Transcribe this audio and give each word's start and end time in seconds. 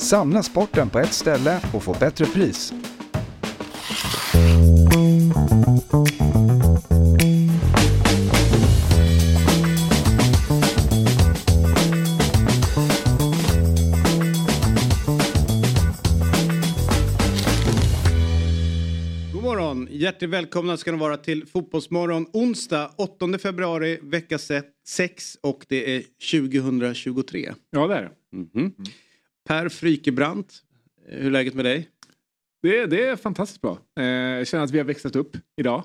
samla 0.00 0.42
sporten 0.42 0.90
på 0.90 0.98
ett 0.98 1.12
ställe 1.12 1.60
och 1.74 1.82
få 1.82 1.96
bättre 2.00 2.26
pris. 2.26 2.72
God 19.32 19.42
morgon! 19.42 19.88
Hjärtligt 19.90 20.30
välkomna 20.30 20.76
ska 20.76 20.92
ni 20.92 20.98
vara 20.98 21.16
till 21.16 21.46
Fotbollsmorgon 21.46 22.26
onsdag 22.32 22.90
8 22.96 23.38
februari 23.38 23.98
vecka 24.02 24.38
6 24.86 25.36
och 25.40 25.66
det 25.68 25.96
är 25.96 26.02
2023. 26.30 27.52
Ja, 27.70 27.86
det 27.86 27.94
är 27.94 28.02
det. 28.02 28.36
Mhm. 28.36 28.74
Per 29.50 29.68
Frykebrant, 29.68 30.62
hur 31.06 31.26
är 31.26 31.30
läget 31.30 31.54
med 31.54 31.64
dig? 31.64 31.88
Det, 32.62 32.86
det 32.86 33.06
är 33.06 33.16
fantastiskt 33.16 33.60
bra. 33.60 33.78
Eh, 34.00 34.04
jag 34.04 34.48
känner 34.48 34.64
att 34.64 34.70
vi 34.70 34.78
har 34.78 34.84
växlat 34.84 35.16
upp 35.16 35.36
idag. 35.60 35.82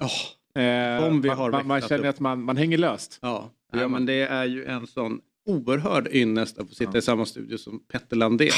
Eh, 0.55 1.03
om 1.03 1.21
vi 1.21 1.29
har 1.29 1.51
man, 1.51 1.67
man, 1.67 1.81
känner 1.81 1.99
upp. 1.99 2.05
att 2.05 2.19
man, 2.19 2.43
man 2.43 2.57
hänger 2.57 2.77
löst. 2.77 3.19
Ja, 3.21 3.51
Det 3.73 3.79
ja 3.79 3.87
men 3.87 4.05
det 4.05 4.13
är 4.13 4.45
ju 4.45 4.65
en 4.65 4.87
sån 4.87 5.19
oerhörd 5.45 6.07
ynnest 6.11 6.57
att 6.57 6.69
få 6.69 6.75
sitta 6.75 6.97
i 6.97 7.01
samma 7.01 7.25
studio 7.25 7.57
som 7.57 7.79
Petter 7.91 8.15
Landén. 8.15 8.51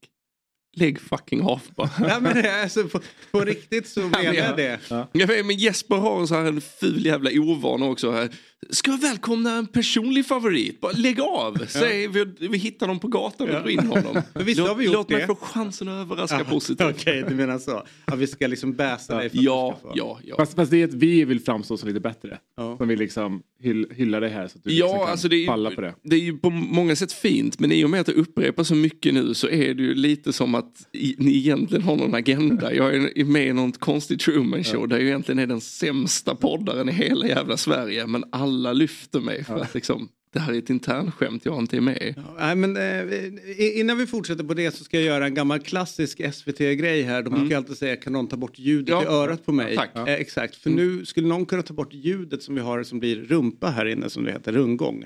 Lägg 0.76 1.00
fucking 1.00 1.42
av 1.42 1.62
bara. 1.76 1.90
ja, 2.08 2.20
men 2.20 2.34
det 2.34 2.48
är 2.48 2.62
alltså, 2.62 2.88
på, 2.88 3.00
på 3.30 3.40
riktigt 3.40 3.88
så 3.88 4.00
menar 4.00 4.32
jag 4.32 4.56
det. 4.56 4.80
Jag 5.12 5.26
vet, 5.26 5.46
men 5.46 5.56
Jesper 5.56 5.96
har 5.96 6.20
en, 6.20 6.28
så 6.28 6.34
här, 6.34 6.44
en 6.44 6.60
ful 6.60 7.06
jävla 7.06 7.30
ovana 7.30 7.86
också. 7.86 8.10
Här. 8.10 8.30
Ska 8.70 8.90
jag 8.90 9.00
välkomna 9.00 9.52
en 9.56 9.66
personlig 9.66 10.26
favorit? 10.26 10.80
Bara 10.80 10.92
lägg 10.92 11.20
av! 11.20 11.64
Säg, 11.68 12.08
vi, 12.08 12.24
vi 12.40 12.58
hittar 12.58 12.88
dem 12.88 12.98
på 12.98 13.08
gatan 13.08 13.48
och 13.48 13.54
drar 13.54 13.68
in 13.68 13.78
honom. 13.86 14.22
Men 14.34 14.44
visst 14.46 14.58
låt, 14.60 14.68
har 14.68 14.74
vi 14.74 14.84
gjort 14.84 14.94
låt 14.94 15.08
mig 15.08 15.20
det? 15.20 15.26
få 15.26 15.34
chansen 15.34 15.88
att 15.88 16.00
överraska 16.06 16.38
Ja, 16.38 16.44
positivt. 16.44 16.90
Okej, 16.90 17.24
du 17.28 17.34
menar 17.34 17.58
så. 17.58 17.82
Ja, 18.06 18.14
vi 18.16 18.26
ska 18.26 18.46
liksom 18.46 18.72
bäsa 18.72 19.16
dig 19.18 19.30
för 19.30 19.38
att 19.38 19.44
Ja, 19.44 19.78
ja, 19.94 20.18
ja. 20.24 20.36
Fast, 20.36 20.54
fast 20.54 20.70
det 20.70 20.82
är 20.82 20.84
att 20.88 20.94
vi 20.94 21.24
vill 21.24 21.40
framstå 21.40 21.76
som 21.76 21.88
lite 21.88 22.00
bättre. 22.00 22.38
Ja. 22.56 22.76
Som 22.76 22.88
vill 22.88 22.98
liksom 22.98 23.42
hyll, 23.62 23.86
hylla 23.90 24.20
det 24.20 24.28
här 24.28 24.48
så 24.48 24.58
att 24.58 24.64
du 24.64 24.70
liksom 24.70 24.88
Ja, 24.88 24.98
kan 25.02 25.10
alltså 25.10 25.28
det 25.28 25.36
är, 25.36 25.46
falla 25.46 25.70
på 25.70 25.80
det. 25.80 25.86
ju, 26.02 26.10
det 26.10 26.16
är 26.16 26.20
ju 26.20 26.38
på 26.38 26.50
många 26.50 26.96
sätt 26.96 27.12
fint 27.12 27.58
men 27.58 27.72
i 27.72 27.84
och 27.84 27.90
med 27.90 28.00
att 28.00 28.06
det 28.06 28.12
upprepar 28.12 28.64
så 28.64 28.74
mycket 28.74 29.14
nu 29.14 29.34
så 29.34 29.48
är 29.48 29.74
det 29.74 29.82
ju 29.82 29.94
lite 29.94 30.32
som 30.32 30.54
att 30.54 30.88
i, 30.92 31.14
ni 31.18 31.36
egentligen 31.36 31.82
har 31.84 31.96
någon 31.96 32.14
agenda. 32.14 32.74
Jag 32.74 32.94
är 32.94 33.24
med 33.24 33.46
i 33.48 33.52
något 33.52 33.78
konstigt 33.80 34.20
Truman 34.20 34.64
show 34.64 34.88
där 34.88 34.96
jag 34.96 35.06
egentligen 35.06 35.38
är 35.38 35.46
den 35.46 35.60
sämsta 35.60 36.34
poddaren 36.34 36.88
i 36.88 36.92
hela 36.92 37.26
jävla 37.26 37.56
Sverige 37.56 38.06
men 38.06 38.24
alla 38.32 38.53
lyfter 38.54 39.20
mig 39.20 39.44
för 39.44 39.56
att 39.60 39.74
liksom 39.74 40.08
det 40.32 40.40
här 40.40 40.52
är 40.52 40.58
ett 40.58 40.70
internskämt 40.70 41.44
jag 41.44 41.58
inte 41.58 41.76
är 41.76 41.80
med. 41.80 42.14
Nej, 42.38 42.56
men, 42.56 42.76
eh, 42.76 43.80
innan 43.80 43.98
vi 43.98 44.06
fortsätter 44.06 44.44
på 44.44 44.54
det 44.54 44.70
så 44.70 44.84
ska 44.84 44.96
jag 44.96 45.06
göra 45.06 45.26
en 45.26 45.34
gammal 45.34 45.58
klassisk 45.60 46.20
SVT-grej 46.34 47.02
här. 47.02 47.22
De 47.22 47.34
brukar 47.34 47.56
alltid 47.56 47.76
säga 47.76 47.96
kan 47.96 48.12
någon 48.12 48.26
ta 48.28 48.36
bort 48.36 48.58
ljudet 48.58 48.88
Ja. 48.88 49.02
i 49.02 49.06
örat 49.06 49.46
på 49.46 49.52
mig? 49.52 49.76
Tack. 49.76 49.96
Eh, 49.96 50.14
exakt, 50.14 50.56
för 50.56 50.70
nu 50.70 51.04
skulle 51.04 51.26
någon 51.28 51.46
kunna 51.46 51.62
ta 51.62 51.74
bort 51.74 51.92
ljudet 51.94 52.42
som 52.42 52.54
vi 52.54 52.60
har 52.60 52.82
som 52.82 53.00
blir 53.00 53.16
rumpa 53.16 53.70
här 53.70 53.86
inne 53.86 54.10
som 54.10 54.24
det 54.24 54.32
heter, 54.32 54.52
rundgång. 54.52 55.04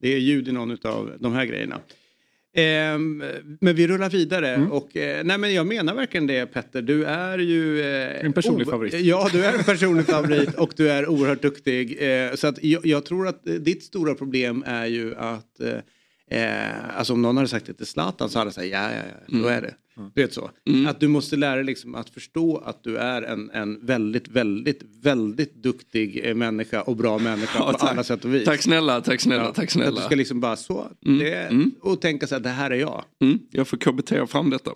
Det 0.00 0.14
är 0.14 0.18
ljud 0.18 0.48
i 0.48 0.52
någon 0.52 0.70
av 0.82 1.12
de 1.20 1.32
här 1.32 1.44
grejerna. 1.44 1.80
Ehm, 2.58 3.22
men 3.60 3.74
vi 3.74 3.86
rullar 3.88 4.10
vidare 4.10 4.68
och 4.70 4.96
eh, 4.96 5.24
nej 5.24 5.38
men 5.38 5.54
jag 5.54 5.66
menar 5.66 5.94
verkligen 5.94 6.26
det 6.26 6.46
Petter, 6.46 6.82
du 6.82 7.04
är 7.04 7.38
ju... 7.38 7.80
Eh, 7.80 8.24
En 8.24 8.32
personlig 8.32 8.68
o- 8.68 8.70
favorit. 8.70 8.94
Ja, 8.94 9.28
du 9.32 9.44
är 9.44 9.52
en 9.58 9.64
personlig 9.72 10.06
favorit 10.06 10.54
och 10.54 10.72
du 10.76 10.90
är 10.90 11.08
oerhört 11.08 11.42
duktig. 11.42 11.96
Eh, 12.00 12.34
så 12.34 12.46
att 12.46 12.64
jag, 12.64 12.86
jag 12.86 13.04
tror 13.04 13.28
att 13.28 13.48
eh, 13.48 13.54
ditt 13.54 13.82
stora 13.82 14.14
problem 14.14 14.64
är 14.66 14.86
ju 14.86 15.14
att 15.14 15.60
eh, 16.30 16.98
alltså 16.98 17.12
om 17.12 17.22
någon 17.22 17.36
hade 17.36 17.48
sagt 17.48 17.66
det 17.66 17.74
till 17.74 17.86
Zlatan 17.86 18.30
så 18.30 18.38
hade 18.38 18.46
han 18.48 18.52
sagt 18.52 18.66
ja, 18.66 18.90
ja, 18.92 19.02
ja, 19.28 19.38
då 19.42 19.48
är 19.48 19.60
det. 19.62 19.74
Du 20.14 20.22
vet 20.22 20.32
så. 20.34 20.50
Att 20.88 21.00
du 21.00 21.08
måste 21.08 21.36
lära 21.36 21.54
dig 21.54 21.64
liksom 21.64 21.94
att 21.94 22.10
förstå 22.10 22.56
att 22.58 22.84
du 22.84 22.96
är 22.96 23.22
en, 23.22 23.50
en 23.50 23.86
väldigt, 23.86 24.28
väldigt, 24.28 24.82
väldigt 25.02 25.54
duktig 25.54 26.20
eh, 26.24 26.34
människa 26.34 26.82
och 26.82 26.96
bra 26.96 27.18
människa 27.18 27.58
Ja, 27.58 27.72
på 27.72 27.78
tack. 27.78 27.90
alla 27.90 28.04
sätt 28.04 28.24
och 28.24 28.34
vis. 28.34 28.44
Tack 28.44 28.62
snälla, 28.62 29.00
tack 29.00 29.20
snälla, 29.20 29.42
Ja, 29.44 29.52
tack 29.52 29.64
Att 29.64 29.70
snälla. 29.70 30.00
du 30.00 30.06
ska 30.06 30.14
liksom 30.14 30.40
bara 30.40 30.56
så. 30.56 30.86
Det, 31.00 31.50
Och 31.80 32.00
tänka 32.00 32.26
så 32.26 32.34
här, 32.34 32.42
det 32.42 32.48
här 32.48 32.70
är 32.70 32.74
jag. 32.76 33.04
Mm, 33.22 33.38
jag 33.50 33.68
får 33.68 33.76
KBT 33.76 34.30
fram 34.30 34.50
detta. 34.50 34.70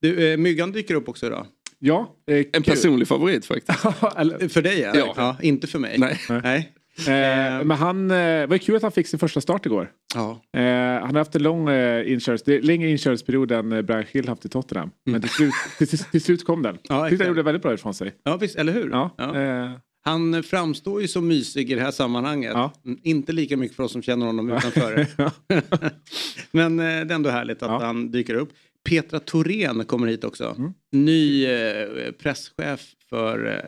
Du, 0.00 0.32
eh, 0.32 0.36
myggan 0.36 0.72
dyker 0.72 0.94
upp 0.94 1.08
också 1.08 1.26
idag. 1.26 1.46
Ja, 1.78 2.16
eh, 2.30 2.36
En 2.36 2.44
kul. 2.52 2.62
personlig 2.62 3.08
favorit 3.08 3.46
faktiskt. 3.46 3.80
För 4.52 4.62
dig 4.62 4.80
ja. 4.80 4.92
Ja. 4.94 5.14
ja. 5.16 5.36
Inte 5.42 5.66
för 5.66 5.78
mig. 5.78 5.98
Nej. 5.98 6.20
Nej. 6.28 6.73
Eh, 6.98 7.64
men 7.64 7.70
han, 7.70 8.10
eh, 8.10 8.16
det 8.16 8.46
var 8.46 8.58
kul 8.58 8.76
att 8.76 8.82
han 8.82 8.92
fick 8.92 9.06
sin 9.06 9.18
första 9.18 9.40
start 9.40 9.66
igår. 9.66 9.90
Ja. 10.14 10.30
Eh, 10.60 10.62
han 11.00 11.02
har 11.10 11.18
haft 11.18 11.34
en 11.36 11.42
lång 11.42 11.68
eh, 11.68 11.74
är 11.74 12.62
längre 12.62 12.90
inkörsperiod 12.90 13.52
än 13.52 13.72
eh, 13.72 13.82
Brian 13.82 14.04
Hill 14.10 14.28
haft 14.28 14.44
i 14.44 14.48
Tottenham. 14.48 14.90
Men 15.04 15.20
till 15.20 15.30
slut, 15.30 15.54
till, 15.78 15.88
till, 15.88 15.98
till 15.98 16.22
slut 16.22 16.44
kom 16.44 16.62
den. 16.62 16.78
Ja, 16.82 16.94
han 17.18 17.26
gjorde 17.26 17.42
väldigt 17.42 17.62
bra 17.62 17.74
ifrån 17.74 17.94
sig. 17.94 18.14
ja, 18.22 18.36
visst, 18.36 18.56
eller 18.56 18.72
hur? 18.72 18.90
Ja, 18.90 19.10
Ja. 19.18 19.40
Eh, 19.40 19.70
Han 20.04 20.42
framstår 20.42 21.02
ju 21.02 21.08
som 21.08 21.28
mysig 21.28 21.70
i 21.70 21.74
det 21.74 21.80
här 21.80 21.90
sammanhanget. 21.90 22.52
Ja. 22.54 22.72
Mm, 22.84 22.98
Inte 23.02 23.32
lika 23.32 23.56
mycket 23.56 23.76
för 23.76 23.82
oss 23.82 23.92
som 23.92 24.02
känner 24.02 24.26
honom 24.26 24.50
utanför. 24.56 25.06
Men 26.50 26.78
eh, 26.80 26.84
det 26.84 26.90
är 26.90 27.14
ändå 27.14 27.30
härligt 27.30 27.62
att 27.62 27.82
han 27.82 28.10
dyker 28.10 28.34
upp. 28.34 28.48
Petra 28.88 29.20
Thorén 29.20 29.84
kommer 29.84 30.06
hit 30.06 30.24
också. 30.24 30.54
Mm. 30.58 30.72
Ny 30.92 31.46
eh, 31.46 31.86
presschef 32.22 32.80
för 33.10 33.64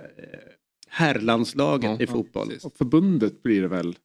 herrlandslaget 0.96 1.90
Ja, 1.98 2.04
i 2.04 2.06
fotboll. 2.06 2.46
precis. 2.48 2.64
och 2.64 2.76
förbundet 2.76 3.42
blir 3.42 3.62
det 3.62 3.68
väl. 3.68 3.96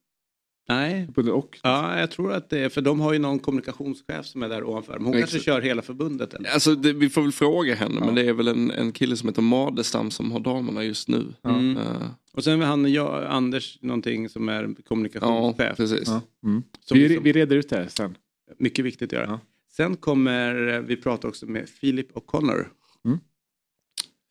Nej, 0.68 1.06
Förbundet 1.06 1.34
och. 1.34 1.58
ja, 1.62 1.98
jag 2.00 2.10
tror 2.10 2.32
att 2.32 2.50
det 2.50 2.58
är 2.58 2.68
för 2.68 2.80
de 2.80 3.00
har 3.00 3.12
ju 3.12 3.18
någon 3.18 3.38
kommunikationschef 3.38 4.26
som 4.26 4.42
är 4.42 4.48
där 4.48 4.64
ovanför. 4.64 4.92
Men 4.92 5.04
hon 5.04 5.12
kanske 5.12 5.36
Exakt. 5.36 5.44
kör 5.44 5.60
hela 5.60 5.82
förbundet. 5.82 6.34
Eller? 6.34 6.50
Alltså 6.50 6.74
det, 6.74 6.92
vi 6.92 7.08
får 7.10 7.22
väl 7.22 7.32
fråga 7.32 7.74
henne 7.74 8.00
men 8.00 8.14
det 8.14 8.22
är 8.28 8.32
väl 8.32 8.48
en, 8.48 8.70
en 8.70 8.92
kille 8.92 9.16
som 9.16 9.28
heter 9.28 9.42
Madestam 9.42 10.10
som 10.10 10.32
har 10.32 10.40
damerna 10.40 10.84
just 10.84 11.08
nu. 11.08 11.24
Mm. 11.44 11.76
Eh, 11.76 11.84
Och 12.32 12.44
sen 12.44 12.60
har 12.60 12.66
han 12.66 12.92
ja, 12.92 13.26
Anders 13.26 13.78
någonting 13.82 14.28
som 14.28 14.48
är 14.48 14.62
ja, 14.62 14.68
kommunikationschef. 14.88 15.76
precis. 15.76 16.08
Ja. 16.08 16.20
Mm. 16.44 16.62
Vi, 16.92 16.98
liksom- 17.08 17.24
vi 17.24 17.32
reder 17.32 17.56
ut 17.56 17.68
det 17.68 17.76
här 17.76 17.88
sen. 17.88 18.16
Mycket 18.58 18.84
viktigt 18.84 19.08
att 19.08 19.12
göra. 19.12 19.26
Ja. 19.26 19.40
Sen 19.76 19.96
kommer 19.96 20.68
eh, 20.74 20.80
vi 20.80 20.96
prata 20.96 21.28
också 21.28 21.46
med 21.46 21.66
Philip 21.80 22.12
O'Connor. 22.12 22.66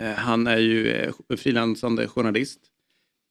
Mm. 0.02 0.14
Eh, 0.14 0.18
Han 0.18 0.48
är 0.48 0.58
ju 0.58 0.92
eh, 0.92 1.14
frilansande 1.38 2.08
journalist. 2.08 2.60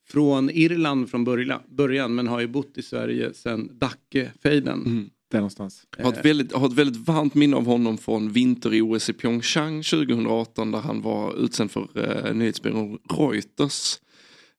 Från 0.09 0.51
Irland 0.51 1.11
från 1.11 1.25
början, 1.69 2.15
men 2.15 2.29
har 2.29 2.41
ju 2.41 2.47
bott 2.47 2.79
i 2.79 2.83
Sverige 2.83 3.35
sedan 3.35 3.71
Dacke-fejden. 3.73 4.87
Mm. 4.87 5.11
Där 5.31 5.39
någonstans. 5.39 5.87
Jag 5.97 6.05
har, 6.05 6.13
ett 6.13 6.25
väldigt, 6.25 6.53
har 6.53 6.67
ett 6.67 6.73
väldigt 6.73 7.09
varmt 7.09 7.35
minne 7.35 7.57
av 7.57 7.67
honom 7.67 7.99
från 7.99 8.33
vinter-OS 8.33 9.11
i 9.11 9.13
Pyeongchang 9.13 9.83
2018 9.83 10.71
där 10.73 10.79
han 10.79 11.03
var 11.03 11.45
utsänd 11.45 11.71
för 11.71 11.89
eh, 11.95 12.35
nyhetsbyrån 12.35 12.99
Reuters. 13.09 13.99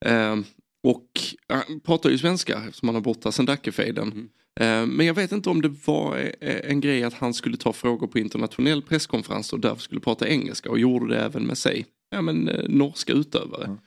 Eh, 0.06 0.40
och 0.84 1.08
han 1.48 1.80
pratar 1.80 2.10
ju 2.10 2.18
svenska 2.18 2.62
eftersom 2.68 2.88
han 2.88 2.96
har 2.96 3.02
bott 3.02 3.22
där 3.22 3.32
sedan 3.32 3.46
Dackefejden. 3.46 4.30
Eh, 4.60 4.86
men 4.86 5.06
jag 5.06 5.14
vet 5.14 5.32
inte 5.32 5.50
om 5.50 5.62
det 5.62 5.74
var 5.86 6.18
eh, 6.42 6.72
en 6.72 6.82
grej 6.82 7.04
att 7.04 7.14
han 7.14 7.34
skulle 7.34 7.58
ta 7.58 7.74
frågor 7.74 8.08
på 8.08 8.20
internationell 8.20 8.82
presskonferens 8.82 9.54
och 9.54 9.60
därför 9.60 9.82
skulle 9.82 10.02
prata 10.02 10.28
engelska 10.28 10.70
och 10.70 10.80
gjorde 10.80 11.14
det 11.14 11.22
även 11.22 11.44
med 11.44 11.58
sig. 11.58 11.86
Ja 12.12 12.22
men 12.22 12.50
eh, 12.50 12.70
norska 12.70 13.14
utövare. 13.14 13.78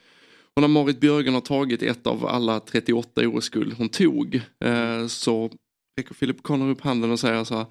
Och 0.54 0.60
när 0.62 0.68
Marit 0.68 1.00
Björgen 1.00 1.34
har 1.34 1.40
tagit 1.40 1.82
ett 1.82 2.06
av 2.06 2.26
alla 2.26 2.60
38 2.60 3.28
OS-guld 3.28 3.74
hon 3.78 3.88
tog 3.88 4.40
eh, 4.64 5.06
så 5.06 5.50
räcker 5.98 6.14
Philip 6.14 6.42
Connor 6.42 6.70
upp 6.70 6.80
handen 6.80 7.10
och 7.10 7.20
säger 7.20 7.44
så 7.44 7.56
här 7.56 7.66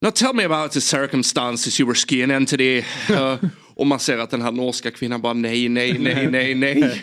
Now 0.00 0.10
tell 0.10 0.34
me 0.34 0.44
about 0.44 0.72
the 0.72 0.80
circumstances 0.80 1.80
you 1.80 1.86
were 1.86 1.94
skiing 1.94 2.30
in 2.30 2.46
today. 2.46 2.84
Eh, 3.10 3.38
och 3.74 3.86
man 3.86 4.00
ser 4.00 4.18
att 4.18 4.30
den 4.30 4.42
här 4.42 4.52
norska 4.52 4.90
kvinnan 4.90 5.20
bara 5.20 5.32
nej, 5.32 5.68
nej, 5.68 5.98
nej, 5.98 6.30
nej, 6.30 6.54
nej. 6.54 7.02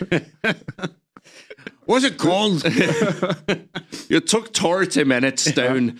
What's 1.86 2.06
it 2.06 2.18
called? 2.18 2.64
You 4.08 4.20
took 4.20 4.52
30 4.52 5.04
minutes 5.04 5.54
down. 5.54 5.98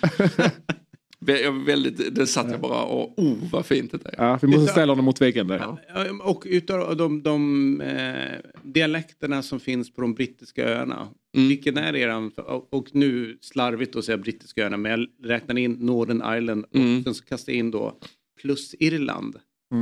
Vä- 1.27 1.65
Väldigt, 1.67 2.15
det 2.15 2.27
satt 2.27 2.51
jag 2.51 2.61
bara 2.61 2.83
och 2.83 3.19
oh 3.19 3.37
vad 3.53 3.67
fint 3.67 3.93
det 3.93 3.99
är. 4.05 4.15
Ja, 4.25 4.39
vi 4.43 4.49
måste 4.49 4.73
ställa 4.73 4.93
honom 4.93 5.05
mot 5.05 5.21
väggen 5.21 5.47
där. 5.47 5.77
Ja, 5.95 6.05
Och 6.23 6.43
utav 6.47 6.97
de, 6.97 7.23
de 7.23 7.81
eh, 7.81 8.51
dialekterna 8.63 9.43
som 9.43 9.61
finns 9.61 9.93
på 9.93 10.01
de 10.01 10.15
brittiska 10.15 10.65
öarna. 10.69 11.09
Mm. 11.37 11.49
Vilken 11.49 11.77
är 11.77 11.97
eran, 11.97 12.31
och, 12.71 12.89
nu 12.93 13.39
slarvigt 13.41 13.97
att 13.97 14.05
säga 14.05 14.19
brittiska 14.19 14.63
öarna 14.63 14.77
men 14.77 14.91
jag 14.91 15.07
räknar 15.31 15.59
in 15.59 15.73
Northern 15.73 16.37
Island 16.39 16.65
och 16.65 16.75
Mm. 16.77 17.05
sen 17.05 17.15
så 17.15 17.25
kastar 17.25 17.53
jag 17.53 17.59
in 17.59 17.71
då 17.71 17.99
plus 18.43 18.75
Irland. 18.79 19.37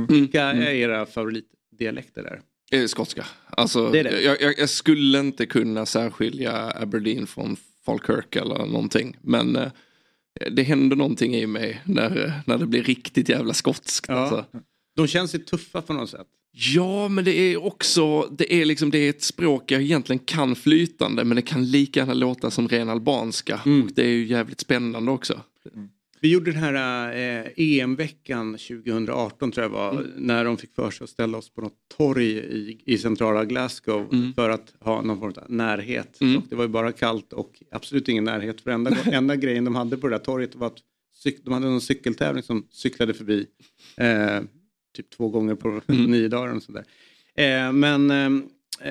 Vilka 0.09 0.41
är 0.43 0.71
era 0.73 1.05
favoritdialekter 1.05 2.23
där? 2.23 2.41
Eh, 2.71 2.85
skotska. 2.87 3.25
Alltså, 3.49 3.89
Det 3.91 3.99
är 3.99 4.03
det. 4.03 4.21
Jag, 4.21 4.41
jag, 4.41 4.53
jag 4.59 4.69
skulle 4.69 5.19
inte 5.19 5.45
kunna 5.45 5.85
särskilja 5.85 6.71
Aberdeen 6.75 7.27
från 7.27 7.55
Falkirk 7.85 8.35
eller 8.35 8.55
någonting. 8.65 9.17
Men 9.21 9.55
eh, 9.55 9.71
det 10.51 10.63
händer 10.63 10.95
någonting 10.95 11.35
i 11.35 11.47
mig 11.47 11.81
när, 11.85 12.41
när 12.45 12.57
det 12.57 12.65
blir 12.65 12.83
riktigt 12.83 13.29
jävla 13.29 13.53
skotskt. 13.53 14.05
Ja. 14.09 14.15
Alltså. 14.15 14.45
De 14.95 15.07
känns 15.07 15.35
ju 15.35 15.39
tuffa 15.39 15.81
på 15.81 15.93
något 15.93 16.09
sätt. 16.09 16.27
Ja, 16.51 17.07
men 17.07 17.25
det 17.25 17.39
är 17.39 17.63
också 17.63 18.21
det 18.21 18.53
är 18.53 18.65
liksom, 18.65 18.91
det 18.91 18.97
är 18.97 19.09
ett 19.09 19.23
språk 19.23 19.71
jag 19.71 19.81
egentligen 19.81 20.19
kan 20.19 20.55
flytande 20.55 21.23
men 21.23 21.35
det 21.35 21.41
kan 21.41 21.65
lika 21.71 21.99
gärna 21.99 22.13
låta 22.13 22.51
som 22.51 22.67
ren 22.67 22.89
albanska. 22.89 23.61
Mm. 23.65 23.83
Och 23.83 23.91
det 23.95 24.03
är 24.03 24.09
ju 24.09 24.25
jävligt 24.25 24.59
spännande 24.59 25.11
också. 25.11 25.41
Vi 26.21 26.31
gjorde 26.31 26.51
den 26.51 26.59
här 26.61 27.11
eh, 27.45 27.51
EM-veckan 27.55 28.51
2018 28.57 29.51
tror 29.51 29.63
jag 29.63 29.69
var, 29.69 29.91
Mm. 29.91 30.07
när 30.17 30.45
de 30.45 30.57
fick 30.57 30.75
för 30.75 30.91
sig 30.91 31.03
att 31.03 31.09
ställa 31.09 31.37
oss 31.37 31.49
på 31.49 31.61
något 31.61 31.75
torg 31.97 32.27
i, 32.27 32.81
i 32.85 32.97
centrala 32.97 33.45
Glasgow 33.45 34.09
Mm. 34.13 34.33
för 34.33 34.49
att 34.49 34.73
ha 34.79 35.01
någon 35.01 35.19
form 35.19 35.33
av 35.37 35.51
närhet. 35.51 36.21
Mm. 36.21 36.41
Det 36.49 36.55
var 36.55 36.63
ju 36.63 36.67
bara 36.69 36.91
kallt 36.91 37.33
och 37.33 37.63
absolut 37.71 38.09
ingen 38.09 38.23
närhet. 38.23 38.61
För 38.61 38.71
enda, 38.71 38.91
enda 39.11 39.35
grejen 39.35 39.65
de 39.65 39.75
hade 39.75 39.97
på 39.97 40.07
det 40.07 40.15
där 40.15 40.23
torget 40.23 40.55
var 40.55 40.67
att 40.67 40.77
de 41.43 41.53
hade 41.53 41.67
en 41.67 41.81
cykeltävling 41.81 42.43
som 42.43 42.67
cyklade 42.71 43.13
förbi 43.13 43.45
eh, 43.97 44.39
typ 44.95 45.09
två 45.09 45.29
gånger 45.29 45.55
på 45.55 45.81
Mm. 45.87 46.03
nio 46.11 46.27
dagar. 46.27 46.55
Och 46.55 46.63
sådär. 46.63 46.83
Eh, 47.35 47.71
men, 47.73 48.11
eh, 48.11 48.25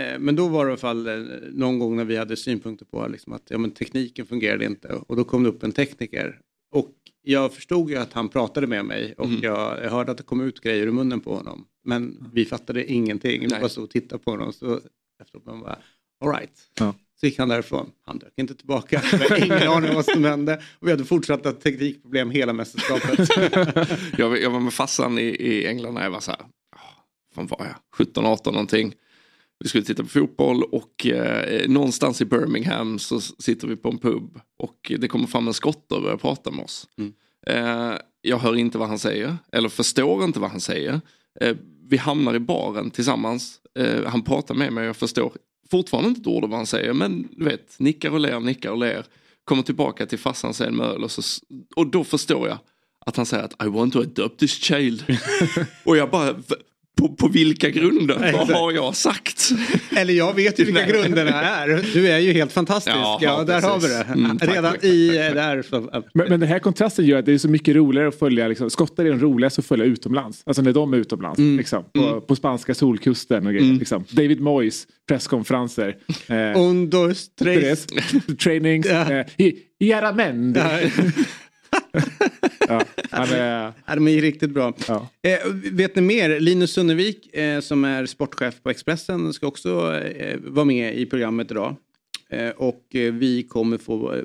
eh, 0.00 0.19
men 0.19 0.36
då 0.36 0.48
var 0.48 0.64
det 0.66 0.69
i 0.69 0.72
alla 0.72 0.78
fall 0.78 1.06
eh, 1.06 1.14
någon 1.52 1.78
gång 1.78 1.96
när 1.96 2.04
vi 2.04 2.16
hade 2.16 2.36
synpunkter 2.36 2.84
på 2.86 3.08
liksom 3.08 3.32
att 3.32 3.42
ja, 3.48 3.58
men 3.58 3.70
tekniken 3.70 4.26
fungerade 4.26 4.64
inte 4.64 4.88
och 4.88 5.16
då 5.16 5.24
kom 5.24 5.42
det 5.42 5.48
upp 5.48 5.62
en 5.62 5.72
tekniker. 5.72 6.40
Och 6.70 6.90
jag 7.23 7.53
förstod 7.55 7.91
ju 7.91 7.97
att 7.97 8.12
han 8.12 8.29
pratade 8.29 8.67
med 8.67 8.85
mig 8.85 9.15
och 9.19 9.25
Mm. 9.25 9.41
jag, 9.43 9.85
jag 9.85 9.91
hörde 9.91 10.11
att 10.12 10.17
det 10.19 10.23
kom 10.25 10.41
ut 10.41 10.61
grejer 10.61 10.87
ur 10.87 10.91
munnen 10.93 11.20
på 11.20 11.35
honom. 11.35 11.65
Men 11.85 12.31
vi 12.32 12.44
fattade 12.44 12.93
ingenting. 12.93 13.41
Vi 13.41 13.49
bara 13.49 13.69
stod 13.69 13.85
och 13.85 13.91
tittade 13.91 14.23
på 14.23 14.31
honom. 14.31 14.53
Så 14.53 14.81
efteråt 15.23 15.47
man 15.47 15.61
bara, 15.61 15.79
all 16.25 16.32
right. 16.32 16.53
Ja. 16.79 16.94
Så 17.20 17.26
gick 17.26 17.38
han 17.38 17.49
därifrån. 17.49 17.91
Han 18.06 18.19
dök 18.19 18.32
inte 18.37 18.55
tillbaka. 18.55 19.03
Jag 19.12 19.19
hade 19.19 19.44
ingen 19.47 19.69
aning 19.69 19.91
om 19.91 19.97
vad 19.97 20.05
som 20.05 20.25
hände. 20.25 20.62
Och 20.79 20.87
vi 20.87 20.91
hade 20.91 21.05
fortsatta 21.05 21.53
teknikproblem 21.53 22.31
hela 22.31 22.53
mästerskapet. 22.53 23.29
Jag, 24.19 24.41
jag 24.43 24.50
var 24.50 24.61
med 24.61 24.73
farsan 24.73 25.19
i, 25.19 25.23
i 25.23 25.67
England 25.67 25.94
när 25.94 26.03
jag 26.03 26.11
var 26.11 26.20
så 26.20 26.31
här, 26.31 26.41
ah, 26.76 26.81
fan 27.35 27.47
var 27.47 27.67
jag, 27.97 28.06
17-18 28.06 28.53
någonting. 28.53 28.94
Vi 29.60 29.69
skulle 29.69 29.84
titta 29.84 30.02
på 30.02 30.08
fotboll 30.08 30.62
och 30.62 31.06
eh, 31.06 31.69
någonstans 31.69 32.20
i 32.20 32.25
Birmingham 32.25 32.99
så 32.99 33.20
sitter 33.20 33.69
vi 33.69 33.76
på 33.76 33.88
en 33.88 33.99
pub 33.99 34.40
och 34.58 34.93
det 34.99 35.08
kommer 35.08 35.26
fram 35.26 35.49
en 35.49 35.55
skotte 35.55 35.94
och 35.94 36.02
börjar 36.02 36.16
prata 36.16 36.50
med 36.50 36.64
oss. 36.64 36.88
Mm. 36.99 37.12
Eh, 37.46 37.99
jag 38.20 38.38
hör 38.38 38.56
inte 38.56 38.78
vad 38.78 38.88
han 38.88 38.99
säger 38.99 39.37
eller 39.52 39.69
förstår 39.69 40.25
inte 40.25 40.40
vad 40.40 40.50
han 40.50 40.60
säger. 40.60 41.00
Eh, 41.40 41.56
vi 41.88 41.96
hamnar 41.96 42.34
i 42.34 42.38
baren 42.38 42.90
tillsammans. 42.90 43.60
Eh, 43.78 44.05
han 44.06 44.22
pratar 44.22 44.55
med 44.55 44.72
mig 44.72 44.82
och 44.82 44.88
jag 44.88 44.96
förstår 44.96 45.32
fortfarande 45.70 46.08
inte 46.08 46.20
ett 46.20 46.26
ord 46.26 46.44
av 46.44 46.50
vad 46.50 46.58
han 46.58 46.66
säger 46.66 46.93
men 46.93 47.28
du 47.31 47.44
vet, 47.44 47.76
nickar 47.78 48.10
och 48.10 48.20
ler, 48.20 48.40
nickar 48.40 48.70
och 48.70 48.78
ler. 48.78 49.06
Kommer 49.44 49.62
tillbaka 49.62 50.06
till 50.06 50.19
farsan 50.19 50.55
sen 50.55 50.76
med 50.76 50.87
öl 50.87 51.05
och, 51.05 51.10
så, 51.10 51.22
och 51.76 51.87
då 51.87 52.05
förstår 52.05 52.49
jag 52.49 52.58
att 53.06 53.16
han 53.16 53.26
säger 53.26 53.44
att 53.44 53.64
I 53.66 53.69
want 53.69 53.93
to 53.93 54.00
adopt 54.00 54.38
this 54.40 54.50
child. 54.62 55.05
och 55.84 55.96
jag 55.96 56.10
bara, 56.10 56.32
"V- 56.32 56.55
på, 56.98 57.08
på 57.08 57.28
vilka 57.28 57.70
grunder? 57.70 58.32
Vad 58.32 58.50
har 58.50 58.72
jag 58.72 58.96
sagt? 58.96 59.50
Eller 59.96 60.14
jag 60.14 60.34
vet 60.34 60.60
ju 60.60 60.64
vilka 60.64 60.86
grunderna 60.86 61.42
är. 61.42 61.84
Du 61.94 62.08
är 62.08 62.18
ju 62.18 62.32
helt 62.32 62.52
fantastisk. 62.52 62.96
Ja, 62.96 63.18
Ja, 63.22 63.44
där 63.44 63.60
precis. 63.60 63.70
har 63.70 63.80
vi 63.80 63.88
det. 63.88 64.02
Mm, 64.12 64.38
tack, 64.38 64.48
Redan 64.48 64.72
tack, 64.72 64.84
i 64.84 65.08
eh, 65.08 65.14
där. 65.14 65.62
Så, 65.62 65.80
Men, 66.14 66.28
men 66.28 66.40
den 66.40 66.48
här 66.48 66.58
kontrasten 66.58 67.06
gör 67.06 67.18
att 67.18 67.26
det 67.26 67.32
är 67.32 67.38
så 67.38 67.48
mycket 67.48 67.76
roligare 67.76 68.08
att 68.08 68.18
följa, 68.18 68.48
liksom, 68.48 68.70
skottar 68.70 69.04
är 69.04 69.10
de 69.10 69.20
roligaste 69.20 69.60
att 69.60 69.66
följa 69.66 69.84
utomlands. 69.84 70.42
Alltså 70.46 70.62
när 70.62 70.72
de 70.72 70.94
är 70.94 70.98
utomlands. 70.98 71.38
Liksom, 71.38 71.84
på, 71.92 72.20
på 72.20 72.36
spanska 72.36 72.74
solkusten 72.74 73.46
och 73.46 73.52
grejer. 73.52 73.74
Liksom. 73.74 74.04
David 74.10 74.40
Moyes 74.40 74.86
presskonferenser. 75.08 75.96
Eh, 76.28 76.60
Un, 76.60 76.90
dos, 76.90 77.34
tres. 77.34 77.86
tres, 77.86 78.36
trainings. 78.42 78.86
Eh, 78.86 79.26
i, 79.36 79.54
i. 79.78 79.92
ja, 82.69 82.82
han 83.11 83.29
är, 83.29 83.73
Ja, 83.87 83.94
de 83.94 84.09
är 84.09 84.20
riktigt 84.20 84.50
bra. 84.50 84.73
ja. 84.88 85.09
Eh, 85.23 85.38
vet 85.73 85.97
ni 85.97 86.03
mer? 86.03 86.41
Linus 86.41 86.73
Sunnevik 86.73 87.35
eh, 87.37 87.61
som 87.61 87.85
är 87.85 88.06
sportchef 88.06 88.62
på 88.62 88.70
Expressen 88.70 89.32
ska 89.32 89.47
också 89.47 89.94
eh, 89.97 90.38
vara 90.43 90.65
med 90.65 90.99
i 90.99 91.06
programmet 91.06 91.50
idag. 91.50 91.76
Eh, 92.31 92.50
och 92.50 92.94
eh, 92.94 93.12
vi 93.12 93.43
kommer 93.43 93.79
få, 93.79 94.15
eh, 94.15 94.23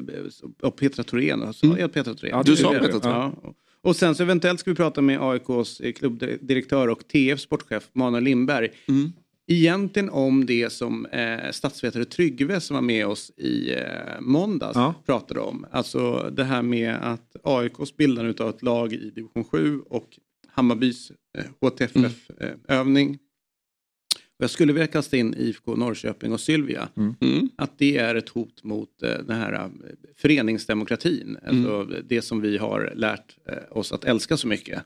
och 0.62 0.76
Petra 0.76 1.04
Thorén, 1.04 1.44
alltså, 1.44 1.76
ja, 1.80 1.88
Petra 1.88 2.14
Thorén. 2.14 2.32
Ja, 2.38 2.44
du 2.44 2.56
sa 2.56 2.72
Petra. 2.72 3.00
Thorén. 3.00 3.32
Ja. 3.44 3.54
Och 3.82 3.96
sen 3.96 4.16
så 4.16 4.24
eventuellt 4.24 4.60
ska 4.60 4.72
vi 4.72 4.76
prata 4.76 5.02
med 5.02 5.22
AIKs 5.22 5.80
eh, 5.80 5.92
klubbdirektör 5.94 6.88
och 6.88 7.08
TF 7.08 7.40
sportchef 7.40 7.84
Manuel 7.94 8.24
Lindberg. 8.24 8.70
Mm. 8.88 9.12
Egentligen 9.48 10.10
om 10.10 10.46
det 10.46 10.70
som 10.72 11.06
eh, 11.06 11.52
statsvetare 11.52 12.06
Tryggve 12.06 12.60
som 12.60 12.74
var 12.74 12.82
med 12.82 13.08
oss 13.08 13.32
i 13.38 13.74
eh, 13.74 14.22
måndags 14.22 14.76
Ja. 14.76 14.94
pratade 15.06 15.40
om. 15.40 15.66
Alltså 15.72 16.30
det 16.36 16.44
här 16.44 16.62
med 16.62 16.96
att 16.96 17.36
AIKs 17.44 17.98
bildande 17.98 18.44
av 18.44 18.50
ett 18.50 18.62
lag 18.62 18.94
i 18.94 19.10
division 19.10 19.44
7 19.44 19.80
och 19.80 20.20
Hammarbys 20.48 21.12
eh, 21.38 21.46
HTFF-övning. 21.62 23.18
Och 24.38 24.44
jag 24.44 24.50
skulle 24.50 24.74
vilja 24.74 24.88
kasta 24.88 25.18
in 25.18 25.34
IFK 25.38 25.76
Norrköping 25.76 26.34
och 26.34 26.40
Sylvia. 26.40 26.90
Mm. 26.98 27.50
Att 27.56 27.78
det 27.78 27.98
är 27.98 28.16
ett 28.16 28.30
hot 28.30 28.64
mot 28.64 29.04
eh, 29.04 29.10
den 29.10 29.38
här 29.38 29.54
eh, 29.54 29.70
föreningsdemokratin. 30.18 31.38
Alltså 31.48 31.84
det 32.10 32.22
som 32.22 32.42
vi 32.42 32.58
har 32.58 32.94
lärt 32.96 33.38
eh, 33.50 33.78
oss 33.78 33.92
att 33.92 34.04
älska 34.06 34.38
så 34.38 34.48
mycket. 34.48 34.84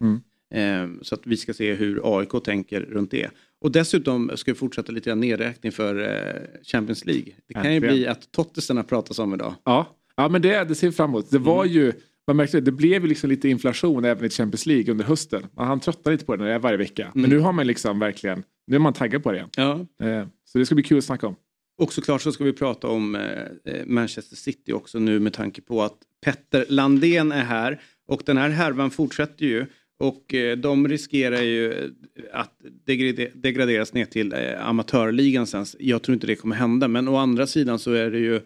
Mm. 0.56 0.96
Eh, 0.96 1.02
så 1.02 1.16
att 1.16 1.22
vi 1.24 1.38
ska 1.38 1.54
se 1.54 1.74
hur 1.74 2.18
AIK 2.20 2.44
tänker 2.44 2.82
runt 2.82 3.12
det. 3.12 3.30
Och 3.62 3.72
dessutom 3.72 4.32
ska 4.36 4.52
vi 4.52 4.58
fortsätta 4.58 4.92
lite 4.92 5.10
grann 5.10 5.20
nedräkning 5.20 5.72
för 5.72 6.00
eh, 6.00 6.64
Champions 6.64 7.06
League. 7.06 7.34
Det 7.48 7.54
kan 7.54 7.74
ju 7.74 7.80
bli 7.80 8.08
att 8.08 8.32
Tottesen 8.32 8.78
har 8.78 8.84
pratats 8.84 9.20
om 9.20 9.34
idag. 9.34 9.56
Ja, 9.64 9.98
ja 10.16 10.30
men 10.30 10.42
det, 10.42 10.64
det 10.64 10.76
ser 10.76 10.88
vi 10.88 10.94
fram 10.94 11.10
emot. 11.10 11.32
Det 11.32 11.38
var 11.38 11.66
ju, 11.66 11.94
man 12.28 12.38
märkte 12.38 12.58
det, 12.58 12.62
det 12.62 12.72
blev 12.72 13.02
ju 13.02 13.08
liksom 13.08 13.30
lite 13.30 13.50
inflation 13.50 14.06
även 14.06 14.26
i 14.26 14.30
Champions 14.30 14.66
League 14.66 14.92
under 14.92 15.06
hösten. 15.06 15.46
Man 15.56 15.68
han 15.68 15.80
tröttar 15.80 16.12
lite 16.12 16.26
på 16.26 16.36
det 16.36 16.44
när 16.44 16.50
det 16.50 16.56
är 16.56 16.60
varje 16.60 16.78
vecka. 16.78 17.12
Men 17.16 17.30
nu 17.30 17.40
har 17.40 17.54
man 17.54 17.68
liksom 17.68 18.00
verkligen, 18.00 18.44
nu 18.68 18.76
är 18.76 18.80
man 18.80 18.94
taggad 18.94 19.24
på 19.24 19.32
det 19.32 19.38
igen. 19.38 19.50
Ja. 19.58 20.06
Eh, 20.08 20.28
så 20.46 20.58
det 20.58 20.66
ska 20.66 20.76
bli 20.76 20.84
kul 20.84 20.98
att 20.98 21.04
snacka 21.04 21.28
om. 21.28 21.36
Och 21.78 21.94
såklart 21.94 22.22
så 22.22 22.32
ska 22.32 22.44
vi 22.44 22.54
prata 22.54 22.88
om 22.88 23.16
eh, 23.16 23.22
eh, 23.66 23.86
Manchester 23.86 24.36
City 24.36 24.74
också 24.74 25.00
nu 25.00 25.20
med 25.20 25.34
tanke 25.34 25.62
på 25.62 25.84
att 25.84 25.98
Petter 26.26 26.66
Landén 26.70 27.32
är 27.32 27.44
här. 27.44 27.82
Och 28.08 28.22
den 28.26 28.38
här 28.38 28.50
härvan 28.50 28.92
fortsätter 28.92 29.46
ju. 29.46 29.66
Och 30.00 30.34
eh, 30.34 30.58
de 30.58 30.88
riskerar 30.88 31.42
ju 31.42 31.94
att 32.34 32.62
degrade- 32.86 33.32
degraderas 33.34 33.94
ner 33.94 34.06
till 34.06 34.34
eh, 34.34 34.68
amatörligan 34.68 35.48
sen. 35.48 35.66
Jag 35.80 36.04
tror 36.04 36.14
inte 36.14 36.28
det 36.28 36.36
kommer 36.36 36.56
hända. 36.56 36.88
Men 36.88 37.08
å 37.08 37.16
andra 37.16 37.48
sidan 37.48 37.80
så 37.80 37.92
är 37.94 38.12
det 38.12 38.20
ju 38.20 38.42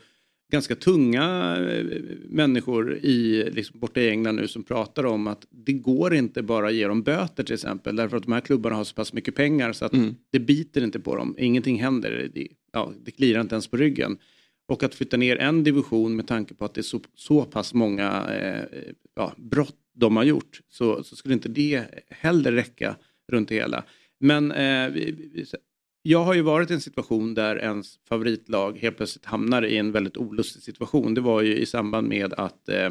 ganska 0.52 0.76
tunga 0.76 1.58
eh, 1.72 1.86
människor 2.30 2.98
i, 2.98 3.50
liksom, 3.52 3.80
borta 3.80 4.02
i 4.02 4.10
England 4.10 4.36
nu 4.36 4.48
som 4.48 4.64
pratar 4.64 5.06
om 5.06 5.28
att 5.28 5.46
det 5.50 5.74
går 5.74 6.14
inte 6.16 6.42
bara 6.44 6.68
att 6.68 6.74
ge 6.74 6.88
dem 6.88 7.02
böter 7.04 7.44
till 7.44 7.54
exempel. 7.54 7.96
Därför 7.96 8.18
att 8.18 8.24
de 8.24 8.32
här 8.32 8.42
klubbarna 8.42 8.76
har 8.76 8.84
så 8.84 8.96
pass 8.96 9.14
mycket 9.14 9.36
pengar 9.36 9.74
så 9.74 9.86
att 9.86 9.94
Mm. 9.94 10.16
det 10.32 10.40
biter 10.40 10.84
inte 10.84 11.00
på 11.00 11.16
dem. 11.16 11.36
Ingenting 11.38 11.82
händer. 11.82 12.30
Det, 12.34 12.48
ja, 12.74 12.92
det 13.06 13.12
klirar 13.12 13.42
inte 13.42 13.56
ens 13.56 13.68
på 13.68 13.78
ryggen. 13.78 14.18
Och 14.68 14.84
att 14.84 14.96
flytta 14.96 15.18
ner 15.18 15.38
en 15.38 15.64
division 15.64 16.16
med 16.16 16.28
tanke 16.28 16.54
på 16.54 16.66
att 16.66 16.74
det 16.74 16.82
är 16.82 16.84
så, 16.84 17.02
så 17.16 17.44
pass 17.44 17.74
många 17.74 18.26
eh, 18.30 18.84
ja, 19.16 19.34
brott 19.38 19.76
de 19.94 20.16
har 20.16 20.24
gjort 20.24 20.62
så, 20.70 21.04
så 21.04 21.16
skulle 21.16 21.34
inte 21.34 21.50
det 21.50 21.86
heller 22.10 22.52
räcka 22.52 22.96
runt 23.32 23.50
det 23.50 23.56
hela. 23.56 23.84
Men 24.20 24.52
eh, 24.52 25.04
jag 26.02 26.24
har 26.24 26.34
ju 26.34 26.42
varit 26.42 26.72
i 26.72 26.74
en 26.74 26.82
situation 26.82 27.34
där 27.34 27.56
ens 27.56 28.00
favoritlag 28.10 28.78
helt 28.78 28.98
plötsligt 28.98 29.26
hamnar 29.26 29.66
i 29.66 29.78
en 29.78 29.92
väldigt 29.92 30.18
olustig 30.18 30.62
situation. 30.64 31.14
Det 31.14 31.22
var 31.22 31.42
ju 31.42 31.58
i 31.58 31.66
samband 31.66 32.08
med 32.08 32.34
att 32.34 32.70
eh, 32.70 32.90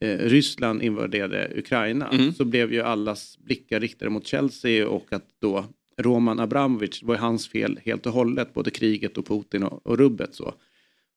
eh, 0.00 0.18
Ryssland 0.18 0.82
invaderade 0.82 1.52
Ukraina. 1.56 2.08
Mm. 2.08 2.32
Så 2.32 2.44
blev 2.44 2.72
ju 2.72 2.82
allas 2.82 3.38
blickar 3.38 3.80
riktade 3.80 4.10
mot 4.10 4.26
Chelsea 4.26 4.88
och 4.88 5.12
att 5.12 5.26
då 5.40 5.64
Roman 5.98 6.40
Abramovic, 6.40 7.00
det 7.00 7.06
var 7.06 7.14
ju 7.14 7.20
hans 7.20 7.48
fel 7.48 7.80
helt 7.84 8.06
och 8.06 8.12
hållet, 8.12 8.54
både 8.54 8.70
kriget 8.70 9.18
och 9.18 9.26
Putin 9.26 9.62
och, 9.62 9.86
och 9.86 9.98
rubbet. 9.98 10.34
Så. 10.34 10.54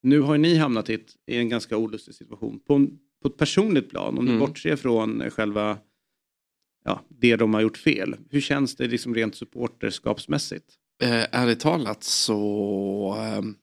Nu 0.03 0.19
har 0.19 0.33
ju 0.33 0.41
ni 0.41 0.55
hamnat 0.55 0.89
i, 0.89 0.93
ett, 0.93 1.15
i 1.27 1.37
en 1.37 1.49
ganska 1.49 1.77
olustig 1.77 2.15
situation. 2.15 2.59
På, 2.59 2.73
en, 2.73 2.99
på 3.21 3.27
ett 3.27 3.37
personligt 3.37 3.89
plan, 3.89 4.17
om 4.17 4.25
du 4.25 4.31
Mm. 4.31 4.39
bortser 4.39 4.75
från 4.75 5.29
själva 5.29 5.77
ja, 6.85 7.01
det 7.09 7.35
de 7.35 7.53
har 7.53 7.61
gjort 7.61 7.77
fel. 7.77 8.15
Hur 8.29 8.41
känns 8.41 8.75
det 8.75 8.87
liksom 8.87 9.15
rent 9.15 9.35
supporterskapsmässigt? 9.35 10.65
Eh, 11.03 11.25
ärligt 11.31 11.59
talat 11.59 12.03
så 12.03 13.15
ehm, 13.19 13.55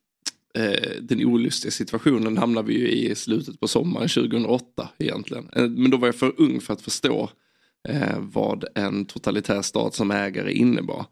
eh, 0.54 0.90
den 1.02 1.24
olustiga 1.24 1.70
situationen 1.72 2.36
hamnade 2.38 2.68
vi 2.68 2.78
ju 2.78 2.88
i 2.88 3.14
slutet 3.14 3.60
på 3.60 3.68
sommaren 3.68 4.08
2008 4.08 4.88
egentligen. 4.98 5.48
Eh, 5.52 5.68
men 5.68 5.90
då 5.90 5.96
var 5.96 6.08
jag 6.08 6.14
för 6.16 6.32
ung 6.40 6.60
för 6.60 6.72
att 6.72 6.82
förstå 6.82 7.30
eh, 7.88 8.18
vad 8.20 8.64
en 8.74 9.04
totalitär 9.04 9.62
stat 9.62 9.94
som 9.94 10.10
ägare 10.10 10.52
innebar. 10.52 11.06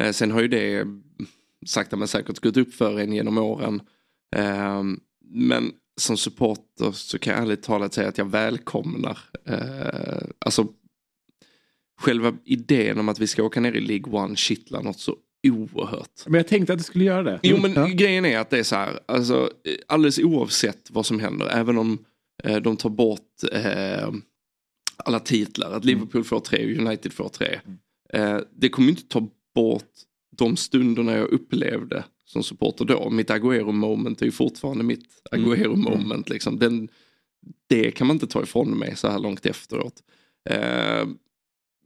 Eh, 0.00 0.12
sen 0.12 0.30
har 0.30 0.40
ju 0.42 0.48
det 0.48 0.86
sakta 1.66 1.96
men 1.96 2.08
säkert 2.08 2.40
gått 2.40 2.56
upp 2.56 2.74
för 2.74 2.98
en 3.00 3.12
genom 3.12 3.38
åren. 3.38 3.82
Eh, 4.36 4.82
men 5.24 5.72
som 6.00 6.16
supporter 6.16 6.92
så 6.92 7.18
kan 7.18 7.32
jag 7.34 7.42
ärligt 7.42 7.62
talat 7.62 7.94
säga 7.94 8.08
att 8.08 8.18
jag 8.18 8.30
välkomnar, 8.30 9.18
eh, 9.46 10.28
alltså 10.38 10.66
själva 12.00 12.32
idén 12.44 12.98
om 12.98 13.08
att 13.08 13.18
vi 13.18 13.26
ska 13.26 13.42
åka 13.42 13.60
ner 13.60 13.72
i 13.72 13.80
League 13.80 14.12
One 14.12 14.36
kittlar 14.36 14.82
något 14.82 15.00
så 15.00 15.16
oerhört. 15.48 16.26
Men 16.26 16.34
jag 16.34 16.48
tänkte 16.48 16.72
att 16.72 16.78
det 16.78 16.84
skulle 16.84 17.04
göra 17.04 17.22
det. 17.22 17.40
Jo 17.42 17.56
men 17.60 17.72
Ja. 17.72 17.86
grejen 17.86 18.24
är 18.24 18.38
att 18.38 18.50
det 18.50 18.58
är 18.58 18.62
så 18.62 18.76
här, 18.76 19.00
alltså, 19.06 19.50
alldeles 19.86 20.18
oavsett 20.18 20.90
vad 20.90 21.06
som 21.06 21.20
händer, 21.20 21.46
även 21.48 21.78
om 21.78 21.98
eh, 22.44 22.56
de 22.56 22.76
tar 22.76 22.90
bort 22.90 23.42
eh, 23.52 24.10
alla 24.96 25.20
titlar, 25.20 25.72
att 25.72 25.84
Liverpool 25.84 26.24
får 26.24 26.40
tre 26.40 26.64
och 26.64 26.86
United 26.86 27.12
får 27.12 27.28
tre. 27.28 27.60
Eh, 28.12 28.38
det 28.56 28.68
kommer 28.68 28.88
inte 28.90 29.02
ta 29.08 29.28
bort 29.54 29.92
de 30.36 30.56
stunderna 30.56 31.12
jag 31.16 31.28
upplevde 31.28 32.04
som 32.34 32.42
supporter 32.42 32.84
då. 32.84 33.10
Mitt 33.10 33.30
Agüero 33.30 33.72
moment 33.72 34.22
är 34.22 34.26
ju 34.26 34.32
fortfarande 34.32 34.84
mitt 34.84 35.04
Agüero 35.32 35.76
moment. 35.76 36.28
Liksom. 36.28 36.58
Den, 36.58 36.88
det 37.68 37.90
kan 37.90 38.06
man 38.06 38.16
inte 38.16 38.26
ta 38.26 38.42
ifrån 38.42 38.78
mig 38.78 38.96
så 38.96 39.08
här 39.08 39.18
långt 39.18 39.46
efteråt. 39.46 40.02
Eh, 40.50 41.06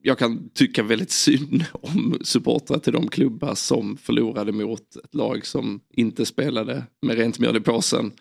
jag 0.02 0.19
kan 0.19 0.49
tycka 0.55 0.83
väldigt 0.83 1.11
synd 1.11 1.64
om 1.73 2.19
supportrar 2.23 2.78
till 2.78 2.93
de 2.93 3.09
klubbar 3.09 3.55
som 3.55 3.97
förlorade 3.97 4.52
mot 4.52 4.97
ett 5.05 5.14
lag 5.14 5.47
som 5.47 5.81
inte 5.93 6.26
spelade 6.26 6.85
med 7.02 7.17
rent 7.17 7.38
mjöl 7.38 7.57
i 7.57 7.61
påsen. 7.61 8.12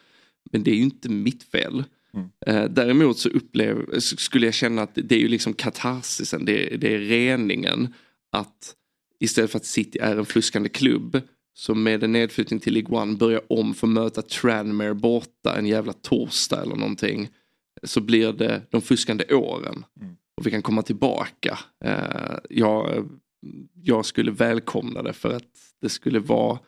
Men 0.51 0.63
det 0.63 0.71
är 0.71 0.75
ju 0.75 0.81
inte 0.81 1.09
mitt 1.09 1.43
fel. 1.43 1.83
Eh, 2.47 2.63
däremot 2.65 3.17
så 3.17 3.29
upplev, 3.29 3.99
skulle 3.99 4.45
jag 4.47 4.53
känna 4.53 4.81
att 4.81 4.91
det 4.95 5.15
är 5.15 5.19
ju 5.19 5.27
liksom 5.27 5.53
katarsisen, 5.53 6.45
det, 6.45 6.73
är- 6.73 6.77
det 6.77 6.93
är 6.95 6.99
reningen. 6.99 7.93
Att 8.31 8.73
istället 9.19 9.51
för 9.51 9.57
att 9.57 9.65
City 9.65 9.99
är 9.99 10.17
en 10.17 10.25
fuskande 10.25 10.69
klubb 10.69 11.21
som 11.57 11.83
med 11.83 12.03
en 12.03 12.11
nedflyttning 12.11 12.59
till 12.59 12.73
League 12.73 13.01
One 13.01 13.15
börjar 13.15 13.41
om 13.49 13.73
för 13.73 13.87
att 13.87 13.93
möta 13.93 14.21
Tranmere 14.21 14.93
borta 14.93 15.57
en 15.57 15.65
jävla 15.65 15.93
torsdag 15.93 16.61
eller 16.61 16.75
någonting. 16.75 17.29
Så 17.83 18.01
blir 18.01 18.33
det 18.33 18.61
de 18.69 18.81
fuskande 18.81 19.33
åren. 19.33 19.85
Och 20.37 20.47
vi 20.47 20.51
kan 20.51 20.61
komma 20.61 20.81
tillbaka. 20.81 21.59
Eh, 21.85 22.37
jag, 22.49 23.09
jag 23.73 24.05
skulle 24.05 24.31
välkomna 24.31 25.03
det 25.03 25.13
för 25.13 25.35
att 25.35 25.51
det 25.81 25.89
skulle 25.89 26.19
vara 26.19 26.59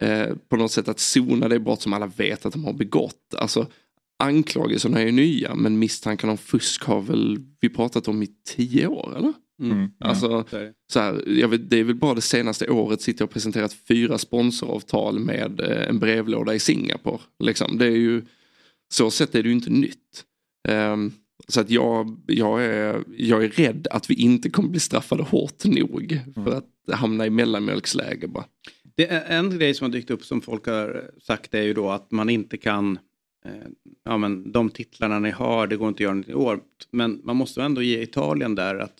eh, 0.00 0.34
på 0.48 0.56
något 0.56 0.72
sätt 0.72 0.88
att 0.88 1.00
sona 1.00 1.48
det 1.48 1.60
brott 1.60 1.82
som 1.82 1.92
alla 1.92 2.06
vet 2.06 2.46
att 2.46 2.52
de 2.52 2.64
har 2.64 2.72
begått. 2.72 3.34
Alltså 3.38 3.66
anklagelserna 4.18 5.00
är 5.00 5.06
ju 5.06 5.12
nya 5.12 5.54
men 5.54 5.78
misstankarna 5.78 6.30
om 6.30 6.38
fusk 6.38 6.84
har 6.84 7.00
väl 7.00 7.38
vi 7.60 7.68
pratat 7.68 8.08
om 8.08 8.22
i 8.22 8.28
tio 8.44 8.86
år 8.86 9.14
eller? 9.16 9.32
Mm. 9.62 9.90
Alltså, 10.00 10.44
Så 10.50 10.56
är 10.56 10.64
det. 10.64 10.72
så 10.92 11.00
här, 11.00 11.28
jag 11.28 11.48
vet, 11.48 11.70
det 11.70 11.76
är 11.80 11.84
väl 11.84 11.94
bara 11.94 12.14
det 12.14 12.20
senaste 12.20 12.70
året 12.70 13.00
sitter 13.00 13.22
jag 13.22 13.26
och 13.26 13.32
presenterat 13.32 13.72
fyra 13.88 14.18
sponsoravtal 14.18 15.18
med 15.18 15.60
eh, 15.60 15.88
en 15.88 15.98
brevlåda 15.98 16.54
i 16.54 16.58
Singapore. 16.58 17.20
Liksom. 17.38 17.78
Det 17.78 17.86
är 17.86 17.90
ju, 17.96 18.22
så 18.92 19.10
sett 19.10 19.34
är 19.34 19.42
det 19.42 19.48
ju 19.48 19.54
inte 19.54 19.70
nytt. 19.70 20.24
Ehm, 20.68 21.12
så 21.48 21.60
att 21.60 21.70
jag, 21.70 22.20
jag, 22.26 22.64
är, 22.64 23.04
jag 23.16 23.44
är 23.44 23.48
rädd 23.48 23.86
att 23.90 24.10
vi 24.10 24.14
inte 24.14 24.50
kommer 24.50 24.68
bli 24.68 24.80
straffade 24.80 25.22
hårt 25.22 25.64
nog 25.64 26.20
för 26.34 26.56
att 26.56 26.98
hamna 26.98 27.26
i 27.26 27.30
mellanmjölksläge 27.30 28.26
bara. 28.28 28.44
Det 28.96 29.06
är 29.08 29.38
en 29.38 29.58
grej 29.58 29.74
som 29.74 29.84
har 29.84 29.92
dykt 29.92 30.10
upp 30.10 30.24
som 30.24 30.40
folk 30.40 30.66
har 30.66 31.10
sagt 31.22 31.54
är 31.54 31.62
ju 31.62 31.74
då 31.74 31.90
att 31.90 32.10
man 32.10 32.30
inte 32.30 32.56
kan, 32.56 32.98
eh, 33.44 33.52
ja 34.04 34.18
men 34.18 34.52
de 34.52 34.70
titlarna 34.70 35.18
ni 35.18 35.30
har, 35.30 35.66
det 35.66 35.76
går 35.76 35.88
inte 35.88 35.96
att 35.96 36.00
göra 36.00 36.14
något 36.14 36.28
i 36.28 36.34
år. 36.34 36.60
Men 36.90 37.20
man 37.24 37.36
måste 37.36 37.62
ändå 37.62 37.82
ge 37.82 38.02
Italien 38.02 38.54
där 38.54 38.78
att 38.78 38.94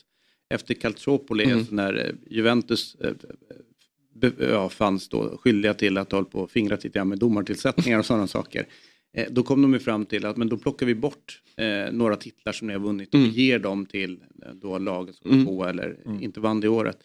efter 0.54 0.74
Calciopoli, 0.74 1.44
Mm. 1.44 1.58
alltså 1.58 1.74
när 1.74 2.06
eh, 2.06 2.12
Juventus 2.30 2.94
eh, 2.94 3.12
be, 4.14 4.32
ja, 4.38 4.68
fanns 4.68 5.08
då 5.08 5.38
skyldiga 5.42 5.74
till 5.74 5.98
att 5.98 6.12
hålla 6.12 6.24
på 6.24 6.40
och 6.40 6.50
fingrat 6.50 6.84
lite 6.84 7.04
med 7.04 7.18
domartillsättningar 7.18 7.98
och 7.98 8.06
sådana 8.06 8.26
saker. 8.26 8.66
Eh, 9.16 9.26
då 9.30 9.42
kom 9.42 9.62
de 9.62 9.72
ju 9.72 9.78
fram 9.78 10.06
till 10.06 10.26
att 10.26 10.36
men 10.36 10.48
då 10.48 10.58
plockar 10.58 10.86
vi 10.86 10.94
bort 10.94 11.42
eh, 11.56 11.92
några 11.92 12.16
titlar 12.16 12.52
som 12.52 12.66
ni 12.66 12.72
har 12.72 12.80
vunnit 12.80 13.14
och 13.14 13.20
Mm. 13.20 13.30
ger 13.30 13.58
dem 13.58 13.86
till 13.86 14.20
eh, 14.42 14.52
då 14.54 14.78
lagen 14.78 15.14
som 15.14 15.30
Mm. 15.30 15.42
mm. 15.42 15.46
på 15.56 15.64
eller 15.66 15.96
inte 16.22 16.40
vann 16.40 16.60
det 16.60 16.68
året. 16.68 16.98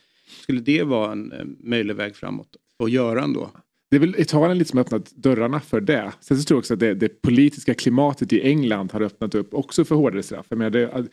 Skulle 0.44 0.62
det 0.62 0.84
vara 0.84 1.12
en 1.12 1.32
eh, 1.32 1.46
möjlig 1.60 1.96
väg 1.96 2.16
framåt 2.16 2.56
att 2.84 2.92
göra 2.92 3.24
ändå? 3.24 3.52
Det 3.90 3.96
är 3.96 4.00
väl 4.00 4.16
Italien 4.18 4.58
lite 4.58 4.70
som 4.70 4.78
har 4.78 4.84
öppnat 4.86 5.12
dörrarna 5.16 5.60
för 5.60 5.82
det. 5.82 6.14
Sen 6.22 6.38
så 6.38 6.44
tror 6.44 6.56
jag 6.56 6.60
också 6.60 6.74
att 6.74 6.80
det, 6.80 6.94
det 6.94 7.22
politiska 7.22 7.74
klimatet 7.74 8.34
i 8.34 8.42
England 8.42 8.92
har 8.92 9.02
öppnat 9.02 9.36
upp 9.36 9.54
också 9.54 9.86
för 9.86 9.96
hårdare 9.96 10.24
straff. 10.24 10.46
Jag 10.50 10.58
menar, 10.58 10.70
det, 10.70 10.92
att 10.92 11.06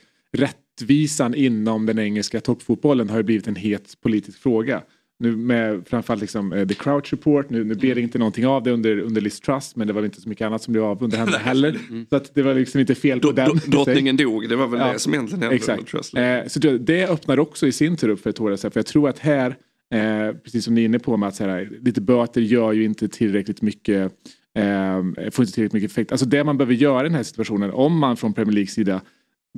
rättvisan 0.82 1.34
inom 1.34 1.86
den 1.86 1.98
engelska 1.98 2.40
toppfotbollen 2.40 3.08
har 3.10 3.16
ju 3.16 3.22
blivit 3.22 3.46
en 3.48 3.56
het 3.56 3.94
politisk 4.02 4.38
fråga. 4.38 4.82
Nu 5.20 5.36
med 5.36 5.82
framförallt 5.88 6.20
liksom, 6.20 6.52
eh, 6.52 6.68
The 6.68 6.74
Crouch 6.74 7.12
Report, 7.12 7.50
nu, 7.50 7.64
nu 7.64 7.74
blev 7.74 7.94
det 7.94 8.00
inte 8.00 8.18
någonting 8.18 8.46
av 8.46 8.62
det 8.62 8.70
under, 8.70 8.98
under 8.98 9.20
Liz 9.20 9.40
Truss 9.40 9.76
men 9.76 9.86
det 9.86 9.92
var 9.92 10.04
inte 10.04 10.20
så 10.20 10.28
mycket 10.28 10.46
annat 10.46 10.62
som 10.62 10.72
blev 10.72 10.84
av 10.84 11.02
under 11.04 11.18
henne 11.18 11.36
heller. 11.36 11.78
Så 12.10 12.16
att 12.16 12.34
det 12.34 12.42
var 12.42 12.54
liksom 12.54 12.80
inte 12.80 12.94
fel 12.94 13.20
på 13.20 13.28
Dro- 13.28 13.32
den. 13.34 13.48
dro- 13.48 13.70
Drottningen 13.70 14.16
dog, 14.16 14.48
det 14.48 14.56
var 14.56 14.66
väl 14.66 14.80
Ja. 14.80 14.92
det 14.92 14.98
som 14.98 15.14
egentligen 15.14 15.42
hände. 15.42 15.56
Exakt. 15.56 15.78
under 15.78 15.90
Trussler. 15.90 16.40
Eh, 16.42 16.46
så 16.46 16.58
det, 16.58 16.78
det 16.78 17.06
öppnar 17.08 17.38
också 17.38 17.66
i 17.66 17.72
sin 17.72 17.96
tur 17.96 18.08
upp 18.08 18.20
för 18.20 18.30
ett 18.30 18.38
hårdare. 18.38 18.56
För 18.70 18.72
jag 18.74 18.86
tror 18.86 19.08
att 19.08 19.18
här, 19.18 19.56
eh, 19.94 20.34
precis 20.44 20.64
som 20.64 20.74
ni 20.74 20.80
är 20.80 20.84
inne 20.84 20.98
på 20.98 21.30
så 21.34 21.44
här, 21.44 21.70
lite 21.80 22.00
böter 22.00 22.40
gör 22.40 22.72
ju 22.72 22.84
inte 22.84 23.08
tillräckligt 23.08 23.62
mycket, 23.62 24.12
eh, 24.58 25.02
får 25.30 25.42
inte 25.42 25.52
tillräckligt 25.54 25.72
mycket 25.72 25.90
effekt. 25.90 26.12
Alltså 26.12 26.26
det 26.26 26.44
man 26.44 26.56
behöver 26.58 26.74
göra 26.74 27.00
i 27.00 27.08
den 27.08 27.14
här 27.14 27.22
situationen, 27.22 27.70
om 27.70 27.98
man 27.98 28.16
från 28.16 28.32
Premier 28.34 28.54
Leagues 28.54 28.74
sida, 28.74 29.00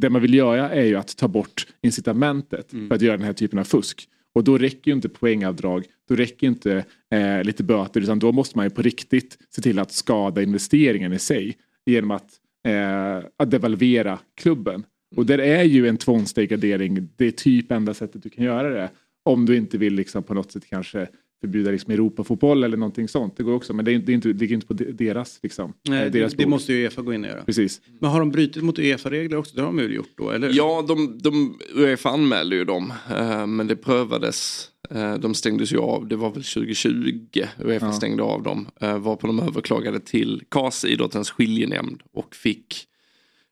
det 0.00 0.10
man 0.10 0.22
vill 0.22 0.34
göra 0.34 0.70
är 0.70 0.84
ju 0.84 0.96
att 0.96 1.16
ta 1.16 1.28
bort 1.28 1.66
incitamentet 1.82 2.70
för 2.70 2.94
att 2.94 3.02
göra 3.02 3.16
den 3.16 3.26
här 3.26 3.32
typen 3.32 3.58
av 3.58 3.64
fusk. 3.64 4.08
Och 4.32 4.44
då 4.44 4.58
räcker 4.58 4.90
ju 4.90 4.94
inte 4.94 5.08
poängavdrag, 5.08 5.84
då 6.08 6.14
räcker 6.14 6.46
inte 6.46 6.84
eh, 7.10 7.44
lite 7.44 7.62
böter 7.62 8.00
utan 8.00 8.18
då 8.18 8.32
måste 8.32 8.58
man 8.58 8.66
ju 8.66 8.70
på 8.70 8.82
riktigt 8.82 9.38
se 9.50 9.62
till 9.62 9.78
att 9.78 9.92
skada 9.92 10.42
investeringen 10.42 11.12
i 11.12 11.18
sig 11.18 11.56
genom 11.86 12.10
att, 12.10 12.30
eh, 12.68 13.26
att 13.36 13.50
devalvera 13.50 14.18
klubben. 14.34 14.84
Och 15.16 15.26
där 15.26 15.38
är 15.38 15.62
ju 15.62 15.88
en 15.88 15.96
tvångsdegradering, 15.96 17.08
det 17.16 17.26
är 17.26 17.30
typ 17.30 17.72
enda 17.72 17.94
sättet 17.94 18.22
du 18.22 18.28
kan 18.28 18.44
göra 18.44 18.70
det. 18.70 18.90
Om 19.22 19.46
du 19.46 19.56
inte 19.56 19.78
vill 19.78 19.94
liksom 19.94 20.22
på 20.22 20.34
något 20.34 20.52
sätt 20.52 20.66
kanske 20.66 21.08
förbjuda 21.40 21.70
liksom 21.70 21.92
Europafotboll 21.92 22.64
eller 22.64 22.76
någonting 22.76 23.08
sånt. 23.08 23.36
Det 23.36 23.42
går 23.42 23.52
också 23.54 23.72
men 23.72 23.84
det, 23.84 23.92
är, 23.94 23.98
det, 23.98 24.12
är 24.12 24.14
inte, 24.14 24.28
det 24.28 24.40
ligger 24.40 24.54
inte 24.54 24.66
på 24.66 24.74
de- 24.74 24.92
deras, 24.92 25.40
liksom, 25.42 25.72
Nej, 25.88 26.04
eh, 26.06 26.12
deras 26.12 26.32
det, 26.32 26.42
det 26.44 26.48
måste 26.48 26.72
ju 26.72 26.82
Uefa 26.84 27.02
gå 27.02 27.14
in 27.14 27.24
och 27.24 27.30
göra. 27.30 27.44
Precis. 27.44 27.80
Men 28.00 28.10
har 28.10 28.20
de 28.20 28.30
brutit 28.30 28.62
mot 28.62 28.78
Uefa-regler 28.78 29.36
också? 29.36 29.54
Det 29.56 29.60
har 29.62 29.66
de 29.68 29.76
väl 29.76 29.92
gjort 29.94 30.12
då, 30.16 30.30
eller? 30.30 30.50
Ja, 30.54 30.84
de, 30.88 31.18
de, 31.18 31.58
Uefa 31.74 32.08
anmälde 32.10 32.56
ju 32.56 32.64
dem. 32.64 32.92
eh, 33.10 33.46
men 33.46 33.66
det 33.66 33.76
prövades. 33.76 34.68
eh, 34.90 35.14
de 35.14 35.34
stängdes 35.34 35.72
ju 35.72 35.78
av. 35.78 36.08
Det 36.08 36.16
var 36.16 36.30
väl 36.30 36.44
2020 36.44 37.22
Uefa 37.64 37.86
Ja. 37.86 37.92
stängde 37.92 38.22
av 38.22 38.42
dem. 38.42 38.66
Varpå 38.80 39.26
de 39.26 39.40
överklagade 39.40 40.00
till 40.00 40.42
KAS, 40.48 40.84
idrottens 40.84 41.30
skiljenämnd. 41.30 42.02
Och 42.12 42.34
fick 42.36 42.86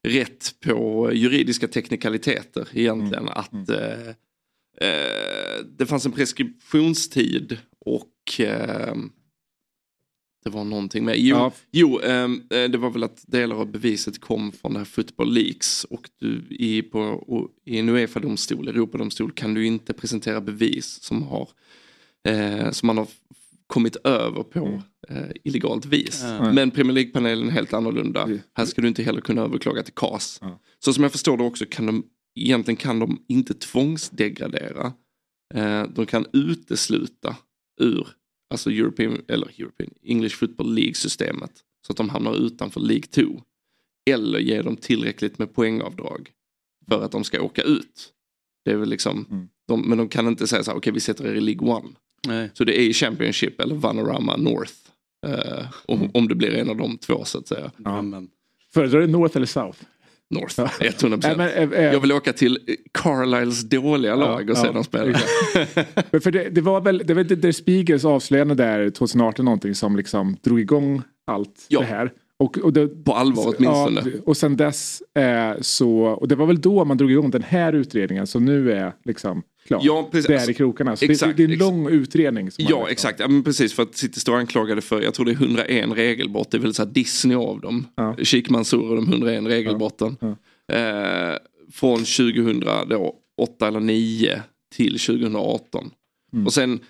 rätt 0.09 0.55
på 0.65 1.11
juridiska 1.15 1.69
teknikaliteter 1.69 2.69
egentligen. 2.73 3.29
Att 3.29 3.69
eh, 3.71 4.09
eh, 4.81 5.65
det 5.79 5.87
fanns 5.87 6.07
en 6.07 6.13
preskriptionstid 6.13 7.59
och 7.87 8.41
eh, 8.41 8.95
det 10.45 10.51
var 10.51 10.65
någonting 10.65 11.05
med. 11.05 11.19
Jo, 11.19 11.37
Ja. 11.37 11.53
jo 11.73 12.01
ehm, 12.01 12.43
eh, 12.51 12.65
det 12.71 12.79
var 12.79 12.91
väl 12.91 13.03
att 13.05 13.25
delar 13.27 13.57
av 13.57 13.67
beviset 13.73 14.21
kom 14.21 14.53
från 14.53 14.73
det 14.73 14.79
här 14.79 14.85
Football 14.85 15.33
Leaks 15.33 15.85
och 15.85 16.11
du 16.19 16.43
i, 16.51 16.83
på, 16.83 17.01
och, 17.01 17.51
i 17.65 17.79
en 17.79 17.89
Uefa-domstol, 17.89 18.69
Europadomstol, 18.69 19.33
kan 19.33 19.55
du 19.55 19.67
inte 19.67 19.93
presentera 19.93 20.41
bevis 20.41 21.03
som, 21.03 21.23
har, 21.23 21.49
eh, 22.29 22.71
som 22.71 22.87
man 22.87 22.99
har 22.99 23.09
kommit 23.67 23.97
över 23.97 24.43
på 24.43 24.83
eh, 25.09 25.29
illegalt 25.45 25.87
vis. 25.87 26.21
Ja. 26.23 26.53
Men 26.53 26.71
Premier 26.71 26.95
League-panelen 26.95 27.49
är 27.49 27.53
helt 27.53 27.73
annorlunda. 27.75 28.23
Mm. 28.23 28.39
Här 28.55 28.65
ska 28.67 28.83
du 28.83 28.89
inte 28.89 29.03
heller 29.03 29.21
kunna 29.21 29.43
överklaga 29.43 29.83
till 29.83 29.95
CAS. 29.95 30.39
Ja. 30.43 30.61
Så 30.79 30.93
som 30.93 31.03
jag 31.03 31.13
förstår 31.13 31.37
det 31.37 31.45
också 31.45 31.65
kan 31.71 31.87
de, 31.87 32.05
egentligen 32.41 32.77
kan 32.77 32.99
de 32.99 33.25
inte 33.29 33.55
tvångsdegradera. 33.55 34.93
Eh, 35.55 35.83
de 35.83 36.07
kan 36.07 36.27
utesluta 36.33 37.37
ur 37.79 38.09
alltså 38.51 38.71
European, 38.71 39.23
eller 39.29 39.61
European, 39.61 39.91
English 40.03 40.37
Football 40.37 40.75
League-systemet. 40.75 41.51
Så 41.87 41.93
att 41.93 41.97
de 41.97 42.09
hamnar 42.09 42.35
utanför 42.47 42.81
League 42.81 43.07
2. 43.07 43.43
Eller 44.11 44.39
ge 44.39 44.63
dem 44.63 44.77
tillräckligt 44.77 45.39
med 45.39 45.55
poängavdrag 45.55 46.31
för 46.89 47.03
att 47.05 47.13
de 47.13 47.25
ska 47.25 47.41
åka 47.43 47.63
ut. 47.63 48.13
Det 48.65 48.71
är 48.71 48.77
väl 48.77 48.89
liksom, 48.89 49.27
Mm. 49.31 49.49
de, 49.69 49.89
men 49.89 49.99
de 49.99 50.09
kan 50.09 50.29
inte 50.29 50.47
säga 50.47 50.63
så 50.65 50.71
här, 50.71 50.79
okej 50.79 50.93
vi 50.93 51.01
sätter 51.01 51.27
er 51.27 51.35
i 51.35 51.41
League 51.41 51.79
1. 51.79 51.85
Nej. 52.27 52.51
Så 52.55 52.65
det 52.65 52.79
är 52.81 52.83
ju 52.85 52.93
Championship 52.93 53.61
eller 53.61 53.75
Vanarama 53.75 54.37
North. 54.37 54.73
Eh, 55.27 55.67
om, 55.87 56.11
om 56.15 56.29
det 56.29 56.35
blir 56.35 56.55
en 56.55 56.71
av 56.71 56.77
de 56.77 56.99
två 56.99 57.25
så 57.25 57.39
att 57.39 57.49
säga. 57.49 57.73
Ja. 57.85 58.05
Föredrar 58.75 59.01
du 59.01 59.07
North 59.07 59.37
eller 59.37 59.47
South? 59.47 59.79
North, 60.31 60.55
Ja. 60.59 60.69
100%. 60.81 61.21
Nej, 61.23 61.37
men, 61.37 61.73
eh, 61.73 61.79
eh, 61.87 61.93
Jag 61.93 62.01
vill 62.01 62.13
åka 62.13 62.33
till 62.33 62.59
Carlisles 62.95 63.63
dåliga 63.69 64.15
lag 64.17 64.51
och 64.51 64.57
se 64.59 64.71
dem 64.73 64.85
spela. 64.85 65.19
Men 66.11 66.21
för 66.21 66.31
det, 66.31 66.49
det 66.51 66.61
var 66.61 66.81
väl 66.81 67.03
det 67.05 67.15
var 67.15 67.23
Der 67.25 67.53
Spiegels 67.53 68.05
avslöjande 68.05 68.55
där 68.55 68.91
2018 68.91 69.45
någonting 69.45 69.75
som 69.75 69.97
liksom 69.97 70.37
drog 70.43 70.61
igång 70.61 71.03
allt 71.27 71.67
Ja. 71.69 71.81
det 71.81 71.87
här. 71.87 72.13
Och, 72.39 72.59
och 72.59 72.73
det, 72.73 73.05
På 73.05 73.15
allvar 73.15 73.55
åtminstone. 73.59 74.03
Ja, 74.05 74.21
och 74.27 74.37
sen 74.37 74.57
dess 74.57 75.03
eh, 75.15 75.53
så, 75.61 76.01
och 76.01 76.29
det 76.29 76.35
var 76.35 76.47
väl 76.47 76.61
då 76.61 76.85
man 76.85 76.97
drog 76.97 77.11
igång 77.13 77.31
den 77.31 77.43
här 77.43 77.73
utredningen 77.73 78.27
som 78.27 78.45
nu 78.45 78.73
är 78.73 78.93
liksom 79.05 79.43
klar. 79.67 79.81
Ja, 79.83 80.09
precis. 80.13 80.27
Där 80.27 80.51
i 80.51 80.55
krokarna. 80.55 80.97
Så 80.97 81.05
Exakt, 81.05 81.37
det, 81.37 81.47
det 81.47 81.53
är 81.53 81.55
en 81.55 81.59
lång 81.59 81.89
utredning. 81.89 82.51
Som 82.51 82.65
Ja 82.65 82.69
liksom- 82.69 82.89
exakt, 82.93 83.21
ja, 83.21 83.29
men 83.29 83.43
precis 83.43 83.75
för 83.75 83.83
att 83.83 83.97
City 83.97 84.21
står 84.21 84.37
anklagade 84.37 84.81
för, 84.81 85.03
jag 85.03 85.15
tror 85.15 85.27
det 85.27 85.33
är 85.33 85.35
101 85.35 85.91
regelbrott, 85.97 86.51
det 86.51 86.57
är 86.57 86.61
väl 86.61 86.75
så 86.75 86.85
Disney 86.85 87.37
av 87.37 87.61
dem. 87.61 87.87
Ja. 87.95 88.17
Sheikh 88.23 88.53
Mansour 88.53 88.91
och 88.91 88.97
de 88.97 89.09
101 89.09 89.45
regelbrotten. 89.45 90.17
Ja. 90.21 90.29
Eh, 90.77 91.37
från 91.73 91.99
2000 91.99 92.61
då, 92.61 93.15
2008 93.39 93.69
eller 93.69 93.81
9 93.81 94.43
till 94.77 94.99
2018. 94.99 95.91
Och 96.47 96.53
sen 96.53 96.81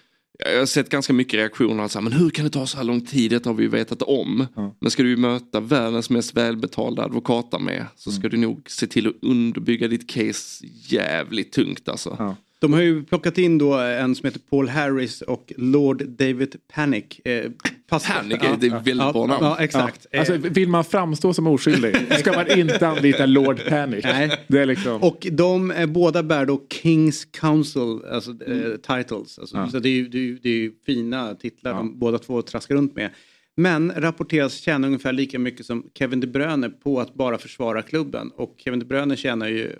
jag 0.44 0.58
har 0.58 0.66
sett 0.66 0.88
ganska 0.88 1.12
mycket 1.12 1.34
reaktioner, 1.34 1.82
alltså, 1.82 2.00
men 2.00 2.12
hur 2.12 2.30
kan 2.30 2.44
det 2.44 2.50
ta 2.50 2.66
så 2.66 2.76
här 2.76 2.84
lång 2.84 3.00
tid? 3.00 3.30
Det 3.30 3.46
har 3.46 3.54
vi 3.54 3.62
ju 3.62 3.68
vetat 3.68 4.02
om. 4.02 4.46
Men 4.80 4.90
ska 4.90 5.02
du 5.02 5.08
ju 5.08 5.16
möta 5.16 5.60
världens 5.60 6.10
mest 6.10 6.36
välbetalda 6.36 7.04
advokater 7.04 7.86
så 7.96 8.12
ska 8.12 8.28
du 8.28 8.36
nog 8.36 8.70
se 8.70 8.86
till 8.86 9.06
att 9.06 9.14
underbygga 9.22 9.88
ditt 9.88 10.08
case 10.08 10.66
jävligt 10.88 11.52
tungt 11.52 11.88
alltså. 11.88 12.36
De 12.60 12.72
har 12.72 12.80
ju 12.80 13.04
plockat 13.04 13.38
in 13.38 13.58
då 13.58 13.74
en 13.74 14.14
som 14.14 14.26
heter 14.26 14.40
Paul 14.50 14.68
Harris 14.68 15.22
och 15.22 15.52
Lord 15.56 16.04
David 16.08 16.56
Panic. 16.74 17.04
Eh, 17.24 17.50
pastor. 17.88 18.14
Panic 18.14 18.42
är 18.42 18.54
ett 18.54 18.62
väldigt 18.62 18.96
ja, 18.96 19.12
bra 19.12 19.26
namn. 19.26 19.44
Ja, 19.44 19.56
exakt. 19.60 20.06
Ja. 20.10 20.18
Alltså, 20.18 20.36
vill 20.36 20.68
man 20.68 20.84
framstå 20.84 21.34
som 21.34 21.46
oskyldig 21.46 21.96
ska 22.18 22.32
man 22.32 22.58
inte 22.58 22.88
anlita 22.88 23.26
Lord 23.26 23.64
Panic. 23.68 24.04
Nej. 24.04 24.44
Det 24.48 24.58
är 24.58 24.66
liksom... 24.66 25.02
Och 25.02 25.26
de 25.32 25.70
är 25.70 25.86
båda 25.86 26.22
bär 26.22 26.46
då 26.46 26.62
Kings 26.70 27.24
Council 27.24 28.00
alltså, 28.12 28.30
eh, 28.30 28.52
Mm. 28.52 28.78
titles. 28.78 29.38
Alltså, 29.38 29.68
så 29.70 29.78
det, 29.78 29.88
är 29.88 29.92
ju, 29.92 30.08
det, 30.08 30.18
är 30.18 30.22
ju, 30.22 30.38
det 30.38 30.48
är 30.48 30.52
ju 30.58 30.72
fina 30.86 31.34
titlar 31.34 31.74
de 31.74 31.98
båda 31.98 32.18
två 32.18 32.42
traskar 32.42 32.74
runt 32.74 32.96
med. 32.96 33.10
Men 33.56 33.92
rapporteras 33.96 34.54
tjäna 34.54 34.86
ungefär 34.86 35.12
lika 35.12 35.38
mycket 35.38 35.66
som 35.66 35.90
Kevin 35.94 36.20
De 36.20 36.26
Bruyne 36.26 36.70
på 36.70 37.00
att 37.00 37.14
bara 37.14 37.38
försvara 37.38 37.82
klubben. 37.82 38.30
Och 38.36 38.54
Kevin 38.58 38.78
De 38.80 38.86
Bruyne 38.86 39.16
tjänar 39.16 39.48
ju 39.48 39.72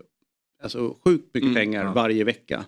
alltså, 0.62 0.97
sjukt 1.05 1.35
mycket 1.35 1.43
Mm, 1.50 1.55
pengar 1.55 1.93
varje 1.95 2.25
vecka. 2.25 2.65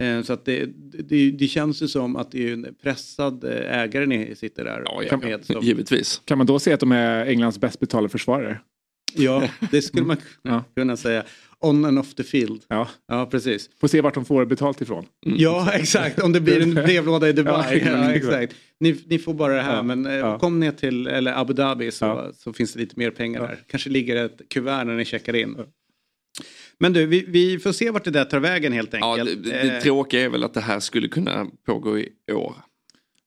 Eh, 0.00 0.22
Så 0.22 0.32
att 0.32 0.44
det, 0.44 0.66
det, 1.08 1.30
det 1.30 1.46
känns 1.48 1.82
ju 1.82 1.88
som 1.88 2.16
att 2.16 2.30
det 2.32 2.48
är 2.48 2.52
en 2.52 2.74
pressad 2.82 3.44
eh, 3.44 3.78
ägare 3.80 4.06
ni 4.06 4.34
sitter 4.36 4.64
där 4.64 4.82
Ja, 4.84 5.02
ja, 5.10 5.16
med. 5.16 5.44
Som, 5.44 5.62
givetvis. 5.62 6.22
Kan 6.24 6.38
man 6.38 6.46
då 6.46 6.58
säga 6.58 6.74
att 6.74 6.80
de 6.80 6.92
är 6.92 7.26
Englands 7.26 7.58
bäst 7.60 7.80
betalda 7.80 8.08
försvarare? 8.08 8.60
ja, 9.14 9.48
det 9.70 9.82
skulle 9.82 10.06
man 10.06 10.16
Ja. 10.42 10.64
kunna 10.76 10.96
säga. 10.96 11.24
On 11.60 11.84
and 11.84 11.98
off 11.98 12.14
the 12.14 12.22
field. 12.24 12.62
Ja. 12.68 12.88
Ja, 13.08 13.26
precis. 13.26 13.70
Får 13.80 13.88
se 13.88 14.00
vart 14.00 14.14
de 14.14 14.24
får 14.24 14.44
betalt 14.44 14.80
ifrån. 14.80 15.06
Ja, 15.20 15.72
exakt. 15.74 16.22
Om 16.22 16.32
det 16.32 16.40
blir 16.40 16.62
en 16.62 16.74
brevlåda 16.84 17.28
i 17.28 17.32
Dubai. 17.32 17.52
Ja, 17.54 17.70
exakt. 17.72 17.92
ja, 18.04 18.12
exakt. 18.12 18.54
Ni, 18.80 18.96
ni 19.06 19.18
får 19.18 19.34
bara 19.34 19.54
det 19.54 19.62
här, 19.62 19.76
Ja, 19.76 19.82
men 19.82 20.06
eh, 20.06 20.12
ja. 20.14 20.38
kom 20.38 20.60
ner 20.60 20.72
till 20.72 21.06
eller 21.06 21.32
Abu 21.40 21.52
Dhabi 21.52 21.90
så, 21.90 22.04
Ja. 22.04 22.30
så 22.34 22.52
finns 22.52 22.72
det 22.72 22.80
lite 22.80 22.98
mer 22.98 23.10
pengar 23.10 23.40
där. 23.40 23.58
Kanske 23.66 23.90
ligger 23.90 24.16
ett 24.24 24.40
kuvert 24.48 24.84
när 24.84 24.94
ni 24.96 25.04
checkar 25.04 25.36
in. 25.36 25.56
Men 26.82 26.92
du, 26.92 27.06
vi, 27.06 27.24
vi 27.28 27.58
får 27.58 27.72
se 27.72 27.90
vart 27.90 28.04
det 28.04 28.10
där 28.10 28.24
tar 28.24 28.40
vägen 28.40 28.72
helt 28.72 28.92
Ja, 28.92 29.18
enkelt. 29.18 29.44
det, 29.44 29.50
det 29.50 29.76
Eh, 29.76 29.82
tråkiga 29.82 30.20
är 30.24 30.28
väl 30.28 30.44
att 30.44 30.54
det 30.54 30.60
här 30.60 30.80
skulle 30.80 31.08
kunna 31.08 31.46
pågå 31.66 31.98
i 31.98 32.08
år. 32.32 32.54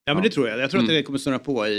ja, 0.06 0.14
men 0.14 0.24
det 0.24 0.30
tror 0.30 0.48
jag. 0.48 0.60
Jag 0.60 0.72
tror 0.72 0.80
att 0.82 0.84
Mm. 0.90 0.96
det 0.96 1.04
kommer 1.04 1.20
snurra 1.20 1.40
på 1.40 1.68
i, 1.68 1.72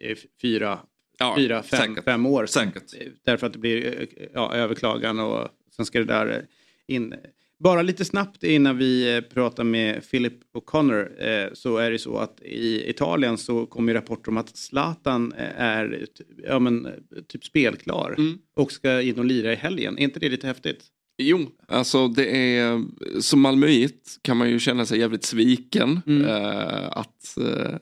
i 0.00 0.14
fyra, 0.42 0.78
Ja, 1.18 1.34
fyra 1.38 1.62
fem, 1.62 1.80
säkert. 1.80 2.04
fem 2.04 2.26
år. 2.26 2.46
Säkert. 2.46 2.82
Därför 3.24 3.46
att 3.46 3.52
det 3.52 3.58
blir 3.58 4.06
ja, 4.34 4.54
överklagan 4.54 5.18
och 5.20 5.48
sen 5.76 5.84
ska 5.84 5.98
det 5.98 6.04
där 6.04 6.46
in. 6.86 7.14
Bara 7.58 7.82
lite 7.82 8.04
snabbt 8.04 8.44
innan 8.44 8.78
vi 8.78 9.16
eh, 9.16 9.20
pratar 9.20 9.64
med 9.64 10.10
Philip 10.10 10.34
O'Connor 10.54 11.26
eh, 11.28 11.50
så 11.52 11.76
är 11.76 11.90
det 11.90 11.98
så 11.98 12.16
att 12.18 12.40
i 12.42 12.90
Italien 12.90 13.38
så 13.38 13.66
kommer 13.66 13.92
ju 13.92 13.98
rapporter 13.98 14.30
om 14.30 14.36
att 14.36 14.56
Zlatan 14.56 15.32
eh, 15.32 15.60
är 15.60 16.06
ja, 16.44 16.58
men, 16.58 16.88
typ 17.28 17.44
spelklar 17.44 18.14
Mm. 18.18 18.38
och 18.56 18.72
ska 18.72 19.02
in 19.02 19.18
och 19.18 19.24
lira 19.24 19.52
i 19.52 19.56
helgen. 19.56 19.98
Är 19.98 20.02
inte 20.02 20.20
det 20.20 20.28
lite 20.28 20.46
häftigt? 20.46 20.84
Jo, 21.18 21.46
alltså 21.68 22.08
det 22.08 22.56
är 22.56 22.82
som 23.20 23.40
Malmöit 23.40 24.18
kan 24.22 24.36
man 24.36 24.50
ju 24.50 24.58
känna 24.58 24.86
sig 24.86 24.98
jävligt 24.98 25.24
sviken. 25.24 26.00
Mm. 26.06 26.24
Eh, 26.28 26.88
att 26.98 27.38
eh, 27.40 27.76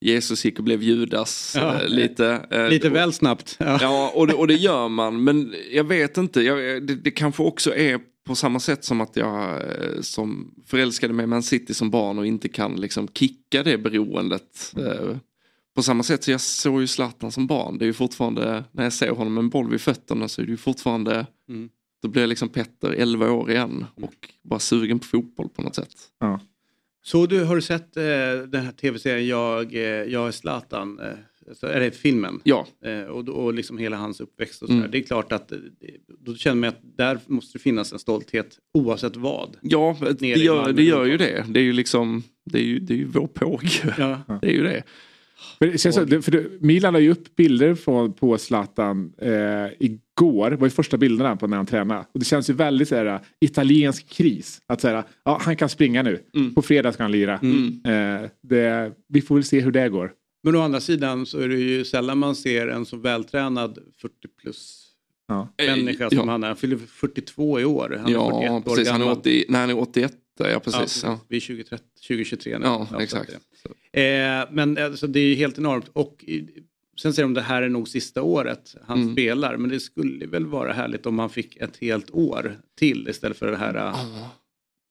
Jesus 0.00 0.44
gick 0.44 0.58
och 0.58 0.64
blev 0.64 0.82
Judas 0.82 1.52
Ja. 1.56 1.82
eh, 1.82 1.88
lite. 1.88 2.46
Eh, 2.50 2.68
Lite 2.68 2.88
och- 2.88 2.94
väl 2.96 3.12
snabbt. 3.12 3.56
Ja. 3.60 3.78
Ja, 3.80 4.12
och 4.14 4.26
det, 4.26 4.34
och 4.34 4.46
det 4.46 4.54
gör 4.54 4.88
man. 4.88 5.24
Men 5.24 5.54
jag 5.72 5.84
vet 5.84 6.16
inte. 6.16 6.40
Jag, 6.42 6.86
det, 6.86 6.94
det 6.94 7.10
kanske 7.10 7.42
också 7.42 7.74
är 7.74 8.00
på 8.26 8.34
samma 8.34 8.60
sätt 8.60 8.84
som 8.84 9.00
att 9.00 9.16
jag 9.16 9.50
eh, 9.50 10.00
som 10.00 10.54
förälskade 10.66 11.12
mig 11.14 11.24
i 11.24 11.26
Man 11.26 11.42
City 11.42 11.74
som 11.74 11.90
barn 11.90 12.18
och 12.18 12.26
inte 12.26 12.48
kan 12.48 12.76
liksom 12.80 13.08
kicka 13.08 13.62
det 13.62 13.78
beroendet. 13.78 14.74
Eh, 14.78 15.16
på 15.76 15.82
samma 15.82 16.02
sätt 16.02 16.24
så 16.24 16.30
jag 16.30 16.40
såg 16.40 16.80
ju 16.80 16.86
Zlatan 16.86 17.32
som 17.32 17.46
barn. 17.46 17.78
Det 17.78 17.84
är 17.84 17.86
ju 17.86 17.92
fortfarande, 17.92 18.64
när 18.72 18.84
jag 18.84 18.92
ser 18.92 19.10
honom 19.10 19.34
med 19.34 19.42
en 19.42 19.48
boll 19.50 19.70
vid 19.70 19.80
fötterna 19.80 20.28
så 20.28 20.40
är 20.40 20.44
det 20.44 20.50
ju 20.50 20.56
fortfarande, 20.56 21.26
Mm. 21.48 21.68
Då 22.02 22.20
jag 22.20 22.28
liksom 22.28 22.48
Petter 22.48 22.90
11 22.90 23.30
år 23.30 23.50
igen 23.50 23.84
och 23.94 24.28
bara 24.42 24.58
sugen 24.58 24.98
på 24.98 25.04
fotboll 25.04 25.48
på 25.48 25.62
något 25.62 25.74
sätt. 25.74 25.94
Så 27.04 27.26
du, 27.26 27.44
har 27.44 27.56
du 27.56 27.62
sett 27.62 27.96
eh, 27.96 28.02
den 28.48 28.64
här 28.64 28.72
tv-serien 28.72 29.26
Jag, 29.26 29.74
eh, 29.74 29.80
jag 29.82 30.28
är 30.28 30.30
Zlatan? 30.30 30.98
Eh, 31.00 31.06
så 31.54 31.66
är 31.66 31.80
det 31.80 31.90
filmen? 31.90 32.40
Ja, 32.44 32.66
Eh, 32.84 33.02
och, 33.02 33.28
och 33.28 33.54
liksom 33.54 33.78
hela 33.78 33.96
hans 33.96 34.20
uppväxt 34.20 34.62
och 34.62 34.68
sådär. 34.68 34.80
Mm. 34.80 34.90
Det 34.90 34.98
är 34.98 35.02
klart 35.02 35.32
att 35.32 35.52
eh, 35.52 35.58
då 36.18 36.34
känner 36.34 36.60
man 36.60 36.68
att 36.68 36.96
där 36.96 37.18
måste 37.26 37.58
det 37.58 37.62
finnas 37.62 37.92
en 37.92 37.98
stolthet 37.98 38.58
oavsett 38.74 39.16
vad. 39.16 39.56
ja 39.62 39.96
det, 40.18 40.26
gör, 40.26 40.72
det 40.72 40.82
gör 40.82 41.04
ju 41.04 41.16
det. 41.16 41.44
Det 41.48 41.60
är 41.60 41.64
ju 41.64 41.72
liksom, 41.72 42.22
det 42.44 42.58
är 42.58 42.64
ju, 42.64 42.78
det 42.78 42.94
är 42.94 42.98
ju 42.98 43.06
vår 43.06 43.26
påg. 43.26 43.64
Ja. 43.98 44.20
Det 44.42 44.48
är 44.48 44.52
ju 44.52 44.62
det. 44.62 44.82
För 45.58 45.66
det 45.66 45.78
känns, 45.78 45.94
så- 45.96 46.22
för 46.22 46.30
det, 46.30 46.44
Milan 46.60 46.92
la 46.92 47.00
ju 47.00 47.10
upp 47.10 47.36
bilder 47.36 47.74
från, 47.74 48.12
på 48.12 48.38
Zlatan 48.38 49.12
eh, 49.18 49.30
igår. 49.80 50.50
Det 50.50 50.56
var 50.56 50.66
ju 50.66 50.70
första 50.70 50.96
bilderna 50.96 51.36
på 51.36 51.46
när 51.46 51.56
han 51.56 51.66
tränade. 51.66 52.00
Och 52.12 52.18
det 52.20 52.24
känns 52.24 52.50
ju 52.50 52.54
väldigt 52.54 52.88
så 52.88 52.96
här, 52.96 53.20
italiensk 53.40 54.08
kris. 54.08 54.60
Att 54.66 54.80
säga, 54.80 55.04
ja 55.24 55.38
han 55.42 55.56
kan 55.56 55.68
springa 55.68 56.02
nu. 56.02 56.22
Mm. 56.34 56.54
På 56.54 56.62
fredag 56.62 56.92
ska 56.92 57.02
han 57.02 57.12
lira. 57.12 57.34
Eh, 57.34 58.28
det, 58.42 58.92
vi 59.08 59.22
får 59.22 59.34
väl 59.34 59.44
se 59.44 59.60
hur 59.60 59.72
det 59.72 59.88
går. 59.88 60.12
Men 60.44 60.56
å 60.56 60.60
andra 60.60 60.80
sidan 60.80 61.26
så 61.26 61.38
är 61.38 61.48
det 61.48 61.58
ju 61.58 61.84
sällan 61.84 62.18
man 62.18 62.34
ser 62.36 62.68
en 62.68 62.84
så 62.86 62.96
vältränad 62.96 63.78
40 64.00 64.14
plus 64.42 64.78
Ja. 65.28 65.48
människa 65.58 66.04
Eh, 66.04 66.08
som 66.08 66.18
ja. 66.18 66.24
han 66.30 66.42
är. 66.42 66.46
Han 66.48 66.56
fyller 66.56 66.76
42 66.76 67.60
i 67.60 67.64
år. 67.64 67.96
Han 68.00 68.06
är 68.10 68.12
Ja, 68.14 68.30
41 68.30 68.50
år 68.52 68.60
precis. 68.60 68.88
Han 68.90 69.00
är, 69.00 69.04
gammal. 69.04 69.18
80, 69.18 69.44
nej, 69.48 69.60
han 69.60 69.70
är 69.70 69.78
81. 69.78 70.12
Ja, 70.38 70.48
Ja, 70.50 70.60
precis. 70.60 71.02
Ja, 71.02 71.20
Vi 71.28 71.36
är 71.36 71.40
2030, 71.40 71.84
2023 72.08 72.58
nu. 72.58 72.64
ja, 72.66 72.88
att 72.90 73.00
exakt. 73.00 73.30
det- 73.32 73.38
Eh, 73.94 74.48
men 74.50 74.78
alltså, 74.78 75.06
det 75.06 75.20
är 75.20 75.24
ju 75.24 75.34
helt 75.34 75.58
enormt. 75.58 75.88
Och 75.92 76.24
sen 77.00 77.12
säger 77.14 77.24
de 77.24 77.34
det 77.34 77.40
här 77.40 77.62
är 77.62 77.68
nog 77.68 77.88
sista 77.88 78.22
året 78.22 78.74
han 78.86 79.00
Mm. 79.02 79.12
spelar. 79.14 79.56
Men 79.56 79.70
det 79.70 79.80
skulle 79.80 80.26
väl 80.26 80.46
vara 80.46 80.72
härligt 80.72 81.06
om 81.06 81.18
han 81.18 81.30
fick 81.30 81.56
ett 81.56 81.76
helt 81.76 82.10
år 82.10 82.56
till 82.78 83.08
istället 83.08 83.36
för 83.38 83.50
det 83.50 83.56
här. 83.56 83.74
eh, 83.74 84.16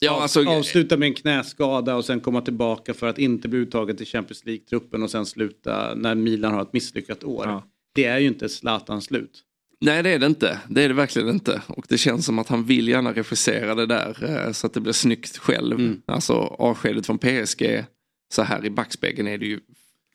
Ja, 0.03 0.21
alltså, 0.21 0.49
avsluta 0.49 0.97
med 0.97 1.07
en 1.07 1.13
knäskada 1.13 1.95
och 1.95 2.05
sen 2.05 2.19
komma 2.19 2.41
tillbaka 2.41 2.93
för 2.93 3.07
att 3.07 3.19
inte 3.19 3.47
bli 3.47 3.59
uttagen 3.59 3.95
till 3.95 4.05
Champions 4.05 4.45
League-truppen 4.45 5.03
och 5.03 5.11
sen 5.11 5.25
sluta 5.25 5.95
när 5.95 6.15
Milan 6.15 6.53
har 6.53 6.61
ett 6.61 6.73
misslyckat 6.73 7.23
år. 7.23 7.45
Ja. 7.47 7.63
Det 7.95 8.05
är 8.05 8.19
ju 8.19 8.27
inte 8.27 8.49
Zlatans 8.49 9.05
slut. 9.05 9.43
Nej 9.81 10.03
det 10.03 10.09
är 10.09 10.19
det 10.19 10.25
inte. 10.25 10.59
Det 10.69 10.83
är 10.83 10.87
det 10.87 10.93
verkligen 10.93 11.29
inte. 11.29 11.61
Och 11.67 11.85
det 11.89 11.97
känns 11.97 12.25
som 12.25 12.39
att 12.39 12.47
han 12.47 12.63
vill 12.63 12.87
gärna 12.87 13.13
regissera 13.13 13.75
det 13.75 13.85
där 13.85 14.23
eh, 14.23 14.51
så 14.51 14.67
att 14.67 14.73
det 14.73 14.79
blir 14.79 14.93
snyggt 14.93 15.37
själv. 15.37 15.79
Mm. 15.79 16.01
Alltså 16.05 16.33
avskedet 16.33 17.05
från 17.05 17.17
PSG 17.17 17.85
så 18.33 18.41
här 18.41 18.65
i 18.65 18.69
backspegeln 18.69 19.27
är 19.27 19.37
det 19.37 19.45
ju 19.45 19.59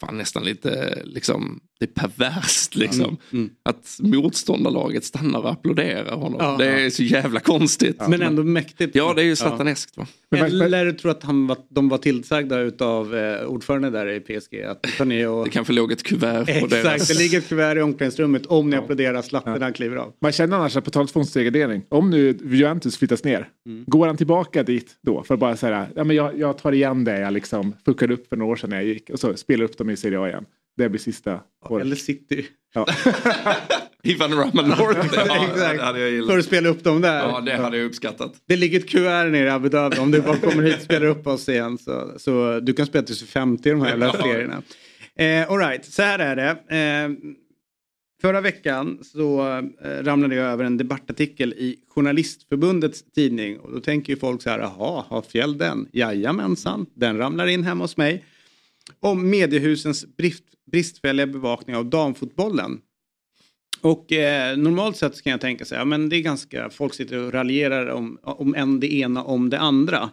fan 0.00 0.18
nästan 0.18 0.44
lite 0.44 1.02
liksom 1.04 1.60
det 1.78 1.84
är 1.84 2.06
perverst 2.06 2.76
liksom. 2.76 3.16
Mm. 3.32 3.50
Att 3.62 3.98
motståndarlaget 4.00 5.04
stannar 5.04 5.40
och 5.40 5.50
applåderar 5.50 6.16
honom. 6.16 6.38
Ja. 6.40 6.56
det 6.58 6.66
är 6.66 6.90
så 6.90 7.02
jävla 7.02 7.40
konstigt. 7.40 8.02
Men 8.08 8.22
ändå 8.22 8.42
mäktigt. 8.44 8.94
Ja 8.94 9.12
det 9.16 9.22
är 9.22 9.24
ju 9.24 9.34
va. 9.34 10.06
Men 10.30 10.40
vad- 10.40 10.62
Eller 10.62 10.92
tror 10.92 11.10
att 11.10 11.22
han 11.22 11.46
var, 11.46 11.56
de 11.68 11.88
var 11.88 11.98
tillsagda 11.98 12.60
utav 12.60 13.16
eh, 13.16 13.46
ordförande 13.46 13.90
där 13.90 14.06
i 14.06 14.20
PSG 14.20 14.62
att 14.62 14.82
ta 14.98 15.04
ner 15.04 15.28
och... 15.28 15.44
Det 15.44 15.50
kanske 15.50 15.72
låg 15.72 15.92
ett 15.92 16.02
kuvert 16.02 16.44
på 16.44 16.50
Exakt, 16.52 16.70
deras... 16.70 17.08
det 17.08 17.14
ligger 17.14 17.38
ett 17.38 17.48
kuvert 17.48 17.76
i 17.76 17.80
omklädningsrummet 17.80 18.46
om 18.46 18.70
ni 18.70 18.76
applåderar 18.76 19.22
Zlatan 19.22 19.52
när 19.52 19.60
han 19.60 19.72
kliver 19.72 19.96
av. 19.96 20.12
Man 20.20 20.32
känner 20.32 20.56
annars 20.56 20.76
att 20.76 20.84
på 20.84 20.90
tal 20.90 21.00
om 21.00 21.06
tvångsdelegering. 21.06 21.82
Om 21.88 22.10
nu 22.10 22.38
Juventus 22.44 22.98
flyttas 22.98 23.24
ner. 23.24 23.48
Mm. 23.66 23.84
Går 23.86 24.06
han 24.06 24.16
tillbaka 24.16 24.62
dit 24.62 24.96
då? 25.02 25.22
För 25.22 25.34
att 25.34 25.40
bara 25.40 25.56
säga 25.56 25.86
ja, 25.94 26.04
men 26.04 26.16
jag, 26.16 26.38
jag 26.38 26.58
tar 26.58 26.72
igen 26.72 27.04
det 27.04 27.18
jag 27.20 27.32
liksom 27.32 27.74
fuckade 27.84 28.14
upp 28.14 28.28
för 28.28 28.36
några 28.36 28.52
år 28.52 28.56
sedan 28.56 28.70
när 28.70 28.76
jag 28.76 28.86
gick. 28.86 29.10
Och 29.10 29.20
så 29.20 29.36
spelar 29.36 29.64
upp 29.64 29.78
dem 29.78 29.90
i 29.90 29.96
Serie 29.96 30.20
A 30.20 30.28
igen. 30.28 30.44
Det 30.76 30.88
blir 30.88 31.00
sista 31.00 31.40
året. 31.68 31.86
Eller 31.86 31.96
City. 31.96 32.46
Ja. 32.74 32.86
Ivan 34.02 34.34
Raman 34.34 34.68
North. 34.68 35.14
Ja, 35.16 36.26
För 36.26 36.38
att 36.38 36.44
spela 36.44 36.68
upp 36.68 36.84
dem 36.84 37.00
där. 37.00 37.18
Ja 37.18 37.40
det 37.40 37.56
hade 37.56 37.76
jag 37.76 37.86
uppskattat. 37.86 38.32
Det 38.48 38.56
ligger 38.56 38.80
ett 38.80 38.88
kuvert 38.88 39.30
nere 39.30 39.46
i 39.46 39.50
Abu 39.50 39.68
Dhabi. 39.68 39.98
Om 39.98 40.10
du 40.10 40.20
bara 40.20 40.36
kommer 40.36 40.62
hit 40.62 40.76
och 40.76 40.82
spelar 40.82 41.06
upp 41.06 41.26
oss 41.26 41.48
igen 41.48 41.78
så, 41.78 42.12
så 42.16 42.60
du 42.60 42.72
kan 42.72 42.86
spela 42.86 43.04
är 43.04 43.26
50 43.26 43.68
i 43.68 43.72
de 43.72 43.80
här 43.80 43.88
jävla 43.88 44.12
serierna. 44.12 44.62
Eh, 45.18 45.50
all 45.50 45.58
right, 45.58 45.84
så 45.84 46.02
här 46.02 46.18
är 46.18 46.36
det. 46.36 46.50
Eh, 46.76 47.32
förra 48.22 48.40
veckan 48.40 48.98
så 49.02 49.56
eh, 49.84 49.88
ramlade 50.02 50.34
jag 50.34 50.46
över 50.46 50.64
en 50.64 50.76
debattartikel 50.76 51.52
i 51.52 51.76
Journalistförbundets 51.88 53.12
tidning. 53.14 53.58
Och 53.58 53.72
då 53.72 53.80
tänker 53.80 54.12
ju 54.12 54.18
folk 54.18 54.42
så 54.42 54.50
här, 54.50 54.58
jaha, 54.58 55.04
har 55.08 55.22
Fjäll 55.22 55.58
den? 55.58 55.88
Jajamensan, 55.92 56.86
den 56.94 57.18
ramlar 57.18 57.46
in 57.46 57.64
hemma 57.64 57.84
hos 57.84 57.96
mig. 57.96 58.24
Om 59.00 59.30
mediehusens 59.30 60.16
brist, 60.16 60.44
bristfälliga 60.72 61.26
bevakning 61.26 61.76
av 61.76 61.90
damfotbollen. 61.90 62.80
Och 63.80 64.12
eh, 64.12 64.56
normalt 64.56 64.96
sett 64.96 65.22
kan 65.22 65.30
jag 65.30 65.40
tänka 65.40 65.64
sig, 65.64 65.78
ja 65.78 65.84
men 65.84 66.08
det 66.08 66.16
är 66.16 66.20
ganska, 66.20 66.70
folk 66.70 66.94
sitter 66.94 67.18
och 67.18 67.32
raljerar 67.32 67.86
om, 67.86 68.18
om 68.22 68.54
en 68.54 68.80
det 68.80 68.92
ena 68.92 69.22
om 69.22 69.50
det 69.50 69.58
andra. 69.58 70.10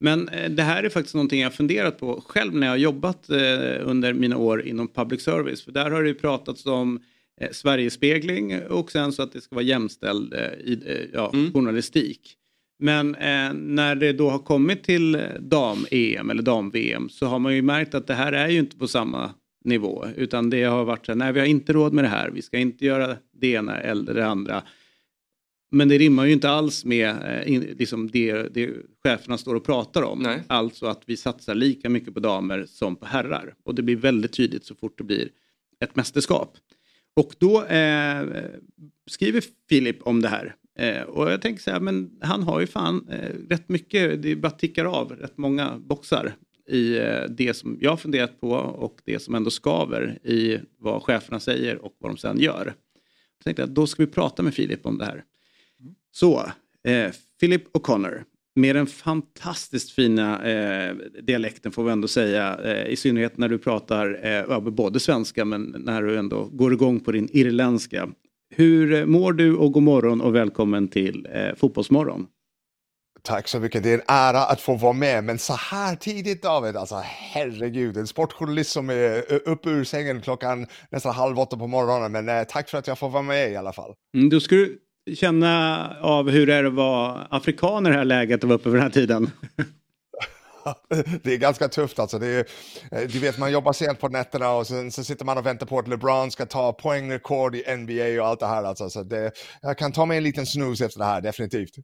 Men 0.00 0.28
eh, 0.28 0.50
det 0.50 0.62
här 0.62 0.82
är 0.82 0.88
faktiskt 0.88 1.14
någonting 1.14 1.40
jag 1.40 1.48
har 1.48 1.52
funderat 1.52 1.98
på 1.98 2.22
själv 2.26 2.54
när 2.54 2.66
jag 2.66 2.72
har 2.72 2.78
jobbat 2.78 3.30
eh, 3.30 3.38
under 3.80 4.12
mina 4.12 4.36
år 4.36 4.66
inom 4.66 4.88
public 4.88 5.22
service. 5.22 5.62
För 5.62 5.72
där 5.72 5.90
har 5.90 6.02
det 6.02 6.08
ju 6.08 6.14
pratats 6.14 6.66
om 6.66 7.00
eh, 7.40 7.50
Sverigespegling 7.52 8.62
och 8.62 8.92
sen 8.92 9.12
så 9.12 9.22
att 9.22 9.32
det 9.32 9.40
ska 9.40 9.54
vara 9.54 9.64
jämställd 9.64 10.34
eh, 10.34 10.40
i, 10.40 10.82
eh, 10.86 11.10
ja, 11.12 11.32
journalistik. 11.54 12.36
Men 12.78 13.14
eh, 13.14 13.52
när 13.54 13.94
det 13.94 14.12
då 14.12 14.30
har 14.30 14.38
kommit 14.38 14.84
till 14.84 15.22
dam-EM 15.40 16.30
eller 16.30 16.42
dam-VM 16.42 17.08
så 17.08 17.26
har 17.26 17.38
man 17.38 17.54
ju 17.54 17.62
märkt 17.62 17.94
att 17.94 18.06
det 18.06 18.14
här 18.14 18.32
är 18.32 18.48
ju 18.48 18.58
inte 18.58 18.76
på 18.76 18.88
samma 18.88 19.30
nivå. 19.64 20.06
Utan 20.16 20.50
det 20.50 20.62
har 20.62 20.84
varit 20.84 21.06
så 21.06 21.12
här, 21.12 21.16
nej 21.16 21.32
vi 21.32 21.40
har 21.40 21.46
inte 21.46 21.72
råd 21.72 21.92
med 21.92 22.04
det 22.04 22.08
här, 22.08 22.30
vi 22.30 22.42
ska 22.42 22.58
inte 22.58 22.84
göra 22.84 23.16
det 23.32 23.46
ena 23.46 23.80
eller 23.80 24.14
det 24.14 24.26
andra. 24.26 24.62
Men 25.70 25.88
det 25.88 25.98
rimmar 25.98 26.24
ju 26.24 26.32
inte 26.32 26.50
alls 26.50 26.84
med 26.84 27.08
eh, 27.08 27.52
in, 27.52 27.60
liksom 27.60 28.10
det, 28.10 28.54
det 28.54 28.70
cheferna 29.04 29.38
står 29.38 29.54
och 29.54 29.64
pratar 29.64 30.02
om. 30.02 30.18
Nej. 30.18 30.42
Alltså 30.46 30.86
att 30.86 31.02
vi 31.06 31.16
satsar 31.16 31.54
lika 31.54 31.88
mycket 31.88 32.14
på 32.14 32.20
damer 32.20 32.66
som 32.68 32.96
på 32.96 33.06
herrar. 33.06 33.54
Och 33.64 33.74
det 33.74 33.82
blir 33.82 33.96
väldigt 33.96 34.32
tydligt 34.32 34.64
så 34.64 34.74
fort 34.74 34.98
det 34.98 35.04
blir 35.04 35.28
ett 35.80 35.96
mästerskap. 35.96 36.56
Och 37.16 37.34
då 37.38 37.64
eh, 37.64 38.26
skriver 39.06 39.44
Filip 39.68 40.02
om 40.02 40.22
det 40.22 40.28
här. 40.28 40.54
Eh, 40.78 41.02
och 41.02 41.30
jag 41.30 41.42
tänker 41.42 41.62
så 41.62 41.70
här, 41.70 41.80
men 41.80 42.10
han 42.20 42.42
har 42.42 42.60
ju 42.60 42.66
fan 42.66 43.08
eh, 43.10 43.30
rätt 43.50 43.68
mycket, 43.68 44.22
det 44.22 44.36
bara 44.36 44.50
tickar 44.50 44.84
av 44.84 45.12
rätt 45.12 45.38
många 45.38 45.78
boxar 45.78 46.34
i 46.68 46.98
eh, 46.98 47.22
det 47.28 47.54
som 47.54 47.78
jag 47.80 47.90
har 47.90 47.96
funderat 47.96 48.40
på 48.40 48.50
och 48.50 49.00
det 49.04 49.18
som 49.18 49.34
ändå 49.34 49.50
skaver 49.50 50.18
i 50.26 50.60
vad 50.78 51.02
cheferna 51.02 51.40
säger 51.40 51.84
och 51.84 51.96
vad 51.98 52.10
de 52.10 52.16
sen 52.16 52.38
gör. 52.38 52.74
Jag 53.38 53.44
tänkte 53.44 53.64
att 53.64 53.74
då 53.74 53.86
ska 53.86 54.02
vi 54.02 54.06
prata 54.06 54.42
med 54.42 54.54
Filip 54.54 54.86
om 54.86 54.98
det 54.98 55.04
här. 55.04 55.24
Så, 56.12 56.50
eh, 56.84 57.12
Philip 57.40 57.76
O'Connor. 57.76 58.24
Med 58.54 58.76
den 58.76 58.86
fantastiskt 58.86 59.90
fina 59.90 60.44
eh, 60.44 60.94
dialekten 61.22 61.72
får 61.72 61.84
vi 61.84 61.92
ändå 61.92 62.08
säga. 62.08 62.58
Eh, 62.64 62.92
I 62.92 62.96
synnerhet 62.96 63.38
när 63.38 63.48
du 63.48 63.58
pratar 63.58 64.26
eh, 64.26 64.60
både 64.60 65.00
svenska 65.00 65.44
men 65.44 65.74
när 65.78 66.02
du 66.02 66.18
ändå 66.18 66.44
går 66.44 66.72
igång 66.72 67.00
på 67.00 67.12
din 67.12 67.28
irländska. 67.32 68.08
Hur 68.54 68.92
eh, 68.92 69.06
mår 69.06 69.32
du 69.32 69.56
och 69.56 69.72
god 69.72 69.82
morgon 69.82 70.20
och 70.20 70.34
välkommen 70.34 70.88
till 70.88 71.28
eh, 71.32 71.54
Fotbollsmorgon. 71.56 72.26
Tack 73.22 73.48
så 73.48 73.60
mycket. 73.60 73.82
Det 73.82 73.90
är 73.90 73.94
en 73.94 74.04
ära 74.08 74.38
att 74.38 74.60
få 74.60 74.74
vara 74.74 74.92
med. 74.92 75.24
Men 75.24 75.38
så 75.38 75.52
här 75.52 75.96
tidigt 75.96 76.42
David, 76.42 76.76
alltså 76.76 77.02
herregud. 77.04 77.96
En 77.96 78.06
sportjournalist 78.06 78.70
som 78.70 78.90
är 78.90 79.32
uppe 79.48 79.70
ur 79.70 79.84
sängen 79.84 80.20
klockan 80.20 80.66
nästan 80.90 81.14
halv 81.14 81.38
åtta 81.38 81.56
på 81.56 81.66
morgonen. 81.66 82.12
Men 82.12 82.28
eh, 82.28 82.44
tack 82.48 82.68
för 82.68 82.78
att 82.78 82.86
jag 82.86 82.98
får 82.98 83.08
vara 83.08 83.22
med 83.22 83.52
i 83.52 83.56
alla 83.56 83.72
fall. 83.72 83.94
Mm, 84.16 84.28
du 84.28 84.40
känna 85.14 85.96
av 86.00 86.30
hur 86.30 86.46
det 86.46 86.54
är 86.54 86.64
att 86.64 86.72
vara 86.72 87.26
afrikan 87.30 87.86
i 87.86 87.90
det 87.90 87.96
här 87.96 88.04
läget 88.04 88.42
och 88.42 88.48
vara 88.48 88.58
uppe 88.58 88.68
vid 88.68 88.74
den 88.74 88.82
här 88.82 88.90
tiden. 88.90 89.30
det 91.22 91.34
är 91.34 91.38
ganska 91.38 91.68
tufft 91.68 91.98
alltså. 91.98 92.18
Det 92.18 92.26
är, 92.26 92.44
eh, 92.92 93.08
du 93.08 93.18
vet, 93.18 93.38
man 93.38 93.52
jobbar 93.52 93.72
sent 93.72 94.00
på 94.00 94.08
nätterna 94.08 94.50
och 94.52 94.66
sen 94.66 94.92
så 94.92 95.04
sitter 95.04 95.24
man 95.24 95.38
och 95.38 95.46
väntar 95.46 95.66
på 95.66 95.78
att 95.78 95.88
LeBron 95.88 96.30
ska 96.30 96.46
ta 96.46 96.72
poängrekord 96.72 97.54
i 97.54 97.76
NBA 97.76 98.22
och 98.22 98.28
allt 98.28 98.40
det 98.40 98.46
här. 98.46 98.64
Alltså. 98.64 98.90
Så 98.90 99.02
det, 99.02 99.32
jag 99.62 99.78
kan 99.78 99.92
ta 99.92 100.06
mig 100.06 100.16
en 100.18 100.24
liten 100.24 100.46
snus 100.46 100.80
efter 100.80 100.98
det 100.98 101.04
här, 101.06 101.20
definitivt. 101.20 101.74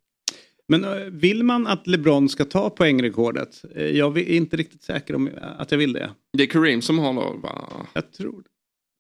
Men 0.69 0.85
eh, 0.85 0.91
vill 1.13 1.43
man 1.45 1.67
att 1.67 1.87
LeBron 1.87 2.29
ska 2.29 2.45
ta 2.45 2.71
poängrekordet? 2.71 3.49
Eh, 3.77 3.83
Jag 3.87 4.19
är 4.19 4.29
inte 4.29 4.57
riktigt 4.57 4.83
säker 4.83 5.15
om 5.15 5.31
att 5.59 5.71
jag 5.71 5.79
vill 5.79 5.93
det. 5.93 6.11
Det 6.37 6.43
är 6.43 6.47
Kareem 6.47 6.83
som 6.83 6.99
har 6.99 7.13
då, 7.15 7.37
va? 7.43 7.69
Jag 7.93 8.13
tror, 8.13 8.43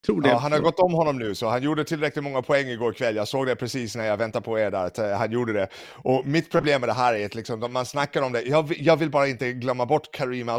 tror 0.06 0.20
det. 0.22 0.28
Ja, 0.28 0.36
han 0.36 0.52
har 0.52 0.58
gått 0.58 0.78
om 0.80 0.94
honom 0.94 1.18
nu, 1.18 1.34
så 1.34 1.48
han 1.48 1.62
gjorde 1.62 1.84
tillräckligt 1.84 2.24
många 2.24 2.42
poäng 2.42 2.66
igår 2.68 2.92
kväll. 2.92 3.16
Jag 3.16 3.28
såg 3.28 3.46
det 3.46 3.56
precis 3.56 3.96
när 3.96 4.04
jag 4.06 4.16
väntade 4.16 4.44
på 4.44 4.58
er 4.58 4.70
där, 4.70 4.84
att 4.86 4.98
eh, 4.98 5.10
han 5.10 5.32
gjorde 5.32 5.52
det. 5.52 5.68
Och 5.92 6.26
mitt 6.26 6.50
problem 6.50 6.80
med 6.80 6.88
det 6.88 6.92
här 6.92 7.14
är 7.14 7.26
att 7.26 7.34
liksom, 7.34 7.72
man 7.72 7.86
snackar 7.86 8.22
om 8.22 8.32
det. 8.32 8.42
Jag, 8.42 8.62
vill- 8.68 8.86
jag 8.86 8.96
vill 8.96 9.10
bara 9.10 9.28
inte 9.28 9.52
glömma 9.52 9.86
bort 9.86 10.12
Karim 10.12 10.48
eh, 10.48 10.54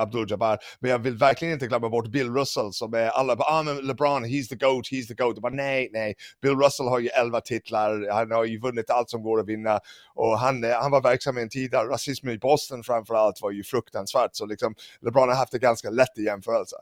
Abdul-Jabbar, 0.00 0.58
men 0.80 0.90
jag 0.90 0.98
vill 0.98 1.16
verkligen 1.16 1.54
inte 1.54 1.66
glömma 1.66 1.88
bort 1.88 2.06
Bill 2.06 2.34
Russell 2.34 2.72
som 2.72 2.94
är 2.94 3.08
alla 3.08 3.36
bara, 3.36 3.48
ah, 3.58 3.62
men 3.62 3.76
LeBron, 3.76 4.24
he's 4.24 4.48
the 4.48 4.56
GOAT, 4.56 4.84
he's 4.92 5.06
the 5.08 5.14
GOAT. 5.14 5.38
Bara, 5.38 5.52
nej, 5.54 5.90
nej. 5.92 6.14
Bill 6.42 6.54
Russell 6.56 6.86
har 6.86 6.98
ju 6.98 7.08
11 7.08 7.40
titlar, 7.40 8.12
han 8.12 8.30
har 8.30 8.44
ju 8.44 8.60
vunnit 8.60 8.90
allt 8.90 9.10
som 9.10 9.22
går 9.22 9.40
att 9.40 9.46
vinna 9.48 9.80
och 10.14 10.38
han, 10.38 10.64
eh, 10.64 10.70
han 10.70 10.90
var 10.90 11.00
verksam 11.02 11.38
i 11.38 11.42
en 11.42 11.48
tid 11.48 11.70
där 11.70 11.84
rasismen 11.84 12.34
i 12.34 12.38
Boston 12.38 12.82
framför 12.82 13.14
allt 13.14 13.42
var 13.42 13.50
ju 13.50 13.64
fruktansvärt, 13.64 14.30
så 14.32 14.46
liksom 14.46 14.74
LeBron 15.00 15.28
har 15.28 15.36
haft 15.36 15.52
det 15.52 15.58
ganska 15.58 15.90
lätt 15.90 16.18
i 16.18 16.22
jämförelse. 16.24 16.76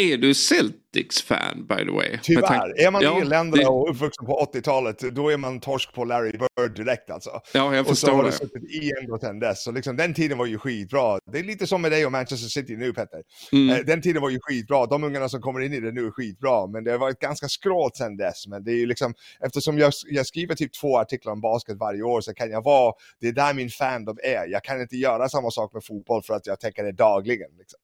Är 0.00 0.16
du 0.18 0.34
Celtics-fan 0.34 1.66
by 1.68 1.84
the 1.84 1.90
way? 1.90 2.18
Tyvärr, 2.22 2.80
är 2.86 2.90
man 2.90 3.02
Ja, 3.02 3.18
irländare 3.20 3.62
det- 3.62 3.66
och 3.68 3.90
uppvuxen 3.90 4.26
på 4.26 4.38
80-talet, 4.52 4.98
då 5.14 5.28
är 5.32 5.36
man 5.36 5.60
torsk 5.60 5.92
på 5.94 6.04
Larry 6.04 6.32
Bird 6.32 6.76
direkt 6.76 7.10
alltså. 7.10 7.30
Ja, 7.54 7.74
jag 7.74 7.80
och 7.80 7.86
så 7.86 7.94
förstår 7.94 8.12
har 8.12 8.22
det 8.22 8.28
det. 8.30 8.32
suttit 8.36 8.64
i 8.82 8.90
ändå 9.02 9.18
sedan 9.18 9.38
dess. 9.38 9.64
Så 9.64 9.72
liksom, 9.72 9.96
den 9.96 10.14
tiden 10.14 10.38
var 10.38 10.46
ju 10.46 10.58
skitbra. 10.58 11.18
Det 11.32 11.38
är 11.38 11.42
lite 11.42 11.66
som 11.66 11.82
med 11.82 11.92
dig 11.92 12.06
och 12.06 12.12
Manchester 12.12 12.48
City 12.48 12.76
nu 12.76 12.92
Petter. 12.92 13.22
Mm. 13.52 13.70
Eh, 13.76 13.84
Den 13.84 14.02
tiden 14.02 14.22
var 14.22 14.30
ju 14.30 14.38
skitbra. 14.42 14.86
De 14.86 15.04
ungarna 15.04 15.28
som 15.28 15.40
kommer 15.40 15.60
in 15.60 15.72
i 15.72 15.80
det 15.80 15.92
nu 15.92 16.06
är 16.06 16.10
skitbra. 16.10 16.66
Men 16.66 16.84
det 16.84 16.90
har 16.90 16.98
varit 16.98 17.18
ganska 17.18 17.48
skrålt 17.48 17.96
sedan 17.96 18.16
dess. 18.16 18.46
Men 18.46 18.64
det 18.64 18.72
är 18.72 18.76
ju 18.76 18.86
liksom, 18.86 19.14
eftersom 19.46 19.78
jag, 19.78 19.92
jag 20.10 20.26
skriver 20.26 20.54
typ 20.54 20.72
två 20.80 20.98
artiklar 20.98 21.32
om 21.32 21.40
basket 21.40 21.76
varje 21.78 22.02
år 22.02 22.20
så 22.20 22.34
kan 22.34 22.50
jag 22.50 22.64
vara, 22.64 22.92
det 23.20 23.28
är 23.28 23.32
där 23.32 23.54
min 23.54 23.70
fandom 23.70 24.16
är. 24.24 24.46
Jag 24.48 24.64
kan 24.64 24.80
inte 24.80 24.96
göra 24.96 25.28
samma 25.28 25.50
sak 25.50 25.72
med 25.74 25.84
fotboll 25.84 26.22
för 26.22 26.34
att 26.34 26.46
jag 26.46 26.60
tänker 26.60 26.84
det 26.84 26.92
dagligen. 26.92 27.50
Liksom. 27.58 27.78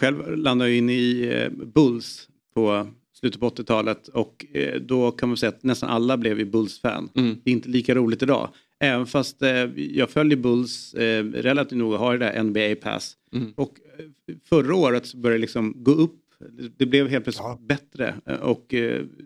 Själv 0.00 0.36
landade 0.36 0.70
jag 0.70 0.78
in 0.78 0.90
i 0.90 1.28
eh, 1.32 1.66
Bulls 1.66 2.28
på 2.54 2.86
slutet 3.12 3.40
på 3.40 3.48
80-talet 3.50 4.08
och 4.08 4.46
eh, 4.52 4.80
då 4.80 5.10
kan 5.10 5.28
man 5.28 5.36
säga 5.36 5.48
att 5.50 5.62
nästan 5.62 5.90
alla 5.90 6.16
blev 6.16 6.38
ju 6.38 6.44
Bulls-fan. 6.44 7.08
Mm. 7.14 7.36
Det 7.44 7.50
är 7.50 7.52
inte 7.52 7.68
lika 7.68 7.94
roligt 7.94 8.22
idag. 8.22 8.48
Även 8.80 9.06
fast 9.06 9.42
eh, 9.42 9.50
jag 9.76 10.10
följer 10.10 10.36
Bulls 10.38 10.94
relativt 11.34 11.78
noga, 11.78 11.96
har 11.98 12.18
det 12.18 12.26
där 12.26 12.42
NBA-pass. 12.42 13.16
Mm. 13.32 13.52
Och 13.56 13.74
förra 14.48 14.74
året 14.74 15.06
så 15.06 15.16
började 15.16 15.38
det 15.38 15.40
liksom 15.40 15.74
gå 15.76 15.90
upp. 15.92 16.14
Det- 16.78 16.86
blev 16.86 17.08
helt 17.08 17.24
plötsligt 17.24 17.44
Ja. 17.46 17.58
bättre 17.60 18.14
och 18.40 18.74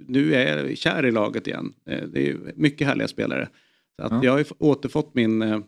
nu 0.06 0.34
är 0.34 0.56
jag 0.66 0.78
kär 0.78 1.06
i 1.06 1.10
laget 1.10 1.46
igen. 1.46 1.72
Det 1.84 2.28
är 2.30 2.52
mycket 2.56 2.86
härliga 2.86 3.08
spelare. 3.08 3.48
Så 3.96 4.02
att 4.06 4.12
Ja. 4.12 4.20
jag 4.24 4.32
har 4.32 4.44
återfått 4.58 5.14
min, 5.14 5.62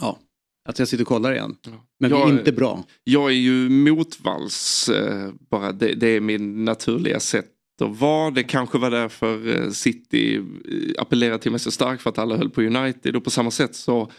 ja, 0.00 0.18
att 0.68 0.78
jag 0.78 0.88
sitter 0.88 1.04
och 1.04 1.08
kollar 1.08 1.32
igen. 1.32 1.56
Men 2.00 2.10
vi 2.10 2.16
Jag- 2.16 2.28
är 2.28 2.32
inte 2.32 2.52
bra. 2.52 2.84
Jag 3.04 3.26
är 3.30 3.34
ju 3.34 3.68
motvalls, 3.68 4.88
eh, 4.88 5.30
bara 5.50 5.72
det, 5.72 5.94
det 5.94 6.06
är 6.08 6.20
min 6.20 6.64
naturliga 6.64 7.20
sätt 7.20 7.46
att 7.82 7.98
vara. 8.00 8.30
Det 8.30 8.42
kanske 8.42 8.78
var 8.78 8.90
därför 8.90 9.56
eh, 9.64 9.70
City 9.70 10.36
eh, 10.36 10.42
appellerade 11.02 11.38
till 11.38 11.50
mig 11.50 11.60
så 11.60 11.70
starkt 11.70 12.02
för 12.02 12.10
att 12.10 12.18
alla 12.18 12.36
höll 12.36 12.50
på 12.50 12.62
United 12.62 13.16
och 13.16 13.24
på 13.24 13.30
samma 13.30 13.50
sätt 13.50 13.74
så 13.74 14.10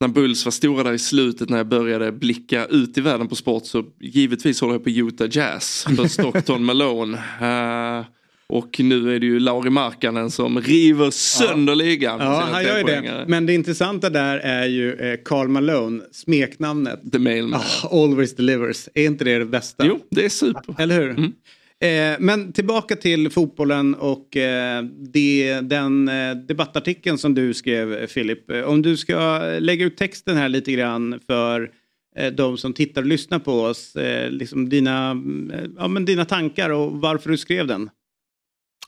när 0.00 0.08
Bulls 0.08 0.44
var 0.44 0.52
stora 0.52 0.82
där 0.82 0.92
i 0.92 0.98
slutet 0.98 1.48
när 1.48 1.56
jag 1.56 1.68
började 1.68 2.12
blicka 2.12 2.66
ut 2.66 2.98
i 2.98 3.00
världen 3.00 3.28
på 3.28 3.36
sport 3.36 3.66
så 3.66 3.84
givetvis 4.00 4.60
håller 4.60 4.74
jag 4.74 4.84
på 4.84 4.90
Utah 4.90 5.28
Jazz 5.30 5.84
för 5.96 6.08
Stockton 6.08 6.64
Malone. 6.64 7.18
Eh, 7.18 8.04
och 8.50 8.80
nu 8.80 9.14
är 9.14 9.20
det 9.20 9.26
ju 9.26 9.40
Lauri 9.40 9.70
Markkanen 9.70 10.30
som 10.30 10.60
river 10.60 11.10
sönder 11.10 11.74
ligan. 11.74 12.18
med 12.18 12.26
Ja, 12.26 12.48
han 12.52 12.64
gör 12.64 12.78
ju 12.78 12.84
det. 12.84 13.24
Men 13.28 13.46
det 13.46 13.54
intressanta 13.54 14.10
där 14.10 14.38
är 14.38 14.66
ju 14.66 14.94
eh, 14.94 15.18
Karl 15.24 15.48
Malone, 15.48 16.02
smeknamnet. 16.12 17.12
The 17.12 17.18
Mailman. 17.18 17.60
Ah, 17.60 18.04
always 18.04 18.36
delivers. 18.36 18.88
Är 18.94 19.04
inte 19.04 19.24
det 19.24 19.38
det 19.38 19.44
bästa? 19.44 19.86
Jo, 19.86 19.98
det 20.10 20.24
är 20.24 20.28
super. 20.28 20.74
Eller 20.78 21.00
hur? 21.00 21.10
Mm. 21.10 21.32
Eh, 21.82 22.16
men 22.20 22.52
tillbaka 22.52 22.96
till 22.96 23.30
fotbollen 23.30 23.94
och 23.94 24.36
eh, 24.36 24.82
det, 25.12 25.60
den 25.60 26.08
eh, 26.08 26.34
debattartikeln 26.34 27.18
som 27.18 27.34
du 27.34 27.54
skrev, 27.54 27.94
eh, 27.94 28.06
Filip. 28.06 28.50
Eh, 28.50 28.62
Om 28.62 28.82
du 28.82 28.96
ska 28.96 29.38
lägga 29.58 29.84
ut 29.86 29.96
texten 29.96 30.36
här 30.36 30.48
lite 30.48 30.72
grann 30.72 31.20
för 31.26 31.70
eh, 32.16 32.32
de 32.32 32.58
som 32.58 32.72
tittar 32.72 33.02
och 33.02 33.08
lyssnar 33.08 33.38
på 33.38 33.52
oss. 33.60 33.96
Eh, 33.96 34.30
liksom 34.30 34.68
dina, 34.68 35.10
eh, 35.52 35.60
ja, 35.78 35.88
men 35.88 36.04
dina 36.04 36.24
tankar 36.24 36.70
och 36.70 36.92
varför 36.92 37.30
du 37.30 37.36
skrev 37.36 37.66
den. 37.66 37.90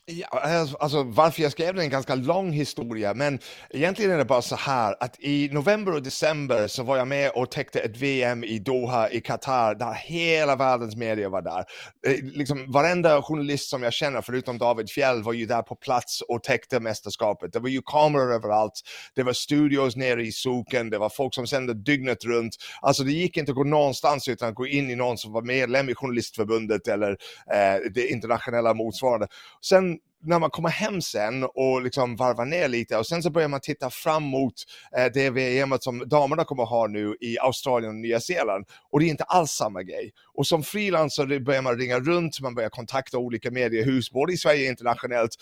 Ja, 0.06 0.26
alltså, 0.26 0.76
alltså- 0.76 1.02
varför 1.02 1.42
jag 1.42 1.52
skrev 1.52 1.74
den 1.74 1.78
är 1.80 1.84
en 1.84 1.90
ganska 1.90 2.14
lång 2.14 2.52
historia, 2.52 3.14
men 3.14 3.38
egentligen 3.70 4.10
är 4.10 4.18
det 4.18 4.24
bara 4.24 4.42
så 4.42 4.56
här 4.56 4.96
att 5.00 5.16
i 5.20 5.48
november 5.52 5.94
och 5.94 6.02
december 6.02 6.66
så 6.66 6.82
var 6.82 6.96
jag 6.96 7.08
med 7.08 7.30
och 7.30 7.50
täckte 7.50 7.80
ett 7.80 7.96
VM 7.96 8.44
i 8.44 8.58
Doha 8.58 9.10
i 9.10 9.20
Qatar 9.20 9.74
där 9.74 9.92
hela 9.94 10.56
världens 10.56 10.96
media 10.96 11.28
var 11.28 11.42
där. 11.42 11.64
Eh, 12.06 12.16
liksom 12.22 12.72
varenda 12.72 13.22
journalist 13.22 13.68
som 13.70 13.82
jag 13.82 13.92
känner 13.92 14.22
förutom 14.22 14.58
David 14.58 14.90
Fjell 14.90 15.22
var 15.22 15.32
ju 15.32 15.46
där 15.46 15.62
på 15.62 15.74
plats 15.76 16.20
och 16.20 16.42
täckte 16.42 16.80
mästerskapet. 16.80 17.52
Det 17.52 17.58
var 17.58 17.68
ju 17.68 17.82
kameror 17.86 18.32
överallt, 18.34 18.80
det 19.14 19.22
var 19.22 19.32
studios 19.32 19.96
nere 19.96 20.22
i 20.22 20.32
soken, 20.32 20.90
det 20.90 20.98
var 20.98 21.08
folk 21.08 21.34
som 21.34 21.46
sände 21.46 21.74
dygnet 21.74 22.24
runt. 22.24 22.56
Alltså 22.80 23.02
det 23.02 23.12
gick 23.12 23.36
inte 23.36 23.52
att 23.52 23.56
gå 23.56 23.64
någonstans 23.64 24.28
utan 24.28 24.48
att 24.48 24.54
gå 24.54 24.66
in 24.66 24.90
i 24.90 24.96
någon 24.96 25.18
som 25.18 25.32
var 25.32 25.42
medlem 25.42 25.88
i 25.88 25.94
Journalistförbundet 25.94 26.88
eller 26.88 27.10
eh, 27.52 27.90
det 27.94 28.08
internationella 28.08 28.74
motsvarande. 28.74 29.26
Sen 29.64 29.91
när 30.24 30.38
man 30.38 30.50
kommer 30.50 30.68
hem 30.68 31.02
sen 31.02 31.44
och 31.44 31.82
liksom 31.82 32.16
varvar 32.16 32.44
ner 32.44 32.68
lite 32.68 32.96
och 32.96 33.06
sen 33.06 33.22
så 33.22 33.30
börjar 33.30 33.48
man 33.48 33.60
titta 33.60 33.90
fram 33.90 34.22
mot 34.22 34.54
eh, 34.96 35.06
det 35.14 35.30
VM 35.30 35.76
som 35.80 36.08
damerna 36.08 36.44
kommer 36.44 36.64
ha 36.64 36.86
nu 36.86 37.16
i 37.20 37.38
Australien 37.38 37.90
och 37.90 37.96
Nya 38.00 38.20
Zeeland 38.20 38.66
och 38.90 39.00
det 39.00 39.06
är 39.06 39.10
inte 39.10 39.24
alls 39.24 39.50
samma 39.50 39.82
grej. 39.82 40.12
Och 40.34 40.46
som 40.46 40.62
frilansare 40.62 41.40
börjar 41.40 41.62
man 41.62 41.78
ringa 41.78 42.00
runt, 42.00 42.40
man 42.40 42.54
börjar 42.54 42.70
kontakta 42.70 43.18
olika 43.18 43.50
mediehus, 43.50 44.10
både 44.10 44.32
i 44.32 44.36
Sverige 44.36 44.64
och 44.64 44.70
internationellt. 44.70 45.36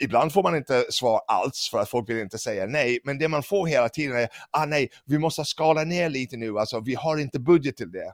Ibland 0.00 0.32
får 0.32 0.42
man 0.42 0.56
inte 0.56 0.84
svar 0.90 1.20
alls 1.26 1.68
för 1.70 1.78
att 1.78 1.90
folk 1.90 2.08
vill 2.08 2.18
inte 2.18 2.38
säga 2.38 2.66
nej, 2.66 2.98
men 3.04 3.18
det 3.18 3.28
man 3.28 3.42
får 3.42 3.66
hela 3.66 3.88
tiden 3.88 4.16
är 4.16 4.28
ah 4.50 4.64
nej, 4.64 4.88
vi 5.06 5.18
måste 5.18 5.44
skala 5.44 5.84
ner 5.84 6.08
lite 6.08 6.36
nu, 6.36 6.58
alltså 6.58 6.80
vi 6.80 6.94
har 6.94 7.18
inte 7.18 7.40
budget 7.40 7.76
till 7.76 7.92
det. 7.92 8.12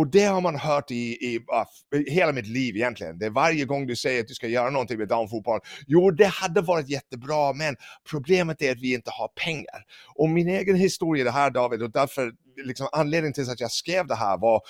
Och 0.00 0.06
det 0.06 0.24
har 0.24 0.40
man 0.40 0.56
hört 0.56 0.90
i, 0.90 0.94
i 0.94 1.44
ah, 1.48 1.64
i, 1.96 2.10
hela 2.10 2.32
mitt 2.32 2.46
liv 2.46 2.76
egentligen. 2.76 3.18
Det 3.18 3.26
är 3.26 3.30
varje 3.30 3.64
gång 3.64 3.86
du 3.86 3.96
säger 3.96 4.20
att 4.20 4.28
du 4.28 4.34
ska 4.34 4.48
göra 4.48 4.70
någonting 4.70 4.98
med 4.98 5.08
damfotboll. 5.08 5.60
Jo, 5.86 6.10
det 6.10 6.26
hade 6.26 6.60
varit 6.60 6.88
jättebra, 6.88 7.52
men 7.52 7.76
problemet 8.10 8.62
är 8.62 8.72
att 8.72 8.80
vi 8.80 8.94
inte 8.94 9.10
har 9.10 9.28
pengar. 9.28 9.84
Och 10.14 10.28
min 10.28 10.48
egen 10.48 10.76
historia 10.76 11.24
det 11.24 11.30
här 11.30 11.50
David, 11.50 11.82
och 11.82 11.90
därför 11.90 12.32
liksom, 12.64 12.88
anledningen 12.92 13.32
till 13.32 13.50
att 13.50 13.60
jag 13.60 13.70
skrev 13.70 14.06
det 14.06 14.14
här 14.14 14.38
var, 14.38 14.60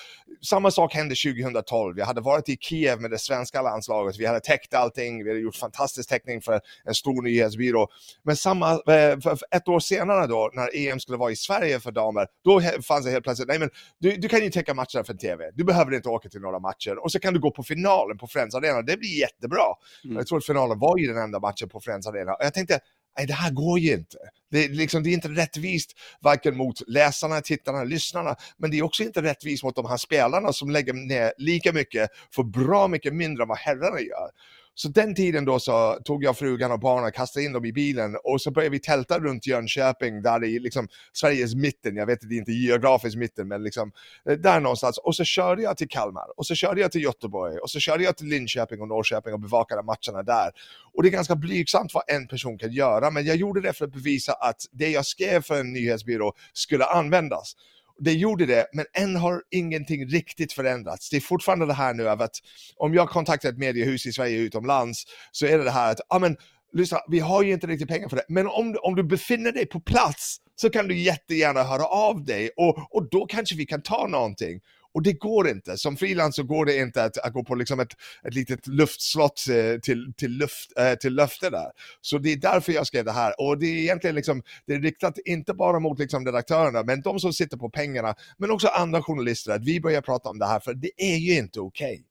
samma 0.45 0.71
sak 0.71 0.93
hände 0.93 1.15
2012. 1.15 1.99
Jag 1.99 2.05
hade 2.05 2.21
varit 2.21 2.49
i 2.49 2.57
Kiev 2.57 3.01
med 3.01 3.11
det 3.11 3.19
svenska 3.19 3.61
landslaget, 3.61 4.19
vi 4.19 4.25
hade 4.25 4.39
täckt 4.39 4.73
allting, 4.73 5.23
vi 5.23 5.29
hade 5.29 5.41
gjort 5.41 5.55
fantastisk 5.55 6.09
täckning 6.09 6.41
för 6.41 6.61
en 6.85 6.93
stor 6.93 7.21
nyhetsbyrå. 7.21 7.87
Men 8.23 8.35
samma, 8.35 8.71
eh, 8.71 9.17
ett 9.51 9.67
år 9.67 9.79
senare 9.79 10.27
då, 10.27 10.51
när 10.53 10.75
EM 10.75 10.99
skulle 10.99 11.17
vara 11.17 11.31
i 11.31 11.35
Sverige 11.35 11.79
för 11.79 11.91
damer, 11.91 12.27
då 12.43 12.61
fanns 12.81 13.05
det 13.05 13.11
helt 13.11 13.23
plötsligt, 13.23 13.47
nej 13.47 13.59
men 13.59 13.69
du, 13.99 14.17
du 14.17 14.27
kan 14.27 14.43
ju 14.43 14.49
täcka 14.49 14.73
matcherna 14.73 15.03
för 15.05 15.13
TV, 15.21 15.51
du 15.53 15.63
behöver 15.63 15.93
inte 15.93 16.09
åka 16.09 16.29
till 16.29 16.41
några 16.41 16.59
matcher 16.59 17.03
och 17.03 17.11
så 17.11 17.19
kan 17.19 17.33
du 17.33 17.39
gå 17.39 17.51
på 17.51 17.63
finalen 17.63 18.17
på 18.17 18.27
Friends 18.27 18.55
Arena, 18.55 18.81
det 18.81 18.97
blir 18.97 19.19
jättebra. 19.19 19.65
Mm. 20.03 20.17
Jag 20.17 20.27
tror 20.27 20.37
att 20.37 20.45
finalen 20.45 20.79
var 20.79 20.97
ju 20.97 21.07
den 21.07 21.17
enda 21.17 21.39
matchen 21.39 21.69
på 21.69 21.79
Friends 21.79 22.07
Arena 22.07 22.33
och 22.33 22.45
jag 22.45 22.53
tänkte, 22.53 22.79
nej 23.17 23.27
det 23.27 23.33
här 23.33 23.51
går 23.51 23.79
ju 23.79 23.93
inte. 23.93 24.17
Det, 24.51 24.67
liksom, 24.67 25.03
det 25.03 25.09
är 25.09 25.13
inte 25.13 25.27
rättvist 25.27 25.91
varken 26.21 26.57
mot 26.57 26.89
läsarna, 26.89 27.41
tittarna, 27.41 27.83
lyssnarna, 27.83 28.35
men 28.57 28.71
det 28.71 28.77
är 28.77 28.83
också 28.83 29.03
inte 29.03 29.21
rättvist 29.21 29.63
mot 29.63 29.75
de 29.75 29.85
här 29.85 29.97
spelarna 29.97 30.53
som 30.53 30.69
lägger 30.69 30.93
ner 30.93 31.33
lika 31.37 31.73
mycket 31.73 32.09
för 32.35 32.43
bra 32.43 32.87
mycket 32.87 33.13
mindre 33.13 33.43
än 33.43 33.47
vad 33.47 33.57
herrarna 33.57 33.99
gör. 33.99 34.29
Så 34.75 34.89
den 34.89 35.15
tiden 35.15 35.45
då 35.45 35.59
så 35.59 35.97
tog 36.05 36.23
jag 36.23 36.37
frugan 36.37 36.71
och 36.71 36.79
barnen, 36.79 37.07
och 37.07 37.13
kastade 37.13 37.45
in 37.45 37.53
dem 37.53 37.65
i 37.65 37.73
bilen 37.73 38.17
och 38.23 38.41
så 38.41 38.51
började 38.51 38.71
vi 38.71 38.79
tälta 38.79 39.19
runt 39.19 39.47
Jönköping, 39.47 40.21
där 40.21 40.43
i 40.43 40.59
liksom 40.59 40.87
Sveriges 41.13 41.55
mitten, 41.55 41.95
jag 41.95 42.05
vet 42.05 42.23
att 42.23 42.29
det 42.29 42.35
är 42.35 42.39
inte 42.39 42.51
geografiskt 42.51 43.17
mitten, 43.17 43.47
men 43.47 43.63
liksom 43.63 43.91
eh, 44.29 44.37
där 44.37 44.59
någonstans. 44.59 44.97
Och 44.97 45.15
så 45.15 45.23
körde 45.23 45.61
jag 45.61 45.77
till 45.77 45.89
Kalmar, 45.89 46.25
och 46.37 46.45
så 46.45 46.55
körde 46.55 46.81
jag 46.81 46.91
till 46.91 47.03
Göteborg, 47.03 47.57
och 47.57 47.69
så 47.69 47.79
körde 47.79 48.03
jag 48.03 48.17
till 48.17 48.27
Linköping 48.27 48.81
och 48.81 48.87
Norrköping 48.87 49.33
och 49.33 49.39
bevakade 49.39 49.83
matcherna 49.83 50.23
där. 50.23 50.51
Och 50.93 51.03
det 51.03 51.09
är 51.09 51.11
ganska 51.11 51.35
blygsamt 51.35 51.93
vad 51.93 52.03
en 52.07 52.27
person 52.27 52.57
kan 52.57 52.71
göra, 52.71 53.11
men 53.11 53.25
jag 53.25 53.35
gjorde 53.35 53.61
det 53.61 53.73
för 53.73 53.85
att 53.85 53.93
bevisa 53.93 54.33
att 54.33 54.61
det 54.71 54.89
jag 54.89 55.05
skrev 55.05 55.41
för 55.41 55.59
en 55.59 55.73
nyhetsbyrå 55.73 56.33
skulle 56.53 56.85
användas 56.85 57.55
det 58.03 58.13
gjorde 58.13 58.45
det, 58.45 58.65
men 58.73 58.85
än 58.93 59.15
har 59.15 59.41
ingenting 59.51 60.07
riktigt 60.07 60.53
förändrats. 60.53 61.09
Det 61.09 61.17
är 61.17 61.21
fortfarande 61.21 61.65
det 61.65 61.73
här 61.73 61.93
nu 61.93 62.09
av 62.09 62.21
att 62.21 62.35
om 62.75 62.93
jag 62.93 63.09
kontaktar 63.09 63.49
ett 63.49 63.57
mediehus 63.57 64.05
i 64.05 64.11
Sverige 64.11 64.37
utomlands 64.37 65.03
så 65.31 65.45
är 65.45 65.57
det 65.57 65.63
det 65.63 65.71
här 65.71 65.91
att, 65.91 65.99
ja 66.09 66.19
men 66.19 66.37
lyssna, 66.73 66.99
vi 67.09 67.19
har 67.19 67.43
ju 67.43 67.53
inte 67.53 67.67
riktigt 67.67 67.87
pengar 67.87 68.09
för 68.09 68.15
det, 68.15 68.25
men 68.27 68.47
om, 68.47 68.77
om 68.81 68.95
du 68.95 69.03
befinner 69.03 69.51
dig 69.51 69.65
på 69.65 69.79
plats 69.79 70.37
så 70.55 70.69
kan 70.69 70.87
du 70.87 70.97
jättegärna 70.97 71.63
höra 71.63 71.85
av 71.85 72.25
dig 72.25 72.49
och, 72.57 72.95
och 72.95 73.09
då 73.09 73.25
kanske 73.25 73.55
vi 73.55 73.65
kan 73.65 73.81
ta 73.81 74.07
någonting. 74.07 74.59
Och 74.93 75.03
det 75.03 75.13
går 75.13 75.49
inte. 75.49 75.77
Som 75.77 75.97
frilans 75.97 76.35
så 76.35 76.43
går 76.43 76.65
det 76.65 76.77
inte 76.77 77.03
att, 77.03 77.17
att 77.17 77.33
gå 77.33 77.43
på 77.43 77.55
liksom 77.55 77.79
ett, 77.79 77.93
ett 78.27 78.33
litet 78.33 78.67
luftslott 78.67 79.45
eh, 79.49 79.79
till, 79.79 80.13
till, 80.17 80.31
luft, 80.31 80.77
äh, 80.77 80.93
till 80.93 81.15
löfte 81.15 81.49
där. 81.49 81.71
Så 82.01 82.17
det 82.17 82.33
är 82.33 82.37
därför 82.37 82.71
jag 82.71 82.87
skrev 82.87 83.05
det 83.05 83.11
här. 83.11 83.33
Och 83.41 83.59
det 83.59 83.65
är 83.65 83.77
egentligen 83.77 84.15
liksom, 84.15 84.43
det 84.65 84.73
är 84.73 84.79
riktat 84.79 85.17
inte 85.25 85.53
bara 85.53 85.79
mot 85.79 85.99
liksom 85.99 86.25
redaktörerna, 86.25 86.83
men 86.83 87.01
de 87.01 87.19
som 87.19 87.33
sitter 87.33 87.57
på 87.57 87.69
pengarna, 87.69 88.15
men 88.37 88.51
också 88.51 88.67
andra 88.67 89.01
journalister, 89.01 89.51
att 89.51 89.65
vi 89.65 89.81
börjar 89.81 90.01
prata 90.01 90.29
om 90.29 90.39
det 90.39 90.45
här, 90.45 90.59
för 90.59 90.73
det 90.73 90.91
är 90.97 91.17
ju 91.17 91.37
inte 91.37 91.59
okej. 91.59 92.03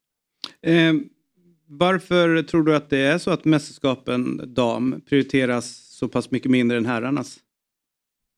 Okay. 0.62 0.77
Eh, 0.77 0.95
varför 1.66 2.43
tror 2.43 2.62
du 2.62 2.77
att 2.77 2.90
det 2.90 2.99
är 2.99 3.19
så 3.19 3.31
att 3.31 3.45
mästerskapen 3.45 4.55
dam 4.55 5.01
prioriteras 5.09 5.66
så 5.90 6.09
pass 6.09 6.31
mycket 6.31 6.51
mindre 6.51 6.79
än 6.79 6.87
herrarnas? 6.87 7.38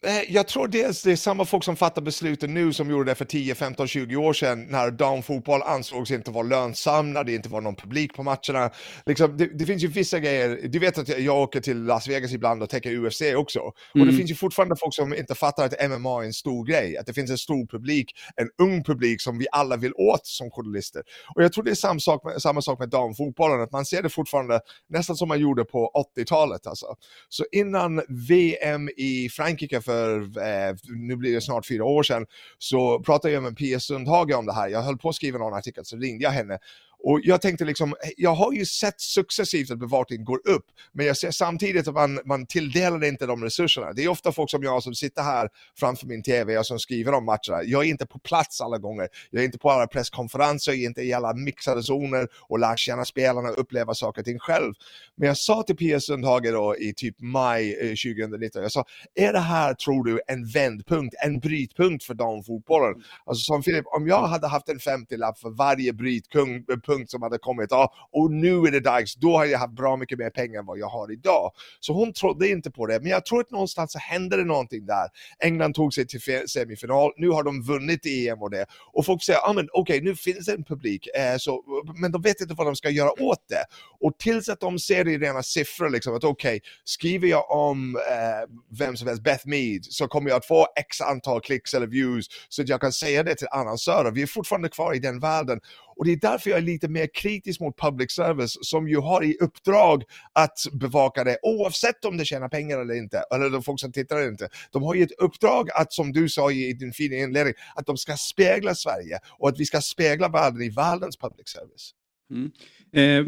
Eh, 0.06 0.34
jag 0.34 0.48
tror 0.48 0.68
dels 0.68 1.02
det 1.02 1.12
är 1.12 1.16
samma 1.16 1.44
folk 1.44 1.64
som 1.64 1.76
fattar 1.76 2.02
besluten 2.02 2.54
nu 2.54 2.72
som 2.72 2.90
gjorde 2.90 3.10
det 3.10 3.14
för 3.14 3.24
10, 3.24 3.54
15, 3.54 3.88
20 3.88 4.16
år 4.16 4.32
sedan 4.32 4.66
när 4.70 4.90
damfotboll 4.90 5.62
ansågs 5.62 6.10
inte 6.10 6.30
vara 6.30 6.42
lönsam, 6.42 7.12
när 7.12 7.24
det 7.24 7.34
inte 7.34 7.48
var 7.48 7.60
någon 7.60 7.74
publik 7.74 8.14
på 8.14 8.22
matcherna. 8.22 8.70
Liksom, 9.06 9.36
det, 9.36 9.58
det, 9.58 9.66
finns 9.66 9.82
ju 9.82 9.88
vissa 9.88 10.18
grejer, 10.18 10.60
du 10.68 10.78
vet 10.78 10.98
att 10.98 11.18
jag 11.18 11.42
åker 11.42 11.60
till 11.60 11.84
Las 11.84 12.08
Vegas 12.08 12.32
ibland 12.32 12.62
och 12.62 12.70
täcker 12.70 13.06
UFC 13.06 13.22
också. 13.36 13.58
Mm. 13.58 13.72
Och 13.72 13.98
det 13.98 14.02
mm. 14.02 14.16
finns 14.16 14.30
ju 14.30 14.34
fortfarande 14.34 14.76
folk 14.76 14.94
som 14.94 15.14
inte 15.14 15.34
fattar 15.34 15.64
att 15.64 15.90
MMA 15.90 16.22
är 16.22 16.26
en 16.26 16.32
stor 16.32 16.66
grej, 16.66 16.96
att 16.96 17.06
det 17.06 17.12
finns 17.12 17.30
en 17.30 17.38
stor 17.38 17.66
publik, 17.66 18.10
en 18.36 18.48
ung 18.62 18.84
publik 18.84 19.20
som 19.20 19.38
vi 19.38 19.46
alla 19.52 19.76
vill 19.76 19.92
åt 19.92 20.26
som 20.26 20.50
journalister. 20.50 21.02
Och 21.34 21.42
jag 21.42 21.52
tror 21.52 21.64
det 21.64 21.70
är 21.70 21.74
samma 21.74 22.00
sak 22.00 22.24
med, 22.24 22.42
samma 22.42 22.62
sak 22.62 22.78
med 22.78 22.88
damfotbollen, 22.88 23.60
att 23.60 23.72
man 23.72 23.84
ser 23.84 24.02
det 24.02 24.10
fortfarande 24.10 24.60
nästan 24.88 25.16
som 25.16 25.28
man 25.28 25.40
gjorde 25.40 25.64
på 25.64 26.06
80-talet. 26.16 26.66
Alltså. 26.66 26.86
Så 27.28 27.44
innan 27.52 28.02
VM 28.28 28.88
i 28.96 29.28
Frankrike 29.28 29.80
för 29.80 29.91
för, 29.92 30.20
eh, 30.20 30.76
nu 30.88 31.16
blir 31.16 31.34
det 31.34 31.40
snart 31.40 31.66
fyra 31.66 31.84
år 31.84 32.02
sedan, 32.02 32.26
så 32.58 33.00
pratade 33.00 33.34
jag 33.34 33.42
med 33.42 33.56
Pia 33.56 33.80
Sundhage 33.80 34.34
om 34.34 34.46
det 34.46 34.52
här. 34.52 34.68
Jag 34.68 34.82
höll 34.82 34.98
på 34.98 35.08
att 35.08 35.14
skriva 35.14 35.38
någon 35.38 35.54
artikel, 35.54 35.84
så 35.84 35.96
ringde 35.96 36.24
jag 36.24 36.30
henne 36.30 36.58
och 37.04 37.20
jag 37.22 37.42
tänkte 37.42 37.64
liksom, 37.64 37.94
jag 38.16 38.34
har 38.34 38.52
ju 38.52 38.66
sett 38.66 39.00
successivt 39.00 39.70
att 39.70 39.78
bevakningen 39.78 40.24
går 40.24 40.48
upp, 40.48 40.66
men 40.92 41.06
jag 41.06 41.16
ser 41.16 41.30
samtidigt 41.30 41.88
att 41.88 41.94
man, 41.94 42.20
man 42.24 42.46
tilldelar 42.46 43.04
inte 43.04 43.26
de 43.26 43.44
resurserna. 43.44 43.92
Det 43.92 44.04
är 44.04 44.08
ofta 44.08 44.32
folk 44.32 44.50
som 44.50 44.62
jag 44.62 44.82
som 44.82 44.94
sitter 44.94 45.22
här 45.22 45.48
framför 45.78 46.06
min 46.06 46.22
TV 46.22 46.58
och 46.58 46.66
som 46.66 46.78
skriver 46.78 47.14
om 47.14 47.24
matcherna. 47.24 47.62
Jag 47.64 47.84
är 47.84 47.88
inte 47.88 48.06
på 48.06 48.18
plats 48.18 48.60
alla 48.60 48.78
gånger. 48.78 49.08
Jag 49.30 49.40
är 49.40 49.44
inte 49.44 49.58
på 49.58 49.70
alla 49.70 49.86
presskonferenser, 49.86 50.72
jag 50.72 50.80
är 50.82 50.86
inte 50.86 51.02
i 51.02 51.12
alla 51.12 51.34
mixade 51.34 51.82
zoner 51.82 52.28
och 52.40 52.58
lär 52.58 52.76
känna 52.76 53.04
spelarna 53.04 53.48
och 53.48 53.60
uppleva 53.60 53.94
saker 53.94 54.20
och 54.20 54.24
ting 54.24 54.38
själv. 54.38 54.74
Men 55.16 55.28
jag 55.28 55.36
sa 55.36 55.62
till 55.62 55.76
Pia 55.76 56.00
Sundhage 56.00 56.52
då 56.52 56.76
i 56.76 56.94
typ 56.94 57.20
maj 57.20 57.74
2019, 57.74 58.60
eh, 58.60 58.64
jag 58.64 58.72
sa, 58.72 58.84
är 59.14 59.32
det 59.32 59.38
här 59.38 59.74
tror 59.74 60.04
du 60.04 60.20
en 60.26 60.46
vändpunkt, 60.46 61.14
en 61.24 61.40
brytpunkt 61.40 62.04
för 62.04 62.14
damfotbollen? 62.14 63.02
Alltså 63.24 63.44
som 63.44 63.62
Filip, 63.62 63.84
om 63.86 64.06
jag 64.06 64.26
hade 64.26 64.46
haft 64.46 64.68
en 64.68 64.78
50-lapp 64.78 65.38
för 65.38 65.50
varje 65.50 65.92
brytpunkt 65.92 66.70
punkt 66.92 67.10
som 67.10 67.22
hade 67.22 67.38
kommit, 67.38 67.66
ja, 67.70 67.92
och 68.12 68.30
nu 68.30 68.62
är 68.66 68.70
det 68.70 68.80
dags, 68.80 69.14
då 69.14 69.36
har 69.36 69.44
jag 69.44 69.58
haft 69.58 69.74
bra 69.74 69.96
mycket 69.96 70.18
mer 70.18 70.30
pengar 70.30 70.60
än 70.60 70.66
vad 70.66 70.78
jag 70.78 70.86
har 70.86 71.12
idag. 71.12 71.50
Så 71.80 71.92
hon 71.92 72.12
trodde 72.12 72.48
inte 72.48 72.70
på 72.70 72.86
det, 72.86 73.00
men 73.00 73.10
jag 73.10 73.24
tror 73.26 73.40
att 73.40 73.50
någonstans 73.50 73.92
så 73.92 73.98
hände 73.98 74.36
det 74.36 74.44
någonting 74.44 74.86
där. 74.86 75.08
England 75.38 75.74
tog 75.74 75.94
sig 75.94 76.06
till 76.06 76.48
semifinal, 76.48 77.12
nu 77.16 77.28
har 77.28 77.42
de 77.42 77.62
vunnit 77.62 78.06
EM 78.06 78.42
och 78.42 78.50
det. 78.50 78.66
Och 78.92 79.06
folk 79.06 79.22
säger, 79.22 79.40
ah, 79.48 79.52
men 79.52 79.68
okej, 79.72 79.98
okay, 79.98 80.10
nu 80.10 80.16
finns 80.16 80.46
det 80.46 80.52
en 80.52 80.64
publik, 80.64 81.08
eh, 81.16 81.36
så, 81.38 81.62
men 82.00 82.12
de 82.12 82.22
vet 82.22 82.40
inte 82.40 82.54
vad 82.54 82.66
de 82.66 82.76
ska 82.76 82.90
göra 82.90 83.22
åt 83.22 83.48
det. 83.48 83.64
Och 84.00 84.18
tills 84.18 84.48
att 84.48 84.60
de 84.60 84.78
ser 84.78 85.04
det 85.04 85.12
i 85.12 85.18
rena 85.18 85.42
siffror, 85.42 85.90
liksom, 85.90 86.14
att 86.14 86.24
okej, 86.24 86.56
okay, 86.56 86.60
skriver 86.84 87.28
jag 87.28 87.50
om 87.50 87.96
eh, 87.96 88.48
vem 88.78 88.96
som 88.96 89.08
helst, 89.08 89.22
Beth 89.22 89.46
Mead, 89.46 89.84
så 89.84 90.08
kommer 90.08 90.30
jag 90.30 90.36
att 90.36 90.46
få 90.46 90.66
x 90.76 91.00
antal 91.00 91.40
klicks 91.40 91.74
eller 91.74 91.86
views, 91.86 92.26
så 92.48 92.62
att 92.62 92.68
jag 92.68 92.80
kan 92.80 92.92
säga 92.92 93.22
det 93.22 93.34
till 93.34 93.48
annonsörer. 93.50 94.10
Vi 94.10 94.22
är 94.22 94.26
fortfarande 94.26 94.68
kvar 94.68 94.94
i 94.94 94.98
den 94.98 95.20
världen. 95.20 95.60
Och 96.02 96.06
det 96.06 96.12
är 96.12 96.16
därför 96.16 96.50
jag 96.50 96.58
är 96.58 96.62
lite 96.62 96.88
mer 96.88 97.08
kritisk 97.14 97.60
mot 97.60 97.78
public 97.78 98.12
service 98.12 98.58
som 98.60 98.88
ju 98.88 98.96
har 98.96 99.24
i 99.24 99.36
uppdrag 99.40 100.02
att 100.32 100.58
bevaka 100.72 101.24
det 101.24 101.38
oavsett 101.42 102.04
om 102.04 102.16
det 102.16 102.24
tjänar 102.24 102.48
pengar 102.48 102.78
eller 102.78 102.94
inte, 102.94 103.22
eller 103.34 103.50
de 103.50 103.62
folk 103.62 103.80
som 103.80 103.92
tittar 103.92 104.16
eller 104.16 104.28
inte. 104.28 104.48
De 104.72 104.82
har 104.82 104.94
ju 104.94 105.02
ett 105.02 105.18
uppdrag 105.18 105.70
att, 105.70 105.92
som 105.92 106.12
du 106.12 106.28
sa 106.28 106.52
i 106.52 106.72
din 106.72 106.92
fina 106.92 107.16
inledning, 107.16 107.54
att 107.74 107.86
de 107.86 107.96
ska 107.96 108.16
spegla 108.16 108.74
Sverige 108.74 109.18
och 109.38 109.48
att 109.48 109.60
vi 109.60 109.64
ska 109.64 109.80
spegla 109.80 110.28
världen 110.28 110.62
i 110.62 110.68
världens 110.68 111.16
public 111.16 111.48
service. 111.48 111.94
Mm. 112.32 112.50
Eh, 112.92 113.26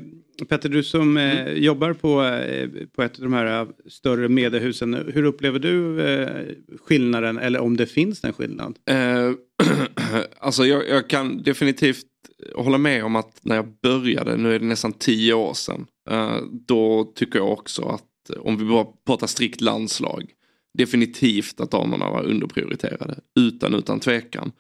Petter, 0.49 0.69
du 0.69 0.83
som 0.83 1.17
eh, 1.17 1.41
mm. 1.41 1.63
jobbar 1.63 1.93
på, 1.93 2.25
eh, 2.25 2.69
på 2.97 3.03
ett 3.03 3.17
av 3.19 3.23
de 3.23 3.33
här 3.33 3.61
eh, 3.61 3.69
större 3.87 4.29
mediehusen, 4.29 4.95
hur 4.95 5.25
upplever 5.25 5.59
du 5.59 6.07
eh, 6.07 6.47
skillnaden 6.87 7.39
eller 7.39 7.61
om 7.61 7.77
det 7.77 7.87
finns 7.87 8.25
en 8.25 8.33
skillnad? 8.33 8.79
Eh, 8.91 9.33
alltså 10.39 10.65
jag, 10.65 10.89
jag, 10.89 11.09
kan 11.09 11.43
definitivt 11.43 12.07
Eh, 12.47 12.63
hålla 12.65 12.79
med 12.79 13.05
om 13.05 13.17
att 13.17 13.39
när 13.43 13.57
jag 13.57 13.67
började, 13.83 14.37
nu 14.37 14.55
är 14.55 14.59
det 14.59 14.67
nästan 14.67 14.93
tio 14.93 15.35
år 15.35 15.55
sedan, 15.55 15.87
eh, 16.11 16.37
då 16.67 17.13
tycker 17.15 17.39
jag 17.39 17.53
också 17.53 17.83
att 17.83 18.31
eh, 18.31 18.41
om 18.41 18.57
vi 18.57 18.65
bara 18.65 18.87
pratar 19.07 19.27
strikt 19.27 19.61
landslag, 19.61 20.31
definitivt 20.79 21.61
att 21.61 21.71
damerna 21.71 22.11
var 22.11 22.23
underprioriterade, 22.23 23.21
utan 23.41 23.75
utan 23.75 24.01
tvekan. 24.01 24.53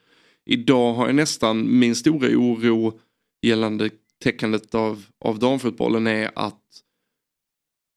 Idag 0.47 0.94
har 0.94 1.07
jag 1.07 1.14
nästan 1.14 1.79
min 1.79 1.94
stora 1.94 2.29
oro 2.29 3.01
gällande 3.42 3.90
täckandet 4.23 4.75
av, 4.75 5.05
av 5.25 5.38
damfotbollen 5.38 6.07
är 6.07 6.31
att 6.35 6.61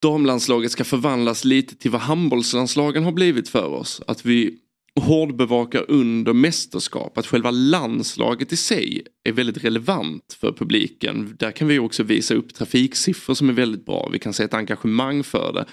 damlandslaget 0.02 0.71
ska 0.71 0.84
förvandlas 0.84 1.45
lite 1.45 1.76
till 1.76 1.91
vad 1.91 2.02
handbollslandslagen 2.02 3.04
har 3.04 3.12
blivit 3.12 3.50
för 3.50 3.65
oss. 3.65 4.02
Att 4.08 4.26
vi 4.26 4.60
hårdbevakar 4.98 5.86
under 5.88 6.34
mästerskap, 6.34 7.18
att 7.18 7.28
själva 7.28 7.52
landslaget 7.52 8.54
i 8.54 8.56
sig 8.58 9.04
är 9.24 9.32
väldigt 9.32 9.64
relevant 9.64 10.38
för 10.40 10.52
publiken. 10.52 11.36
Där 11.40 11.52
kan 11.52 11.68
vi 11.68 11.80
också 11.80 12.04
visa 12.04 12.34
upp 12.34 12.54
trafiksiffror 12.54 13.34
som 13.34 13.50
är 13.50 13.54
väldigt 13.54 13.86
bra, 13.86 14.10
vi 14.14 14.20
kan 14.20 14.34
se 14.34 14.44
ett 14.44 14.54
engagemang 14.54 15.24
för 15.24 15.54
det. 15.54 15.66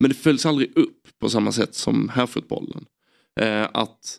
Men 0.00 0.08
det 0.10 0.14
följs 0.14 0.46
aldrig 0.46 0.76
upp 0.76 1.02
på 1.20 1.28
samma 1.28 1.52
sätt 1.52 1.74
som 1.74 2.08
herrfotbollen. 2.08 2.84
Eh, 3.40 3.68
att 3.72 4.18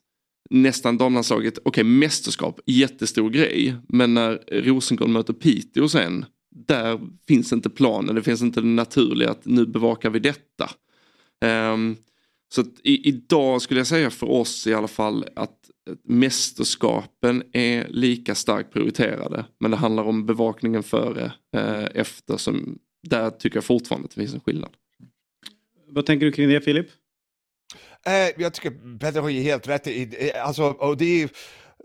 nästan 0.49 0.97
damlandslaget, 0.97 1.57
okej 1.57 1.69
okay, 1.69 1.83
mästerskap, 1.83 2.59
jättestor 2.65 3.29
grej. 3.29 3.75
Men 3.89 4.13
när 4.13 4.61
Rosengård 4.61 5.09
möter 5.09 5.33
Piteå 5.33 5.89
sen, 5.89 6.25
där 6.67 6.99
finns 7.27 7.53
inte 7.53 7.69
planen, 7.69 8.15
det 8.15 8.23
finns 8.23 8.41
inte 8.41 8.61
det 8.61 8.67
naturliga 8.67 9.29
att 9.29 9.45
nu 9.45 9.65
bevakar 9.65 10.09
vi 10.09 10.19
detta. 10.19 10.69
Um, 11.45 11.95
så 12.53 12.63
i, 12.83 13.07
idag 13.09 13.61
skulle 13.61 13.79
jag 13.79 13.87
säga 13.87 14.09
för 14.09 14.29
oss 14.29 14.67
i 14.67 14.73
alla 14.73 14.87
fall 14.87 15.25
att 15.35 15.57
mästerskapen 16.03 17.43
är 17.51 17.87
lika 17.87 18.35
starkt 18.35 18.73
prioriterade. 18.73 19.45
Men 19.59 19.71
det 19.71 19.77
handlar 19.77 20.03
om 20.03 20.25
bevakningen 20.25 20.83
före, 20.83 21.31
eh, 21.55 21.85
efter. 21.93 22.37
Som, 22.37 22.79
där 23.07 23.29
tycker 23.29 23.57
jag 23.57 23.63
fortfarande 23.63 24.05
att 24.05 24.11
det 24.11 24.21
finns 24.21 24.33
en 24.33 24.39
skillnad. 24.39 24.69
Vad 25.89 26.05
tänker 26.05 26.25
du 26.25 26.31
kring 26.31 26.49
det 26.49 26.61
Filip? 26.61 26.87
Eh, 28.05 28.41
jag 28.41 28.53
tycker 28.53 28.99
Petter 28.99 29.21
har 29.21 29.29
ju 29.29 29.41
helt 29.41 29.67
rätt 29.67 29.87
i, 29.87 30.31
alltså, 30.43 30.63
och 30.63 30.97
det 30.97 31.23
är 31.23 31.29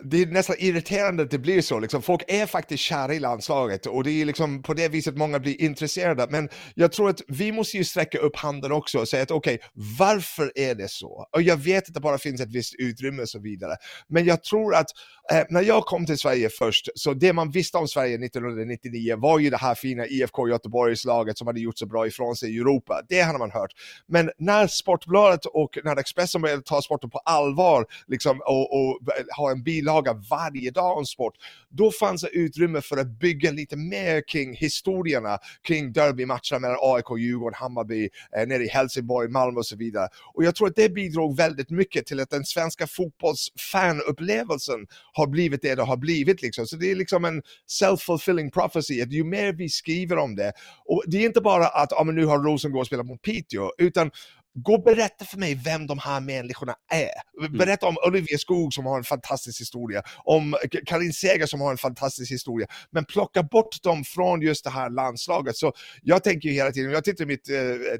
det 0.05 0.23
är 0.23 0.27
nästan 0.27 0.57
irriterande 0.59 1.23
att 1.23 1.31
det 1.31 1.38
blir 1.38 1.62
så. 1.62 1.79
Liksom. 1.79 2.03
Folk 2.03 2.23
är 2.29 2.47
faktiskt 2.47 2.83
kära 2.83 3.15
i 3.15 3.19
landslaget 3.19 3.87
och 3.87 4.05
det 4.05 4.11
är 4.11 4.25
liksom 4.25 4.62
på 4.62 4.75
det 4.75 4.88
viset 4.88 5.17
många 5.17 5.38
blir 5.38 5.61
intresserade. 5.61 6.27
Men 6.31 6.49
jag 6.75 6.93
tror 6.93 7.11
att 7.11 7.21
vi 7.29 7.53
måste 7.53 7.77
ju 7.77 7.85
sträcka 7.85 8.19
upp 8.19 8.37
handen 8.37 8.73
också 8.73 8.99
och 8.99 9.09
säga 9.09 9.23
att 9.23 9.31
okej, 9.31 9.55
okay, 9.55 9.69
varför 9.99 10.53
är 10.55 10.75
det 10.75 10.91
så? 10.91 11.27
Och 11.33 11.43
jag 11.43 11.57
vet 11.57 11.88
att 11.88 11.95
det 11.95 12.01
bara 12.01 12.19
finns 12.19 12.41
ett 12.41 12.53
visst 12.53 12.75
utrymme 12.79 13.23
och 13.23 13.29
så 13.29 13.41
vidare. 13.41 13.77
Men 14.09 14.25
jag 14.25 14.43
tror 14.43 14.75
att 14.75 14.87
eh, 15.33 15.45
när 15.51 15.62
jag 15.62 15.85
kom 15.85 16.07
till 16.07 16.19
Sverige 16.19 16.49
först, 16.59 16.88
så 16.95 17.15
det 17.15 17.33
man 17.33 17.51
visste 17.51 17.79
om 17.79 17.88
Sverige 17.88 18.15
1999 18.15 19.17
var 19.19 19.38
ju 19.38 19.51
det 19.51 19.57
här 19.57 19.75
fina 19.75 20.07
IFK 20.07 20.49
Göteborgslaget 20.49 21.38
som 21.38 21.47
hade 21.47 21.61
gjort 21.61 21.79
så 21.79 21.87
bra 21.87 22.07
ifrån 22.07 22.37
sig 22.37 22.57
i 22.57 22.59
Europa. 22.59 23.03
Det 23.09 23.21
hade 23.21 23.38
man 23.38 23.51
hört. 23.51 23.71
Men 24.09 24.31
när 24.38 24.67
Sportbladet 24.67 25.47
och 25.47 25.79
när 25.85 25.97
Expressen 25.97 26.43
började 26.43 26.62
ta 26.62 26.83
sporten 26.83 27.11
på 27.11 27.19
allvar 27.19 27.87
liksom, 28.07 28.41
och, 28.41 28.75
och 28.75 28.99
ha 29.37 29.51
en 29.51 29.62
bilaga 29.62 29.91
bilaga 29.92 30.22
varje 30.31 30.70
dag 30.70 30.98
om 30.98 31.07
sport, 31.07 31.35
då 31.70 31.90
fanns 31.90 32.22
det 32.22 32.28
utrymme 32.28 32.81
för 32.81 32.96
att 32.96 33.18
bygga 33.18 33.50
lite 33.50 33.76
mer 33.76 34.28
kring 34.28 34.55
historierna, 34.55 35.38
kring 35.66 35.92
derbymatcherna 35.92 36.59
mellan 36.61 36.76
AIK, 36.81 37.18
Djurgården, 37.18 37.55
Hammarby, 37.55 38.09
eh, 38.37 38.46
nere 38.46 38.64
i 38.64 38.68
Helsingborg, 38.68 39.28
Malmö 39.28 39.59
och 39.59 39.66
så 39.66 39.76
vidare. 39.76 40.09
Och 40.35 40.44
jag 40.44 40.55
tror 40.55 40.68
att 40.68 40.76
det 40.76 40.88
bidrog 40.88 41.37
väldigt 41.37 41.70
mycket 41.70 42.07
till 42.07 42.20
att 42.20 42.31
den 42.31 42.44
svenska 42.44 42.87
fotbollsfanupplevelsen 42.87 44.87
har 45.12 45.26
blivit 45.26 45.62
det 45.62 45.74
det 45.74 45.83
har 45.83 45.96
blivit. 45.96 46.42
Liksom. 46.42 46.66
Så 46.66 46.76
det 46.76 46.90
är 46.90 46.96
liksom 46.96 47.24
en 47.24 47.42
self-fulfilling 47.83 48.50
prophecy, 48.50 49.02
att 49.02 49.12
ju 49.12 49.24
mer 49.24 49.52
vi 49.52 49.68
skriver 49.68 50.18
om 50.18 50.37
det, 50.37 50.52
och 50.85 51.05
det 51.07 51.16
är 51.16 51.26
inte 51.26 51.40
bara 51.40 51.66
att 51.66 51.92
ah, 51.92 52.05
men 52.05 52.14
nu 52.14 52.26
har 52.26 52.38
Rosengård 52.38 52.87
spelat 52.87 53.07
mot 53.07 53.22
Piteå, 53.22 53.72
utan 53.78 54.11
Gå 54.55 54.75
och 54.75 54.83
berätta 54.83 55.25
för 55.25 55.38
mig 55.38 55.55
vem 55.55 55.87
de 55.87 55.99
här 55.99 56.21
människorna 56.21 56.75
är. 56.93 57.47
Mm. 57.47 57.59
Berätta 57.59 57.87
om 57.87 57.97
Olivier 58.07 58.38
Skog 58.38 58.75
som 58.75 58.87
har 58.87 58.99
en 58.99 59.05
fantastisk 59.05 59.61
historia, 59.61 60.03
om 60.25 60.57
Karin 60.87 61.12
Seger 61.12 61.47
som 61.47 61.61
har 61.61 61.71
en 61.71 61.79
fantastisk 61.79 62.33
historia, 62.33 62.67
men 62.91 63.05
plocka 63.05 63.43
bort 63.43 63.83
dem 63.83 64.05
från 64.05 64.43
just 64.43 64.65
det 64.65 64.71
här 64.71 64.91
landslaget. 64.91 65.57
Så 65.57 65.73
jag 66.03 66.25
tänker 66.25 66.49
ju 66.49 66.55
hela 66.55 66.71
tiden, 66.73 66.93
jag 66.93 67.05
tittar 67.05 67.25
i 67.25 67.27
mitt 67.27 67.51
eh, 67.51 67.57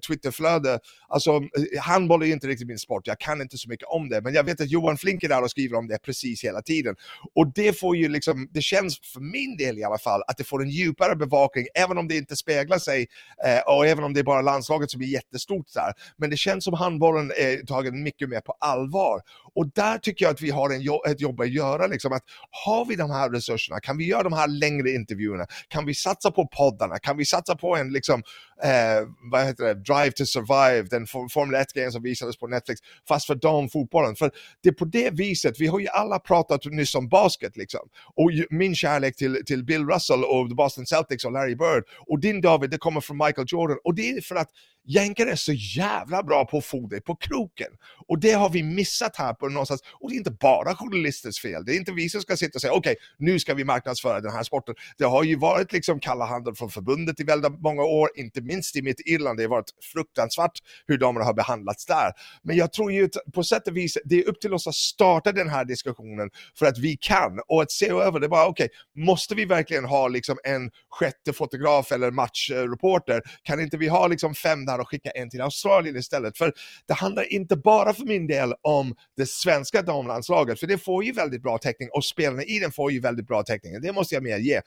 Twitterflöde, 0.07 0.79
alltså 1.09 1.31
eh, 1.31 1.83
handboll 1.83 2.23
är 2.23 2.27
inte 2.27 2.47
riktigt 2.47 2.69
min 2.69 2.79
sport, 2.79 3.07
jag 3.07 3.21
kan 3.21 3.41
inte 3.41 3.59
så 3.59 3.69
mycket 3.69 3.89
om 3.89 4.09
det, 4.09 4.21
men 4.21 4.35
jag 4.35 4.45
vet 4.45 4.61
att 4.61 4.71
Johan 4.71 4.99
Flink 4.99 5.23
är 5.23 5.29
där 5.29 5.43
och 5.43 5.51
skriver 5.51 5.77
om 5.77 5.89
det 5.89 5.99
precis 5.99 6.45
hela 6.45 6.63
tiden. 6.63 6.97
Och 7.35 7.53
det 7.55 7.79
får 7.79 7.97
ju 7.97 8.09
liksom, 8.09 8.49
det 8.51 8.63
känns 8.63 9.01
för 9.13 9.21
min 9.21 9.57
del 9.57 9.79
i 9.79 9.85
alla 9.85 9.99
fall, 9.99 10.23
att 10.27 10.37
det 10.37 10.45
får 10.45 10.63
en 10.63 10.71
djupare 10.71 11.17
bevakning, 11.17 11.67
även 11.75 11.99
om 11.99 12.09
det 12.09 12.17
inte 12.17 12.37
speglar 12.37 12.79
sig, 12.79 13.07
eh, 13.47 13.61
och 13.61 13.87
även 13.87 14.05
om 14.05 14.15
det 14.15 14.21
är 14.21 14.25
bara 14.25 14.43
landslaget 14.43 14.91
som 14.91 15.03
är 15.03 15.07
jättestort 15.07 15.67
där. 15.75 15.93
Men 16.17 16.31
det 16.31 16.42
känns 16.43 16.65
som 16.65 16.75
handbollen 16.75 17.33
är 17.37 17.67
tagen 17.67 18.03
mycket 18.03 18.29
mer 18.29 18.41
på 18.41 18.53
allvar. 18.61 19.21
Och 19.55 19.67
där 19.75 19.99
tycker 19.99 20.25
jag 20.25 20.33
att 20.33 20.41
vi 20.41 20.51
har 20.51 20.71
en, 20.71 21.13
ett 21.13 21.21
jobb 21.21 21.41
att 21.41 21.51
göra. 21.51 21.87
Liksom, 21.87 22.13
att 22.13 22.23
har 22.65 22.85
vi 22.85 22.97
de 22.97 23.11
här 23.11 23.31
resurserna, 23.31 23.81
kan 23.81 23.97
vi 23.97 24.05
göra 24.07 24.23
de 24.23 24.33
här 24.33 24.49
längre 24.49 24.91
intervjuerna? 24.91 25.47
Kan 25.69 25.87
vi 25.87 25.95
satsa 25.95 26.31
på 26.31 26.47
poddarna? 26.47 26.99
Kan 26.99 27.17
vi 27.17 27.25
satsa 27.25 27.57
på 27.57 27.77
en 27.77 27.93
liksom, 27.93 28.23
eh, 28.65 29.09
vad 29.33 29.45
heter 29.47 29.65
det, 29.65 29.75
Drive 29.75 30.11
to 30.11 30.25
Survive, 30.27 30.83
den 30.83 31.07
Formel 31.07 31.55
1-grejen 31.55 31.93
som 31.93 32.03
visades 32.03 32.37
på 32.37 32.47
Netflix, 32.47 32.81
fast 33.09 33.27
för 33.27 33.35
damfotbollen. 33.35 34.17
För 34.17 34.31
det 34.63 34.69
är 34.69 34.73
på 34.73 34.85
det 34.85 35.11
viset, 35.11 35.61
vi 35.61 35.67
har 35.67 35.81
ju 35.81 35.89
alla 35.89 36.19
pratat 36.19 36.65
nyss 36.65 36.95
om 36.95 37.09
basket 37.09 37.57
liksom. 37.57 37.89
Och 38.15 38.31
min 38.51 38.75
kärlek 38.75 39.17
till, 39.17 39.43
till 39.47 39.65
Bill 39.65 39.87
Russell 39.87 40.25
och 40.25 40.49
The 40.49 40.55
Boston 40.55 40.87
Celtics 40.87 41.25
och 41.25 41.33
Larry 41.33 41.55
Bird. 41.55 41.85
Och 42.07 42.21
din 42.21 42.41
David, 42.41 42.71
det 42.71 42.79
kommer 42.79 43.01
från 43.01 43.17
Michael 43.17 43.47
Jordan. 43.51 43.79
Och 43.85 43.95
det 43.95 44.11
är 44.11 44.21
för 44.21 44.37
att 44.37 44.49
Jänkare 44.85 45.31
är 45.31 45.37
så 45.37 45.53
jävla 45.53 46.23
bra 46.23 46.32
på 46.45 46.59
att 46.59 46.65
få 46.65 46.87
dig 46.87 47.01
på 47.01 47.17
kroken. 47.17 47.69
Och 48.09 48.19
det 48.19 48.33
har 48.33 48.51
vi 48.51 48.63
missat 48.63 49.17
här 49.17 49.35
på 49.35 49.49
någonstans. 49.49 49.83
Och 50.01 50.11
det 50.11 50.15
är 50.15 50.19
inte 50.19 50.31
bara 50.31 50.77
journalisters 50.77 51.41
fel. 51.41 51.65
Det 51.65 51.73
är 51.73 51.77
inte 51.77 51.93
vi 51.93 52.09
som 52.09 52.21
ska 52.21 52.37
sitta 52.37 52.57
och 52.57 52.61
säga 52.61 52.73
okej, 52.73 52.93
okay, 52.93 53.05
nu 53.19 53.39
ska 53.39 53.55
vi 53.55 53.65
marknadsföra 53.65 54.21
den 54.21 54.33
här 54.33 54.43
sporten. 54.43 54.75
Det 54.99 55.05
har 55.05 55.23
ju 55.25 55.37
varit 55.37 55.73
liksom 55.73 56.01
kalla 56.01 56.25
handen 56.25 56.55
från 56.55 56.71
förbundet 56.71 57.21
i 57.21 57.25
väldigt 57.25 57.61
många 57.61 57.83
år, 57.83 58.09
inte 58.17 58.41
minst 58.41 58.77
i 58.77 58.83
mitt 58.83 59.01
Irland. 59.07 59.39
Det 59.39 59.43
har 59.43 59.51
varit 59.51 59.71
fruktansvärt 59.93 60.59
hur 60.87 60.99
damerna 60.99 61.25
har 61.25 61.35
behandlats 61.35 61.87
där. 61.87 62.13
Men 62.43 62.57
jag 62.57 62.73
tror 62.73 62.93
ju 62.93 63.09
på 63.35 63.45
sätt 63.45 63.69
och 63.69 63.77
vis, 63.77 63.99
det 64.05 64.19
är 64.19 64.29
upp 64.29 64.41
till 64.41 64.55
oss 64.55 64.67
att 64.67 64.75
starta 64.75 65.33
den 65.33 65.49
här 65.49 65.65
diskussionen 65.65 66.31
för 66.59 66.67
att 66.67 66.79
vi 66.79 66.97
kan. 66.97 67.41
Och 67.49 67.63
att 67.63 67.71
se 67.71 67.89
över 67.89 68.21
det, 68.21 68.29
bara 68.29 68.47
okej, 68.47 68.65
okay, 68.65 69.05
måste 69.05 69.35
vi 69.35 69.45
verkligen 69.45 69.85
ha 69.85 70.09
liksom 70.09 70.39
en 70.45 70.71
sjätte 70.91 71.33
fotograf 71.33 71.93
eller 71.93 72.11
matchreporter? 72.11 73.23
Kan 73.43 73.61
inte 73.61 73.77
vi 73.77 73.89
ha 73.89 74.07
liksom 74.07 74.35
fem 74.35 74.67
där 74.67 74.81
och 74.81 74.89
skicka 74.89 75.11
en 75.11 75.31
till 75.31 75.41
Australien 75.41 75.97
istället? 75.97 76.22
För 76.39 76.53
det 76.87 76.95
handlar 76.95 77.33
inte 77.33 77.57
bara 77.57 77.95
för 77.95 78.05
min 78.05 78.27
del 78.27 78.55
om 78.63 78.95
det 79.17 79.29
svenska 79.29 79.83
damlandslaget, 79.83 80.61
för 80.61 80.67
det 80.67 80.79
får 80.79 81.05
ju 81.05 81.13
väldigt 81.13 81.43
bra 81.43 81.59
täckning 81.59 81.89
och 81.93 82.05
spelarna 82.05 82.43
i 82.43 82.59
den 82.59 82.73
får 82.73 82.93
ju 82.93 83.01
väldigt 83.01 83.27
bra 83.27 83.43
täckning. 83.43 83.81
Det 83.81 83.93
måste 83.93 84.15
jag 84.15 84.23
medge. 84.23 84.63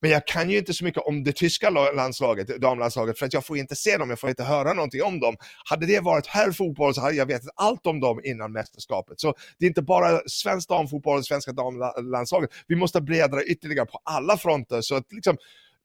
Men 0.00 0.10
jag 0.10 0.26
kan 0.26 0.50
ju 0.50 0.58
inte 0.58 0.74
så 0.74 0.84
mycket 0.84 1.02
om 1.02 1.24
det 1.24 1.32
tyska 1.32 1.70
landslaget, 1.70 2.60
damlandslaget, 2.60 3.18
för 3.18 3.26
att 3.26 3.32
jag 3.32 3.46
får 3.46 3.58
inte 3.58 3.76
se 3.76 3.96
dem, 3.96 4.10
jag 4.10 4.20
får 4.20 4.30
inte 4.30 4.44
höra 4.44 4.72
någonting 4.72 5.02
om 5.02 5.20
dem. 5.20 5.36
Hade 5.64 5.86
det 5.86 6.00
varit 6.00 6.26
här 6.26 6.52
fotboll 6.52 6.94
så 6.94 7.00
hade 7.00 7.14
jag 7.14 7.26
vetat 7.26 7.50
allt 7.56 7.86
om 7.86 8.00
dem 8.00 8.20
innan 8.24 8.52
mästerskapet. 8.52 9.20
Så 9.20 9.34
det 9.58 9.66
är 9.66 9.68
inte 9.68 9.82
bara 9.82 10.20
svensk 10.26 10.68
damfotboll 10.68 11.18
och 11.18 11.26
svenska 11.26 11.52
damlandslaget. 11.52 12.50
Vi 12.66 12.76
måste 12.76 13.00
bredda 13.00 13.44
ytterligare 13.44 13.86
på 13.86 14.00
alla 14.04 14.36
fronter. 14.36 14.80
Så 14.80 14.94
att 14.94 15.12
liksom, 15.12 15.36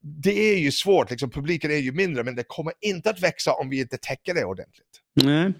det 0.01 0.53
är 0.53 0.57
ju 0.57 0.71
svårt, 0.71 1.11
liksom, 1.11 1.29
publiken 1.29 1.71
är 1.71 1.75
ju 1.75 1.91
mindre, 1.91 2.23
men 2.23 2.35
det 2.35 2.43
kommer 2.47 2.73
inte 2.81 3.09
att 3.09 3.19
växa 3.19 3.53
om 3.53 3.69
vi 3.69 3.79
inte 3.79 3.97
täcker 3.97 4.33
det 4.33 4.45
ordentligt. 4.45 4.92
Nej. 5.13 5.53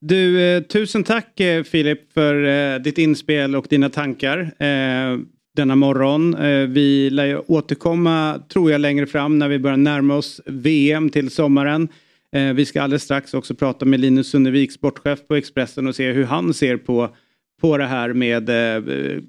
Du, 0.00 0.42
eh, 0.42 0.62
tusen 0.62 1.04
tack 1.04 1.40
eh, 1.40 1.62
Filip 1.62 2.12
för 2.12 2.44
eh, 2.44 2.78
ditt 2.78 2.98
inspel 2.98 3.56
och 3.56 3.66
dina 3.68 3.88
tankar 3.88 4.38
eh, 4.58 5.18
denna 5.56 5.76
morgon. 5.76 6.34
Eh, 6.34 6.66
vi 6.66 7.10
lär 7.10 7.24
ju 7.24 7.38
återkomma, 7.38 8.42
tror 8.48 8.70
jag, 8.70 8.80
längre 8.80 9.06
fram 9.06 9.38
när 9.38 9.48
vi 9.48 9.58
börjar 9.58 9.76
närma 9.76 10.16
oss 10.16 10.40
VM 10.46 11.10
till 11.10 11.30
sommaren. 11.30 11.88
Eh, 12.36 12.52
vi 12.52 12.66
ska 12.66 12.82
alldeles 12.82 13.02
strax 13.02 13.34
också 13.34 13.54
prata 13.54 13.84
med 13.84 14.00
Linus 14.00 14.30
Sunnevik, 14.30 14.72
sportchef 14.72 15.26
på 15.28 15.34
Expressen 15.34 15.86
och 15.86 15.96
se 15.96 16.12
hur 16.12 16.24
han 16.24 16.54
ser 16.54 16.76
på 16.76 17.08
på 17.60 17.76
det 17.76 17.86
här 17.86 18.12
med 18.12 18.50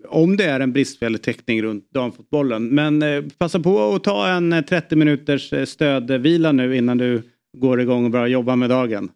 om 0.07 0.37
det 0.37 0.45
är 0.45 0.59
en 0.59 0.73
bristfällig 0.73 1.21
täckning 1.21 1.63
runt 1.63 1.91
damfotbollen. 1.93 2.67
Men 2.67 3.03
passa 3.37 3.59
på 3.59 3.93
att 3.93 4.03
ta 4.03 4.27
en 4.27 4.63
30 4.69 4.95
minuters 4.95 5.69
stödvila 5.69 6.51
nu 6.51 6.77
innan 6.77 6.97
du 6.97 7.21
går 7.57 7.81
igång 7.81 8.05
och 8.05 8.11
börjar 8.11 8.27
jobba 8.27 8.55
med 8.55 8.69
dagen. 8.69 9.09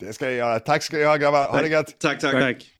Det 0.00 0.12
ska 0.12 0.24
jag 0.24 0.34
göra. 0.34 0.60
Tack 0.60 0.82
ska 0.82 0.96
ni 0.96 1.04
ha 1.04 1.16
grabbar. 1.16 1.48
Ha 1.48 1.62
det 1.62 1.68
gött. 1.68 1.98
Tack, 1.98 2.20
tack. 2.20 2.32
tack. 2.32 2.70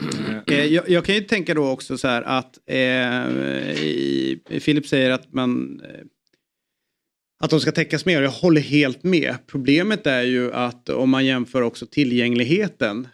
Eh, 0.46 0.64
jag, 0.64 0.88
jag, 0.88 1.04
kan 1.04 1.14
ju 1.14 1.20
tänka 1.20 1.54
då 1.54 1.70
också 1.70 1.98
så 1.98 2.08
här 2.08 2.22
att 2.22 2.58
eh, 2.66 4.60
Filip 4.60 4.86
säger 4.86 5.10
att 5.10 5.32
man 5.32 5.80
eh, 5.84 6.00
att 7.40 7.50
de 7.50 7.60
ska 7.60 7.72
täckas 7.72 8.06
mer. 8.06 8.22
Jag 8.22 8.30
håller 8.30 8.60
helt 8.60 9.02
med. 9.02 9.36
Problemet 9.46 10.06
är 10.06 10.22
ju 10.22 10.52
att 10.52 10.88
om 10.88 11.10
man 11.10 11.26
jämför 11.26 11.62
också 11.62 11.86
tillgängligheten 11.86 13.08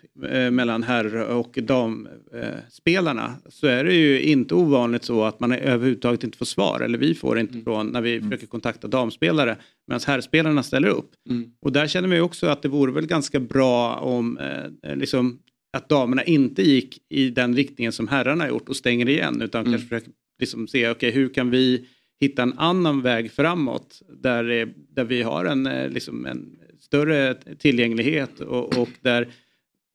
mellan 0.50 0.82
herr 0.82 1.14
och 1.14 1.58
damspelarna 1.62 3.24
eh, 3.24 3.50
så 3.50 3.66
är 3.66 3.84
det 3.84 3.94
ju 3.94 4.22
inte 4.22 4.54
ovanligt 4.54 5.04
så 5.04 5.24
att 5.24 5.40
man 5.40 5.52
överhuvudtaget 5.52 6.24
inte 6.24 6.38
får 6.38 6.46
svar. 6.46 6.80
Eller 6.80 6.98
vi 6.98 7.14
får 7.14 7.38
inte 7.38 7.52
mm. 7.52 7.64
från 7.64 7.86
när 7.86 8.00
vi 8.00 8.16
mm. 8.16 8.30
försöker 8.30 8.46
kontakta 8.46 8.88
damspelare 8.88 9.56
medan 9.86 10.00
herrspelarna 10.06 10.62
ställer 10.62 10.88
upp. 10.88 11.10
Mm. 11.28 11.50
Och 11.60 11.72
där 11.72 11.86
känner 11.86 12.08
vi 12.08 12.20
också 12.20 12.46
att 12.46 12.62
det 12.62 12.68
vore 12.68 12.92
väl 12.92 13.06
ganska 13.06 13.40
bra 13.40 13.94
om 13.94 14.38
eh, 14.38 14.96
liksom, 14.96 15.38
att 15.72 15.88
damerna 15.88 16.24
inte 16.24 16.62
gick 16.62 16.98
i 17.08 17.30
den 17.30 17.56
riktningen 17.56 17.92
som 17.92 18.08
herrarna 18.08 18.48
gjort 18.48 18.68
och 18.68 18.76
stänger 18.76 19.08
igen 19.08 19.42
utan 19.42 19.60
mm. 19.60 19.72
kanske 19.72 19.88
försöker 19.88 20.12
liksom 20.40 20.68
se 20.68 20.90
okay, 20.90 21.10
hur 21.10 21.28
kan 21.28 21.50
vi 21.50 21.86
hitta 22.20 22.42
en 22.42 22.58
annan 22.58 23.02
väg 23.02 23.32
framåt 23.32 24.02
där, 24.22 24.72
där 24.94 25.04
vi 25.04 25.22
har 25.22 25.44
en, 25.44 25.66
eh, 25.66 25.88
liksom 25.88 26.26
en 26.26 26.56
större 26.80 27.34
tillgänglighet 27.34 28.40
och, 28.40 28.78
och 28.78 28.88
där 29.00 29.28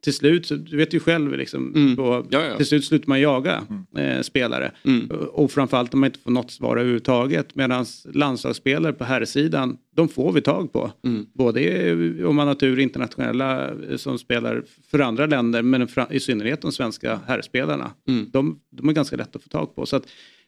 till 0.06 0.14
slut, 0.14 0.52
du 0.70 0.78
vet 0.78 0.94
ju 0.94 1.00
själv, 1.00 1.38
liksom, 1.38 1.76
mm. 1.76 1.96
då, 1.96 2.26
ja, 2.30 2.46
ja. 2.46 2.58
till 2.58 2.66
slut 2.66 2.86
slutar 2.86 3.10
man 3.10 3.22
jaga 3.22 3.64
mm. 3.70 4.18
eh, 4.18 4.22
spelare. 4.22 4.72
Mm. 4.84 5.10
Och 5.10 5.52
framförallt 5.52 5.94
om 5.94 6.00
man 6.00 6.08
inte 6.08 6.20
får 6.20 6.32
något 6.32 6.52
svar 6.52 6.78
överhuvudtaget. 6.78 7.56
Medan 7.56 7.86
landslagsspelare 8.14 8.94
på 8.94 9.04
herrsidan, 9.04 9.78
de 9.96 10.10
får 10.10 10.32
vi 10.32 10.42
tag 10.42 10.74
på. 10.74 10.92
Mm. 11.06 11.26
Både 11.34 12.26
om 12.26 12.36
man 12.36 12.48
har 12.48 12.56
tur 12.56 12.80
internationella 12.80 13.70
eh, 13.70 13.98
som 13.98 14.20
spelar 14.20 14.64
för 14.92 15.00
andra 15.00 15.26
länder 15.26 15.62
men 15.62 15.88
i 16.10 16.20
synnerhet 16.20 16.62
de 16.62 16.72
svenska 16.72 17.20
herrspelarna. 17.28 17.92
Mm. 18.08 18.30
De, 18.32 18.60
de 18.72 18.90
är 18.90 18.94
ganska 18.94 19.16
lätta 19.16 19.38
att 19.38 19.44
få 19.44 19.50
tag 19.50 19.76
på. 19.76 19.86
Så 19.86 19.96
att, 19.96 20.04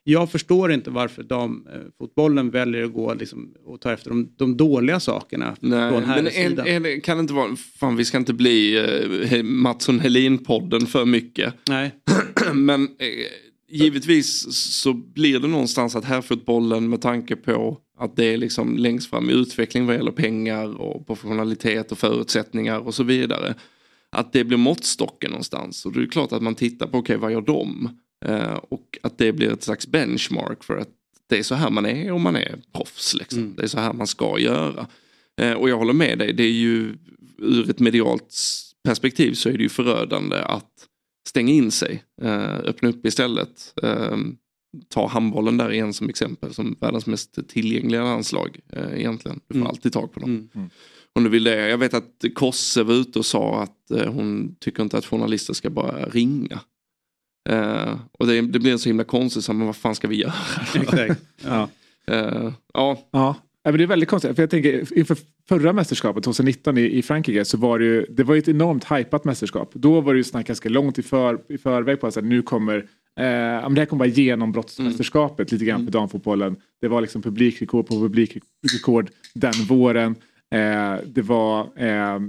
jag 0.10 0.32
förstår 0.32 0.72
inte 0.72 0.90
varför 0.90 1.24
damfotbollen 1.24 2.50
väljer 2.50 2.84
att 2.84 2.94
gå 2.94 3.14
liksom, 3.14 3.54
och 3.66 3.82
ta 3.82 3.92
efter 3.92 4.10
de, 4.10 4.34
de 4.38 4.58
dåliga 4.58 5.00
sakerna 5.00 5.56
Nej, 5.60 5.92
från 5.92 6.04
här 6.04 6.16
men 6.16 6.28
är 6.28 6.80
det, 6.80 7.00
kan 7.00 7.18
det 7.18 7.22
inte 7.22 7.34
vara, 7.34 7.56
fan 7.56 7.96
vi 7.96 8.06
ska 8.06 8.18
inte 8.18 8.34
bli 8.34 8.80
uh, 9.34 9.44
Mattsson 9.44 10.00
Helin-podden 10.00 10.86
för 10.86 11.06
mycket. 11.06 11.54
Nej. 11.70 11.92
men 12.54 12.84
eh, 12.84 13.08
givetvis 13.70 14.54
så 14.54 14.94
blir 14.94 15.40
det 15.40 15.48
någonstans 15.48 15.96
att 15.96 16.06
herrfotbollen 16.06 16.90
med 16.90 17.02
tanke 17.02 17.36
på 17.36 17.78
att 18.00 18.16
det 18.16 18.26
är 18.26 18.38
liksom 18.38 18.78
längst 18.78 19.10
fram 19.10 19.30
i 19.30 19.34
utveckling 19.34 19.86
vad 19.86 19.96
gäller 19.96 20.12
pengar 20.12 20.82
och 20.82 21.08
professionalitet 21.08 21.92
och 21.92 21.98
förutsättningar 21.98 22.80
och 22.80 22.96
så 22.96 23.04
vidare. 23.04 23.56
Att 24.10 24.34
det 24.34 24.44
blir 24.44 24.58
måttstocken 24.58 25.32
någonstans 25.32 25.86
och 25.86 25.92
det 25.92 26.02
är 26.02 26.06
klart 26.06 26.32
att 26.32 26.42
man 26.42 26.56
tittar 26.56 26.88
på 26.88 26.98
okej 26.98 27.16
okay, 27.16 27.22
vad 27.22 27.32
gör 27.32 27.42
de? 27.42 27.90
Eh, 28.26 28.54
och 28.54 28.98
att 29.04 29.18
det 29.18 29.32
blir 29.32 29.54
ett 29.54 29.64
slags 29.64 29.88
benchmark 29.88 30.64
för 30.64 30.78
att 30.78 30.90
det 31.30 31.38
är 31.38 31.44
så 31.44 31.56
här 31.56 31.70
man 31.70 31.86
är 31.86 32.12
om 32.12 32.22
man 32.22 32.36
är 32.36 32.60
proffs. 32.74 33.14
Liksom. 33.14 33.40
Mm. 33.40 33.56
Det 33.56 33.64
är 33.64 33.68
så 33.68 33.80
här 33.80 33.94
man 33.94 34.08
ska 34.08 34.40
göra. 34.40 34.88
Eh, 35.42 35.54
och 35.54 35.70
jag 35.70 35.78
håller 35.78 35.94
med 35.94 36.20
dig, 36.20 36.34
det 36.34 36.44
är 36.44 36.52
ju 36.52 36.98
ur 37.38 37.70
ett 37.70 37.80
medialt 37.80 38.36
perspektiv 38.84 39.34
så 39.34 39.50
är 39.50 39.54
det 39.54 39.64
ju 39.64 39.70
förödande 39.70 40.38
att 40.38 40.72
stänga 41.28 41.54
in 41.54 41.72
sig, 41.72 42.04
eh, 42.22 42.56
öppna 42.56 42.90
upp 42.90 43.06
istället. 43.06 43.74
Eh, 43.84 44.18
ta 44.90 45.08
handbollen 45.08 45.58
där 45.58 45.72
igen 45.72 45.94
som 45.94 46.10
exempel 46.10 46.54
som 46.54 46.78
världens 46.80 47.06
mest 47.06 47.48
tillgängliga 47.48 48.04
landslag 48.04 48.60
egentligen. 48.94 49.40
Du 49.48 49.54
får 49.54 49.60
mm. 49.60 49.68
alltid 49.68 49.94
tag 49.94 50.14
på 50.14 50.20
dem. 50.20 50.30
Mm. 50.30 50.50
mm. 50.56 50.70
Om 51.14 51.24
du 51.24 51.30
vill 51.30 51.44
det. 51.44 51.70
Jag 51.70 51.78
vet 51.78 51.94
att 51.94 52.24
Kosse 52.36 52.84
var 52.84 52.94
ute 52.94 53.20
och 53.20 53.26
sa 53.26 53.64
att 53.64 54.08
hon 54.08 54.56
tycker 54.60 54.84
inte 54.84 54.98
att 54.98 55.06
journalister 55.06 55.54
ska 55.54 55.70
bara 55.70 56.06
ringa. 56.06 56.60
Uh, 57.50 57.96
och 58.12 58.28
det, 58.28 58.42
det 58.42 58.60
blir 58.60 58.78
så 58.78 58.90
himla 58.90 59.04
konstigt, 59.04 59.44
så, 59.44 59.54
men 59.54 59.68
vad 59.68 59.76
fan 59.76 59.96
ska 59.96 60.08
vi 60.08 60.16
göra? 60.16 60.34
Exakt. 60.76 61.22
Ja. 61.46 61.70
Uh, 62.12 62.52
ja. 62.74 62.98
ja. 63.12 63.36
Men 63.64 63.78
det 63.78 63.84
är 63.84 63.88
väldigt 63.88 64.10
konstigt, 64.10 64.36
för 64.36 64.44
jag 64.44 64.50
tänker 64.50 64.98
inför 64.98 65.18
förra 65.50 65.74
mästerskapet 65.74 66.24
2019 66.24 66.78
i, 66.78 66.82
i 66.82 67.02
Frankrike 67.02 67.46
så 67.46 67.58
var 67.58 67.80
det 67.80 67.86
ju, 67.86 68.06
det 68.10 68.24
var 68.24 68.36
ett 68.36 68.48
enormt 68.48 68.92
hypat 68.92 69.26
mästerskap. 69.26 69.72
Då 69.74 70.02
var 70.02 70.14
det 70.14 70.18
ju 70.18 70.24
snack 70.24 70.48
ganska 70.48 70.70
långt 70.70 71.00
i, 71.00 71.04
för, 71.04 71.40
i 71.50 71.58
förväg 71.58 72.02
på 72.02 72.08
att 72.08 72.24
nu 72.24 72.42
kommer 72.42 72.86
Eh, 73.18 73.70
det 73.70 73.80
här 73.82 73.86
kommer 73.86 74.00
vara 74.00 74.10
genombrottsmästerskapet 74.10 75.52
mm. 75.52 75.56
lite 75.56 75.66
grann 75.66 75.78
för 75.78 75.82
mm. 75.82 75.92
damfotbollen. 75.92 76.56
Det 76.82 76.88
var 76.88 77.02
liksom 77.02 77.22
publikrekord 77.22 77.88
på 77.88 77.96
publikrekord 78.00 79.10
den 79.34 79.54
våren. 79.54 80.16
Eh, 80.56 80.96
det 81.06 81.22
var 81.22 81.70
eh, 81.76 82.20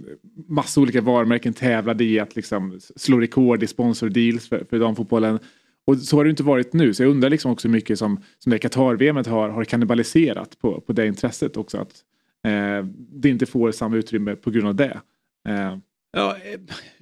massa 0.49 0.81
olika 0.81 1.01
varumärken 1.01 1.53
tävlade 1.53 2.05
i 2.05 2.21
att 2.21 2.37
liksom 2.37 2.81
slå 2.97 3.21
rekord 3.21 3.63
i 3.63 3.67
sponsordeals 3.67 4.49
för, 4.49 4.65
för 4.71 4.79
damfotbollen. 4.79 5.39
Och 5.87 5.99
så 5.99 6.17
har 6.17 6.25
det 6.25 6.31
inte 6.31 6.43
varit 6.43 6.73
nu, 6.73 6.95
så 6.95 7.03
jag 7.03 7.11
undrar 7.11 7.31
liksom 7.31 7.53
också 7.53 7.69
hur 7.69 7.73
mycket 7.73 7.99
som, 7.99 8.23
som 8.39 8.51
det 8.51 8.59
Qatar-VM 8.59 9.17
har, 9.17 9.49
har 9.49 9.65
kannibaliserat 9.65 10.59
på, 10.59 10.81
på 10.81 10.93
det 10.93 11.07
intresset 11.07 11.57
också. 11.57 11.79
Att 11.79 12.05
eh, 12.47 12.87
det 12.95 13.29
inte 13.29 13.47
får 13.47 13.73
samma 13.73 13.97
utrymme 13.97 14.37
på 14.37 14.51
grund 14.51 14.69
av 14.69 14.75
det. 14.75 15.01
Eh. 15.49 15.77
Ja, 16.13 16.37
eh, 16.45 16.61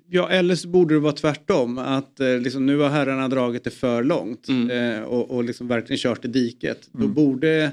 ja, 0.08 0.28
eller 0.28 0.54
så 0.54 0.68
borde 0.68 0.94
det 0.94 1.00
vara 1.00 1.12
tvärtom. 1.12 1.78
Att 1.78 2.20
eh, 2.20 2.38
liksom, 2.38 2.66
nu 2.66 2.78
har 2.78 2.88
herrarna 2.88 3.28
dragit 3.28 3.64
det 3.64 3.70
för 3.70 4.04
långt 4.04 4.48
mm. 4.48 4.70
eh, 4.70 5.02
och, 5.02 5.30
och 5.30 5.44
liksom 5.44 5.68
verkligen 5.68 5.98
kört 5.98 6.24
i 6.24 6.28
diket. 6.28 6.94
Mm. 6.94 7.06
Då 7.06 7.14
borde 7.14 7.72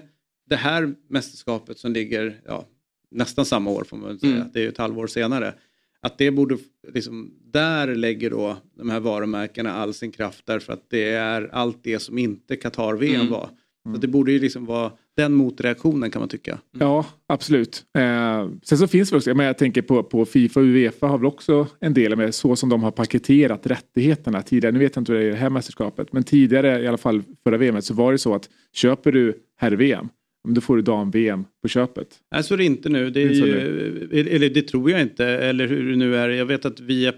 det 0.49 0.55
här 0.55 0.93
mästerskapet 1.09 1.77
som 1.77 1.93
ligger 1.93 2.41
ja, 2.45 2.65
nästan 3.13 3.45
samma 3.45 3.69
år 3.69 3.83
får 3.83 3.97
man 3.97 4.19
säga, 4.19 4.35
mm. 4.35 4.47
det 4.53 4.59
är 4.59 4.63
ju 4.63 4.69
ett 4.69 4.77
halvår 4.77 5.07
senare. 5.07 5.53
Att 6.01 6.17
det 6.17 6.31
borde, 6.31 6.57
liksom, 6.93 7.33
där 7.43 7.95
lägger 7.95 8.29
då 8.29 8.57
de 8.77 8.89
här 8.89 8.99
varumärkena 8.99 9.73
all 9.73 9.93
sin 9.93 10.11
kraft 10.11 10.45
därför 10.45 10.73
att 10.73 10.89
det 10.89 11.09
är 11.09 11.49
allt 11.51 11.83
det 11.83 11.99
som 11.99 12.17
inte 12.17 12.55
Qatar-VM 12.55 13.21
mm. 13.21 13.31
var. 13.31 13.49
Så 13.93 14.01
det 14.01 14.07
borde 14.07 14.31
ju 14.31 14.39
liksom 14.39 14.65
vara 14.65 14.91
den 15.17 15.33
motreaktionen 15.33 16.11
kan 16.11 16.19
man 16.19 16.29
tycka. 16.29 16.51
Mm. 16.51 16.87
Ja, 16.87 17.05
absolut. 17.27 17.85
Eh, 17.97 18.47
sen 18.63 18.77
så 18.77 18.87
finns 18.87 19.09
det 19.09 19.15
också, 19.15 19.35
men 19.35 19.45
jag 19.45 19.57
tänker 19.57 19.81
på, 19.81 20.03
på 20.03 20.25
Fifa 20.25 20.59
och 20.59 20.65
Uefa 20.65 21.07
har 21.07 21.17
väl 21.17 21.25
också 21.25 21.67
en 21.79 21.93
del 21.93 22.15
med 22.15 22.35
så 22.35 22.55
som 22.55 22.69
de 22.69 22.83
har 22.83 22.91
paketerat 22.91 23.67
rättigheterna 23.67 24.41
tidigare. 24.41 24.71
Nu 24.71 24.79
vet 24.79 24.95
jag 24.95 25.01
inte 25.01 25.11
hur 25.11 25.19
det 25.19 25.25
är 25.25 25.27
i 25.27 25.31
det 25.31 25.37
här 25.37 25.49
mästerskapet, 25.49 26.13
men 26.13 26.23
tidigare 26.23 26.81
i 26.81 26.87
alla 26.87 26.97
fall 26.97 27.23
förra 27.43 27.57
VM 27.57 27.81
så 27.81 27.93
var 27.93 28.11
det 28.11 28.17
så 28.17 28.35
att 28.35 28.49
köper 28.73 29.11
du 29.11 29.39
herr-VM 29.57 30.09
då 30.47 30.61
får 30.61 30.75
du 30.75 30.81
dam-VM 30.81 31.45
på 31.61 31.67
köpet. 31.67 32.07
Nej, 32.31 32.43
så 32.43 32.53
är 32.53 32.57
det 32.57 32.65
inte 32.65 32.89
nu. 32.89 33.09
Det, 33.09 33.21
är 33.21 33.29
ju, 33.29 34.27
eller 34.29 34.49
det 34.49 34.61
tror 34.61 34.91
jag 34.91 35.01
inte. 35.01 35.25
Eller 35.25 35.67
hur 35.67 35.89
det 35.89 35.95
nu 35.95 36.15
är. 36.15 36.29
Jag 36.29 36.45
vet 36.45 36.65
att 36.65 36.79
via 36.79 37.13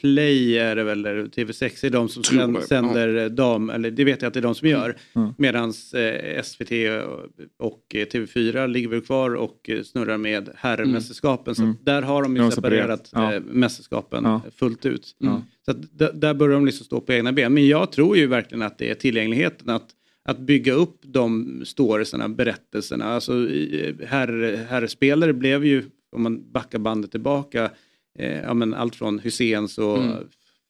Play 0.00 0.58
är 0.58 0.76
det 0.76 0.84
väl, 0.84 1.06
TV6 1.06 1.86
är 1.86 1.90
de 1.90 2.08
som 2.08 2.22
tror 2.22 2.60
sänder 2.60 3.08
ja. 3.08 3.28
dam, 3.28 3.70
eller 3.70 3.90
det 3.90 4.04
vet 4.04 4.22
jag 4.22 4.28
att 4.28 4.34
det 4.34 4.40
är 4.40 4.42
de 4.42 4.54
som 4.54 4.68
gör. 4.68 4.96
Mm. 5.12 5.34
Medan 5.38 5.72
eh, 5.94 6.42
SVT 6.42 6.70
och 7.58 7.84
TV4 7.90 8.68
ligger 8.68 8.88
väl 8.88 9.00
kvar 9.00 9.34
och 9.34 9.70
snurrar 9.84 10.18
med 10.18 10.50
herrmästerskapen. 10.56 11.54
Så 11.54 11.62
mm. 11.62 11.76
där 11.82 12.02
har 12.02 12.22
de 12.22 12.36
ju 12.36 12.42
de 12.42 12.50
separerat 12.50 13.10
ja. 13.12 13.34
Eh, 13.34 13.40
mästerskapen 13.40 14.24
ja. 14.24 14.42
fullt 14.56 14.86
ut. 14.86 15.16
Mm. 15.22 15.40
Så 15.64 15.70
att, 15.70 15.98
där 16.20 16.34
börjar 16.34 16.54
de 16.54 16.66
liksom 16.66 16.84
stå 16.84 17.00
på 17.00 17.12
egna 17.12 17.32
ben. 17.32 17.54
Men 17.54 17.66
jag 17.66 17.92
tror 17.92 18.16
ju 18.16 18.26
verkligen 18.26 18.62
att 18.62 18.78
det 18.78 18.90
är 18.90 18.94
tillgängligheten. 18.94 19.70
att 19.70 19.88
att 20.24 20.38
bygga 20.38 20.72
upp 20.72 21.00
de 21.02 21.62
storiesarna, 21.64 22.28
berättelserna. 22.28 23.04
Alltså, 23.04 23.32
herr, 24.06 24.66
herrspelare 24.68 25.32
blev 25.32 25.64
ju, 25.64 25.84
om 26.12 26.22
man 26.22 26.52
backar 26.52 26.78
bandet 26.78 27.10
tillbaka, 27.10 27.70
eh, 28.18 28.40
ja, 28.40 28.54
men 28.54 28.74
allt 28.74 28.96
från 28.96 29.18
Hyséns 29.18 29.78
och 29.78 29.98
mm. 29.98 30.16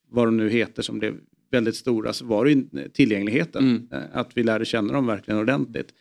vad 0.09 0.27
de 0.27 0.37
nu 0.37 0.49
heter 0.49 0.81
som 0.81 0.99
blev 0.99 1.17
väldigt 1.51 1.75
stora, 1.75 2.13
så 2.13 2.25
var 2.25 2.45
det 2.45 2.51
ju 2.51 2.89
tillgängligheten. 2.93 3.63
Mm. 3.63 3.87
Eh, 3.91 4.17
att 4.17 4.31
vi 4.33 4.43
lärde 4.43 4.65
känna 4.65 4.93
dem 4.93 5.07
verkligen 5.07 5.39
ordentligt. 5.39 5.93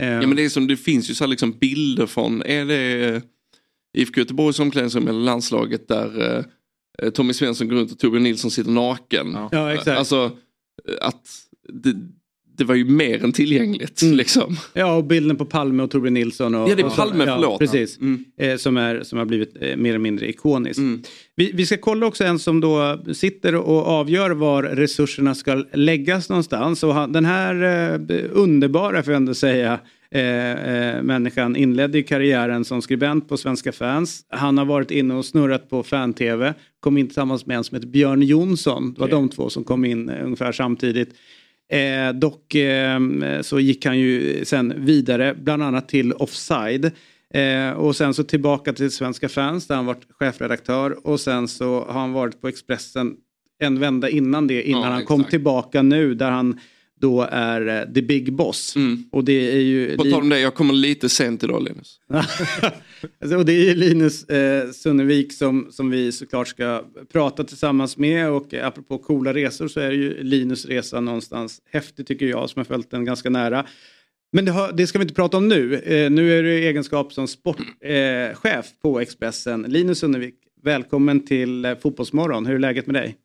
Eh, 0.00 0.08
ja, 0.08 0.26
men 0.26 0.36
det, 0.36 0.44
är 0.44 0.48
som, 0.48 0.66
det 0.66 0.76
finns 0.76 1.10
ju 1.10 1.14
så 1.14 1.26
liksom 1.26 1.52
bilder 1.52 2.06
från, 2.06 2.42
är 2.42 2.64
det 2.64 3.22
IFK 3.96 4.20
Göteborgs 4.20 4.60
omklädningsrum 4.60 5.08
eller 5.08 5.20
landslaget 5.20 5.88
där 5.88 6.38
eh, 7.02 7.10
Tommy 7.10 7.32
Svensson 7.32 7.68
går 7.68 7.76
runt 7.76 7.92
och 7.92 7.98
Torbjörn 7.98 8.22
Nilsson 8.22 8.50
sitter 8.50 8.70
naken. 8.70 9.32
Ja, 9.32 9.48
ja 9.52 9.72
exakt. 9.72 9.98
Alltså 9.98 10.36
att 11.00 11.28
det, 11.68 11.94
det 12.56 12.64
var 12.64 12.74
ju 12.74 12.84
mer 12.84 13.24
än 13.24 13.32
tillgängligt. 13.32 14.02
Mm. 14.02 14.16
Liksom. 14.16 14.56
Ja, 14.72 14.96
och 14.96 15.04
bilden 15.04 15.36
på 15.36 15.44
Palme 15.44 15.82
och 15.82 15.90
Torbjörn 15.90 16.14
Nilsson. 16.14 16.54
Och, 16.54 16.70
ja, 16.70 16.74
det 16.74 16.82
är 16.82 16.90
Palme, 16.90 17.24
ja, 17.24 17.34
förlåt. 17.34 17.58
Precis, 17.58 17.98
mm. 18.00 18.24
eh, 18.38 18.56
som, 18.56 18.76
är, 18.76 19.02
som 19.02 19.18
har 19.18 19.26
blivit 19.26 19.56
eh, 19.60 19.76
mer 19.76 19.90
eller 19.90 19.98
mindre 19.98 20.28
ikonisk. 20.28 20.78
Mm. 20.78 21.02
Vi, 21.36 21.50
vi, 21.54 21.66
ska 21.66 21.76
kolla 21.76 22.06
också 22.06 22.24
en 22.24 22.38
som 22.38 22.60
då 22.60 23.04
sitter 23.14 23.54
och 23.54 23.86
avgör 23.86 24.30
var 24.30 24.62
resurserna 24.62 25.34
ska 25.34 25.64
läggas 25.72 26.28
någonstans. 26.28 26.82
Och 26.82 26.94
han, 26.94 27.12
den 27.12 27.24
här 27.24 27.54
eh, 28.10 28.24
underbara, 28.32 29.02
får 29.02 29.12
jag 29.12 29.16
ändå 29.16 29.34
säga, 29.34 29.80
Eh, 30.14 30.52
eh, 30.52 31.02
människan 31.02 31.56
inledde 31.56 32.02
karriären 32.02 32.64
som 32.64 32.82
skribent 32.82 33.28
på 33.28 33.36
Svenska 33.36 33.72
fans. 33.72 34.26
Han 34.28 34.58
har 34.58 34.64
varit 34.64 34.90
inne 34.90 35.14
och 35.14 35.24
snurrat 35.24 35.70
på 35.70 35.82
fan-tv. 35.82 36.54
Kom 36.80 36.98
in 36.98 37.06
tillsammans 37.06 37.46
med 37.46 37.56
en 37.56 37.64
som 37.64 37.74
heter 37.74 37.88
Björn 37.88 38.22
Jonsson. 38.22 38.92
Det 38.94 39.00
var 39.00 39.06
okay. 39.06 39.16
de 39.16 39.28
två 39.28 39.50
som 39.50 39.64
kom 39.64 39.84
in 39.84 40.08
eh, 40.08 40.24
ungefär 40.24 40.52
samtidigt. 40.52 41.14
Eh, 41.72 42.12
dock 42.14 42.54
eh, 42.54 43.00
så 43.42 43.60
gick 43.60 43.86
han 43.86 43.98
ju 43.98 44.44
sen 44.44 44.74
vidare, 44.76 45.34
bland 45.34 45.62
annat 45.62 45.88
till 45.88 46.12
Offside. 46.12 46.90
Eh, 47.34 47.70
och 47.70 47.96
sen 47.96 48.14
så 48.14 48.24
tillbaka 48.24 48.72
till 48.72 48.90
Svenska 48.90 49.28
fans 49.28 49.66
där 49.66 49.76
han 49.76 49.86
varit 49.86 50.06
chefredaktör 50.10 51.06
och 51.06 51.20
sen 51.20 51.48
så 51.48 51.84
har 51.84 52.00
han 52.00 52.12
varit 52.12 52.40
på 52.40 52.48
Expressen 52.48 53.16
en 53.58 53.80
vända 53.80 54.08
innan 54.08 54.46
det, 54.46 54.62
innan 54.68 54.82
ja, 54.82 54.88
han 54.88 55.04
kom 55.04 55.24
tillbaka 55.24 55.82
nu 55.82 56.14
där 56.14 56.30
han 56.30 56.60
då 57.04 57.28
är 57.30 57.86
uh, 57.86 57.92
the 57.92 58.02
big 58.02 58.32
boss. 58.32 58.76
Mm. 58.76 59.04
Och 59.12 59.24
det 59.24 59.52
är 59.52 59.60
ju... 59.60 59.96
På 59.96 60.04
tal 60.04 60.22
om 60.22 60.28
det, 60.28 60.40
jag 60.40 60.54
kommer 60.54 60.74
lite 60.74 61.08
sent 61.08 61.44
idag 61.44 61.62
Linus. 61.62 62.00
alltså, 63.20 63.36
och 63.36 63.44
det 63.44 63.52
är 63.52 63.64
ju 63.64 63.74
Linus 63.74 64.24
eh, 64.24 64.70
Sunnevik 64.70 65.32
som, 65.32 65.68
som 65.70 65.90
vi 65.90 66.12
såklart 66.12 66.48
ska 66.48 66.84
prata 67.12 67.44
tillsammans 67.44 67.96
med 67.96 68.30
och 68.30 68.54
eh, 68.54 68.66
apropå 68.66 68.98
coola 68.98 69.34
resor 69.34 69.68
så 69.68 69.80
är 69.80 69.90
ju 69.90 70.22
Linus 70.22 70.66
resa 70.66 71.00
någonstans 71.00 71.62
häftig 71.70 72.06
tycker 72.06 72.26
jag 72.26 72.50
som 72.50 72.60
har 72.60 72.64
följt 72.64 72.90
den 72.90 73.04
ganska 73.04 73.30
nära. 73.30 73.66
Men 74.32 74.44
det, 74.44 74.52
har, 74.52 74.72
det, 74.72 74.86
ska 74.86 74.98
vi 74.98 75.02
inte 75.02 75.14
prata 75.14 75.36
om 75.36 75.48
nu. 75.48 75.74
Eh, 75.74 76.10
nu 76.10 76.38
är 76.38 76.42
du 76.42 76.54
i 76.54 76.66
egenskap 76.66 77.12
som 77.12 77.28
sportchef 77.28 78.44
eh, 78.44 78.80
på 78.82 79.00
Expressen. 79.00 79.62
Linus 79.62 79.98
Sunnevik, 79.98 80.34
välkommen 80.62 81.26
till 81.26 81.64
eh, 81.64 81.74
Fotbollsmorgon. 81.74 82.46
Hur 82.46 82.54
är 82.54 82.58
läget 82.58 82.86
med 82.86 82.94
dig? 82.94 83.16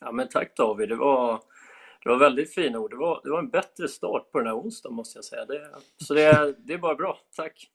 Ja 0.00 0.12
men 0.12 0.28
tack 0.28 0.56
David, 0.56 0.88
det 0.88 0.96
var 0.96 1.40
det 2.04 2.08
var 2.08 2.18
väldigt 2.18 2.54
fina 2.54 2.78
ord. 2.78 2.90
Det 2.90 2.96
var, 2.96 3.20
det 3.24 3.30
var 3.30 3.38
en 3.38 3.48
bättre 3.48 3.88
start 3.88 4.32
på 4.32 4.38
den 4.38 4.46
här 4.46 4.56
onsdagen 4.56 4.96
måste 4.96 5.18
jag 5.18 5.24
säga. 5.24 5.44
Det, 5.44 5.60
så 5.96 6.14
det, 6.14 6.54
det 6.58 6.74
är 6.74 6.78
bara 6.78 6.94
bra. 6.94 7.18
Tack! 7.36 7.68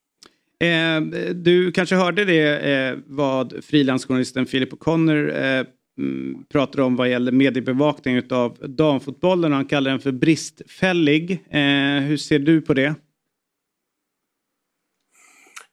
Eh, 0.60 1.00
du 1.34 1.72
kanske 1.72 1.94
hörde 1.96 2.24
det 2.24 2.72
eh, 2.72 2.98
vad 3.06 3.64
frilansjournalisten 3.64 4.46
Philip 4.46 4.72
O'Connor 4.72 5.30
eh, 5.30 5.66
mm, 5.98 6.44
pratar 6.44 6.82
om 6.82 6.96
vad 6.96 7.08
gäller 7.08 7.32
mediebevakning 7.32 8.22
av 8.30 8.56
damfotbollen. 8.60 9.52
Han 9.52 9.64
kallar 9.64 9.90
den 9.90 10.00
för 10.00 10.12
bristfällig. 10.12 11.30
Eh, 11.50 12.02
hur 12.02 12.16
ser 12.16 12.38
du 12.38 12.60
på 12.60 12.74
det? 12.74 12.94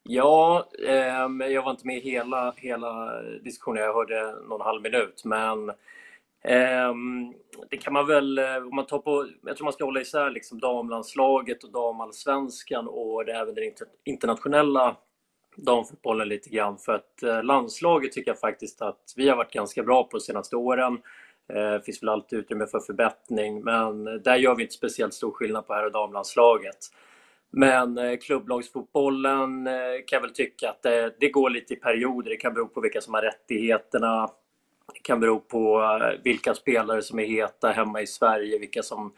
Ja, 0.04 0.70
eh, 0.88 1.48
jag 1.52 1.64
var 1.64 1.72
inte 1.72 1.88
med 1.88 2.02
hela, 2.02 2.54
hela 2.58 3.22
diskussionen. 3.44 3.84
Jag 3.84 3.94
hörde 3.94 4.36
någon 4.50 4.62
halv 4.62 4.82
minut. 4.82 5.22
Men 5.26 5.72
Ehm, 6.48 7.34
det 7.70 7.78
kan 7.78 7.94
man 7.94 8.08
väl, 8.08 8.38
eh, 8.38 8.58
om 8.58 8.76
man 8.76 8.86
tar 8.86 9.00
på, 9.00 9.28
jag 9.44 9.58
tror 9.58 9.66
man 9.66 9.74
ska 9.74 9.86
hålla 9.86 10.02
isär 10.02 10.30
liksom 10.30 10.60
damlandslaget 10.60 11.64
och 11.64 11.72
damallsvenskan 11.72 12.88
och 12.88 13.26
det 13.26 13.32
även 13.32 13.56
den 13.56 13.64
internationella 14.04 14.98
damfotbollen 15.56 16.28
lite 16.28 16.50
grann. 16.50 16.78
För 16.78 16.94
att 16.94 17.24
eh, 17.24 17.44
landslaget 17.44 18.12
tycker 18.12 18.32
jag 18.32 18.40
faktiskt 18.40 18.82
att 18.82 19.14
vi 19.16 19.30
har 19.30 19.38
varit 19.38 19.54
ganska 19.54 19.84
bra 19.84 20.04
på 20.04 20.18
de 20.18 20.22
senaste 20.22 20.56
åren. 20.56 21.00
Det 21.48 21.86
finns 21.86 22.04
väl 22.04 22.10
alltid 22.10 22.40
utrymme 22.40 22.68
för 22.68 22.80
förbättring, 22.80 23.64
men 23.64 24.04
där 24.04 24.36
gör 24.36 24.56
vi 24.56 24.64
inte 24.64 24.74
speciellt 24.76 25.14
stor 25.14 25.32
skillnad 25.32 25.68
på 25.68 25.74
herr 25.74 25.86
och 25.86 25.92
damlandslaget. 25.92 26.78
Men 27.52 28.18
klubblagsfotbollen 28.18 29.66
kan 30.08 30.18
jag 30.18 30.22
väl 30.22 30.34
tycka 30.34 30.70
att 30.70 30.84
det, 30.84 31.16
det 31.20 31.30
går 31.30 31.50
lite 31.50 31.74
i 31.74 31.76
perioder. 31.76 32.30
Det 32.30 32.36
kan 32.36 32.54
bero 32.54 32.68
på 32.68 32.82
vilka 32.82 33.02
som 33.02 33.14
har 33.14 33.22
rättigheterna. 33.22 34.30
Det 34.94 35.00
kan 35.00 35.20
bero 35.20 35.40
på 35.40 35.82
eh, 35.82 36.22
vilka 36.24 36.54
spelare 36.54 37.02
som 37.02 37.20
är 37.20 37.26
heta 37.26 37.70
hemma 37.70 38.02
i 38.02 38.08
Sverige, 38.08 38.60
vilka 38.60 38.84
som, 38.84 39.14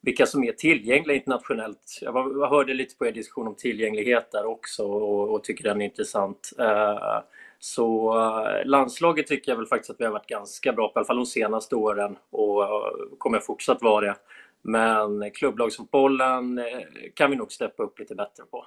vilka 0.00 0.26
som 0.26 0.44
är 0.44 0.52
tillgängliga 0.52 1.16
internationellt. 1.16 1.98
Jag 2.00 2.48
hörde 2.48 2.74
lite 2.74 2.96
på 2.96 3.06
er 3.06 3.12
diskussion 3.12 3.46
om 3.46 3.54
tillgänglighet 3.54 4.32
där 4.32 4.46
också 4.46 4.84
och, 4.84 5.34
och 5.34 5.44
tycker 5.44 5.64
den 5.64 5.80
är 5.80 5.84
intressant. 5.84 6.50
Eh, 6.58 7.20
så 7.58 8.18
eh, 8.18 8.66
landslaget 8.66 9.26
tycker 9.26 9.52
jag 9.52 9.56
väl 9.56 9.66
faktiskt 9.66 9.90
att 9.90 10.00
vi 10.00 10.04
har 10.04 10.12
varit 10.12 10.26
ganska 10.26 10.72
bra 10.72 10.88
på, 10.88 10.92
i 10.92 10.98
alla 10.98 11.06
fall 11.06 11.16
de 11.16 11.26
senaste 11.26 11.76
åren 11.76 12.16
och 12.30 12.64
kommer 13.18 13.40
fortsatt 13.40 13.82
vara 13.82 14.06
det. 14.06 14.16
Men 14.62 15.30
klubblagsfotbollen 15.30 16.60
kan 17.14 17.30
vi 17.30 17.36
nog 17.36 17.52
steppa 17.52 17.82
upp 17.82 17.98
lite 17.98 18.14
bättre 18.14 18.44
på. 18.50 18.66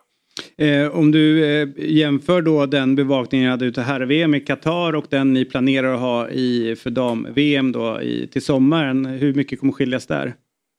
Eh, 0.57 0.97
om 0.97 1.11
du 1.11 1.45
eh, 1.45 1.69
jämför 1.77 2.41
då 2.41 2.65
den 2.65 2.95
bevakningen 2.95 3.45
ni 3.45 3.51
hade 3.51 3.65
ute 3.65 3.81
herr-VM 3.81 4.35
i 4.35 4.39
Qatar 4.39 4.95
och 4.95 5.05
den 5.09 5.33
ni 5.33 5.45
planerar 5.45 5.93
att 5.93 5.99
ha 5.99 6.29
i, 6.29 6.75
för 6.75 6.89
dam-VM 6.89 7.71
då 7.71 8.01
i, 8.01 8.27
till 8.27 8.41
sommaren. 8.41 9.05
Hur 9.05 9.33
mycket 9.33 9.59
kommer 9.59 9.73
skiljas 9.73 10.07
där? 10.07 10.33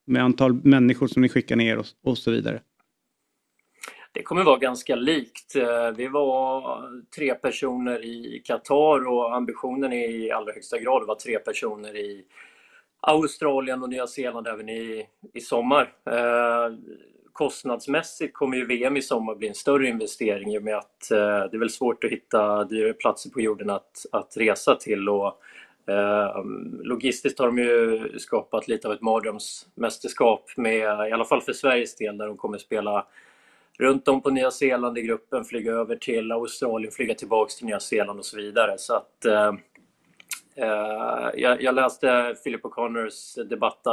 Med 0.07 0.23
antal 0.23 0.53
människor 0.65 1.07
som 1.07 1.23
ni 1.23 1.29
skickar 1.29 1.57
ner 1.57 1.79
och, 1.79 1.87
och 2.05 2.19
så 2.19 2.31
vidare. 2.31 2.61
Det 4.15 4.23
kommer 4.23 4.45
vara 4.45 4.59
ganska 4.59 4.97
likt. 4.97 5.57
Eh, 5.57 5.91
vi 5.97 6.09
var 6.09 6.83
tre 7.17 7.35
personer 7.35 8.05
i 8.05 8.43
Qatar 8.45 9.09
och 9.09 9.35
ambitionen 9.37 9.93
är 9.93 10.09
i 10.09 10.31
allra 10.31 10.53
högsta 10.53 10.79
grad 10.79 11.03
att 11.03 11.09
vara 11.09 11.19
tre 11.19 11.39
personer 11.39 11.97
i 11.97 12.25
Australien 13.01 13.83
och 13.83 13.89
Nya 13.89 14.07
Zeeland 14.07 14.47
även 14.47 14.69
i, 14.69 15.07
i 15.35 15.41
sommar. 15.41 15.93
Eh, 16.07 16.75
Kostnadsmässigt 17.33 18.35
kommer 18.35 18.57
ju 18.57 18.67
VM 18.67 18.97
i 18.97 19.03
sommar 19.03 19.35
bli 19.35 19.49
en 19.49 19.55
större 19.55 19.89
investering 19.89 20.55
i 20.55 20.59
och 20.59 20.63
med 20.63 20.77
att 20.77 21.11
eh, 21.11 21.17
det 21.19 21.57
är 21.57 21.59
väl 21.59 21.71
svårt 21.71 22.05
att 22.05 22.11
hitta 22.11 22.65
dyrare 22.65 22.93
platser 22.93 23.31
på 23.31 23.41
jorden 23.41 23.71
att, 23.71 24.07
att 24.13 24.37
resa 24.37 24.75
till. 24.75 25.09
Och, 25.09 25.43
eh, 25.87 26.45
logistiskt 26.83 27.39
har 27.39 27.47
de 27.47 27.59
ju 27.59 28.19
skapat 28.19 28.69
lite 28.69 28.89
av 28.89 28.95
ett 28.95 29.01
mardrömsmästerskap 29.01 30.51
med, 30.57 31.09
i 31.09 31.13
alla 31.13 31.25
fall 31.25 31.41
för 31.41 31.53
Sveriges 31.53 31.97
del, 31.97 32.19
där 32.19 32.27
de 32.27 32.37
kommer 32.37 32.59
spela 32.59 33.07
runt 33.79 34.09
om 34.09 34.23
på 34.23 34.31
Nya 34.31 34.51
Zeeland 34.51 34.99
i 34.99 35.03
gruppen, 35.03 35.45
flyga 35.45 35.73
över 35.73 35.97
till 35.97 36.33
Australien, 36.33 36.93
flyga 36.93 37.15
tillbaks 37.15 37.57
till 37.57 37.67
Nya 37.67 37.81
Zeeland 37.81 38.19
och 38.19 38.27
så 38.27 38.37
vidare. 38.37 38.79
Så 38.79 38.95
att 38.95 39.25
eh, 39.25 39.55
eh 40.57 41.31
jag, 41.35 41.63
jag, 41.63 41.75
läste 41.75 42.35
Philip 42.45 42.63
O'Connors 42.63 43.45
debatt, 43.45 43.87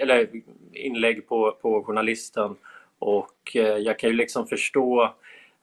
eller 0.00 0.28
inlägg 0.72 1.28
på, 1.28 1.58
på 1.62 1.84
journalisten 1.84 2.56
och 3.00 3.56
eh, 3.56 3.76
jag 3.76 3.98
kan 3.98 4.10
ju 4.10 4.16
liksom 4.16 4.46
förstå 4.46 5.02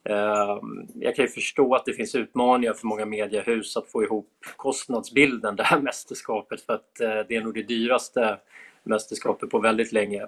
eh, 0.03 0.59
jag 0.95 1.15
kan 1.15 1.25
ju 1.25 1.29
förstå 1.29 1.75
att 1.75 1.85
det 1.85 1.93
finns 1.93 2.15
utmaningar 2.15 2.73
för 2.73 2.87
många 2.87 3.05
mediehus 3.05 3.77
att 3.77 3.91
få 3.91 4.03
ihop 4.03 4.29
kostnadsbilden 4.55 5.55
det 5.55 5.63
här 5.63 5.79
mästerskapet 5.81 6.61
för 6.61 6.73
att 6.73 6.99
eh, 6.99 7.19
det 7.27 7.35
är 7.35 7.41
nog 7.41 7.53
det 7.53 7.63
dyraste 7.63 8.37
mästerskapet 8.83 9.49
på 9.49 9.59
väldigt 9.59 9.91
länge. 9.91 10.27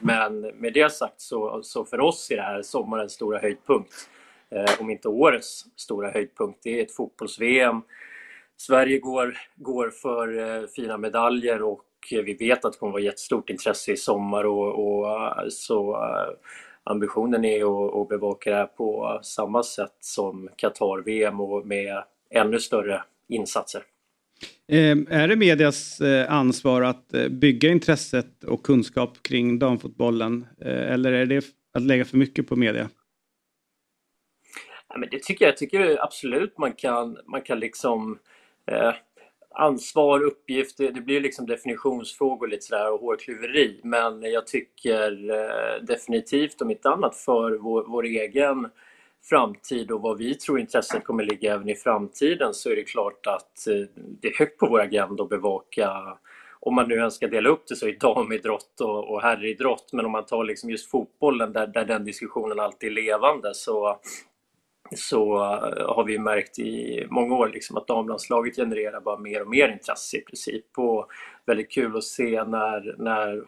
Men 0.00 0.40
med 0.40 0.72
det 0.72 0.92
sagt 0.92 1.20
så, 1.20 1.62
så 1.62 1.84
för 1.84 2.00
oss 2.00 2.30
är 2.30 2.36
det 2.36 2.42
här 2.42 2.62
sommarens 2.62 3.12
stora 3.12 3.38
höjdpunkt. 3.38 3.94
Om 4.80 4.90
inte 4.90 5.08
årets 5.08 5.64
stora 5.76 6.10
höjdpunkt. 6.10 6.58
Det 6.62 6.78
är 6.78 6.82
ett 6.82 6.94
fotbolls-VM 6.94 7.82
Sverige 8.56 8.98
går, 8.98 9.38
går 9.56 9.90
för 9.90 10.66
fina 10.66 10.96
medaljer 10.96 11.62
och 11.62 11.84
vi 12.10 12.34
vet 12.34 12.64
att 12.64 12.72
det 12.72 12.78
kommer 12.78 12.92
vara 12.92 13.02
jättestort 13.02 13.50
intresse 13.50 13.92
i 13.92 13.96
sommar 13.96 14.44
och, 14.44 14.88
och 14.88 15.10
eh, 15.10 15.48
så 15.50 15.94
eh, 15.94 16.34
ambitionen 16.84 17.44
är 17.44 17.86
att, 17.86 17.94
att 17.96 18.08
bevaka 18.08 18.50
det 18.50 18.56
här 18.56 18.66
på 18.66 19.20
samma 19.22 19.62
sätt 19.62 19.96
som 20.00 20.48
Qatar-VM 20.56 21.40
och 21.40 21.66
med 21.66 22.04
ännu 22.30 22.58
större 22.58 23.02
insatser. 23.28 23.82
Är 24.66 25.28
det 25.28 25.36
medias 25.36 26.00
ansvar 26.28 26.82
att 26.82 27.08
bygga 27.30 27.70
intresset 27.70 28.44
och 28.44 28.62
kunskap 28.62 29.22
kring 29.22 29.58
damfotbollen 29.58 30.46
eller 30.60 31.12
är 31.12 31.26
det 31.26 31.44
att 31.72 31.82
lägga 31.82 32.04
för 32.04 32.16
mycket 32.16 32.48
på 32.48 32.56
media? 32.56 32.88
Ja, 34.88 34.98
men 34.98 35.08
det 35.10 35.22
tycker 35.22 35.44
jag, 35.44 35.52
jag 35.52 35.56
tycker 35.56 36.04
absolut 36.04 36.58
man 36.58 36.72
kan, 36.72 37.18
man 37.26 37.42
kan 37.42 37.60
liksom 37.60 38.18
eh, 38.66 38.94
ansvar, 39.54 40.22
uppgift, 40.22 40.78
det, 40.78 40.90
det 40.90 41.00
blir 41.00 41.20
liksom 41.20 41.46
definitionsfrågor 41.46 42.46
lite 42.48 42.64
sådär 42.64 42.92
och 42.92 43.00
hårklyveri. 43.00 43.80
Men 43.84 44.22
jag 44.22 44.46
tycker 44.46 45.30
eh, 45.30 45.84
definitivt 45.84 46.62
om 46.62 46.70
inte 46.70 46.90
annat 46.90 47.16
för 47.16 47.50
vår, 47.52 47.84
vår, 47.88 48.04
egen 48.04 48.68
framtid 49.28 49.90
och 49.90 50.00
vad 50.00 50.18
vi 50.18 50.34
tror 50.34 50.60
intresset 50.60 51.04
kommer 51.04 51.24
ligga 51.24 51.54
även 51.54 51.68
i 51.68 51.74
framtiden 51.74 52.54
så 52.54 52.70
är 52.70 52.76
det 52.76 52.82
klart 52.82 53.26
att 53.26 53.66
eh, 53.66 53.88
det 53.94 54.28
är 54.28 54.38
högt 54.38 54.58
på 54.58 54.66
vår 54.66 54.80
agenda 54.80 55.22
att 55.22 55.28
bevaka 55.28 56.18
om 56.60 56.74
man 56.74 56.88
nu 56.88 56.94
ens 56.94 57.14
ska 57.14 57.26
dela 57.26 57.48
upp 57.48 57.62
det 57.68 57.76
så 57.76 57.88
i 57.88 57.92
damidrott 57.92 58.80
och, 58.80 59.10
och 59.10 59.22
herridrott 59.22 59.92
men 59.92 60.06
om 60.06 60.12
man 60.12 60.26
tar 60.26 60.44
liksom 60.44 60.70
just 60.70 60.90
fotbollen 60.90 61.52
där, 61.52 61.66
där 61.66 61.84
den 61.84 62.04
diskussionen 62.04 62.60
alltid 62.60 62.90
är 62.90 62.94
levande 62.94 63.54
så 63.54 64.00
så 64.96 65.36
eh, 65.36 65.94
har 65.94 66.04
vi 66.04 66.18
märkt 66.18 66.58
i 66.58 67.06
många 67.10 67.34
år 67.34 67.48
liksom 67.48 67.76
att 67.76 67.86
damlandslaget 67.86 68.56
genererar 68.56 69.00
bara 69.00 69.18
mer 69.18 69.42
och 69.42 69.50
mer 69.50 69.68
intresse 69.68 70.16
i 70.16 70.20
princip. 70.20 70.64
Och 70.76 71.08
väldigt 71.46 71.72
kul 71.72 71.96
att 71.96 72.04
se 72.04 72.44
när, 72.44 72.94
när 72.98 73.44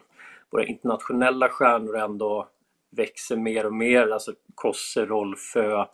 våra 0.49 0.65
internationella 0.65 1.49
stjärnor 1.49 1.97
ändå 1.97 2.47
växer 2.91 3.37
mer 3.37 3.65
och 3.65 3.73
mer. 3.73 4.07
Alltså 4.07 4.33
Kosse, 4.55 5.05
Rolfö, 5.05 5.85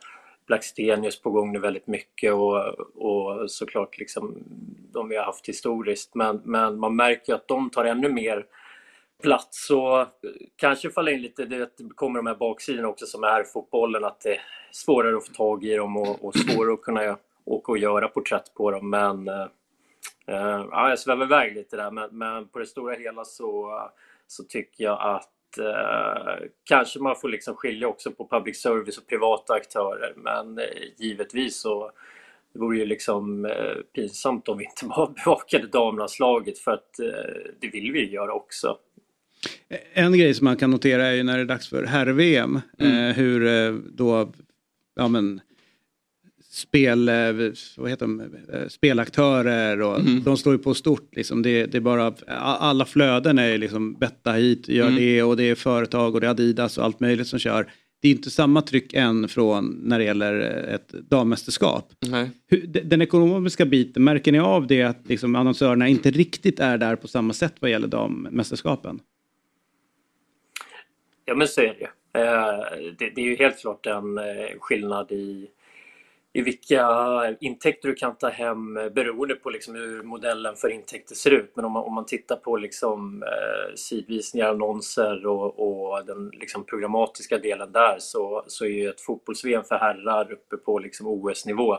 Blackstenius 0.48 1.22
på 1.22 1.32
gång 1.32 1.52
nu 1.52 1.60
väldigt 1.60 1.88
mycket 1.88 2.34
och, 2.34 2.80
och 2.96 3.52
såklart 3.52 3.98
liksom 4.00 4.44
de 4.94 5.10
vi 5.10 5.18
har 5.18 5.24
haft 5.24 5.50
historiskt. 5.50 6.16
Men, 6.16 6.42
men 6.44 6.80
man 6.80 6.96
märker 6.96 7.34
att 7.34 7.48
de 7.48 7.70
tar 7.70 7.86
ännu 7.86 8.10
mer 8.10 8.46
plats 9.24 9.70
och 9.70 10.08
kanske 10.56 10.90
falla 10.90 11.12
in 11.12 11.22
lite, 11.22 11.46
det 11.46 11.70
kommer 11.96 12.20
de 12.20 12.28
här 12.28 12.36
baksidorna 12.36 12.88
också 12.88 13.06
som 13.06 13.24
är 13.24 13.44
fotbollen, 13.44 14.04
att 14.04 14.22
det 14.22 14.30
är 14.30 14.42
svårare 14.72 15.18
att 15.18 15.28
få 15.28 15.34
tag 15.34 15.66
i 15.66 15.76
dem 15.76 15.98
och, 15.98 16.26
och 16.26 16.36
svårare 16.36 16.74
att 16.74 16.82
kunna 16.82 17.18
åka 17.46 17.72
och 17.72 17.78
göra 17.78 18.08
porträtt 18.08 18.54
på 18.54 18.72
dem. 18.72 18.90
Men 18.90 19.28
eh, 19.28 19.48
eh, 20.28 20.66
ja, 20.72 20.90
jag 20.90 21.00
svävar 21.00 21.26
iväg 21.26 21.56
lite 21.56 21.78
där, 21.78 21.92
men, 21.92 22.18
men, 22.18 22.48
på 22.48 22.60
det 22.60 22.66
stora 22.66 22.96
hela 22.96 23.26
så, 23.26 23.82
så 24.28 24.44
tycker 24.44 24.84
jag 24.84 25.02
att 25.02 25.58
eh, 25.58 26.48
kanske 26.64 27.00
man 27.00 27.16
får 27.16 27.30
liksom 27.30 27.56
skilja 27.56 27.88
också 27.88 28.12
på 28.12 28.28
public 28.28 28.62
service 28.62 28.98
och 28.98 29.08
privata 29.08 29.54
aktörer, 29.54 30.14
men 30.16 30.60
eh, 30.60 30.66
givetvis 30.98 31.62
så 31.62 31.92
det 32.54 32.60
vore 32.60 32.78
ju 32.78 32.86
liksom 32.86 33.46
eh, 33.46 33.76
pinsamt 33.96 34.50
om 34.50 34.58
vi 34.58 34.64
inte 34.64 34.86
bara 34.86 35.08
bevakade 35.26 35.68
damlandslaget 35.68 36.60
för 36.60 36.72
att 36.72 37.00
eh, 37.00 37.52
det 37.60 37.68
vill 37.68 37.92
vi 37.92 38.00
ju 38.00 38.12
göra 38.12 38.34
också. 38.34 38.78
En 39.94 40.18
grej 40.18 40.34
som 40.34 40.46
man 40.46 40.58
kan 40.58 40.72
notera 40.72 41.08
är 41.08 41.14
ju 41.14 41.24
när 41.24 41.38
det 41.38 41.44
är 41.44 41.46
dags 41.46 41.68
för 41.68 41.84
herr-VM. 41.84 42.62
Mm. 42.80 43.10
Eh, 43.10 43.16
hur 43.16 43.48
eh, 43.48 43.74
då, 43.74 44.34
ja 44.96 45.08
men 45.08 45.42
spel, 46.58 47.10
eh, 47.10 47.16
vad 47.78 47.90
heter 47.90 48.06
de, 48.06 48.22
eh, 48.22 48.68
spelaktörer 48.68 49.82
och 49.82 50.00
mm. 50.00 50.24
de 50.24 50.38
står 50.38 50.54
ju 50.54 50.60
på 50.60 50.74
stort. 50.74 51.16
Liksom. 51.16 51.42
Det, 51.42 51.66
det, 51.66 51.78
är 51.78 51.82
bara, 51.82 52.14
alla 52.28 52.86
flöden 52.86 53.40
är 53.40 53.58
liksom 53.58 53.94
betta 53.94 54.32
hit, 54.32 54.70
gör 54.70 54.88
mm. 54.88 54.96
det 54.96 55.24
och 55.24 55.38
det 55.38 55.44
är 55.44 55.56
företag 55.56 56.16
och 56.16 56.22
det 56.22 56.28
är 56.28 56.32
Adidas 56.32 56.78
och 56.78 56.86
allt 56.86 57.00
möjligt 57.00 57.28
som 57.28 57.40
kör. 57.40 57.72
Det 58.02 58.08
är 58.08 58.12
inte 58.12 58.30
samma 58.30 58.62
tryck 58.62 58.94
än 58.94 59.28
från 59.28 59.82
när 59.84 60.00
det 60.00 60.06
gäller 60.06 60.40
ett 60.76 60.90
dammästerskap. 61.10 61.94
Den 62.84 63.02
ekonomiska 63.02 63.66
biten, 63.66 64.04
märker 64.04 64.32
ni 64.32 64.40
av 64.40 64.68
det 64.68 64.84
att 64.84 65.08
liksom 65.08 65.36
annonsörerna 65.36 65.88
inte 65.88 66.12
riktigt 66.12 66.60
är 66.60 66.78
där 66.78 66.96
på 66.96 67.08
samma 67.08 67.34
sätt 67.34 67.54
vad 67.60 67.72
gäller 67.72 67.88
dammästerskapen? 67.88 69.00
Ja 71.30 71.36
men 71.36 71.48
så 71.48 71.62
är 71.62 71.76
det. 71.80 72.20
Eh, 72.20 72.60
det, 73.00 73.10
det 73.10 73.22
är 73.22 73.26
ju 73.26 73.36
helt 73.36 73.60
klart 73.60 73.86
en 73.86 74.18
eh, 74.18 74.60
skillnad 74.60 75.12
i, 75.12 75.50
i 76.34 76.42
vilka 76.42 76.86
intäkter 77.40 77.90
du 77.90 77.96
kan 77.96 78.16
ta 78.16 78.30
hem 78.30 78.78
eh, 78.78 78.90
beroende 78.90 79.36
på 79.36 79.50
liksom 79.50 79.76
hur 79.76 80.04
modellen 80.04 80.56
för 80.56 80.70
intäkter 80.70 81.16
ser 81.16 81.32
ut. 81.32 81.52
Men 81.56 81.66
om 81.66 81.72
man, 81.72 81.84
om 81.84 81.94
man 81.94 82.06
tittar 82.06 82.36
på 82.36 82.58
liksom, 82.58 83.24
eh, 83.24 83.76
sidvisningar, 83.76 84.50
annonser 84.50 85.26
och, 85.26 85.60
och 85.60 86.06
den 86.06 86.30
liksom 86.30 86.66
programmatiska 86.66 87.38
delen 87.38 87.72
där 87.72 87.96
så, 88.00 88.44
så 88.48 88.66
är 88.66 88.70
ju 88.70 88.90
ett 88.90 89.02
fotbolls-VM 89.02 89.64
för 89.64 89.76
herrar 89.76 90.32
uppe 90.32 90.58
på 90.58 90.80
liksom 90.80 91.08
OS-nivå. 91.08 91.74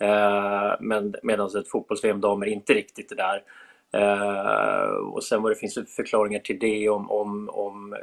Eh, 0.00 0.74
men 0.80 1.14
medan 1.22 1.46
ett 1.46 1.68
fotbolls-VM 1.68 2.20
damer 2.20 2.46
inte 2.46 2.74
riktigt 2.74 3.12
är 3.12 3.16
där. 3.16 3.42
Eh, 3.94 4.90
och 4.90 5.24
sen 5.24 5.42
vad 5.42 5.52
det 5.52 5.56
finns 5.56 5.74
för 5.74 5.84
förklaringar 5.84 6.40
till 6.40 6.58
det 6.58 6.88
om, 6.88 7.10
om, 7.10 7.48
om 7.48 7.96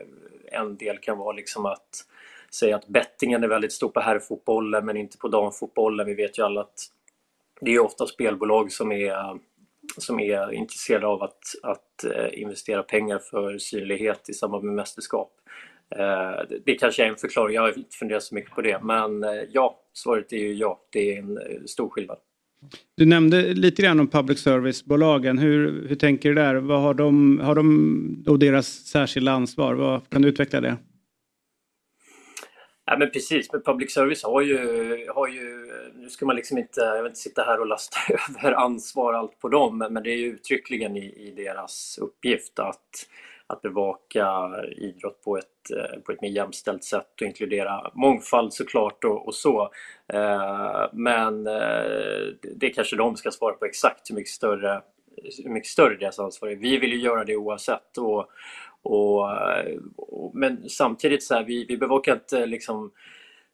en 0.52 0.78
del 0.78 0.98
kan 0.98 1.18
vara 1.18 1.32
liksom 1.32 1.66
att 1.66 2.06
säga 2.54 2.76
att 2.76 2.88
bettingen 2.88 3.44
är 3.44 3.48
väldigt 3.48 3.74
stor 3.74 3.90
på 3.90 4.00
herrfotbollen 4.00 4.86
men 4.86 4.98
inte 4.98 5.18
på 5.18 5.28
damfotbollen. 5.28 6.06
Vi 6.06 6.14
vet 6.14 6.40
ju 6.40 6.44
alla 6.44 6.62
att 6.62 6.80
det 7.62 7.72
är 7.72 7.80
ofta 7.80 8.06
spelbolag 8.06 8.72
som 8.72 8.92
är, 8.92 9.40
som 9.98 10.20
är 10.20 10.52
intresserade 10.52 11.08
av 11.08 11.24
att, 11.24 11.42
att 11.64 12.04
eh, 12.04 12.42
investera 12.42 12.84
pengar 12.84 13.20
för 13.20 13.58
synlighet 13.58 14.30
i 14.30 14.34
samband 14.34 14.64
med 14.64 14.74
mästerskap. 14.74 15.32
Eh, 15.96 16.58
det 16.66 16.76
kanske 16.76 17.04
är 17.04 17.08
en 17.08 17.16
förklaring, 17.16 17.56
jag 17.56 17.62
har 17.62 17.78
inte 17.78 17.98
funderat 17.98 18.24
så 18.24 18.36
mycket 18.36 18.52
på 18.52 18.62
det. 18.62 18.80
Men 18.84 19.24
eh, 19.24 19.44
ja, 19.52 19.80
svaret 19.94 20.34
är 20.34 20.38
ju 20.38 20.54
ja, 20.54 20.80
det 20.90 21.16
är 21.16 21.20
en 21.20 21.68
stor 21.68 21.90
skillnad. 21.90 22.18
Du 22.98 23.06
nämnde 23.06 23.42
lite 23.42 23.82
grann 23.82 24.00
om 24.00 24.08
public 24.08 24.40
service-bolagen. 24.40 25.38
Hur, 25.38 25.88
hur 25.88 25.96
tänker 25.96 26.30
du 26.30 26.36
där? 26.36 26.56
Vad 26.56 26.82
har 26.82 26.94
de, 26.94 27.40
har 27.40 27.56
de 27.56 28.24
och 28.28 28.40
deras 28.40 28.68
särskilda 28.68 29.32
ansvar? 29.32 29.74
Vad, 29.74 30.10
kan 30.10 30.22
du 30.22 30.28
utveckla 30.28 30.62
det? 30.62 30.78
Ja, 32.86 32.98
men 32.98 33.12
precis, 33.12 33.52
men 33.54 33.62
public 33.62 33.94
service 33.94 34.24
har 34.24 34.42
ju, 34.42 34.58
har 35.16 35.28
ju, 35.28 35.72
nu 35.96 36.10
ska 36.10 36.26
man 36.26 36.36
liksom 36.36 36.58
inte, 36.58 36.82
jag 36.82 37.04
vill 37.04 37.10
inte 37.10 37.20
sitta 37.20 37.44
här 37.44 37.60
och 37.60 37.68
lasta 37.68 37.98
över 38.40 38.52
ansvar 38.52 39.14
allt 39.14 39.40
på 39.40 39.50
dem, 39.50 39.78
men, 39.78 40.04
det 40.04 40.10
är 40.10 40.18
ju 40.18 40.26
uttryckligen 40.26 40.98
i, 40.98 41.06
i 41.06 41.34
deras 41.36 42.00
uppgift 42.02 42.60
att, 42.60 43.08
att 43.50 43.62
bevaka 43.62 44.50
idrott 44.78 45.24
på 45.24 45.38
ett, 45.38 45.72
eh, 45.78 46.00
på 46.00 46.12
ett 46.12 46.22
mer 46.22 46.30
jämställt 46.30 46.84
sätt 46.84 47.22
och 47.22 47.28
inkludera 47.28 47.92
mångfald 47.96 48.54
såklart 48.54 49.04
och, 49.04 49.28
och 49.28 49.36
så. 49.36 49.72
Eh, 50.14 50.86
men 50.94 51.48
eh, 51.48 52.28
det 52.56 52.70
kanske 52.70 52.96
de 52.96 53.16
ska 53.16 53.32
svara 53.32 53.54
på 53.54 53.66
exakt 53.66 54.10
hur 54.10 54.16
mycket 54.16 54.32
större, 54.32 54.82
hur 55.44 55.50
mycket 55.50 55.70
större 55.70 55.96
deras 55.96 56.20
ansvar 56.20 56.50
är. 56.50 56.56
Vi 56.56 56.78
vill 56.78 56.92
ju 56.92 57.00
göra 57.00 57.24
det 57.24 57.36
oavsett. 57.36 57.98
Och, 57.98 58.30
och, 58.82 59.30
och, 59.98 60.36
men 60.36 60.70
samtidigt 60.70 61.24
så 61.24 61.34
här, 61.34 61.44
vi, 61.44 61.66
vi 61.66 61.78
bevakar 61.78 62.14
inte 62.14 62.46
liksom 62.46 62.92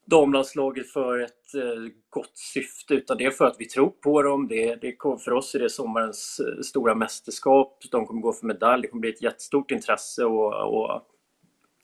damlandslaget 0.06 0.91
för 0.91 1.20
ett 1.20 1.56
eh, 1.56 1.91
gott 2.10 2.38
syfte 2.38 2.93
utan 2.93 3.18
det 3.18 3.26
är 3.26 3.32
för 3.32 3.45
att 3.45 3.56
vi 3.60 3.66
tror 3.66 3.89
på 3.89 4.22
dem. 4.22 4.47
Det, 4.47 4.76
det, 4.76 4.95
för 5.26 5.32
oss 5.32 5.56
är 5.56 5.60
det 5.60 5.70
sommarens 5.70 6.39
eh, 6.39 6.62
stora 6.62 6.95
mästerskap. 6.95 7.84
De 7.91 8.06
kommer 8.06 8.22
gå 8.22 8.34
för 8.34 8.47
medalj. 8.47 8.82
Det 8.82 8.88
kommer 8.88 9.01
bli 9.01 9.10
ett 9.10 9.22
jättestort 9.22 9.72
intresse 9.72 10.26
och, 10.26 10.78
och 10.80 11.01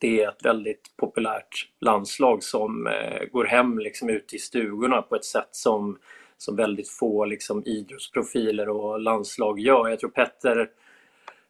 det 0.00 0.22
är 0.22 0.28
ett 0.28 0.44
väldigt 0.44 0.96
populärt 0.96 1.68
landslag 1.80 2.42
som 2.42 2.86
eh, 2.86 3.24
går 3.32 3.44
hem 3.44 3.78
liksom 3.78 4.08
ute 4.08 4.36
i 4.36 4.38
stugorna 4.38 5.02
på 5.02 5.16
ett 5.16 5.24
sätt 5.24 5.48
som, 5.50 5.98
som 6.36 6.56
väldigt 6.56 6.88
få 6.88 7.24
liksom, 7.24 7.62
idrottsprofiler 7.66 8.68
och 8.68 9.00
landslag 9.00 9.60
gör. 9.60 9.88
Jag 9.88 10.00
tror 10.00 10.10
Petter 10.10 10.70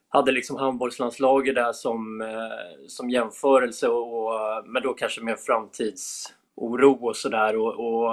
hade 0.08 0.32
liksom 0.32 0.56
handbollslandslaget 0.56 1.54
där 1.54 1.72
som, 1.72 2.20
eh, 2.20 2.86
som 2.86 3.10
jämförelse, 3.10 3.88
och, 3.88 4.32
men 4.66 4.82
då 4.82 4.94
kanske 4.94 5.20
med 5.20 5.38
framtids 5.38 6.34
oro 6.54 7.06
och 7.06 7.16
sådär. 7.16 7.56
Och, 7.56 7.74
och, 7.74 8.10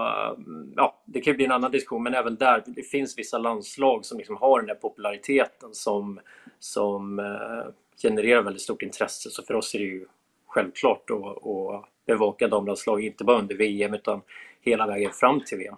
ja, 0.76 1.04
det 1.06 1.22
kan 1.22 1.32
ju 1.34 1.36
bli 1.36 1.46
en 1.46 1.52
annan 1.52 1.72
diskussion, 1.72 2.04
men 2.04 2.14
även 2.14 2.36
där 2.36 2.64
det 2.66 2.84
finns 2.84 3.18
vissa 3.18 3.38
landslag 3.38 4.06
som 4.06 4.18
liksom 4.18 4.38
har 4.38 4.60
den 4.60 4.68
där 4.68 4.76
populariteten 4.76 5.70
som, 5.74 6.20
som 6.60 7.20
eh, 7.20 7.72
genererar 8.02 8.42
väldigt 8.42 8.62
stort 8.62 8.82
intresse. 8.82 9.30
Så 9.30 9.44
för 9.44 9.54
oss 9.54 9.76
är 9.76 9.80
det 9.80 9.86
ju 9.86 10.06
självklart 10.48 11.10
att, 11.10 11.48
att 11.48 11.86
bevaka 12.08 12.48
damlandslag, 12.48 13.04
inte 13.04 13.24
bara 13.24 13.40
under 13.40 13.56
VM 13.56 13.94
utan 13.94 14.22
hela 14.62 14.88
vägen 14.88 15.12
fram 15.14 15.42
till 15.46 15.58
VM. 15.58 15.76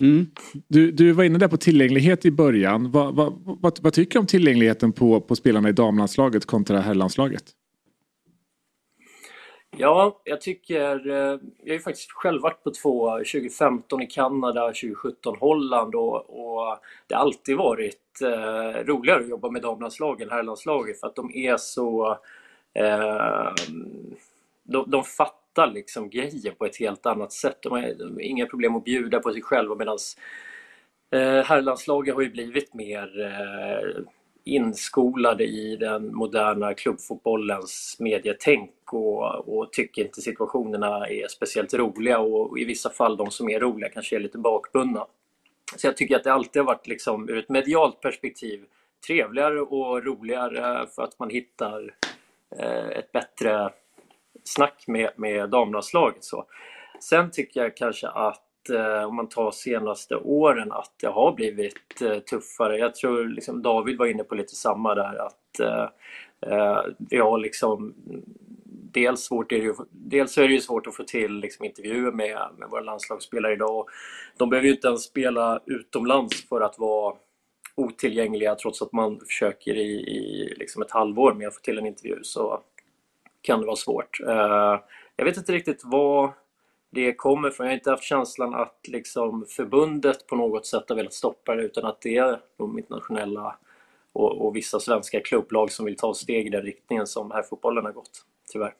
Mm. 0.00 0.26
Du, 0.68 0.90
du 0.90 1.12
var 1.12 1.24
inne 1.24 1.38
där 1.38 1.48
på 1.48 1.56
tillgänglighet 1.56 2.26
i 2.26 2.30
början. 2.30 2.90
Vad, 2.90 3.14
vad, 3.14 3.32
vad, 3.44 3.78
vad 3.82 3.92
tycker 3.92 4.12
du 4.12 4.18
om 4.18 4.26
tillgängligheten 4.26 4.92
på, 4.92 5.20
på 5.20 5.36
spelarna 5.36 5.68
i 5.68 5.72
damlandslaget 5.72 6.46
kontra 6.46 6.80
herrlandslaget? 6.80 7.44
Ja, 9.78 10.20
jag 10.24 10.40
tycker... 10.40 11.10
Eh, 11.10 11.14
jag 11.14 11.66
har 11.66 11.72
ju 11.72 11.80
faktiskt 11.80 12.12
själv 12.12 12.42
varit 12.42 12.64
på 12.64 12.70
två, 12.70 13.10
2015 13.10 14.02
i 14.02 14.06
Kanada, 14.06 14.66
2017 14.66 15.36
Holland 15.40 15.94
och, 15.94 16.14
och 16.14 16.78
det 17.06 17.14
har 17.14 17.22
alltid 17.22 17.56
varit 17.56 18.20
eh, 18.22 18.84
roligare 18.84 19.20
att 19.20 19.28
jobba 19.28 19.50
med 19.50 19.62
damlandslagen 19.62 20.28
än 20.28 20.34
herrlandslaget 20.34 21.00
för 21.00 21.06
att 21.06 21.16
de 21.16 21.34
är 21.34 21.56
så... 21.56 22.18
Eh, 22.74 23.52
de, 24.64 24.90
de 24.90 25.04
fattar 25.04 25.46
fattar 25.56 25.72
liksom 25.72 26.10
grejer 26.10 26.52
på 26.52 26.66
ett 26.66 26.76
helt 26.76 27.06
annat 27.06 27.32
sätt. 27.32 27.58
De 27.62 27.72
har, 27.72 27.94
de 27.98 28.12
har 28.12 28.20
inga 28.20 28.46
problem 28.46 28.76
att 28.76 28.84
bjuda 28.84 29.20
på 29.20 29.32
sig 29.32 29.42
själva 29.42 29.74
medan 29.74 29.98
eh, 31.10 31.44
herrlandslaget 31.44 32.14
har 32.14 32.22
ju 32.22 32.30
blivit 32.30 32.74
mer 32.74 33.20
eh, 33.20 34.02
inskolade 34.46 35.44
i 35.44 35.76
den 35.76 36.14
moderna 36.14 36.74
klubbfotbollens 36.74 37.96
medietänk 37.98 38.92
och, 38.92 39.58
och 39.58 39.72
tycker 39.72 40.04
inte 40.04 40.20
situationerna 40.20 41.08
är 41.08 41.28
speciellt 41.28 41.74
roliga 41.74 42.18
och, 42.18 42.50
och, 42.50 42.58
i 42.58 42.64
vissa 42.64 42.90
fall 42.90 43.16
de 43.16 43.30
som 43.30 43.48
är 43.48 43.60
roliga 43.60 43.88
kanske 43.88 44.16
är 44.16 44.20
lite 44.20 44.38
bakbundna. 44.38 45.06
Så 45.76 45.86
jag 45.86 45.96
tycker 45.96 46.16
att 46.16 46.24
det 46.24 46.32
alltid 46.32 46.62
har 46.62 46.66
varit 46.66 46.86
liksom, 46.86 47.28
ur 47.28 47.38
ett 47.38 47.48
medialt 47.48 48.00
perspektiv 48.00 48.64
trevligare 49.06 49.60
och 49.60 50.04
roligare 50.04 50.86
för 50.86 51.02
att 51.02 51.18
man 51.18 51.30
hittar 51.30 51.94
eh, 52.58 52.88
ett 52.88 53.12
bättre 53.12 53.70
snack 54.44 54.84
med, 54.86 55.10
med 55.16 55.50
damlandslaget. 55.50 56.24
Så. 56.24 56.44
Sen 57.00 57.30
tycker 57.30 57.62
jag 57.62 57.76
kanske 57.76 58.08
att 58.08 58.45
Eh, 58.70 59.04
om 59.04 59.16
man 59.16 59.28
tar 59.28 59.50
senaste 59.50 60.16
åren 60.16 60.72
att 60.72 60.92
det 61.00 61.06
har 61.06 61.32
blivit 61.32 62.02
eh, 62.02 62.18
tuffare. 62.18 62.78
Jag 62.78 62.94
tror 62.94 63.24
liksom 63.24 63.62
David 63.62 63.98
var 63.98 64.06
inne 64.06 64.24
på 64.24 64.34
lite 64.34 64.54
samma 64.54 64.94
där 64.94 65.26
att 65.26 65.60
eh, 65.60 65.88
eh 66.52 66.80
vi 66.98 67.18
har 67.18 67.38
liksom 67.38 67.94
dels, 68.92 69.20
svårt 69.20 69.52
är 69.52 69.60
det, 69.60 69.74
dels 69.90 70.38
är 70.38 70.48
det 70.48 70.54
ju 70.54 70.60
svårt 70.60 70.86
att 70.86 70.96
få 70.96 71.02
till 71.02 71.32
liksom, 71.32 71.64
intervjuer 71.64 72.12
med, 72.12 72.48
med 72.58 72.68
våra 72.68 72.80
landslagsspelare 72.80 73.52
idag. 73.52 73.86
De 74.36 74.50
behöver 74.50 74.68
ju 74.68 74.74
inte 74.74 74.88
ens 74.88 75.02
spela 75.02 75.60
utomlands 75.66 76.48
för 76.48 76.60
att 76.60 76.78
vara 76.78 77.16
otillgängliga 77.74 78.54
trots 78.54 78.82
att 78.82 78.92
man 78.92 79.20
försöker 79.20 79.74
i, 79.74 79.90
i 79.92 80.54
liksom 80.58 80.82
ett 80.82 80.90
halvår 80.90 81.34
med 81.34 81.48
att 81.48 81.54
få 81.54 81.60
till 81.60 81.78
en 81.78 81.86
intervju. 81.86 82.18
Så 82.22 82.60
kan 83.42 83.60
det 83.60 83.66
vara 83.66 83.76
svårt. 83.76 84.20
Eh, 84.20 84.80
jag 85.16 85.24
vet 85.24 85.36
inte 85.36 85.52
riktigt 85.52 85.80
vad 85.84 86.32
det 86.92 87.14
kommer 87.14 87.50
från. 87.50 87.66
Jag 87.66 87.72
har 87.72 87.76
inte 87.78 87.90
haft 87.90 88.02
känslan 88.02 88.54
att 88.54 88.80
liksom 88.88 89.46
förbundet 89.48 90.26
på 90.26 90.36
något 90.36 90.66
sätt 90.66 90.84
har 90.88 90.96
velat 90.96 91.12
stoppa 91.12 91.54
det 91.54 91.62
utan 91.62 91.84
att 91.84 92.00
det 92.00 92.16
är 92.16 92.40
de 92.58 92.78
internationella 92.78 93.56
och, 94.12 94.46
och 94.46 94.56
vissa 94.56 94.80
svenska 94.80 95.20
klubblag 95.20 95.72
som 95.72 95.86
vill 95.86 95.96
ta 95.96 96.14
steg 96.14 96.46
i 96.46 96.50
den 96.50 96.62
riktningen 96.62 97.06
som 97.06 97.30
här 97.30 97.42
fotbollen 97.42 97.84
har 97.84 97.92
gått, 97.92 98.24
tyvärr. 98.52 98.74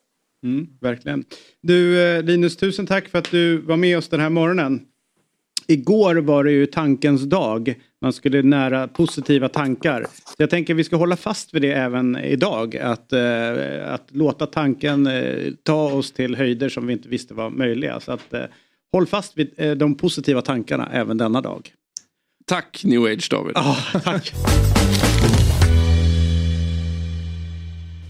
Mm, 0.44 0.66
verkligen. 0.80 1.24
Du 1.60 2.02
eh, 2.02 2.22
Linus, 2.22 2.56
tusen 2.56 2.86
tack 2.86 3.08
för 3.08 3.18
att 3.18 3.30
du 3.30 3.58
var 3.58 3.76
med 3.76 3.98
oss 3.98 4.08
den 4.08 4.20
här 4.20 4.30
morgonen. 4.30 4.86
Igår 5.66 6.16
var 6.16 6.44
det 6.44 6.52
ju 6.52 6.66
tankens 6.66 7.22
dag. 7.22 7.74
Man 8.02 8.12
skulle 8.12 8.42
nära 8.42 8.88
positiva 8.88 9.48
tankar. 9.48 10.06
Så 10.24 10.34
jag 10.38 10.50
tänker 10.50 10.74
att 10.74 10.78
vi 10.78 10.84
ska 10.84 10.96
hålla 10.96 11.16
fast 11.16 11.54
vid 11.54 11.62
det 11.62 11.72
även 11.72 12.16
idag. 12.16 12.76
Att, 12.76 13.12
eh, 13.12 13.92
att 13.92 14.08
låta 14.10 14.46
tanken 14.46 15.06
eh, 15.06 15.52
ta 15.62 15.92
oss 15.92 16.12
till 16.12 16.36
höjder 16.36 16.68
som 16.68 16.86
vi 16.86 16.92
inte 16.92 17.08
visste 17.08 17.34
var 17.34 17.50
möjliga. 17.50 18.00
Så 18.00 18.12
att, 18.12 18.32
eh, 18.34 18.42
håll 18.92 19.06
fast 19.06 19.38
vid 19.38 19.50
eh, 19.56 19.70
de 19.70 19.94
positiva 19.94 20.42
tankarna 20.42 20.88
även 20.92 21.18
denna 21.18 21.40
dag. 21.40 21.72
Tack 22.46 22.82
New 22.84 23.04
Age 23.04 23.28
David. 23.30 23.56
Oh, 23.56 24.00
tack. 24.04 24.32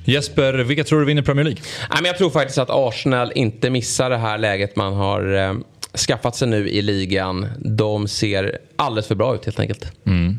Jesper, 0.05 0.53
vilka 0.53 0.84
tror 0.84 1.01
du 1.01 1.07
vinner 1.07 1.22
Premier 1.22 1.45
League? 1.45 1.62
Jag 2.05 2.18
tror 2.18 2.30
faktiskt 2.30 2.59
att 2.59 2.70
Arsenal 2.70 3.32
inte 3.34 3.70
missar 3.70 4.11
det 4.11 4.16
här 4.16 4.39
läget 4.39 4.76
man 4.76 4.93
har 4.93 5.34
eh, 5.34 5.55
skaffat 5.97 6.36
sig 6.36 6.49
nu 6.49 6.68
i 6.68 6.82
ligan, 6.82 7.47
de 7.59 8.09
ser 8.09 8.59
alldeles 8.76 9.07
för 9.07 9.14
bra 9.14 9.34
ut 9.34 9.44
helt 9.44 9.61
enkelt. 9.61 9.92
Mm. 10.07 10.38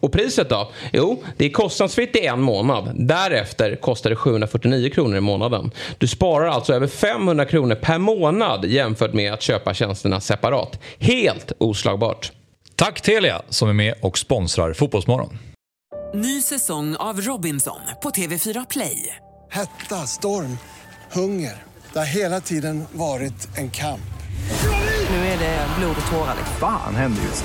Och 0.00 0.12
priset 0.12 0.48
då? 0.48 0.70
Jo, 0.92 1.22
det 1.36 1.44
är 1.44 1.50
kostnadsfritt 1.50 2.16
i 2.16 2.26
en 2.26 2.40
månad. 2.40 2.92
Därefter 2.94 3.76
kostar 3.76 4.10
det 4.10 4.16
749 4.16 4.90
kronor 4.90 5.16
i 5.16 5.20
månaden. 5.20 5.70
Du 5.98 6.06
sparar 6.06 6.46
alltså 6.46 6.74
över 6.74 6.86
500 6.86 7.44
kronor 7.44 7.74
per 7.74 7.98
månad 7.98 8.64
jämfört 8.64 9.12
med 9.12 9.32
att 9.32 9.42
köpa 9.42 9.74
tjänsterna 9.74 10.20
separat. 10.20 10.80
Helt 10.98 11.52
oslagbart. 11.58 12.32
Tack 12.76 13.00
Telia 13.00 13.42
som 13.48 13.68
är 13.68 13.72
med 13.72 13.94
och 14.02 14.18
sponsrar 14.18 14.72
Fotbollsmorgon. 14.72 15.38
Ny 16.14 16.42
säsong 16.42 16.96
av 16.96 17.20
Robinson 17.20 17.80
på 18.02 18.10
TV4 18.10 18.66
Play. 18.70 19.16
Hetta, 19.50 19.94
storm, 19.94 20.58
hunger. 21.12 21.62
Det 21.92 21.98
har 21.98 22.06
hela 22.06 22.40
tiden 22.40 22.84
varit 22.92 23.48
en 23.56 23.70
kamp. 23.70 24.00
Nu 25.10 25.16
är 25.16 25.38
det 25.38 25.66
blod 25.78 25.96
och 26.06 26.12
tårar. 26.12 26.36
Fan 26.60 26.94
händer 26.94 27.22
just 27.22 27.44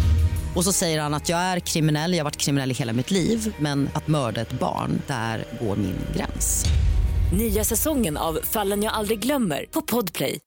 Och 0.55 0.63
så 0.63 0.73
säger 0.73 1.01
han 1.01 1.13
att 1.13 1.29
jag 1.29 1.39
är 1.39 1.59
kriminell, 1.59 2.11
jag 2.11 2.19
har 2.19 2.23
varit 2.23 2.37
kriminell 2.37 2.71
i 2.71 2.73
hela 2.73 2.93
mitt 2.93 3.11
liv 3.11 3.55
men 3.59 3.89
att 3.93 4.07
mörda 4.07 4.41
ett 4.41 4.59
barn, 4.59 5.01
där 5.07 5.45
går 5.61 5.75
min 5.75 5.95
gräns. 6.15 6.65
Nya 7.37 7.63
säsongen 7.63 8.17
av 8.17 8.39
Fallen 8.43 8.83
jag 8.83 8.93
aldrig 8.93 9.19
glömmer 9.19 9.65
på 9.71 9.81
Podplay. 9.81 10.39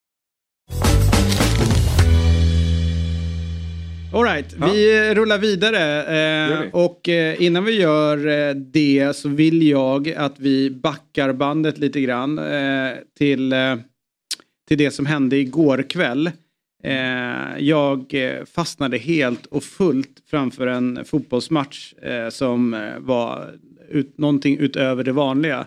Alright, 4.15 4.53
vi 4.53 5.15
rullar 5.15 5.39
vidare. 5.39 6.05
Eh, 6.63 6.69
och 6.73 7.09
eh, 7.09 7.43
innan 7.43 7.65
vi 7.65 7.81
gör 7.81 8.27
eh, 8.27 8.55
det 8.55 9.17
så 9.17 9.29
vill 9.29 9.69
jag 9.69 10.11
att 10.13 10.35
vi 10.39 10.71
backar 10.71 11.33
bandet 11.33 11.79
lite 11.79 12.01
grann 12.01 12.39
eh, 12.39 12.93
till, 13.19 13.53
eh, 13.53 13.77
till 14.69 14.79
det 14.79 14.91
som 14.91 15.07
hände 15.07 15.37
igår 15.37 15.91
kväll. 15.91 16.31
Eh, 16.85 17.59
jag 17.59 18.15
eh, 18.15 18.45
fastnade 18.45 18.99
helt 18.99 19.47
och 19.47 19.65
fullt 19.65 20.23
framför 20.31 20.67
en 20.67 21.05
fotbollsmatch 21.05 21.95
eh, 21.95 22.29
som 22.29 22.75
eh, 22.75 22.99
var 22.99 23.55
ut, 23.89 24.19
någonting 24.19 24.59
utöver 24.59 25.05
det 25.05 25.13
vanliga. 25.13 25.67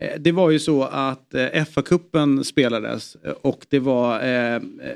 Eh, 0.00 0.20
det 0.20 0.32
var 0.32 0.50
ju 0.50 0.58
så 0.58 0.82
att 0.82 1.34
eh, 1.34 1.64
FA-cupen 1.64 2.42
spelades 2.42 3.16
och 3.42 3.66
det 3.68 3.78
var 3.78 4.20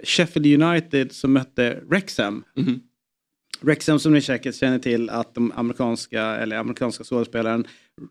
Sheffield 0.05 0.63
United 0.63 1.13
som 1.13 1.33
mötte 1.33 1.81
Wrexham. 1.89 2.45
Wrexham 3.61 3.99
som 3.99 4.13
ni 4.13 4.21
säkert 4.21 4.55
känner 4.55 4.79
till 4.79 5.11
att 5.11 5.35
de 5.35 5.53
amerikanska, 5.57 6.23
eller 6.23 6.57
amerikanska 6.57 7.05
skådespelaren 7.05 7.67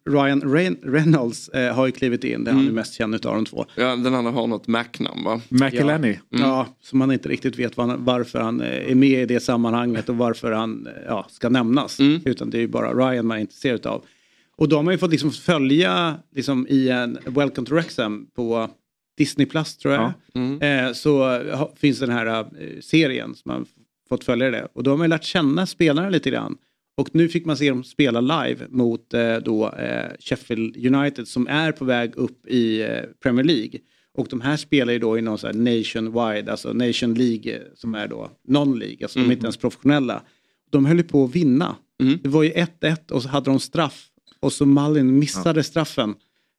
Ryan 0.10 0.42
Reyn- 0.42 0.92
Reynolds 0.92 1.50
eh, 1.50 1.74
har 1.76 1.86
ju 1.86 1.92
klivit 1.92 2.24
in. 2.24 2.44
Det 2.44 2.50
är 2.50 2.54
han 2.54 2.62
Mm. 2.62 2.74
är 2.74 2.76
mest 2.76 2.94
känd 2.94 3.16
utav 3.16 3.36
de 3.36 3.46
två. 3.46 3.66
Ja, 3.76 3.96
den 3.96 4.16
andra 4.16 4.32
har 4.32 4.48
något 4.48 4.68
Mac-namn 4.68 5.24
va? 5.24 5.42
McElhenney. 5.50 6.18
Ja, 6.30 6.40
ja, 6.40 6.68
så 6.82 6.96
man 6.96 7.12
inte 7.12 7.30
riktigt 7.30 7.60
vet 7.60 7.78
han, 7.78 8.06
varför 8.06 8.40
han 8.40 8.62
eh, 8.62 8.92
är 8.92 8.96
med 8.96 9.22
i 9.22 9.26
det 9.26 9.40
sammanhanget 9.40 10.10
och 10.10 10.18
varför 10.18 10.52
han 10.52 10.88
eh, 10.88 10.94
ja, 11.08 11.26
ska 11.30 11.50
nämnas. 11.50 12.00
Utan 12.26 12.50
det 12.50 12.58
är 12.58 12.62
ju 12.62 12.68
bara 12.68 12.94
Ryan 12.94 13.28
man 13.28 13.38
är 13.38 13.42
intresserad 13.42 13.86
av. 13.86 14.04
Och 14.58 14.70
då 14.70 14.76
har 14.76 14.84
man 14.84 14.94
ju 14.94 14.98
fått 14.98 15.12
liksom 15.12 15.32
följa 15.32 16.16
liksom, 16.36 16.68
i 16.70 16.90
en 16.90 17.18
Welcome 17.26 17.68
to 17.68 17.74
Wrexham 17.74 18.28
på 18.36 18.70
Disney 19.18 19.46
Plus 19.48 19.78
tror 19.78 19.94
jag. 19.94 20.12
Eh, 20.62 20.94
så 20.94 21.18
ha, 21.56 21.74
finns 21.78 22.00
den 22.00 22.10
här 22.10 22.26
eh, 22.40 22.46
serien 22.82 23.36
som 23.36 23.52
man 23.52 23.66
fått 24.10 24.24
följa 24.24 24.52
det. 24.52 24.68
Och 24.74 24.84
då 24.84 24.92
har 24.92 24.98
man 24.98 25.06
ju 25.06 25.10
lärt 25.10 25.24
känna 25.24 25.66
spelarna 25.66 26.10
lite 26.10 26.30
grann. 26.30 26.58
Och 26.98 27.10
nu 27.14 27.30
fick 27.30 27.46
man 27.46 27.58
se 27.58 27.70
dem 27.70 27.84
spela 27.84 28.22
live 28.22 28.66
mot 28.70 29.14
eh, 29.14 29.36
då, 29.38 29.70
eh, 29.70 30.12
Sheffield 30.20 30.96
United 30.96 31.28
som 31.28 31.48
är 31.48 31.72
på 31.72 31.86
väg 31.86 32.16
upp 32.16 32.48
i 32.48 32.82
eh, 32.82 32.90
Premier 33.24 33.44
League. 33.46 33.80
Och 34.18 34.28
de 34.30 34.42
här 34.42 34.58
spelar 34.58 34.94
ju 34.94 35.00
då 35.00 35.18
i 35.18 35.22
någon 35.22 35.38
så 35.38 35.48
här 35.48 35.54
nationwide, 35.54 36.52
alltså 36.52 36.74
nation 36.74 37.14
League 37.14 37.56
eh, 37.56 37.62
som 37.76 37.96
är 37.96 38.08
då 38.08 38.32
non-League, 38.48 39.04
alltså 39.04 39.20
de 39.20 39.22
är 39.22 39.26
Mm. 39.26 39.32
inte 39.32 39.46
ens 39.46 39.58
professionella. 39.58 40.22
De 40.72 40.86
höll 40.86 40.98
ju 40.98 41.04
på 41.04 41.24
att 41.24 41.36
vinna. 41.36 41.76
Det 42.24 42.30
var 42.30 42.44
ju 42.44 42.50
1-1 42.52 43.12
och 43.12 43.24
så 43.24 43.30
hade 43.30 43.50
de 43.50 43.60
straff 43.60 44.08
och 44.40 44.54
så 44.54 44.66
Malin 44.66 45.20
missade 45.20 45.64
straffen. 45.64 46.14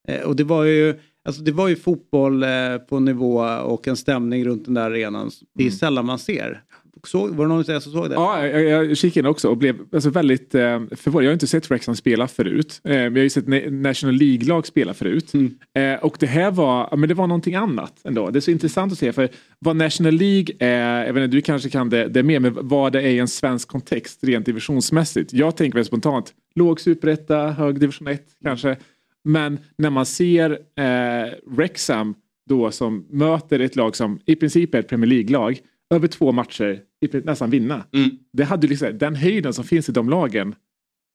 Eh, 0.09 0.21
och 0.21 0.37
det 0.37 0.45
var 0.45 0.65
ju, 0.65 0.95
alltså 1.25 1.43
det 1.43 1.53
var 1.53 1.69
ju 1.69 1.77
fotboll 1.77 2.43
eh, 2.43 2.77
på 2.89 3.01
nivå 3.01 3.39
och 3.45 3.89
en 3.89 3.97
stämning 3.97 4.45
runt 4.45 4.65
den 4.65 4.75
där 4.75 4.83
arenan. 4.91 5.31
Det 5.55 5.67
är 5.67 5.71
sällan 5.71 6.07
man 6.07 6.19
ser. 6.19 6.63
Såg, 7.05 7.31
var 7.31 7.45
det 7.45 7.49
någon 7.49 7.59
av 7.59 7.71
er 7.71 7.81
som 7.81 7.93
såg 7.93 8.09
det? 8.11 8.15
Ja, 8.15 8.47
jag, 8.47 8.85
jag 8.85 8.97
kikade 8.97 9.21
in 9.21 9.31
också 9.31 9.49
och 9.49 9.57
blev 9.57 9.77
alltså 9.93 10.11
väldigt 10.11 10.55
eh, 10.55 10.81
förvånad. 10.91 11.25
Jag 11.25 11.29
har 11.31 11.33
inte 11.33 11.47
sett 11.47 11.71
Wrexham 11.71 11.97
spela 11.97 12.29
förut. 12.29 12.81
Eh, 12.85 12.91
men 12.91 13.03
jag 13.05 13.11
har 13.11 13.19
ju 13.19 13.31
sett 13.31 13.45
Na- 13.47 13.71
National 13.71 14.15
League-lag 14.15 14.67
spela 14.67 14.95
förut. 14.95 15.33
Eh, 15.79 15.95
och 16.05 16.17
det 16.21 16.27
här 16.27 16.51
var, 16.51 16.97
men 16.97 17.09
det 17.09 17.15
var 17.15 17.27
någonting 17.27 17.55
annat 17.55 18.01
ändå. 18.05 18.31
Det 18.31 18.39
är 18.39 18.41
så 18.41 18.51
intressant 18.51 18.93
att 18.93 18.99
se 18.99 19.13
för 19.13 19.29
vad 19.59 19.77
National 19.77 20.13
League 20.15 20.55
är, 20.59 21.07
jag 21.07 21.13
vet 21.13 21.25
inte, 21.25 21.37
du 21.37 21.41
kanske 21.43 21.71
kan 21.71 21.91
det, 21.91 22.09
det 22.09 22.23
mer, 22.23 22.41
men 22.41 22.69
vad 22.69 22.93
det 22.93 23.03
är 23.03 23.09
i 23.11 23.19
en 23.19 23.29
svensk 23.29 23.69
kontext 23.69 24.25
rent 24.25 24.47
divisionsmässigt. 24.47 25.33
Jag 25.33 25.57
tänker 25.57 25.79
väl 25.79 25.85
spontant 25.85 26.33
låg 26.55 26.81
superetta, 26.81 27.51
hög 27.51 27.81
division 27.81 28.09
1 28.09 28.23
kanske. 28.45 28.77
Men 29.25 29.59
när 29.79 29.91
man 29.91 30.07
ser 30.07 30.51
eh, 30.51 31.33
Wrexham 31.47 32.15
då 32.49 32.71
som 32.71 33.07
möter 33.11 33.61
ett 33.61 33.77
lag 33.77 33.97
som 33.97 34.19
i 34.27 34.37
princip 34.37 34.75
är 34.75 34.79
ett 34.79 34.89
Premier 34.89 35.09
League-lag 35.11 35.59
över 35.95 36.09
två 36.09 36.33
matcher 36.33 36.81
nästan 37.25 37.51
vinna. 37.51 37.85
Det 38.33 38.45
hade 38.45 38.67
liksom, 38.67 38.99
den 38.99 39.15
höjden 39.15 39.53
som 39.53 39.65
finns 39.65 39.89
i 39.89 39.93
de 39.93 40.11
lagen 40.11 40.55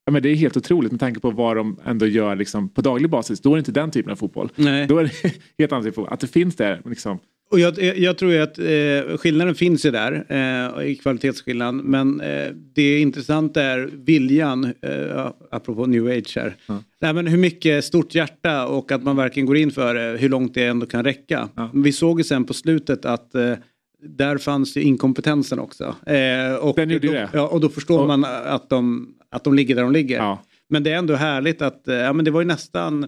Ja, 0.06 0.12
men 0.12 0.24
det 0.24 0.30
är 0.30 0.36
helt 0.36 0.58
otroligt 0.58 0.92
med 0.92 1.00
tanke 1.00 1.20
på 1.20 1.32
vad 1.32 1.58
de 1.58 1.80
ändå 1.86 2.06
gör 2.06 2.36
liksom, 2.36 2.70
på 2.70 2.82
daglig 2.82 3.10
basis. 3.10 3.42
Då 3.42 3.52
är 3.52 3.56
det 3.56 3.60
inte 3.60 3.72
den 3.72 3.92
typen 3.92 4.12
av 4.12 4.16
fotboll. 4.16 4.50
Nej. 4.56 4.88
Då 4.88 4.98
är 4.98 5.04
det 5.04 5.34
helt 5.58 5.72
annan 5.72 5.84
typ 5.84 5.92
av 5.92 6.02
fotboll. 6.02 6.14
Att 6.14 6.20
det 6.20 6.28
finns 6.28 6.56
där. 6.56 6.82
Liksom. 6.86 7.20
Och 7.52 7.60
jag, 7.60 7.98
jag, 7.98 8.18
tror 8.18 8.32
ju 8.32 8.42
att 8.42 8.60
eh, 8.60 9.18
skillnaden 9.18 9.56
finns 9.56 9.86
ju 9.86 9.92
där 9.92 10.26
eh, 10.30 10.88
i 10.88 10.96
kvalitetsskillnaden. 10.96 11.78
Men 11.78 12.22
eh, 12.22 12.48
det 12.76 13.00
intressanta 13.00 13.64
är 13.64 13.90
viljan, 13.94 14.64
eh, 14.64 15.32
apropå 15.52 15.86
new 15.86 16.08
age 16.08 16.34
här. 16.36 16.56
Nej, 17.02 17.14
men 17.14 17.28
hur 17.28 17.38
mycket 17.38 17.86
stort 17.86 18.16
hjärta 18.16 18.68
och 18.68 18.92
att 18.92 19.04
man 19.04 19.16
verkligen 19.16 19.48
går 19.48 19.58
in 19.58 19.72
för 19.72 19.96
det, 19.96 20.18
hur 20.18 20.30
långt 20.30 20.54
det 20.54 20.66
ändå 20.66 20.86
kan 20.86 21.04
räcka. 21.04 21.50
Vi 21.74 21.92
såg 21.92 22.20
ju 22.20 22.24
sen 22.24 22.46
på 22.46 22.54
slutet 22.54 23.06
att 23.06 23.36
eh, 23.36 23.54
där 24.02 24.38
fanns 24.38 24.78
ju 24.78 24.82
inkompetensen 24.82 25.60
också. 25.60 25.96
Eh, 26.06 26.56
och, 26.56 26.76
Den 26.76 26.90
gjorde 26.90 27.08
då, 27.08 27.14
det. 27.14 27.30
Ja, 27.34 27.48
och 27.48 27.62
då 27.62 27.70
förstår 27.70 28.08
man 28.08 28.26
att 28.26 28.70
de, 28.70 29.14
att 29.30 29.44
de 29.44 29.54
ligger 29.54 29.76
där 29.76 29.84
de 29.84 29.92
ligger. 29.92 30.38
Men 30.70 30.84
det 30.84 30.92
är 30.92 30.98
ändå 30.98 31.16
härligt 31.16 31.62
att, 31.62 31.88
eh, 31.88 31.96
ja 31.96 32.14
men 32.14 32.26
det 32.26 32.32
var 32.32 32.42
ju 32.42 32.48
nästan 32.48 33.08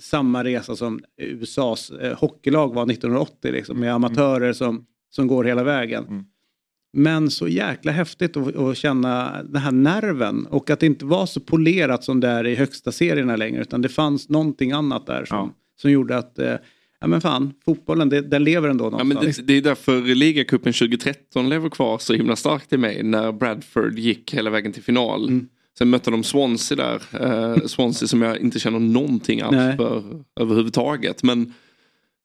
samma 0.00 0.44
resa 0.44 0.76
som 0.76 1.00
USAs 1.16 1.90
eh, 1.90 2.18
hockeylag 2.18 2.74
var 2.74 2.90
1980 2.90 3.52
liksom, 3.52 3.80
med 3.80 3.94
amatörer 3.94 4.52
som, 4.52 4.84
som 5.10 5.26
går 5.26 5.44
hela 5.44 5.64
vägen. 5.64 6.24
Men 6.92 7.30
så 7.30 7.48
jäkla 7.48 7.92
häftigt 7.92 8.36
att, 8.36 8.56
att 8.56 8.76
känna 8.76 9.42
den 9.42 9.62
här 9.62 9.72
nerven 9.72 10.46
och 10.46 10.70
att 10.70 10.80
det 10.80 10.86
inte 10.86 11.04
var 11.04 11.26
så 11.26 11.40
polerat 11.40 12.04
som 12.04 12.20
det 12.20 12.28
är 12.28 12.46
i 12.46 12.54
högsta 12.54 12.92
serierna 12.92 13.36
längre 13.36 13.60
utan 13.62 13.82
det 13.82 13.88
fanns 13.88 14.28
någonting 14.28 14.72
annat 14.72 15.06
där 15.06 15.24
som, 15.24 15.54
som 15.76 15.90
gjorde 15.90 16.16
att 16.16 16.38
eh, 16.38 16.54
ja 17.04 17.08
men 17.08 17.20
fan, 17.20 17.52
fotbollen 17.64 18.08
det, 18.08 18.20
den 18.20 18.44
lever 18.44 18.68
ändå 18.68 18.84
Ja, 18.84 18.90
någonstans. 18.90 19.38
men 19.38 19.46
det, 19.46 19.52
det 19.52 19.58
är 19.58 19.62
därför 19.62 20.00
ligacupen 20.02 20.72
2013 20.72 21.48
lever 21.48 21.68
kvar 21.70 21.98
så 21.98 22.14
himla 22.14 22.36
starkt 22.36 22.72
i 22.72 22.76
mig 22.76 23.02
när 23.02 23.32
Bradford 23.32 23.98
gick 23.98 24.34
hela 24.34 24.50
vägen 24.50 24.72
till 24.72 24.82
final. 24.82 25.40
Sen 25.78 25.90
mötte 25.90 26.10
de 26.10 26.24
Swansea 26.24 26.76
där. 26.76 27.02
Eh, 27.24 27.66
Swansea 27.66 28.08
som 28.08 28.22
jag 28.22 28.38
inte 28.38 28.58
känner 28.58 28.78
någonting 28.78 29.40
alls 29.40 29.56
Nej. 29.56 29.76
för 29.76 30.02
överhuvudtaget. 30.40 31.22
Men 31.22 31.52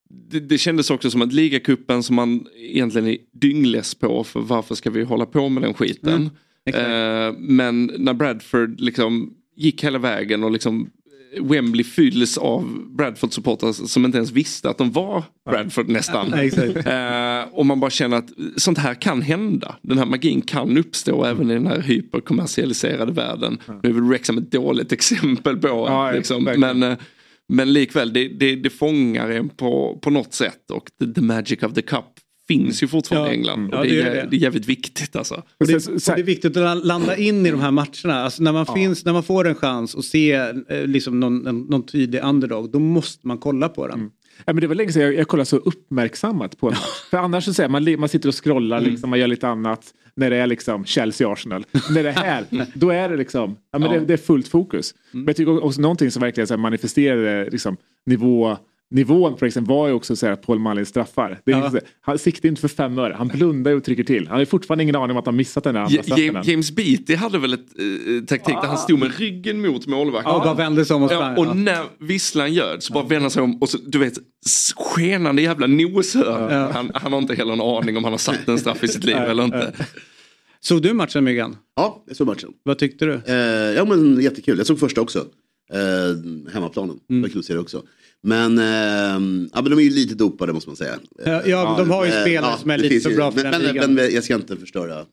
det, 0.09 0.39
det 0.39 0.57
kändes 0.57 0.89
också 0.91 1.11
som 1.11 1.21
att 1.21 1.33
ligacupen 1.33 2.03
som 2.03 2.15
man 2.15 2.45
egentligen 2.57 3.07
är 3.07 3.17
dyngless 3.31 3.95
på. 3.95 4.23
För 4.23 4.39
varför 4.39 4.75
ska 4.75 4.89
vi 4.89 5.03
hålla 5.03 5.25
på 5.25 5.49
med 5.49 5.63
den 5.63 5.73
skiten? 5.73 6.29
Eh, 6.65 7.33
men 7.37 7.91
när 7.97 8.13
Bradford 8.13 8.79
liksom 8.79 9.33
gick 9.55 9.83
hela 9.83 9.99
vägen 9.99 10.43
och 10.43 10.51
liksom 10.51 10.89
Wembley 11.37 11.83
fylls 11.83 12.37
av 12.37 12.87
Bradford-supportrar 12.97 13.71
som 13.87 14.05
inte 14.05 14.17
ens 14.17 14.31
visste 14.31 14.69
att 14.69 14.77
de 14.77 14.91
var 14.91 15.23
Bradford 15.49 15.89
nästan. 15.89 16.33
Eh, 16.33 17.47
och 17.51 17.65
man 17.65 17.79
bara 17.79 17.91
känner 17.91 18.17
att 18.17 18.29
sånt 18.57 18.77
här 18.77 18.93
kan 18.93 19.21
hända. 19.21 19.75
Den 19.81 19.97
här 19.97 20.05
magin 20.05 20.41
kan 20.41 20.77
uppstå 20.77 21.23
även 21.25 21.51
i 21.51 21.53
den 21.53 21.67
här 21.67 21.81
hyperkommersialiserade 21.81 23.11
världen. 23.11 23.57
Nu 23.83 23.89
är 23.89 23.93
väl 23.93 24.03
Wrexham 24.03 24.37
ett 24.37 24.51
dåligt 24.51 24.91
exempel 24.91 25.57
på 25.57 25.67
Ja, 25.67 26.11
liksom. 26.11 26.43
men, 26.43 26.83
eh, 26.83 26.97
men 27.47 27.73
likväl, 27.73 28.13
det, 28.13 28.27
det, 28.27 28.55
det 28.55 28.69
fångar 28.69 29.29
en 29.29 29.49
på, 29.49 29.99
på 30.01 30.09
något 30.09 30.33
sätt 30.33 30.71
och 30.71 30.89
the, 30.99 31.13
the 31.13 31.21
magic 31.21 31.63
of 31.63 31.73
the 31.73 31.81
cup 31.81 32.05
finns 32.49 32.83
ju 32.83 32.87
fortfarande 32.87 33.27
Ja. 33.27 33.33
i 33.33 33.37
England. 33.37 33.69
Ja, 33.71 33.77
Och 33.79 33.85
det, 33.85 33.91
det 33.91 34.01
är, 34.01 34.15
det. 34.15 34.27
det 34.31 34.35
är 34.35 34.39
jävligt 34.39 34.65
viktigt 34.65 35.15
alltså. 35.15 35.33
Och 35.59 35.67
det, 35.67 35.87
och 35.87 35.93
det 36.05 36.09
är 36.09 36.23
viktigt 36.23 36.57
att 36.57 36.85
landa 36.85 37.17
in 37.17 37.45
i 37.45 37.51
de 37.51 37.59
här 37.59 37.71
matcherna. 37.71 38.23
Alltså 38.23 38.43
när, 38.43 38.51
man 38.51 38.65
finns, 38.65 39.05
när 39.05 39.13
man 39.13 39.23
får 39.23 39.47
en 39.47 39.55
chans 39.55 39.95
att 39.95 40.05
se 40.05 40.31
eh, 40.33 40.53
liksom 40.85 41.19
någon, 41.19 41.47
en, 41.47 41.59
någon 41.59 41.83
tydlig 41.85 42.21
underdog, 42.23 42.71
då 42.71 42.79
måste 42.79 43.27
man 43.27 43.37
kolla 43.37 43.69
på 43.69 43.87
den. 43.87 44.11
Ja, 44.45 44.53
men 44.53 44.61
det 44.61 44.67
var 44.67 44.75
länge 44.75 44.91
sedan 44.93 45.01
jag, 45.03 45.13
jag 45.15 45.27
kollade 45.27 45.45
så 45.45 45.57
uppmärksammat 45.57 46.57
på 46.57 46.69
en. 46.69 46.75
För 47.09 47.17
annars 47.17 47.45
så 47.45 47.53
säger 47.53 47.69
man, 47.69 47.99
man 47.99 48.09
sitter 48.09 48.29
och 48.29 48.43
scrollar, 48.43 48.81
liksom, 48.81 49.09
man 49.09 49.19
gör 49.19 49.27
lite 49.27 49.47
annat. 49.47 49.81
När 50.15 50.29
det 50.29 50.35
är 50.37 50.47
liksom 50.47 50.85
Chelsea-Arsenal. 50.85 51.65
när 51.91 52.03
det 52.03 52.09
är 52.09 52.13
här, 52.13 52.45
då 52.73 52.89
är 52.89 53.09
det 53.09 53.17
liksom, 53.17 53.57
ja, 53.71 53.79
men 53.79 53.91
Ja. 53.91 53.99
Det, 53.99 54.05
det 54.05 54.13
är 54.13 54.17
fullt 54.17 54.47
fokus. 54.47 54.95
Men 55.11 55.25
jag 55.25 55.35
tycker 55.35 55.63
också 55.63 55.81
någonting 55.81 56.11
som 56.11 56.21
verkligen 56.21 56.47
så 56.47 56.53
här, 56.53 56.61
manifesterade 56.61 57.49
liksom, 57.49 57.77
nivå, 58.05 58.57
nivån 58.91 59.35
på 59.35 59.45
liksom, 59.45 59.65
var 59.65 59.87
ju 59.87 59.93
också 59.93 60.15
så 60.15 60.27
här, 60.27 60.35
Paul 60.35 60.59
Mullins 60.59 60.89
straffar. 60.89 61.39
Det 61.45 61.51
är 61.51 61.57
Ja. 61.57 61.79
han 62.01 62.17
siktar 62.19 62.49
inte 62.49 62.61
för 62.61 62.67
fem 62.67 62.99
öre, 62.99 63.13
han 63.17 63.27
blundar 63.27 63.71
och 63.71 63.83
trycker 63.83 64.03
till. 64.03 64.27
Han 64.27 64.37
har 64.37 64.45
fortfarande 64.45 64.83
ingen 64.83 64.95
aning 64.95 65.11
om 65.11 65.17
att 65.17 65.25
han 65.25 65.35
missat 65.35 65.63
den 65.63 65.73
där 65.73 65.81
andra 65.81 66.03
straffen. 66.03 66.41
James, 66.43 66.71
Beattie 66.71 67.15
hade 67.15 67.37
väl 67.39 67.53
ett 67.53 67.59
eh, 67.59 68.25
taktik 68.25 68.55
där 68.61 68.67
han 68.67 68.77
stod 68.77 68.99
med 68.99 69.17
ryggen 69.19 69.61
mot 69.61 69.87
målvakten. 69.87 70.31
Ja, 70.31 70.37
och 70.37 70.43
bara 70.43 70.53
vände 70.53 70.85
sig 70.85 70.95
om 70.95 71.03
och 71.03 71.11
ja, 71.11 71.37
Och 71.37 71.57
när 71.57 71.83
visslan 71.99 72.53
ljöd 72.53 72.83
så 72.83 72.93
bara 72.93 73.03
vände 73.03 73.21
han 73.21 73.31
sig 73.31 73.41
om 73.41 73.61
och 73.61 73.69
så, 73.69 73.77
du 73.77 73.99
vet, 73.99 74.13
skenande 74.75 75.41
jävla 75.41 75.67
noshör. 75.67 76.53
Ja. 76.53 76.71
Han, 76.73 76.91
han 76.93 77.13
har 77.13 77.19
inte 77.19 77.35
heller 77.35 77.53
en 77.53 77.61
aning 77.61 77.97
om 77.97 78.03
han 78.03 78.13
har 78.13 78.17
satt 78.17 78.47
en 78.47 78.59
straff 78.59 78.83
i 78.83 78.87
sitt 78.87 79.03
liv 79.03 79.15
eller 79.29 79.43
inte. 79.43 79.73
Såg 80.61 80.81
du 80.81 80.93
matchen 80.93 81.23
Myggan? 81.23 81.55
Ja, 81.75 82.03
jag 82.07 82.15
såg 82.15 82.27
matchen. 82.27 82.49
Vad 82.63 82.77
tyckte 82.79 83.05
du? 83.05 83.13
Eh, 83.27 83.35
ja 83.75 83.85
men 83.85 84.21
jättekul, 84.21 84.57
jag 84.57 84.67
såg 84.67 84.79
första 84.79 85.01
också. 85.01 85.25
Eh, 85.73 86.51
hemmaplanen, 86.53 86.99
att 87.37 87.45
se 87.45 87.53
det 87.53 87.59
också. 87.59 87.83
Men, 88.23 88.57
eh, 88.57 88.65
ja, 89.53 89.61
men 89.61 89.63
de 89.63 89.73
är 89.73 89.81
ju 89.81 89.89
lite 89.89 90.15
dopade 90.15 90.53
måste 90.53 90.69
man 90.69 90.75
säga. 90.75 90.99
Ja, 91.25 91.41
ja, 91.45 91.75
de 91.77 91.89
har 91.89 92.05
ju 92.05 92.11
Eh, 92.11 92.21
spelare 92.21 92.57
som 92.59 92.69
är 92.69 92.77
lite 92.77 93.09
för 93.09 93.15
bra 93.15 93.31
för 93.31 93.43
men, 93.43 93.51
den 93.51 93.61
men, 93.61 93.73
ligan. 93.73 93.93
men 93.93 94.13
jag 94.13 94.23
ska 94.23 94.35
inte 94.35 94.57
förstöra 94.57 94.99
eh, 94.99 95.05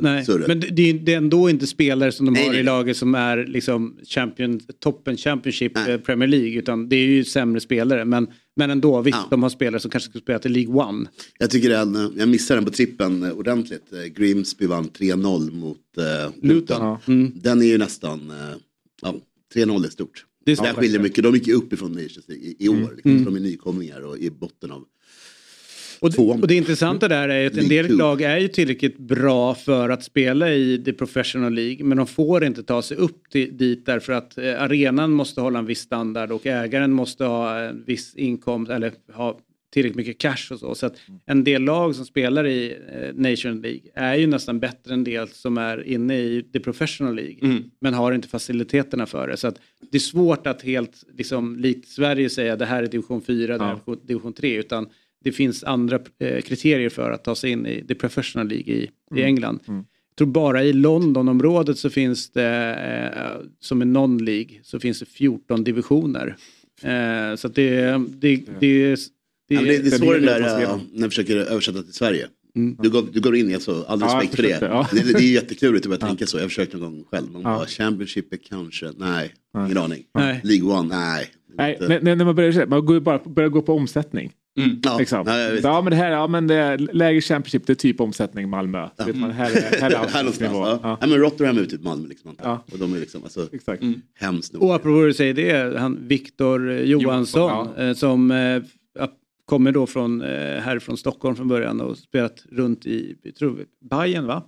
Nej, 0.00 0.24
surret. 0.24 0.48
men 0.48 0.60
det, 0.60 0.66
det 0.66 0.90
är- 0.90 0.94
det 0.94 1.12
är 1.12 1.16
ändå 1.16 1.50
inte 1.50 1.66
spelare 1.66 2.12
som 2.12 2.26
de 2.26 2.32
Nej, 2.32 2.46
har 2.46 2.52
i 2.52 2.56
nej. 2.56 2.64
laget 2.64 2.96
som 2.96 3.14
är 3.14 3.46
liksom 3.46 3.96
champion, 4.08 4.60
toppen 4.78 5.16
Championship 5.16 5.76
eh, 5.88 5.96
Premier 5.96 6.28
League. 6.28 6.58
Utan 6.58 6.88
det 6.88 6.96
är 6.96 7.06
ju 7.06 7.24
sämre 7.24 7.60
spelare. 7.60 8.04
Men, 8.04 8.26
men 8.56 8.70
ändå, 8.70 9.02
visst, 9.02 9.18
de 9.30 9.42
har 9.42 9.50
spelare 9.50 9.80
som 9.80 9.90
kanske 9.90 10.10
ska 10.10 10.18
spela 10.18 10.38
till 10.38 10.52
League 10.52 10.74
One. 10.74 11.08
Jag 11.38 11.50
tycker 11.50 11.70
den, 11.70 12.12
jag 12.18 12.28
missade 12.28 12.60
den 12.60 12.64
på 12.64 12.70
trippen 12.72 13.32
ordentligt. 13.32 13.84
Grimsby 14.16 14.66
vann 14.66 14.88
3-0 14.98 15.50
mot 15.52 15.76
eh, 15.98 16.04
Luton. 16.42 16.48
Luton, 16.56 16.96
Mm. 17.06 17.32
Den 17.34 17.62
är 17.62 17.66
ju 17.66 17.78
nästan, 17.78 18.30
eh, 18.30 18.56
ja, 19.02 19.14
3-0 19.54 19.84
är 19.86 19.90
stort. 19.90 20.24
Det 20.44 20.52
är 20.52 20.56
stort. 20.56 20.68
skiljer 20.68 21.00
mycket, 21.00 21.24
de 21.24 21.34
gick 21.34 21.46
ju 21.46 21.54
upp 21.54 21.72
ifrån 21.72 21.92
Nations 21.92 22.28
League 22.28 22.44
i, 22.46 22.56
i 22.58 22.68
år. 22.68 22.92
Liksom, 22.94 23.10
Mm. 23.10 23.24
så 23.24 23.30
De 23.30 23.36
är 23.36 23.40
nykomlingar 23.40 24.00
och 24.00 24.18
i 24.18 24.30
botten 24.30 24.70
av 24.70 24.84
Och, 26.00 26.10
det- 26.12 26.18
och 26.18 26.48
det 26.48 26.54
intressanta 26.54 27.08
där 27.08 27.28
är 27.28 27.46
att 27.46 27.56
en 27.56 27.68
del 27.68 27.96
lag 27.96 28.22
är 28.22 28.38
ju 28.38 28.48
tillräckligt 28.48 28.98
bra 28.98 29.54
för 29.54 29.88
att 29.88 30.04
spela 30.04 30.52
i 30.54 30.82
the 30.84 30.92
professional 30.92 31.52
League 31.54 31.84
men 31.84 31.96
de 31.98 32.06
får 32.06 32.44
inte 32.44 32.62
ta 32.62 32.82
sig 32.82 32.96
upp 32.96 33.30
till, 33.30 33.56
dit 33.56 33.86
därför 33.86 34.12
att 34.12 34.38
eh, 34.38 34.62
arenan 34.62 35.10
måste 35.12 35.40
hålla 35.40 35.58
en 35.58 35.66
viss 35.66 35.80
standard 35.80 36.32
och 36.32 36.46
ägaren 36.46 36.92
måste 36.92 37.24
ha 37.24 37.58
en 37.60 37.84
viss 37.86 38.14
inkomst 38.14 38.70
eller 38.72 38.92
ha 39.12 39.38
tillräckligt 39.70 39.96
mycket 39.96 40.18
cash 40.18 40.52
och 40.52 40.58
så. 40.58 40.74
Så 40.74 40.86
att 40.86 40.96
en 41.26 41.44
del 41.44 41.62
lag 41.62 41.94
som 41.94 42.04
spelar 42.06 42.46
i 42.46 42.76
eh, 42.92 43.14
Nation 43.14 43.60
League 43.62 43.80
är 43.94 44.14
ju 44.14 44.26
nästan 44.26 44.60
bättre 44.60 44.94
än 44.94 45.04
del 45.04 45.28
som 45.28 45.58
är 45.58 45.86
inne 45.86 46.18
i 46.18 46.42
the 46.52 46.60
professional 46.60 47.14
League 47.14 47.36
Mm. 47.42 47.62
men 47.80 47.94
har 47.94 48.12
inte 48.12 48.28
faciliteterna 48.28 49.06
för 49.06 49.28
det. 49.28 49.36
Så 49.36 49.48
att 49.48 49.58
det 49.90 49.96
är 49.96 50.00
svårt 50.00 50.46
att 50.46 50.62
helt, 50.62 51.04
liksom, 51.16 51.56
likt 51.56 51.88
Sverige 51.88 52.30
säga 52.30 52.56
det 52.56 52.66
här 52.66 52.82
är 52.82 52.86
division 52.86 53.22
4, 53.22 53.58
det 53.58 53.64
här 53.64 53.72
är 53.86 54.06
division 54.06 54.32
3 54.32 54.56
utan 54.58 54.88
det 55.24 55.32
finns 55.32 55.64
andra 55.64 55.98
eh, 56.18 56.40
kriterier 56.40 56.88
för 56.88 57.10
att 57.10 57.24
ta 57.24 57.34
sig 57.34 57.50
in 57.50 57.66
i 57.66 57.84
the 57.88 57.94
professional 57.94 58.48
League 58.48 58.74
i, 58.74 58.82
i 58.82 58.90
Mm. 59.10 59.24
England. 59.24 59.60
Jag 59.66 60.16
tror 60.16 60.28
bara 60.28 60.64
i 60.64 60.72
Londonområdet 60.72 61.78
så 61.78 61.90
finns 61.90 62.30
det, 62.30 62.74
eh, 63.16 63.46
som 63.60 63.82
är 63.82 63.86
non-League, 63.86 64.58
så 64.62 64.80
finns 64.80 65.00
det 65.00 65.06
14 65.06 65.64
divisioner. 65.64 66.36
Eh, 66.82 67.36
så 67.36 67.46
att 67.46 67.54
det, 67.54 68.00
det, 68.20 68.40
det, 68.60 68.96
det, 69.50 69.54
Ja, 69.54 69.60
men 69.60 69.68
det, 69.70 69.90
det 69.90 69.96
är 70.06 70.20
där 70.20 70.40
det 70.40 70.62
äh, 70.62 70.76
när 70.92 71.02
jag 71.02 71.10
försöker 71.10 71.36
översätta 71.36 71.82
till 71.82 71.92
Sverige. 71.94 72.26
Mm. 72.56 72.76
Du, 72.82 72.90
går, 72.90 73.04
du 73.12 73.20
går 73.20 73.36
in 73.36 73.50
i 73.50 73.54
alltså, 73.54 73.84
all 73.88 74.00
Ja, 74.00 74.06
jag 74.06 74.14
respekt 74.16 74.34
för 74.36 74.42
det. 74.42 74.58
ja. 74.60 74.88
det. 74.92 75.12
Det 75.12 75.18
är 75.18 75.32
jätteklurigt 75.32 75.86
att 75.86 75.90
börja 75.90 76.06
tänka 76.08 76.26
så. 76.26 76.36
Jag 76.36 76.42
har 76.42 76.48
försökt 76.48 76.72
någon 76.72 76.80
gång 76.82 77.04
själv. 77.10 77.32
Man 77.32 77.42
Ja. 77.42 77.56
bara, 77.56 77.66
Championship 77.66 78.32
är 78.32 78.36
kanske, 78.48 78.90
nej, 78.98 79.34
ingen 79.66 79.78
aning. 79.78 80.04
Nej. 80.14 80.40
League 80.44 80.78
One, 80.78 80.88
nej. 80.96 81.26
Nej, 81.56 81.78
när, 82.02 82.16
när 82.16 82.24
man 82.24 82.34
börjar, 82.34 82.66
man 82.66 82.86
går 82.86 83.00
bara 83.00 83.18
börjar 83.18 83.48
gå 83.50 83.62
på 83.62 83.74
omsättning. 83.74 84.32
Ja, 84.82 84.98
Liksom. 84.98 85.22
ja. 85.26 85.50
Ja, 85.62 85.80
men 85.82 85.90
det 85.90 85.96
här, 85.96 86.10
ja 86.10 86.26
men 86.26 86.46
det 86.46 86.54
är 86.54 86.78
lägre 86.78 87.20
Championship, 87.20 87.66
det 87.66 87.72
är 87.72 87.74
typ 87.74 88.00
omsättning 88.00 88.48
Malmö. 88.48 88.88
Så 88.98 89.04
vet 89.04 89.16
man, 89.16 89.30
här, 89.30 89.50
är- 89.56 89.80
här 89.80 89.90
är 89.90 89.96
Här 90.08 90.22
någonstans. 90.22 90.50
Ja. 90.52 90.80
Ja. 90.82 90.98
Ja. 91.00 91.06
men 91.06 91.18
Rotherham 91.18 91.58
är 91.58 91.64
typ 91.64 91.82
Malmö 91.82 92.08
liksom. 92.08 92.34
Ja. 92.42 92.64
Och 92.72 92.78
de 92.78 92.94
är 92.94 92.98
liksom, 93.00 93.22
alltså, 93.22 93.48
Exakt. 93.52 93.82
hemskt 94.18 94.52
nog. 94.52 94.62
Och 94.62 94.74
apropå 94.74 95.00
det 95.00 95.06
du 95.06 95.14
säger 95.14 95.34
det, 95.34 95.78
han 95.80 95.98
Viktor 96.08 96.70
eh, 96.70 96.80
Johansson 96.82 97.68
eh, 97.78 97.92
som 97.94 98.30
eh, 98.30 98.36
ja, 98.38 98.60
kommer 99.50 99.72
då 99.72 99.86
från, 99.86 100.22
eh, 100.22 100.28
härifrån 100.60 100.96
Stockholm 100.96 101.36
från 101.36 101.48
början 101.48 101.80
och 101.80 101.98
spelat 101.98 102.44
runt 102.50 102.86
i, 102.86 103.16
jag 103.22 103.34
tror, 103.34 103.66
Bayern 103.90 104.26
va? 104.26 104.42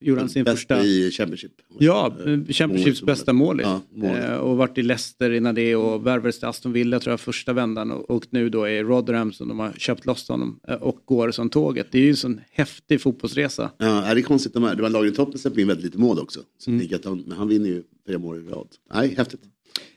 Gjorde 0.00 0.20
han 0.20 0.28
sin 0.28 0.44
Bäst 0.44 0.56
första... 0.58 0.84
i 0.84 1.10
Championship. 1.10 1.52
Ja, 1.78 2.06
eh, 2.26 2.44
Championships 2.48 3.02
Målet. 3.02 3.06
bästa 3.06 3.32
målis. 3.32 3.66
Ja, 3.94 4.06
eh, 4.16 4.36
och 4.36 4.56
varit 4.56 4.78
i 4.78 4.82
Leicester 4.82 5.30
innan 5.30 5.54
det 5.54 5.76
och 5.76 6.06
värvades 6.06 6.38
till 6.38 6.48
Aston 6.48 6.72
Villa 6.72 7.00
tror 7.00 7.12
jag 7.12 7.20
första 7.20 7.52
vändan 7.52 7.90
och, 7.90 8.26
nu 8.30 8.48
då 8.48 8.64
är 8.64 8.84
Rotherham 8.84 9.32
som 9.32 9.48
de 9.48 9.58
har 9.58 9.72
köpt 9.72 10.06
loss 10.06 10.28
honom 10.28 10.60
eh, 10.68 10.74
och 10.74 11.02
går 11.04 11.30
som 11.30 11.50
tåget. 11.50 11.86
Det 11.90 11.98
är 11.98 12.02
ju 12.02 12.10
en 12.10 12.16
sån 12.16 12.40
häftig 12.50 13.00
fotbollsresa. 13.00 13.70
Ja, 13.78 14.14
det 14.14 14.20
är 14.20 14.22
konstigt. 14.22 14.54
De 14.54 14.62
här, 14.62 14.74
det 14.74 14.82
var 14.82 14.90
lagen 14.90 15.12
i 15.12 15.14
toppen 15.16 15.38
släppte 15.38 15.60
in 15.60 15.68
väldigt 15.68 15.84
lite 15.84 15.98
mål 15.98 16.18
också. 16.18 16.40
Så 16.58 16.70
Mm. 16.70 16.86
att 16.94 17.04
han, 17.04 17.24
men 17.26 17.38
han 17.38 17.48
vinner 17.48 17.66
ju 17.68 17.82
fem 18.06 18.24
år 18.24 18.38
i 18.38 18.40
rad. 18.40 18.68
Nej, 18.94 19.14
häftigt. 19.16 19.40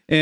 Eh, 0.08 0.18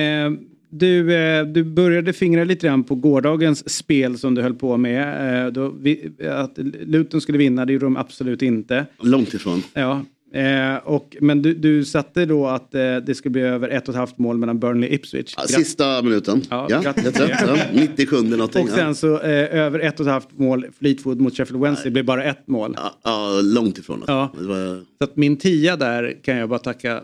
du, 0.70 1.14
eh, 1.16 1.46
du 1.46 1.64
började 1.64 2.14
fingra 2.14 2.44
lite 2.44 2.68
grann 2.68 2.84
på 2.84 2.96
gårdagens 2.96 3.70
spel 3.70 4.18
som 4.18 4.36
du 4.36 4.42
höll 4.42 4.54
på 4.54 4.78
med. 4.78 5.46
Eh, 5.46 5.52
då 5.52 5.70
vi, 5.70 6.12
att 6.30 6.58
Luton 6.86 7.22
skulle 7.22 7.38
vinna, 7.38 7.66
det 7.66 7.74
gjorde 7.74 7.86
de 7.86 7.98
absolut 7.98 8.42
inte. 8.42 8.86
Långt 9.04 9.34
ifrån. 9.34 9.64
Ja, 9.74 10.02
eh, 10.34 10.76
och, 10.84 11.18
men 11.22 11.42
du, 11.42 11.54
du 11.54 11.86
satte 11.86 12.26
då 12.26 12.48
att 12.48 12.76
eh, 12.76 12.98
det 12.98 13.16
skulle 13.16 13.32
bli 13.32 13.42
över 13.42 13.70
ett 13.70 13.84
och 13.88 13.94
ett 13.94 13.98
halvt 13.98 14.18
mål 14.18 14.38
mellan 14.38 14.60
Burnley 14.60 14.90
och 14.90 14.96
Ipswich. 14.96 15.34
Ja, 15.38 15.44
sista 15.44 16.02
minuten. 16.02 16.42
Ja, 16.50 16.68
Ja, 16.70 16.82
grattis. 16.82 17.04
helt 17.04 17.20
rätt. 17.20 17.44
Ja, 17.48 17.58
97 17.74 18.22
någonting. 18.22 18.64
Och 18.64 18.70
sen 18.70 18.96
så 18.96 19.18
över 19.20 19.80
ett 19.80 20.00
och 20.00 20.06
ett 20.06 20.12
halvt 20.12 20.38
mål 20.38 20.66
Fleetwood 20.80 21.20
mot 21.22 21.38
Sheffield 21.38 21.62
Wednesday 21.64 21.92
blev 21.92 22.06
bara 22.06 22.24
ett 22.24 22.48
mål. 22.48 22.74
Ja, 22.78 23.00
ja, 23.04 23.42
långt 23.44 23.78
ifrån. 23.78 24.04
Ja. 24.08 24.34
Var, 24.38 24.78
Så 24.98 25.04
att 25.04 25.16
min 25.16 25.38
tia 25.38 25.76
där 25.76 26.18
kan 26.24 26.38
jag 26.38 26.50
bara 26.50 26.60
tacka. 26.60 27.02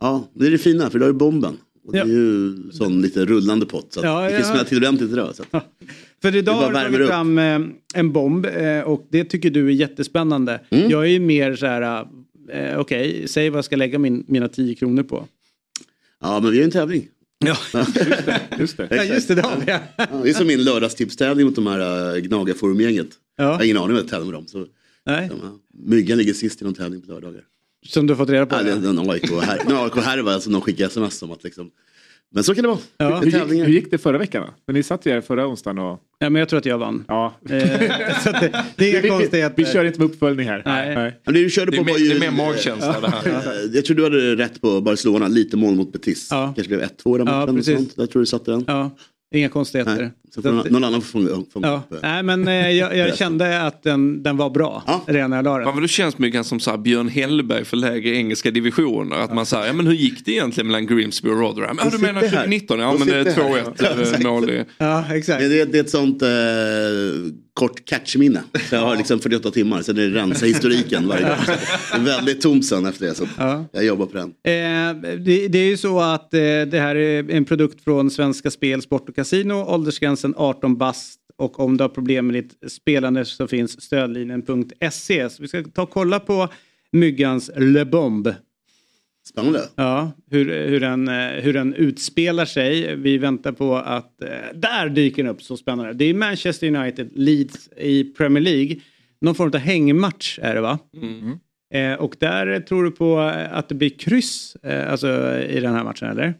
ja, 0.00 0.28
det 0.34 0.46
är 0.46 0.50
det 0.50 0.58
fina, 0.58 0.90
för 0.90 0.98
då 0.98 1.06
är 1.06 1.12
bomben. 1.12 1.56
Och 1.88 1.92
det 1.94 1.98
Ja. 1.98 2.04
är 2.04 2.08
ju 2.08 2.54
sån 2.72 3.02
lite 3.02 3.24
rullande 3.24 3.66
pott. 3.66 3.92
Så 3.92 4.00
att 4.00 4.06
Ja, 4.06 4.20
det 4.24 4.30
kan 4.30 4.38
ja. 4.40 4.44
smälla 4.46 4.64
till 4.64 4.78
ordentligt 4.78 5.12
idag. 5.12 5.34
Så 5.34 5.44
att, 5.50 5.64
För 6.22 6.36
idag 6.36 6.52
har 6.54 6.68
du 6.68 6.74
tagit 6.74 7.00
upp. 7.00 7.08
fram 7.08 7.38
eh, 7.38 7.60
en 7.94 8.12
bomb 8.12 8.46
eh, 8.46 8.80
och 8.80 9.06
det 9.10 9.24
tycker 9.24 9.50
du 9.50 9.66
är 9.66 9.70
jättespännande. 9.72 10.60
Mm. 10.70 10.90
Jag 10.90 11.02
är 11.02 11.08
ju 11.08 11.20
mer 11.20 11.56
så 11.56 11.66
här, 11.66 12.06
eh, 12.52 12.78
okej, 12.78 13.24
säg 13.28 13.50
vad 13.50 13.58
jag 13.58 13.64
ska 13.64 13.76
lägga 13.76 13.98
min, 13.98 14.24
mina 14.28 14.48
10 14.48 14.74
kronor 14.74 15.02
på. 15.02 15.24
ja, 16.20 16.40
men 16.40 16.42
vi 16.42 16.48
har 16.58 16.62
ju 16.62 16.64
en 16.64 16.70
tävling. 16.70 17.08
Ja, 17.44 17.56
Just 18.58 18.76
det. 18.76 18.88
ja 18.90 19.04
just 19.04 19.28
det, 19.28 19.34
det 19.34 19.42
har 19.42 19.56
vi. 19.66 19.72
Ja, 19.72 19.80
det 20.22 20.30
är 20.30 20.34
som 20.34 20.46
min 20.46 20.64
lördagstipstävling 20.64 21.46
mot 21.46 21.54
de 21.54 21.66
här 21.66 22.18
Gnagarforumgänget. 22.20 23.08
Jag 23.36 23.44
har 23.54 23.64
ingen 23.64 23.76
aning 23.76 23.90
om 23.90 23.96
jag 23.96 24.08
tävlar 24.08 24.24
med 24.26 24.34
dem. 24.34 24.46
Så, 24.46 24.66
Nej. 25.06 25.28
de, 25.28 25.38
ja, 25.42 25.58
Myggan 25.84 26.18
ligger 26.18 26.32
sist 26.32 26.62
i 26.62 26.64
någon 26.64 26.74
tävling 26.74 27.00
på 27.02 27.12
lördagar. 27.12 27.42
Som 27.86 28.06
du 28.06 28.12
har 28.14 28.18
fått 28.18 28.30
reda 28.30 28.46
på? 28.46 28.56
Ja, 28.56 28.62
det 28.62 28.70
är 28.70 28.90
en 28.90 29.10
AIK-härva 29.10 30.32
alltså, 30.34 30.50
de 30.50 30.60
skickar 30.60 30.86
sms 30.86 31.22
om 31.22 31.32
att 31.32 31.44
liksom, 31.44 31.70
Men 32.34 32.44
så 32.44 32.54
kan 32.54 32.62
det 32.62 32.68
vara. 32.68 32.78
Ja. 32.98 33.20
Hur, 33.20 33.26
gick, 33.30 33.50
hur 33.66 33.68
gick 33.72 33.90
det 33.90 33.98
förra 33.98 34.18
veckan 34.18 34.42
då? 34.46 34.54
Men 34.66 34.74
ni 34.76 34.82
satt 34.82 35.06
ju 35.06 35.10
här 35.12 35.20
förra 35.20 35.46
onsdagen 35.46 35.78
och... 35.78 36.00
Ja, 36.18 36.30
men 36.30 36.40
jag 36.40 36.48
tror 36.48 36.58
att 36.58 36.66
jag 36.66 36.78
vann. 36.78 37.04
Ja. 37.08 37.34
Eh, 37.50 37.60
så 38.24 38.30
att 38.30 38.40
det, 38.40 38.64
det 38.76 38.84
är 38.84 38.90
inga 38.90 39.00
vi, 39.00 39.08
konstigheter. 39.08 39.54
vi 39.56 39.64
kör 39.72 39.84
inte 39.84 39.98
med 40.00 40.10
uppföljning 40.10 40.48
här. 40.48 40.62
Nej. 40.66 41.14
Men 41.24 41.34
det 41.34 41.40
du 41.42 41.50
körde 41.50 41.70
Det 41.70 41.76
är 41.76 41.78
på 41.78 41.84
mer- 41.84 41.98
ju... 41.98 42.08
det 42.08 42.14
är 42.26 42.30
mer 42.30 42.36
magkänsla 42.46 43.00
det 43.00 43.08
här. 43.10 43.26
Eh, 43.28 43.70
Jag 43.74 43.84
tror 43.84 43.96
du 43.96 44.02
hade 44.04 44.36
rätt 44.36 44.60
på 44.60 44.80
Barcelona, 44.80 45.28
lite 45.28 45.56
mål 45.56 45.74
mot 45.74 45.92
Betis. 45.92 46.28
Ja. 46.30 46.52
Kanske 46.56 46.76
blev 46.76 46.88
1-2 46.88 47.14
i 47.14 47.18
den 47.18 47.26
Ja, 47.26 47.32
matchen. 47.40 47.48
och 47.48 47.56
precis. 47.56 47.76
sånt. 47.76 47.92
Jag 47.96 48.10
tror 48.10 48.20
du 48.22 48.26
satte 48.26 48.50
den. 48.50 48.64
Ja, 48.66 48.96
inga 49.34 49.48
konstigheter. 49.48 49.96
Nej, 49.96 50.10
så 50.34 50.42
Så 50.42 50.42
får 50.42 50.52
någon, 50.52 50.66
någon 50.72 50.84
annan 50.84 51.02
får 51.02 51.50
fånga, 51.52 51.66
Ja, 51.68 51.82
upp. 51.90 51.92
eh. 51.92 51.98
nej 52.10 52.22
men 52.22 52.48
eh, 52.48 52.70
jag, 52.70 52.96
jag 52.96 53.16
kände 53.16 53.62
att 53.62 53.82
den, 53.82 54.22
den 54.22 54.36
var 54.36 54.50
bra 54.50 54.82
redan 55.06 55.30
när 55.30 55.36
jag 55.36 55.44
la 55.44 55.58
den. 55.58 55.66
Ja, 55.66 55.72
men 55.74 55.82
det 55.82 55.88
känns 55.88 56.18
mycket 56.18 56.46
som 56.46 56.60
så 56.60 56.70
här 56.70 56.78
Björn 56.78 57.08
Hellberg 57.08 57.64
för 57.64 57.76
lägre 57.76 58.10
engelska 58.16 58.50
divisioner. 58.50 59.16
Att 59.16 59.34
man 59.34 59.46
säger, 59.46 59.66
ja 59.66 59.72
men 59.72 59.86
hur 59.86 59.94
gick 59.94 60.24
det 60.24 60.32
egentligen 60.32 60.66
mellan 60.66 60.86
Grimsby 60.86 61.28
och 61.28 61.38
Rotherham? 61.40 61.78
Ja 61.84 61.90
du 61.90 61.98
menar 61.98 62.20
sitter 62.20 62.36
här. 62.36 62.42
2019? 62.44 62.78
Ja 62.80 62.94
men 62.98 63.08
det 63.08 63.16
är 63.16 63.24
sitter 63.24 63.42
här. 63.42 63.62
2-1 63.62 63.74
Ja, 63.78 63.86
eh, 63.90 64.00
exakt. 64.00 64.22
mål 64.22 64.50
i... 64.50 64.64
Ja, 64.78 65.04
exakt. 65.14 65.40
Men 65.40 65.50
det, 65.50 65.64
det 65.64 65.78
är 65.78 65.82
ett 65.82 65.90
sånt 65.90 66.22
eh, 66.22 66.28
kort 67.58 67.84
catchminne. 67.84 68.42
Så 68.68 68.74
jag 68.74 68.82
har 68.82 68.96
liksom 68.96 69.20
48 69.20 69.50
timmar, 69.50 69.82
sen 69.82 69.98
är 69.98 70.00
det 70.00 70.20
rensa 70.20 70.46
historiken 70.46 71.08
varje 71.08 71.22
gång. 71.22 71.36
Det 71.92 71.96
är 71.96 72.04
väldigt 72.04 72.40
tomt 72.40 72.66
sen 72.66 72.86
efter 72.86 73.06
det. 73.06 73.14
Så 73.14 73.26
jag 73.72 73.84
jobbar 73.84 74.06
på 74.06 74.16
den. 74.16 74.28
Eh, 74.28 75.16
det, 75.18 75.48
det 75.48 75.58
är 75.58 75.68
ju 75.68 75.76
så 75.76 76.00
att 76.00 76.34
eh, 76.34 76.40
det 76.40 76.80
här 76.80 76.96
är 76.96 77.30
en 77.30 77.44
produkt 77.44 77.84
från 77.84 78.10
Svenska 78.10 78.50
Spel, 78.50 78.82
Sport 78.82 79.08
och 79.08 79.16
Casino. 79.16 79.54
Åldersgränsen 79.54 80.34
18 80.36 80.76
bast. 80.76 81.20
Och 81.36 81.60
om 81.60 81.76
du 81.76 81.84
har 81.84 81.88
problem 81.88 82.26
med 82.26 82.34
ditt 82.34 82.72
spelande 82.72 83.24
så 83.24 83.48
finns 83.48 83.82
stödlinjen.se. 83.82 85.30
Så 85.30 85.42
vi 85.42 85.48
ska 85.48 85.62
ta 85.62 85.82
och 85.82 85.90
kolla 85.90 86.20
på 86.20 86.48
Myggans 86.92 87.50
Le 87.56 87.84
Bomb. 87.84 88.28
Spännande. 89.28 89.68
Ja, 89.74 90.12
hur, 90.30 90.68
hur, 90.68 90.80
den, 90.80 91.08
eh, 91.08 91.14
hur 91.14 91.52
den 91.52 91.74
utspelar 91.74 92.44
sig. 92.44 92.96
Vi 92.96 93.18
väntar 93.18 93.52
på 93.52 93.76
att... 93.76 94.22
Eh, 94.22 94.28
där 94.54 94.88
dyker 94.88 95.22
den 95.22 95.32
upp, 95.32 95.42
så 95.42 95.56
spännande. 95.56 95.92
Det 95.92 96.04
är 96.04 96.14
Manchester 96.14 96.76
United, 96.76 97.10
Leeds 97.14 97.68
i 97.76 98.04
Premier 98.04 98.42
League. 98.42 98.76
Någon 99.20 99.34
form 99.34 99.50
av 99.54 99.60
hängmatch 99.60 100.38
är 100.42 100.54
det 100.54 100.60
va? 100.60 100.78
Eh, 101.74 101.94
och 101.94 102.16
där 102.18 102.60
tror 102.60 102.84
du 102.84 102.90
på 102.90 103.20
eh, 103.20 103.54
att 103.54 103.68
det 103.68 103.74
blir 103.74 103.90
kryss 103.90 104.56
eh, 104.62 104.92
alltså, 104.92 105.38
i 105.38 105.60
den 105.60 105.74
här 105.74 105.84
matchen 105.84 106.08
eller? 106.08 106.34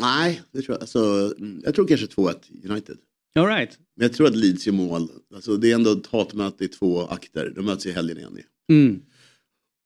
Nej, 0.00 0.42
det 0.52 0.62
tror 0.62 0.74
jag. 0.74 0.80
Alltså, 0.80 1.34
mm, 1.38 1.60
jag 1.64 1.74
tror 1.74 1.86
kanske 1.86 2.06
2-1 2.06 2.34
United. 2.70 2.96
All 3.34 3.46
right. 3.46 3.78
Men 3.96 4.04
jag 4.04 4.12
tror 4.12 4.26
att 4.26 4.36
Leeds 4.36 4.66
gör 4.66 4.74
mål. 4.74 5.08
Alltså, 5.34 5.56
det 5.56 5.70
är 5.70 5.74
ändå 5.74 5.92
ett 5.92 6.06
hatmöte 6.06 6.64
i 6.64 6.68
två 6.68 7.00
akter. 7.00 7.52
De 7.56 7.64
möts 7.64 7.86
i 7.86 7.92
helgen 7.92 8.18
igen. 8.18 8.38
Mm. 8.72 9.02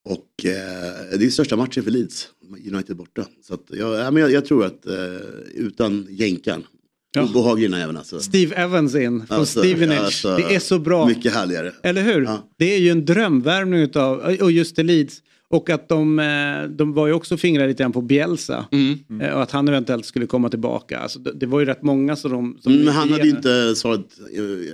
Och 0.09 0.45
eh, 0.45 1.19
det 1.19 1.27
är 1.27 1.31
största 1.31 1.57
matchen 1.57 1.83
för 1.85 1.91
Leeds. 1.91 2.29
United 2.73 2.97
borta. 2.97 3.27
Så 3.43 3.55
att 3.55 3.65
jag, 3.69 3.95
ja, 4.01 4.11
men 4.11 4.23
jag, 4.23 4.33
jag 4.33 4.45
tror 4.45 4.65
att 4.65 4.87
eh, 4.87 4.95
utan 5.55 6.07
jänkan. 6.11 6.65
Ja. 7.15 7.23
Obehaglig 7.25 7.71
den 7.71 7.81
även 7.81 7.97
alltså. 7.97 8.21
Steve 8.21 8.55
Evans 8.57 8.95
in 8.95 9.27
från 9.27 9.39
Alltså, 9.39 9.61
Stevenage. 9.61 9.99
alltså, 10.01 10.37
det 10.37 10.55
är 10.55 10.59
så 10.59 10.79
bra. 10.79 11.07
Mycket 11.07 11.35
härligare. 11.35 11.73
Eller 11.83 12.03
hur? 12.03 12.29
Det 12.57 12.75
är 12.75 12.79
ju 12.79 12.91
en 12.91 13.05
drömvärmning 13.05 13.81
utav, 13.81 14.19
och 14.41 14.53
just 14.53 14.77
det 14.77 14.83
Leeds. 14.83 15.23
Och 15.51 15.71
att 15.71 15.89
de, 15.89 16.19
eh, 16.19 16.63
de 16.77 16.93
var 16.93 17.07
ju 17.07 17.13
också 17.13 17.37
fingrar 17.37 17.69
lite 17.69 17.83
grann 17.83 17.93
på 17.93 18.01
Bielsa. 18.01 18.67
Mm. 18.73 19.21
Eh, 19.21 19.33
Och 19.35 19.43
att 19.43 19.51
han 19.51 19.69
eventuellt 19.69 20.07
skulle 20.07 20.27
komma 20.27 20.49
tillbaka. 20.49 20.99
Alltså, 20.99 21.19
det, 21.19 21.33
det 21.33 21.47
var 21.47 21.61
ju 21.61 21.67
rätt 21.67 21.83
många 21.83 22.17
som 22.17 22.31
de... 22.31 22.59
Som 22.63 22.73
Mm, 22.73 22.85
men 22.85 22.95
han 22.95 23.11
hade 23.13 23.25
ju 23.25 23.31
inte 23.31 23.75
svarat, 23.77 24.01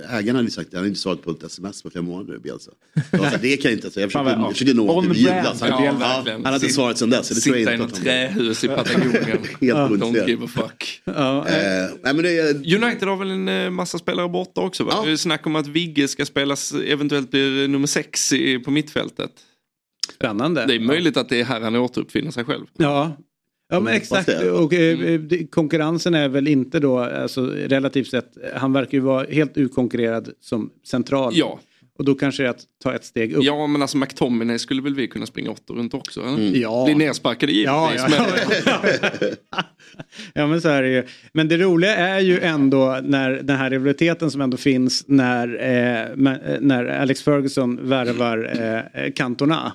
eh, 0.07 0.15
ägaren 0.17 0.35
hade 0.35 0.47
ju 0.47 0.51
sagt 0.51 0.71
det, 0.71 0.77
han 0.77 0.81
hade 0.81 0.87
inte 0.87 0.99
svarat 0.99 1.21
på 1.23 1.31
ett 1.31 1.43
sms 1.43 1.83
på 1.83 1.89
flera 1.89 2.03
månader, 2.03 2.37
Bielsa. 2.43 2.71
Sa, 3.11 3.37
det 3.41 3.57
kan 3.57 3.71
jag 3.71 3.77
inte 3.77 3.91
säga, 3.91 4.03
jag 4.03 4.11
försökte, 4.11 4.31
jag 4.41 4.51
försökte 4.51 4.73
nå 4.73 5.01
brand 5.01 5.17
Så 5.57 5.65
för 5.65 5.71
han, 5.71 5.83
ja, 5.83 5.91
Verkligen. 5.93 6.43
han 6.45 6.53
hade 6.53 6.55
inte 6.65 6.73
svarat 6.75 6.97
sen 6.97 7.09
dess. 7.09 7.29
Det 7.29 7.35
Sitta 7.35 7.57
i 7.57 7.61
inte 7.61 7.77
något 7.77 7.91
han- 7.97 8.03
trähus 8.03 8.63
i 8.63 8.67
Patagonien. 8.67 9.13
Helt 9.61 9.77
Don't 10.01 10.27
give 10.29 10.45
a 10.45 10.47
fuck. 10.47 11.01
Ja, 11.03 11.47
eh, 11.47 11.89
men 12.03 12.17
det 12.17 12.37
är... 12.39 12.75
United 12.83 13.07
har 13.07 13.15
väl 13.17 13.31
en 13.31 13.73
massa 13.73 13.97
spelare 13.97 14.29
borta 14.29 14.61
också 14.61 14.83
va? 14.83 15.01
Det 15.05 15.11
är 15.11 15.15
snack 15.17 15.47
om 15.47 15.55
att 15.55 15.67
Vigge 15.67 16.07
ska 16.07 16.25
spelas, 16.25 16.73
eventuellt 16.73 17.31
blir 17.31 17.67
nummer 17.67 17.87
sex 17.87 18.33
i, 18.33 18.59
på 18.59 18.71
mittfältet. 18.71 19.31
Spännande. 20.13 20.65
Det 20.65 20.75
är 20.75 20.79
möjligt 20.79 21.17
att 21.17 21.29
det 21.29 21.39
är 21.39 21.43
här 21.43 21.61
han 21.61 21.75
återuppfinner 21.75 22.31
sig 22.31 22.43
själv. 22.45 22.65
Ja, 22.77 23.17
ja 23.69 23.79
men 23.79 23.81
Mm, 23.81 23.95
exakt. 23.97 24.29
Och, 24.43 24.69
det- 24.69 25.51
konkurrensen 25.51 26.13
är 26.15 26.29
väl 26.29 26.47
inte 26.47 26.79
då, 26.79 26.99
alltså, 26.99 27.45
relativt 27.45 28.07
sett, 28.07 28.31
han 28.55 28.73
verkar 28.73 28.91
ju 28.97 28.99
vara 28.99 29.25
helt 29.29 29.57
utkonkurrerad 29.57 30.29
som 30.41 30.69
central. 30.87 31.33
Ja. 31.35 31.59
Och 31.97 32.05
då 32.05 32.15
kanske 32.15 32.43
det 32.43 32.47
är 32.47 32.51
att 32.51 32.63
ta 32.83 32.93
ett 32.93 33.05
steg 33.05 33.33
upp. 33.33 33.43
Ja 33.43 33.67
men 33.67 33.81
alltså 33.81 33.97
McTominay 33.97 34.59
skulle 34.59 34.81
väl 34.81 34.95
vi 34.95 35.07
kunna 35.07 35.25
springa 35.25 35.51
åtta 35.51 35.73
runt 35.73 35.93
också? 35.93 36.21
eller? 36.21 36.33
Mm. 36.33 36.61
Ja. 36.61 36.85
Bli 36.85 36.95
nersparkade 36.95 37.51
givetvis. 37.51 37.67
Ja, 37.67 37.91
ja. 37.95 38.07
Men, 38.09 39.29
Ja 40.33 40.47
men 40.47 40.61
så 40.61 40.69
är 40.69 40.81
det 40.81 40.89
ju. 40.89 41.03
Men 41.33 41.47
det 41.47 41.57
roliga 41.57 41.95
är 41.95 42.19
ju 42.19 42.39
ändå 42.39 42.99
när 43.03 43.31
den 43.31 43.57
här 43.57 43.69
rivaliteten 43.69 44.31
som 44.31 44.41
ändå 44.41 44.57
finns 44.57 45.03
när, 45.07 45.57
eh, 45.61 46.01
eh, 46.01 46.59
när 46.61 46.85
Alex 46.85 47.21
Ferguson 47.23 47.89
värvar 47.89 48.51
eh, 48.93 49.03
eh, 49.03 49.11
Cantona 49.11 49.73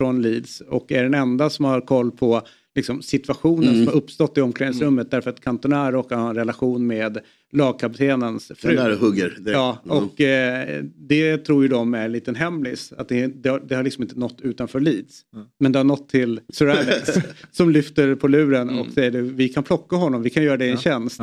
från 0.00 0.22
Leeds 0.22 0.60
och 0.60 0.92
är 0.92 1.02
den 1.02 1.14
enda 1.14 1.50
som 1.50 1.64
har 1.64 1.80
koll 1.80 2.10
på 2.10 2.42
liksom, 2.74 3.02
situationen 3.02 3.68
Mm. 3.68 3.76
som 3.76 3.86
har 3.86 3.94
uppstått 3.94 4.38
i 4.38 4.40
omklädningsrummet 4.40 5.10
därför 5.10 5.30
att 5.30 5.40
Cantona 5.40 5.92
råkar 5.92 6.16
ha 6.16 6.30
en 6.30 6.36
relation 6.36 6.86
med 6.86 7.18
lagkaptenens 7.52 8.52
fru. 8.56 8.74
Den 8.76 8.84
där 8.84 8.96
hugger 8.96 9.28
direkt. 9.28 9.46
Ja, 9.46 9.78
och 9.84 10.20
eh, 10.20 10.84
det 10.96 11.38
tror 11.38 11.62
ju 11.62 11.68
de 11.68 11.94
är 11.94 12.04
en 12.04 12.12
liten 12.12 12.34
hemlis. 12.34 12.92
Att 12.96 13.08
det, 13.08 13.26
det, 13.26 13.48
har, 13.48 13.60
det 13.60 13.74
har 13.76 13.82
liksom 13.82 14.02
inte 14.02 14.18
nått 14.18 14.40
utanför 14.40 14.80
Leeds. 14.80 15.20
Men 15.58 15.72
det 15.72 15.78
har 15.78 15.84
nått 15.84 16.08
till 16.08 16.40
Sir 16.52 16.66
Alex 16.68 17.10
som 17.50 17.70
lyfter 17.70 18.14
på 18.14 18.28
luren 18.28 18.78
och 18.78 18.86
säger 18.94 19.10
det, 19.10 19.22
vi 19.22 19.48
kan 19.48 19.62
plocka 19.64 19.96
honom, 19.96 20.22
vi 20.22 20.30
kan 20.30 20.42
göra 20.42 20.56
det 20.56 20.68
en 20.70 20.76
tjänst. 20.78 21.20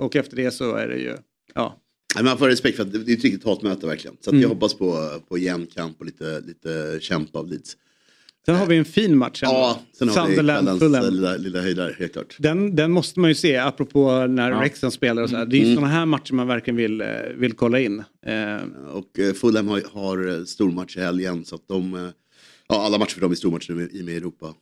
Och 0.00 0.16
efter 0.16 0.36
det 0.36 0.50
så 0.50 0.74
är 0.74 0.88
det 0.88 0.96
ju, 0.98 1.12
ja. 1.54 1.80
Nej, 2.14 2.24
Man 2.24 2.38
får 2.38 2.48
respekt 2.48 2.76
för 2.76 2.82
att 2.84 2.92
det 2.92 2.98
det 2.98 3.12
är 3.12 3.16
ett 3.16 3.24
riktigt 3.24 3.44
hatmöte 3.44 3.86
verkligen. 3.86 4.16
Så 4.20 4.30
att 4.30 4.32
Mm. 4.32 4.42
jag 4.42 4.48
hoppas 4.48 4.74
på, 4.74 4.96
på 5.28 5.38
jämn 5.38 5.66
kamp 5.66 6.00
och 6.00 6.06
lite, 6.06 6.40
lite 6.40 6.98
kämp 7.00 7.36
av 7.36 7.48
Leeds. 7.48 7.76
Sen 8.46 8.54
har 8.54 8.66
vi 8.66 8.76
en 8.76 8.84
fin 8.84 9.16
match 9.18 9.42
ändå. 9.42 9.54
Ja, 9.54 9.80
sen 9.98 10.08
har 10.08 10.28
vi 10.28 10.36
Sunderland, 10.36 10.68
eh, 10.82 11.10
lilla, 11.10 11.36
lilla 11.36 11.60
höjdare, 11.60 11.94
helt 11.98 12.12
klart. 12.12 12.36
Den, 12.38 12.76
den 12.76 12.90
måste 12.90 13.20
man 13.20 13.30
ju 13.30 13.34
se, 13.34 13.56
apropå 13.56 14.26
när 14.26 14.50
Ja. 14.50 14.58
Wrexham 14.58 14.90
spelar 14.90 15.22
och 15.22 15.30
så 15.30 15.36
här. 15.36 15.46
Det 15.46 15.56
är 15.56 15.58
ju 15.58 15.64
Mm. 15.64 15.74
sådana 15.74 15.92
här 15.92 16.06
matcher 16.06 16.32
man 16.32 16.46
verkligen 16.46 16.76
vill, 16.76 17.00
eh, 17.00 17.06
vill 17.36 17.52
kolla 17.52 17.80
in. 17.80 17.98
Eh, 18.26 18.56
Och 18.92 19.18
eh, 19.18 19.32
Fulham 19.34 19.68
har, 19.68 19.82
har 19.92 20.44
stormatch 20.44 20.96
i 20.96 21.00
helgen 21.00 21.44
så 21.44 21.54
att 21.54 21.68
de, 21.68 22.10
ja 22.68 22.86
alla 22.86 22.98
matcher 22.98 23.14
för 23.14 23.20
dem 23.20 23.30
är 23.30 23.34
stormatcher 23.36 23.72
nu 23.72 23.88
i 23.92 24.00
och 24.00 24.04
med 24.04 24.16
Europa, 24.16 24.54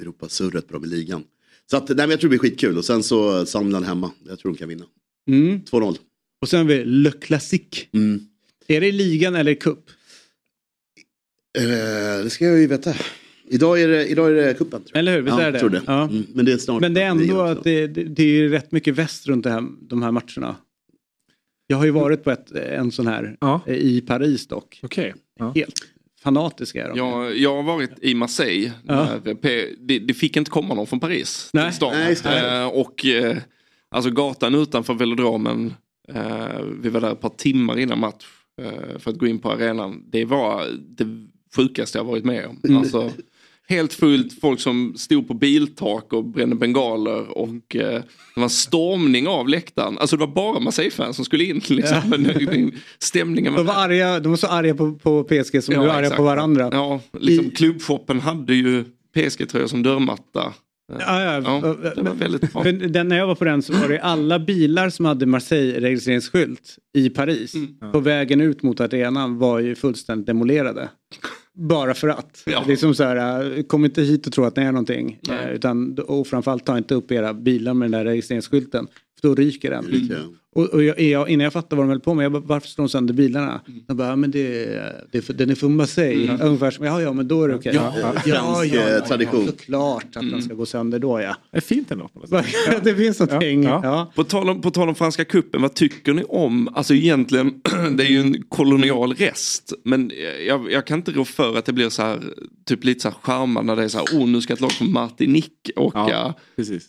Europasurret 0.00 0.66
på 0.66 0.72
dem 0.72 0.84
i 0.84 0.88
ligan. 0.88 1.22
Så 1.70 1.76
att, 1.76 1.88
nej 1.88 1.96
men 1.96 2.10
jag 2.10 2.20
tror 2.20 2.30
det 2.30 2.38
blir 2.38 2.50
skitkul 2.50 2.78
och 2.78 2.84
sen 2.84 3.02
så 3.02 3.46
Sunderland 3.46 3.84
hemma, 3.86 4.10
jag 4.28 4.38
tror 4.38 4.52
de 4.52 4.58
kan 4.58 4.68
vinna. 4.68 4.84
mm. 5.28 5.60
2-0. 5.70 5.96
Och 6.42 6.48
sen 6.48 6.58
har 6.58 6.66
vi 6.66 6.84
Le 6.84 7.10
Classique. 7.10 7.86
Mm. 7.92 8.20
Är 8.66 8.80
det 8.80 8.86
i 8.86 8.92
ligan 8.92 9.34
eller 9.34 9.52
i 9.52 9.56
cup? 9.56 9.90
Eh, 11.58 12.24
det 12.24 12.30
ska 12.30 12.44
jag 12.44 12.58
ju 12.58 12.66
veta. 12.66 12.94
Idag 13.48 13.82
är 13.82 13.88
det, 13.88 14.06
idag 14.06 14.30
är 14.30 14.34
det 14.34 14.54
cupen. 14.54 14.70
tror 14.70 14.90
jag. 14.92 14.98
Eller 14.98 15.12
hur? 15.12 15.22
Visst 15.22 15.36
ja, 15.38 15.42
är 15.42 15.52
det? 15.52 15.58
Tror 15.58 15.70
det. 15.70 15.82
Ja. 15.86 16.02
Mm, 16.02 16.26
men 16.34 16.44
det 16.44 16.52
är 16.52 16.58
snart. 16.58 16.80
Men 16.80 16.94
det 16.94 17.02
är 17.02 17.06
ändå 17.06 17.40
att 17.40 17.64
det, 17.64 17.86
det, 17.86 18.04
det 18.04 18.22
är 18.22 18.26
ju 18.26 18.48
rätt 18.48 18.72
mycket 18.72 18.94
väst 18.94 19.26
runt 19.26 19.44
det 19.44 19.50
här, 19.50 19.64
de 19.80 20.02
här 20.02 20.10
matcherna. 20.10 20.56
Jag 21.66 21.76
har 21.76 21.84
ju 21.84 21.90
varit 21.90 22.24
på 22.24 22.30
ett, 22.30 22.50
en 22.50 22.92
sån 22.92 23.06
här 23.06 23.36
eh, 23.66 23.74
i 23.74 24.00
Paris 24.00 24.46
dock. 24.46 24.80
Okay. 24.82 25.12
Helt 25.54 25.74
fanatiska 26.22 26.84
är 26.84 26.88
de. 26.88 26.98
jag, 26.98 27.36
jag 27.36 27.56
har 27.56 27.62
varit 27.62 27.90
i 28.02 28.14
Marseille. 28.14 28.72
Ja. 28.86 29.18
När 29.24 29.34
P, 29.34 29.66
det, 29.78 29.98
det 29.98 30.14
fick 30.14 30.36
inte 30.36 30.50
komma 30.50 30.74
någon 30.74 30.86
från 30.86 31.00
Paris 31.00 31.50
Nej. 31.52 31.64
till 31.64 31.76
stan. 31.76 31.92
Nej. 32.24 32.62
Eh, 32.62 32.66
och 32.66 33.06
eh, 33.06 33.36
alltså 33.90 34.10
gatan 34.10 34.54
utanför 34.54 34.94
velodromen. 34.94 35.74
Eh, 36.08 36.60
vi 36.80 36.88
var 36.88 37.00
där 37.00 37.12
ett 37.12 37.20
par 37.20 37.28
timmar 37.28 37.78
innan 37.78 37.98
match. 37.98 38.26
Eh, 38.62 38.98
för 38.98 39.10
att 39.10 39.18
gå 39.18 39.26
in 39.26 39.38
på 39.38 39.52
arenan. 39.52 40.04
Det 40.10 40.24
var 40.24 40.66
det 40.88 41.04
sjukaste 41.56 41.98
jag 41.98 42.04
varit 42.04 42.24
med 42.24 42.46
om. 42.46 42.76
Alltså, 42.76 43.10
Helt 43.68 43.92
fullt, 43.92 44.40
folk 44.40 44.60
som 44.60 44.94
stod 44.96 45.28
på 45.28 45.34
biltak 45.34 46.12
och 46.12 46.24
brände 46.24 46.56
bengaler 46.56 47.38
och 47.38 47.76
eh, 47.76 48.02
det 48.34 48.36
var 48.36 48.42
en 48.42 48.50
stormning 48.50 49.28
av 49.28 49.48
läktaren. 49.48 49.98
Alltså 49.98 50.16
det 50.16 50.20
var 50.26 50.34
bara 50.34 50.60
Marseille-fans 50.60 51.16
som 51.16 51.24
skulle 51.24 51.44
in. 51.44 51.60
Liksom. 51.68 51.96
Ja. 52.10 52.18
Men, 52.18 52.72
Stämningen 52.98 53.54
De 53.54 53.66
var, 53.66 53.74
arga, 53.74 54.20
de 54.20 54.28
var 54.28 54.36
så 54.36 54.46
arga 54.46 54.74
på, 54.74 54.92
på 54.92 55.24
PSG 55.24 55.62
som 55.62 55.74
Ja, 55.74 55.82
du 55.82 55.86
är 55.88 55.92
arga 55.94 56.00
exakt. 56.00 56.16
på 56.16 56.22
varandra. 56.22 56.68
Ja, 56.72 57.00
liksom 57.20 57.50
klubbshoppen 57.50 58.20
hade 58.20 58.54
ju 58.54 58.84
PSG-tröjor 59.16 59.66
som 59.66 59.82
dörrmatta. 59.82 60.52
Ja, 60.98 61.22
ja. 61.22 61.40
det 61.96 62.02
var 62.02 62.14
väldigt 62.14 62.52
bra. 62.52 62.62
Den, 62.62 63.08
när 63.08 63.16
jag 63.18 63.26
var 63.26 63.34
på 63.34 63.44
den 63.44 63.62
så 63.62 63.72
var 63.72 63.88
det 63.88 64.00
alla 64.00 64.38
bilar 64.38 64.90
som 64.90 65.04
hade 65.04 65.26
Marseille-registreringsskylt 65.26 66.76
i 66.94 67.10
Paris 67.10 67.54
Mm. 67.54 67.92
på 67.92 68.00
vägen 68.00 68.40
ut 68.40 68.62
mot 68.62 68.80
arenan 68.80 69.38
var 69.38 69.58
ju 69.58 69.74
fullständigt 69.74 70.26
demolerade. 70.26 70.88
Bara 71.54 71.94
för 71.94 72.08
att. 72.08 72.42
Det 72.44 72.72
är 72.72 72.76
som 72.76 72.94
så 72.94 73.04
här, 73.04 73.56
äh, 73.58 73.62
kom 73.62 73.84
inte 73.84 74.02
hit 74.02 74.26
och 74.26 74.32
tro 74.32 74.44
att 74.44 74.56
ni 74.56 74.62
är 74.62 74.72
någonting. 74.72 75.18
Nej. 75.28 75.44
Eh, 75.44 75.54
Utan, 75.54 75.98
och 75.98 76.26
framförallt 76.26 76.66
ta 76.66 76.78
inte 76.78 76.94
upp 76.94 77.12
era 77.12 77.34
bilar 77.34 77.74
med 77.74 77.90
den 77.90 77.98
där 77.98 78.04
registreringsskylten. 78.04 78.86
För 79.20 79.28
då 79.28 79.34
ryker 79.34 79.70
den. 79.70 79.84
Ryker, 79.84 80.24
Och, 80.52 80.64
och 80.64 80.82
jag, 80.82 81.00
jag, 81.00 81.28
innan 81.28 81.44
jag 81.44 81.52
fattade 81.52 81.76
vad 81.76 81.84
de 81.84 81.88
höll 81.88 82.00
på 82.00 82.14
med, 82.14 82.24
jag 82.24 82.32
bara, 82.32 82.42
varför 82.46 82.68
slår 82.68 82.84
de 82.84 82.88
sönder 82.88 83.14
bilarna? 83.14 83.60
De 83.86 83.96
bara, 83.96 84.08
ja, 84.08 84.16
men 84.16 84.30
det, 84.30 84.64
det, 85.10 85.18
är 85.18 85.22
för- 85.22 85.32
den 85.32 85.50
är 85.50 85.54
för 85.54 85.68
Marseille. 85.68 86.32
Mm. 86.32 86.46
Ungefär 86.46 86.70
som, 86.70 86.84
ja 86.84 87.02
ja 87.02 87.12
men 87.12 87.28
då 87.28 87.42
är 87.44 87.48
det 87.48 87.54
okej. 87.54 87.74
Ja, 87.74 87.94
ja, 88.00 88.12
fransk, 88.12 88.74
ja, 88.74 88.80
eh, 88.80 88.88
ja, 88.88 89.00
tradition. 89.06 89.46
Såklart 89.46 90.16
att 90.16 90.30
den 90.30 90.42
ska 90.42 90.54
gå 90.54 90.66
sönder 90.66 90.98
då 90.98 91.20
ja. 91.20 91.36
Det 91.50 91.56
är 91.56 91.60
fint 91.60 91.90
ändå. 91.90 92.10
det 92.82 92.94
finns 92.94 93.20
någonting. 93.20 93.62
Ja. 93.62 94.12
På, 94.14 94.24
tal 94.24 94.50
om, 94.50 94.60
på 94.60 94.70
tal 94.70 94.88
om 94.88 94.94
franska 94.94 95.24
kuppen, 95.24 95.62
vad 95.62 95.74
tycker 95.74 96.12
ni 96.12 96.22
om, 96.28 96.68
alltså 96.74 96.94
egentligen, 96.94 97.60
det 97.96 98.04
är 98.04 98.10
ju 98.10 98.20
en 98.20 98.42
kolonial 98.48 99.14
rest, 99.14 99.72
men 99.84 100.12
jag, 100.46 100.72
jag 100.72 100.86
kan 100.86 100.98
inte 100.98 101.12
rå 101.12 101.24
för 101.24 101.58
att 101.58 101.64
det 101.64 101.72
blir 101.72 101.88
så 101.88 102.02
här, 102.02 102.20
typ 102.66 102.84
lite 102.84 103.00
så 103.00 103.08
här 103.08 103.16
charmande 103.22 103.72
när 103.72 103.76
det 103.76 103.84
är 103.84 103.88
så 103.88 103.98
här, 103.98 104.06
oh 104.06 104.28
nu 104.28 104.40
ska 104.40 104.52
ett 104.52 104.60
lag 104.60 104.72
från 104.72 104.92
Martinique 104.92 105.72
åka 105.76 106.34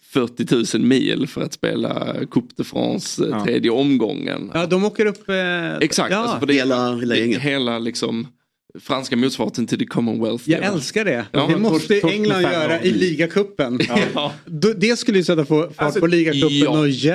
40 0.03 0.77
000 0.77 0.87
mil 0.87 1.27
för 1.27 1.41
att 1.41 1.53
spela 1.53 2.15
Coupe 2.31 2.53
de 2.57 2.63
France 2.63 3.27
eh, 3.27 3.50
tredje 3.51 3.71
omgången. 3.71 4.51
Ja, 4.53 4.65
de 4.65 4.83
åker 4.85 5.05
upp... 5.05 5.29
Eh, 5.29 5.75
Exakt, 5.77 6.11
ja. 6.11 6.17
alltså 6.17 6.39
för 6.39 6.45
det, 6.45 6.53
hela, 6.53 6.95
hela 6.95 7.15
gänget. 7.15 7.41
Hela 7.41 7.79
liksom 7.79 8.27
franska 8.79 9.15
motsvarigheten 9.15 9.67
till 9.67 9.79
the 9.79 9.85
Commonwealth. 9.85 10.49
Jag 10.49 10.63
älskar 10.65 11.05
det. 11.05 11.25
Ja, 11.31 11.47
det 11.47 11.57
måste 11.57 11.93
torsk- 11.93 12.01
torsk 12.01 12.13
England 12.13 12.41
göra 12.41 12.81
i 12.81 12.91
ligacupen. 12.91 13.79
Ja. 14.13 14.33
Det 14.75 14.99
skulle 14.99 15.17
ju 15.17 15.23
sätta 15.23 15.45
få- 15.45 15.61
fart 15.63 15.73
Alltså, 15.85 15.99
på 15.99 16.07
ligacupen 16.07 16.49
ja, 16.57 16.79
och 16.79 16.89
ja. 16.89 17.13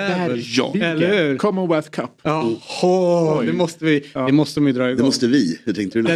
Eller 0.75 1.25
hur? 1.25 1.37
Commonwealth 1.37 1.91
Cup. 1.91 2.11
Ja, 2.23 2.51
Oj. 2.83 3.47
det 3.47 3.53
måste 3.53 3.85
vi, 3.85 4.05
det 4.13 4.33
måste 4.33 4.61
ju 4.61 4.73
dra 4.73 4.85
igång. 4.87 4.97
Det 4.97 5.03
måste 5.03 5.27
vi. 5.27 5.59
Hur 5.65 5.73
tänkte 5.73 6.03
du? 6.03 6.09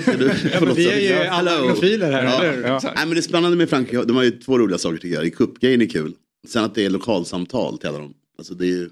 Ja, 0.52 0.60
men 0.60 0.74
vi 0.74 0.88
är 0.90 0.98
ju 1.22 1.26
alla 1.28 1.58
anglofiler 1.58 2.12
här, 2.12 2.24
ja. 2.24 2.42
eller? 2.44 2.68
Ja. 2.68 2.80
Nej, 2.84 2.92
men 2.96 3.10
det 3.10 3.18
är 3.18 3.22
spännande 3.22 3.56
med 3.56 3.70
Frankrike. 3.70 4.02
De 4.04 4.16
har 4.16 4.22
ju 4.24 4.30
två 4.30 4.58
roliga 4.58 4.78
saker 4.78 4.96
tycker 4.98 5.14
jag. 5.14 5.26
I 5.26 5.30
Cupgrejen 5.30 5.82
är 5.82 5.86
kul. 5.86 6.12
Sen 6.48 6.64
att 6.64 6.74
det 6.74 6.84
är 6.84 6.90
lokalsamtal 6.90 7.78
till 7.78 7.88
alla 7.88 7.98
dem. 7.98 8.14
Alltså 8.38 8.54
det 8.54 8.64
är 8.64 8.68
ju 8.68 8.88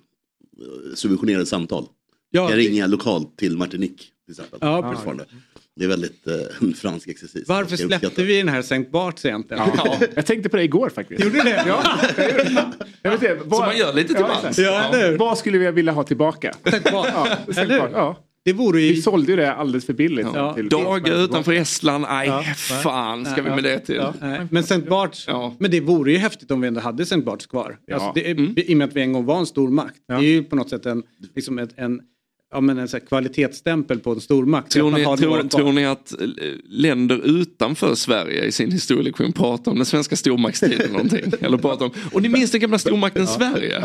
subventionerade 0.94 1.46
samtal. 1.46 1.86
Ja, 2.30 2.40
jag 2.50 2.50
det- 2.50 2.56
ringer 2.62 2.88
lokalt 2.88 3.36
till 3.38 3.56
Martinique 3.56 4.04
till 4.24 4.30
exempel. 4.32 4.58
Ja, 4.62 4.92
fortfarande. 4.92 5.24
Det 5.76 5.84
är 5.84 5.88
väldigt 5.88 6.26
eh, 6.26 6.34
en 6.60 6.74
fransk 6.76 7.08
exercis. 7.08 7.48
Varför 7.48 7.76
släppte 7.76 8.22
vi 8.24 8.38
den 8.38 8.48
här 8.48 8.62
Sankt 8.62 8.90
Barts 8.92 9.24
egentligen? 9.24 9.62
Ja. 9.76 9.98
Jag 10.14 10.26
tänkte 10.26 10.48
på 10.48 10.56
det 10.56 10.62
igår 10.62 10.88
faktiskt. 10.88 11.24
Gjorde 11.24 11.36
du 11.38 11.42
det? 11.44 11.64
Ja, 11.66 11.98
jag 12.16 13.12
det. 13.12 13.16
Vet 13.18 13.22
inte, 13.22 13.38
vad, 13.44 13.58
Så 13.60 13.66
man 13.66 13.78
gör 13.78 13.92
lite 13.92 14.14
till 14.14 14.24
ja, 14.28 14.40
mans. 14.42 14.58
Ja, 14.58 14.90
hur? 14.92 15.18
Vad 15.18 15.38
skulle 15.38 15.58
vi 15.58 15.70
vilja 15.70 15.92
ha 15.92 16.02
tillbaka? 16.04 16.54
Sankt 16.70 16.92
Bart. 16.92 17.08
Ja, 17.14 17.28
hur? 17.46 17.78
Bart, 17.78 17.90
ja. 17.92 18.16
Det 18.48 18.52
vore 18.54 18.80
ju... 18.80 18.92
Vi 18.92 19.02
sålde 19.02 19.32
ju 19.32 19.36
det 19.36 19.52
alldeles 19.54 19.86
för 19.86 19.92
billigt. 19.92 20.26
Ja. 20.34 20.56
Dagar 20.70 21.24
utanför 21.24 21.52
Estland, 21.52 22.04
aj 22.08 22.26
Ja. 22.26 22.42
fan 22.82 23.24
ska 23.24 23.42
vi 23.42 23.50
med 23.50 23.64
det 23.64 23.78
till. 23.80 23.94
Ja. 23.94 24.14
Men 24.50 24.64
Sankt 24.64 24.88
Barts, 24.88 25.24
Ja. 25.28 25.54
men 25.58 25.70
det 25.70 25.80
vore 25.80 26.12
ju 26.12 26.18
häftigt 26.18 26.50
om 26.50 26.60
vi 26.60 26.68
ändå 26.68 26.80
hade 26.80 27.06
Sankt 27.06 27.26
Barts 27.26 27.46
kvar. 27.46 27.76
Ja. 27.86 27.94
Alltså 27.94 28.12
det 28.14 28.30
är, 28.30 28.34
Mm. 28.38 28.54
I 28.56 28.74
och 28.74 28.76
med 28.76 28.88
att 28.88 28.96
vi 28.96 29.00
en 29.00 29.12
gång 29.12 29.24
var 29.24 29.38
en 29.38 29.46
stor 29.46 29.68
makt. 29.68 29.96
Det 30.08 30.14
är 30.14 30.20
ju 30.20 30.42
på 30.44 30.56
något 30.56 30.70
sätt 30.70 30.86
en, 30.86 31.02
liksom 31.36 31.58
ett, 31.58 31.70
en, 31.76 32.00
ja, 32.52 32.60
men 32.60 32.78
en 32.78 32.88
så 32.88 32.96
här 32.96 33.06
kvalitetsstämpel 33.06 33.98
på 33.98 34.10
en 34.12 34.20
stormakt. 34.20 34.70
Tror 34.72 34.90
ni, 34.90 35.04
tror, 35.04 35.48
tror 35.48 35.72
ni 35.72 35.84
att 35.86 36.20
eh, 36.20 36.26
länder 36.68 37.20
utanför 37.40 37.94
Sverige 37.94 38.44
i 38.44 38.52
sin 38.52 38.72
historielektion 38.72 39.32
pratar 39.32 39.72
om 39.72 39.76
den 39.78 39.86
svenska 39.86 40.16
stormaktstiden 40.16 40.92
någonting? 40.92 41.32
Eller 41.40 41.58
pratar 41.58 41.84
om, 41.86 41.92
och 42.12 42.22
ni 42.22 42.28
minns 42.28 42.50
den 42.50 42.60
gamla 42.60 42.78
stormakten 42.78 43.26
Sverige? 43.26 43.82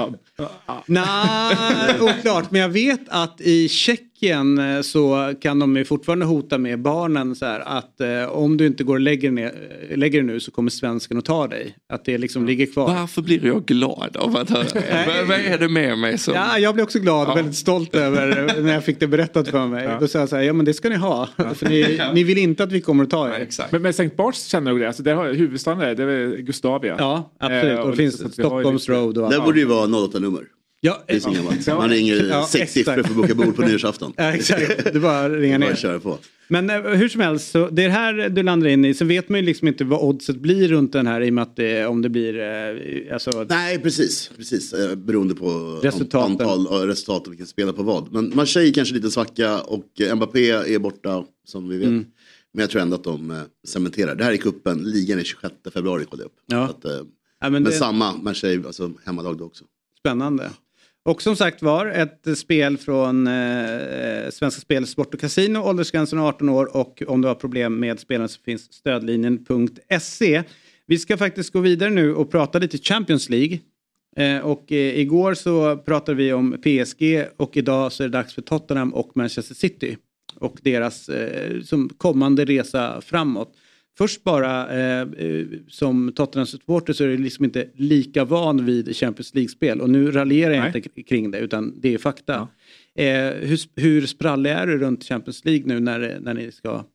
Nej, 0.86 1.56
oklart. 2.02 2.52
Men 2.52 2.62
jag 2.62 2.70
vet 2.70 3.02
att 3.08 3.42
i 3.42 3.70
Tjeckien 3.70 4.13
eh, 4.32 4.82
så 4.82 5.34
kan 5.42 5.60
de 5.60 5.78
ju 5.78 5.86
fortfarande 5.86 6.26
hota 6.26 6.58
med 6.58 6.82
barnen 6.82 7.36
så 7.36 7.46
här 7.46 7.60
att 7.60 8.02
eh, 8.02 8.24
om 8.24 8.58
du 8.58 8.68
inte 8.68 8.84
går 8.84 8.94
och 8.94 9.00
lägger, 9.00 9.32
ner, 9.32 9.52
eh, 9.90 9.98
lägger 9.98 10.20
dig 10.24 10.28
nu 10.34 10.40
så 10.40 10.52
kommer 10.52 10.70
svensken 10.70 11.18
att 11.18 11.26
ta 11.26 11.48
dig. 11.48 11.76
Att 11.94 12.06
det 12.06 12.18
liksom 12.18 12.46
ligger 12.46 12.66
kvar. 12.66 12.88
Varför 12.96 13.22
blir 13.22 13.46
jag 13.46 13.66
glad 13.66 14.18
av 14.18 14.38
att 14.38 14.50
höra 14.50 14.64
det? 14.64 15.26
Vad- 15.28 15.38
är 15.40 15.58
det 15.58 15.70
med 15.70 15.98
mig 15.98 16.18
som... 16.18 16.34
Ja, 16.34 16.58
jag 16.60 16.74
blev 16.74 16.84
också 16.84 17.00
glad 17.00 17.24
och 17.28 17.32
Ja. 17.32 17.36
väldigt 17.36 17.56
stolt 17.56 17.96
över 17.96 18.58
eh, 18.58 18.64
när 18.64 18.74
jag 18.74 18.86
fick 18.86 19.00
det 19.00 19.08
berättat 19.08 19.48
för 19.48 19.68
mig. 19.68 19.90
Då 20.00 20.08
sa 20.08 20.20
jag 20.20 20.30
så 20.30 20.36
här, 20.36 20.44
ja 20.44 20.54
men 20.54 20.66
det 20.66 20.74
ska 20.74 20.90
ni 20.90 20.96
ha. 20.96 21.30
För 21.56 21.70
ni, 21.70 22.00
ni 22.14 22.24
vill 22.24 22.38
inte 22.38 22.64
att 22.64 22.72
vi 22.72 22.82
kommer 22.82 23.04
att 23.04 23.10
ta 23.10 23.30
er. 23.30 23.40
Exakt. 23.40 23.72
Men, 23.72 23.82
men 23.82 23.90
St. 23.90 24.10
Barts 24.18 24.46
känner 24.46 24.72
nog 24.72 24.80
det. 24.80 24.88
Alltså, 24.88 25.04
där 25.04 25.14
har, 25.16 25.34
huvudstaden 25.34 25.82
är, 25.82 25.96
det 25.96 26.04
är 26.04 26.38
Gustavia. 26.38 26.96
Ja, 27.00 27.32
absolut. 27.40 27.64
Eh, 27.64 27.70
och 27.80 27.86
det 27.86 27.92
och 27.92 27.98
finns 27.98 28.14
liksom 28.22 28.32
Stockholms 28.32 28.90
Road 28.90 29.18
och 29.18 29.30
Där 29.30 29.38
allt. 29.38 29.46
borde 29.46 29.60
ju 29.60 29.66
vara 29.66 29.88
08-nummer. 29.88 30.42
Ja, 30.86 31.04
Det 31.08 31.14
är 31.14 31.20
så 31.20 31.32
gammalt. 31.32 31.68
ja. 31.68 31.78
Man 31.78 31.90
ringer 31.90 32.24
Ja, 32.30 32.48
sex 32.50 32.74
siffror 32.74 32.94
för 32.94 33.00
att 33.10 33.16
boka 33.16 33.36
bord 33.36 33.56
på 33.56 33.62
nyårsafton. 33.62 34.14
Ja, 34.18 34.24
exakt. 34.34 34.94
Du 34.94 35.00
bara 35.00 35.30
ringer 35.30 35.60
Bara 35.60 35.70
ner. 35.70 35.76
köra 35.76 36.00
på. 36.00 36.18
Men 36.48 36.70
eh, 36.70 36.82
hur 36.82 37.10
som 37.10 37.22
helst, 37.22 37.52
så 37.52 37.70
det 37.70 37.84
är 37.84 37.90
här 37.90 38.30
du 38.30 38.44
landar 38.44 38.68
in 38.68 38.86
i. 38.86 38.94
Så 38.94 39.06
vet 39.06 39.30
man 39.30 39.40
ju 39.40 39.46
liksom 39.46 39.68
inte 39.68 39.84
vad 39.84 40.02
oddset 40.02 40.36
blir 40.36 40.68
runt 40.68 40.94
den 40.94 41.08
här 41.08 41.22
i 41.22 41.30
och 41.30 41.34
med 41.34 41.42
att 41.42 41.56
det, 41.56 41.86
om 41.86 42.02
det 42.02 42.10
blir... 42.10 42.40
Eh, 42.40 43.14
alltså, 43.14 43.46
Nej, 43.50 43.80
precis. 43.80 44.32
precis. 44.38 44.74
Eh, 44.74 44.96
Beroende 44.96 45.36
på 45.36 45.80
Resultaten. 45.84 46.32
antal 46.32 46.68
och 46.68 46.88
resultat 46.88 47.26
och 47.28 47.32
vilken 47.34 47.48
spelar 47.48 47.74
på 47.74 47.84
vad. 47.84 48.14
Men 48.14 48.32
Marseille 48.36 48.74
kanske 48.74 48.96
lite 48.96 49.12
svacka 49.12 49.62
och 49.62 50.02
eh, 50.02 50.16
Mbappé 50.16 50.50
är 50.52 50.80
borta 50.80 51.24
som 51.46 51.70
vi 51.70 51.78
vet. 51.78 51.88
Mm. 51.88 52.06
Men 52.54 52.62
jag 52.62 52.70
tror 52.70 52.82
ändå 52.82 52.96
att 52.96 53.04
de 53.04 53.32
eh, 53.32 53.38
cementerar. 53.68 54.16
Det 54.16 54.24
här 54.24 54.32
är 54.32 54.38
kuppen. 54.38 54.78
ligan 54.84 55.20
är 55.20 55.24
26 55.24 55.54
februari 55.74 56.06
kollade 56.06 56.24
jag 56.24 56.28
upp. 56.28 56.38
Ja. 56.46 56.64
Att, 56.64 56.86
eh, 56.86 56.92
ja, 56.92 57.04
men 57.40 57.52
men 57.54 57.64
det, 57.64 57.72
samma 57.72 58.14
Marseille, 58.18 58.68
alltså 58.68 58.92
hemmalag 59.06 59.38
då 59.38 59.46
också. 59.46 59.64
Spännande. 60.00 60.50
Och 61.06 61.22
som 61.22 61.36
sagt 61.36 61.62
var, 61.62 61.86
ett 61.86 62.38
spel 62.38 62.78
från 62.78 63.28
eh, 63.28 64.30
Svenska 64.30 64.62
Spel, 64.62 64.88
Sport 64.88 65.14
och 65.14 65.20
Casino, 65.20 65.60
åldersgränsen 65.60 66.20
är 66.20 66.24
18 66.28 66.50
år 66.50 66.78
och 66.78 67.04
om 67.08 67.22
du 67.22 67.28
har 67.28 67.36
problem 67.36 67.80
med 67.80 68.00
spelen 68.00 68.30
så 68.30 68.42
finns 68.42 68.74
stödlinjen.se. 68.74 70.44
Vi 70.86 70.98
ska 70.98 71.18
faktiskt 71.18 71.54
gå 71.54 71.60
vidare 71.60 71.90
nu 71.90 72.16
och 72.16 72.32
prata 72.32 72.60
lite 72.60 72.78
Champions 72.78 73.30
League. 73.30 73.60
Eh, 74.16 74.40
och 74.40 74.72
eh, 74.72 75.00
igår 75.00 75.34
så 75.34 75.78
pratade 75.78 76.18
vi 76.18 76.34
om 76.34 76.58
PSG 76.64 77.26
och 77.38 77.58
idag 77.58 77.92
så 77.92 78.04
är 78.04 78.08
det 78.08 78.18
dags 78.18 78.34
för 78.34 78.42
Tottenham 78.42 78.94
och 78.94 79.18
Manchester 79.18 79.56
City. 79.56 79.98
Och 80.36 80.58
deras 80.62 81.10
eh, 81.10 81.62
som 81.62 81.90
kommande 81.90 82.46
resa 82.46 83.02
framåt. 83.02 83.56
Först 83.98 84.24
bara 84.24 84.70
eh, 84.70 85.02
eh, 85.02 85.46
som 85.68 86.12
Tottenham-supporter 86.16 86.94
så 86.94 87.04
är 87.04 87.08
det 87.08 87.18
liksom 87.18 87.46
inte 87.46 87.68
lika 87.76 88.26
van 88.26 88.66
vid 88.66 88.96
Champions 88.96 89.36
League-spel. 89.36 89.82
Och 89.82 89.90
nu 89.90 90.12
raljerar 90.12 90.54
jag 90.54 90.62
Nej. 90.64 90.74
inte 90.76 91.04
kring 91.04 91.32
det 91.32 91.40
utan 91.40 91.74
det 91.82 91.94
är 91.94 91.98
fakta. 91.98 92.48
Eh, 92.96 93.06
hur, 93.40 93.82
hur 93.82 94.06
sprallig 94.06 94.52
är 94.52 94.68
du 94.68 94.78
runt 94.78 95.04
Champions 95.04 95.46
League 95.46 95.64
nu 95.66 95.80
när, 95.80 96.20
när 96.22 96.34
ni 96.34 96.52
ska 96.52 96.86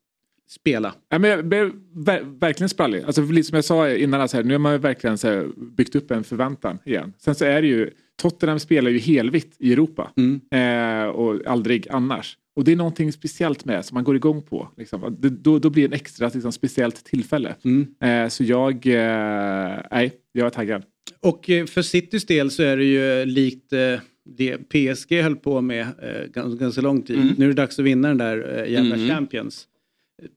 spela? 0.48 0.94
Ja, 1.08 1.18
men 1.18 1.30
jag 1.30 1.46
blev 1.46 1.72
ver- 1.94 2.38
verkligen 2.40 2.68
sprallig. 2.68 3.02
Alltså, 3.02 3.22
som 3.26 3.54
jag 3.56 3.64
sa 3.64 3.90
innan, 3.90 4.20
alltså, 4.20 4.36
här, 4.36 4.44
nu 4.44 4.54
har 4.54 4.58
man 4.58 4.80
verkligen 4.80 5.18
så 5.18 5.28
här, 5.28 5.46
byggt 5.76 5.94
upp 5.94 6.10
en 6.10 6.24
förväntan 6.24 6.78
igen. 6.84 7.12
Sen 7.18 7.34
så 7.34 7.44
är 7.44 7.62
det 7.62 7.68
ju, 7.68 7.90
Tottenham 8.16 8.58
spelar 8.58 8.90
ju 8.90 8.98
helvitt 8.98 9.56
i 9.58 9.72
Europa. 9.72 10.10
Eh, 10.58 11.06
och 11.08 11.46
aldrig 11.46 11.86
annars. 11.90 12.36
Och 12.58 12.64
det 12.64 12.72
är 12.72 12.76
någonting 12.76 13.12
speciellt 13.12 13.64
med 13.64 13.84
som 13.84 13.94
man 13.94 14.04
går 14.04 14.16
igång 14.16 14.42
på. 14.42 14.68
Liksom. 14.76 15.16
Det, 15.20 15.28
då, 15.28 15.58
då 15.58 15.70
blir 15.70 15.88
det 15.88 15.94
en 15.94 16.00
extra 16.00 16.30
liksom, 16.34 16.52
speciellt 16.52 17.04
tillfälle. 17.04 17.54
Eh, 18.02 18.28
så 18.28 18.44
jag, 18.44 18.86
eh, 18.86 19.80
nej, 19.90 20.12
jag 20.32 20.46
är 20.46 20.50
taggad. 20.50 20.82
Och 21.20 21.50
eh, 21.50 21.66
för 21.66 21.82
Citys 21.82 22.26
del 22.26 22.50
så 22.50 22.62
är 22.62 22.76
det 22.76 22.84
ju 22.84 23.24
likt 23.24 23.72
eh, 23.72 24.00
det 24.36 24.58
PSG 24.58 25.22
höll 25.22 25.36
på 25.36 25.60
med 25.60 25.80
eh, 25.80 26.32
ganska, 26.34 26.64
ganska 26.64 26.80
lång 26.80 27.02
tid. 27.02 27.16
Mm. 27.16 27.34
Nu 27.38 27.44
är 27.44 27.48
det 27.48 27.54
dags 27.54 27.78
att 27.78 27.84
vinna 27.84 28.08
den 28.08 28.18
där 28.18 28.64
eh, 28.64 28.72
jävla 28.72 28.94
Mm. 28.94 29.08
Champions. 29.08 29.66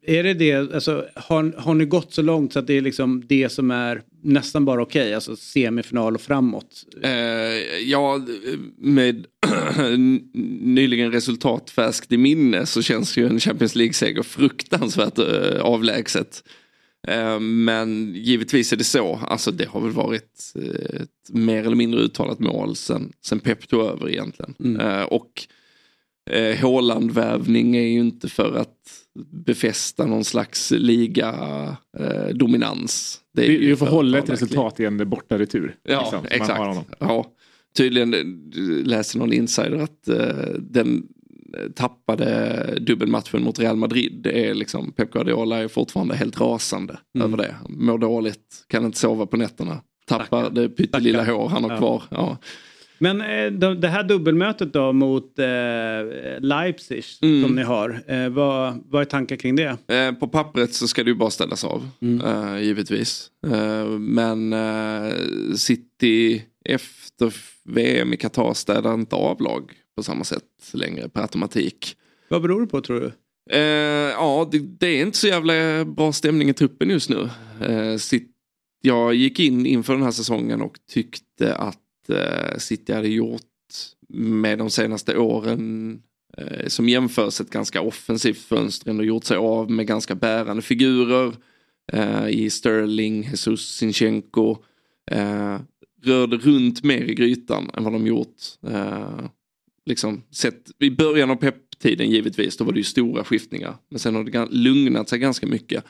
Är 0.01 0.23
det 0.23 0.33
det, 0.33 0.53
alltså, 0.53 1.05
har, 1.15 1.53
har 1.57 1.73
ni 1.73 1.85
gått 1.85 2.13
så 2.13 2.21
långt 2.21 2.53
så 2.53 2.59
att 2.59 2.67
det 2.67 2.77
är 2.77 2.81
liksom 2.81 3.23
det 3.27 3.49
som 3.49 3.71
är 3.71 4.01
nästan 4.23 4.65
bara 4.65 4.81
okej, 4.81 5.13
alltså 5.13 5.35
semifinal 5.35 6.15
och 6.15 6.21
framåt? 6.21 6.85
Eh, 7.03 7.11
ja, 7.85 8.25
med 8.77 9.25
nyligen 10.61 11.11
resultat 11.11 11.69
färskt 11.69 12.11
i 12.11 12.17
minne 12.17 12.65
så 12.65 12.81
känns 12.81 13.17
ju 13.17 13.27
en 13.27 13.39
Champions 13.39 13.75
League-seger 13.75 14.23
fruktansvärt 14.23 15.17
eh, 15.17 15.61
avlägset. 15.61 16.43
Eh, 17.07 17.39
men 17.39 18.15
givetvis 18.15 18.73
är 18.73 18.77
det 18.77 18.83
så, 18.83 19.15
alltså 19.15 19.51
det 19.51 19.67
har 19.67 19.81
väl 19.81 19.91
varit 19.91 20.53
eh, 20.55 21.01
ett 21.01 21.29
mer 21.29 21.65
eller 21.65 21.75
mindre 21.75 22.01
uttalat 22.01 22.39
mål 22.39 22.75
sen, 22.75 23.11
sen 23.25 23.39
Pep 23.39 23.67
tog 23.67 23.81
över 23.81 24.09
egentligen. 24.09 24.55
Mm. 24.59 24.81
Eh, 24.81 25.03
och 25.03 25.31
eh, 26.31 26.57
Haaland-vävning 26.57 27.75
är 27.75 27.87
ju 27.87 27.99
inte 27.99 28.29
för 28.29 28.55
att 28.55 29.00
befästa 29.45 30.05
någon 30.05 30.23
slags 30.23 30.71
liga-dominans. 31.97 33.19
Det 33.33 33.45
är 33.45 33.49
ju 33.51 33.75
för 33.75 33.85
att 33.85 33.91
hålla 33.91 34.17
ett 34.17 34.23
ha 34.23 34.27
verkligen- 34.31 34.47
resultat 34.49 34.79
i 34.79 34.85
en 34.85 35.09
borta 35.09 35.37
retur. 35.39 35.75
Ja, 35.83 36.01
liksom, 36.01 36.25
exakt. 36.31 36.87
Ja, 36.99 37.25
tydligen 37.77 38.13
eh, 38.13 38.19
läste 38.87 39.17
någon 39.17 39.33
insider 39.33 39.77
att 39.77 40.07
eh, 40.07 40.53
den 40.59 41.03
eh, 41.57 41.71
tappade 41.71 42.77
dubbelmatchen 42.81 43.43
mot 43.43 43.59
Real 43.59 43.75
Madrid. 43.75 44.19
Det 44.23 44.49
är 44.49 44.53
liksom, 44.53 44.91
Pep 44.91 45.11
Guardiola 45.11 45.57
är 45.57 45.67
fortfarande 45.67 46.15
helt 46.15 46.41
rasande 46.41 46.99
Mm. 47.15 47.27
över 47.27 47.37
det. 47.43 47.55
Mår 47.69 47.97
dåligt, 47.97 48.65
kan 48.67 48.85
inte 48.85 48.99
sova 48.99 49.25
på 49.25 49.37
nätterna. 49.37 49.81
Tappar 50.07 50.49
det 50.49 50.69
pyttelilla 50.69 51.23
hår 51.25 51.49
han 51.49 51.63
har 51.63 51.71
Ja. 51.71 51.77
kvar. 51.77 52.03
Ja. 52.09 52.37
Men 53.01 53.21
eh, 53.21 53.51
de- 53.51 53.81
det 53.81 53.87
här 53.87 54.03
dubbelmötet 54.03 54.73
då 54.73 54.93
mot 54.93 55.39
eh, 55.39 55.45
Leipzig 56.39 57.03
Mm. 57.21 57.43
som 57.43 57.55
ni 57.55 57.63
har, 57.63 58.03
eh, 58.07 58.29
vad, 58.29 58.83
vad 58.85 59.01
är 59.01 59.05
tankar 59.05 59.35
kring 59.35 59.55
det? 59.55 59.77
På 60.19 60.27
pappret 60.27 60.73
så 60.73 60.87
ska 60.87 61.03
det 61.03 61.09
ju 61.09 61.15
bara 61.15 61.29
ställas 61.29 61.63
av, 61.63 61.89
eh, 62.25 62.57
givetvis. 62.61 63.31
Men 63.99 64.53
City 65.57 66.43
efter 66.65 67.33
VM 67.63 68.13
i 68.13 68.17
Qatar 68.17 68.53
städar 68.53 68.93
inte 68.93 69.15
av 69.15 69.41
lag 69.41 69.67
på 69.67 70.01
på 70.01 70.03
samma 70.03 70.23
sätt 70.23 70.43
längre 70.73 71.09
per 71.09 71.21
automatik. 71.21 71.95
Vad 72.29 72.41
beror 72.41 72.61
det 72.61 72.67
på 72.67 72.81
tror 72.81 72.99
du? 72.99 73.11
Eh, 73.57 73.59
ja, 74.11 74.49
det, 74.51 74.59
det, 74.59 74.87
är 74.87 75.01
inte 75.01 75.17
så 75.17 75.27
jävla 75.27 75.85
bra 75.85 76.13
stämning 76.13 76.49
i 76.49 76.53
truppen 76.53 76.89
just 76.89 77.09
nu. 77.09 77.29
Eh, 77.61 77.97
sitt, 77.97 78.31
jag 78.81 79.13
gick 79.15 79.39
in 79.39 79.65
inför 79.65 79.93
den 79.93 80.03
här 80.03 80.11
säsongen 80.11 80.61
och 80.61 80.73
tyckte 80.91 81.55
att 81.55 81.77
eh, 82.09 82.57
City 82.57 82.93
hade 82.93 83.07
gjort 83.07 83.41
med 84.13 84.57
de 84.57 84.69
senaste 84.69 85.17
åren 85.17 86.01
eh, 86.37 86.67
som 86.67 86.89
jämförs 86.89 87.41
ett 87.41 87.49
ganska 87.49 87.81
offensivt 87.81 88.41
fönster 88.41 88.97
och 88.97 89.05
gjort 89.05 89.23
sig 89.23 89.37
av 89.37 89.71
med 89.71 89.87
ganska 89.87 90.15
bärande 90.15 90.61
figurer 90.61 91.33
eh, 91.93 92.27
i 92.27 92.49
Sterling, 92.49 93.23
Jesus, 93.23 93.75
Sinchenko. 93.75 94.57
Eh, 95.11 95.59
rörde 96.03 96.37
runt 96.37 96.83
mer 96.83 97.01
i 97.01 97.13
grytan 97.13 97.69
än 97.73 97.83
vad 97.83 97.93
de 97.93 98.07
gjort. 98.07 98.37
Eh, 98.67 99.25
liksom 99.85 100.23
sett 100.31 100.71
i 100.79 100.89
början 100.89 101.31
av 101.31 101.35
pepptiden 101.35 102.11
givetvis, 102.11 102.57
då 102.57 102.63
var 102.63 102.73
det 102.73 102.79
ju 102.79 102.83
stora 102.83 103.23
skiftningar. 103.23 103.75
Men 103.89 103.99
sen 103.99 104.15
har 104.15 104.23
det 104.23 104.47
lugnat 104.51 105.09
sig 105.09 105.19
ganska 105.19 105.47
mycket. 105.47 105.83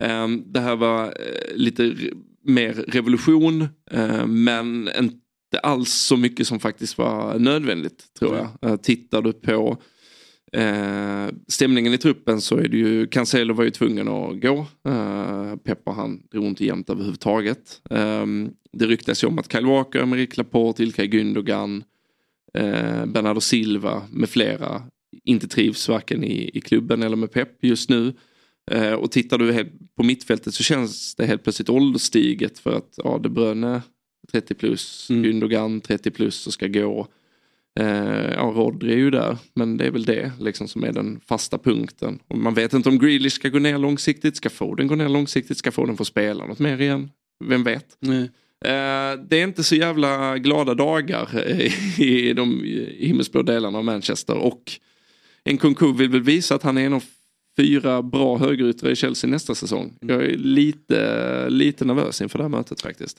Eh, 0.00 0.28
det 0.28 0.60
här 0.60 0.76
var 0.76 1.04
eh, 1.04 1.56
lite 1.56 1.96
mer 2.44 2.72
revolution 2.72 3.68
eh, 3.90 4.26
men 4.26 4.90
inte 5.52 5.58
alls 5.58 5.92
så 5.92 6.16
mycket 6.16 6.46
som 6.46 6.60
faktiskt 6.60 6.98
var 6.98 7.38
nödvändigt 7.38 8.14
tror 8.18 8.36
jag. 8.36 8.70
Eh, 8.70 8.76
tittar 8.76 9.22
du 9.22 9.32
på 9.32 9.78
Eh, 10.56 11.28
stämningen 11.48 11.94
i 11.94 11.98
truppen 11.98 12.40
så 12.40 12.56
är 12.56 12.68
det 12.68 12.76
ju, 12.76 13.06
Cancelo 13.06 13.54
var 13.54 13.64
ju 13.64 13.70
tvungen 13.70 14.08
att 14.08 14.40
gå. 14.40 14.66
Eh, 14.88 15.56
Pepper 15.56 15.92
han 15.92 16.22
drog 16.32 16.44
inte 16.44 16.64
jämnt 16.64 16.90
överhuvudtaget. 16.90 17.80
Eh, 17.90 18.26
det 18.72 18.86
ryktas 18.86 19.24
ju 19.24 19.28
om 19.28 19.38
att 19.38 19.52
Kyle 19.52 19.66
Walker, 19.66 19.98
Emerick 19.98 20.36
Laporte, 20.36 20.82
Ilkay 20.82 21.06
Gündogan, 21.06 21.82
eh, 22.54 23.06
Bernardo 23.06 23.40
Silva 23.40 24.02
med 24.10 24.28
flera 24.28 24.82
inte 25.24 25.48
trivs 25.48 25.88
varken 25.88 26.24
i, 26.24 26.50
i 26.54 26.60
klubben 26.60 27.02
eller 27.02 27.16
med 27.16 27.32
Pep 27.32 27.64
just 27.64 27.90
nu. 27.90 28.14
Eh, 28.70 28.92
och 28.92 29.10
tittar 29.10 29.38
du 29.38 29.72
på 29.96 30.02
mittfältet 30.02 30.54
så 30.54 30.62
känns 30.62 31.14
det 31.14 31.26
helt 31.26 31.42
plötsligt 31.42 31.68
ålderstiget 31.68 32.58
för 32.58 32.76
att 32.76 32.94
ja, 32.96 33.20
De 33.22 33.28
Bruyne 33.28 33.82
30 34.32 34.54
plus, 34.54 35.10
mm. 35.10 35.22
Gündogan 35.22 35.80
30 35.80 36.10
plus 36.10 36.46
och 36.46 36.52
ska 36.52 36.66
gå. 36.66 37.06
Eh, 37.80 38.32
ja, 38.32 38.52
Rodri 38.56 38.92
är 38.92 38.96
ju 38.96 39.10
där, 39.10 39.38
men 39.54 39.76
det 39.76 39.86
är 39.86 39.90
väl 39.90 40.04
det 40.04 40.32
liksom 40.40 40.68
som 40.68 40.84
är 40.84 40.92
den 40.92 41.20
fasta 41.26 41.58
punkten. 41.58 42.18
Och 42.28 42.38
man 42.38 42.54
vet 42.54 42.72
inte 42.72 42.88
om 42.88 42.98
Grealish 42.98 43.32
ska 43.32 43.48
gå 43.48 43.58
ner 43.58 43.78
långsiktigt, 43.78 44.36
ska 44.36 44.50
Foden 44.50 44.86
gå 44.86 44.94
ner 44.94 45.08
långsiktigt, 45.08 45.58
ska 45.58 45.72
Foden 45.72 45.96
få 45.96 46.04
spela 46.04 46.46
något 46.46 46.58
mer 46.58 46.80
igen? 46.80 47.10
Vem 47.44 47.64
vet? 47.64 47.96
Nej. 48.00 48.30
Eh, 48.64 49.20
det 49.28 49.40
är 49.40 49.44
inte 49.44 49.64
så 49.64 49.74
jävla 49.74 50.38
glada 50.38 50.74
dagar 50.74 51.48
i 52.00 52.32
de 52.32 52.62
himmelsblå 52.98 53.42
delarna 53.42 53.78
av 53.78 53.84
Manchester 53.84 54.36
och 54.36 54.72
Nkunku 55.44 55.92
vill 55.92 56.08
väl 56.08 56.22
visa 56.22 56.54
att 56.54 56.62
han 56.62 56.78
är 56.78 56.86
en 56.86 56.92
av 56.92 57.04
fyra 57.56 58.02
bra 58.02 58.38
högeryttrar 58.38 58.90
i 58.90 58.96
Chelsea 58.96 59.30
nästa 59.30 59.54
säsong. 59.54 59.94
Jag 60.00 60.24
är 60.24 60.36
lite, 60.36 61.50
lite 61.50 61.84
nervös 61.84 62.20
inför 62.22 62.38
det 62.38 62.44
här 62.44 62.48
mötet 62.48 62.80
faktiskt. 62.80 63.18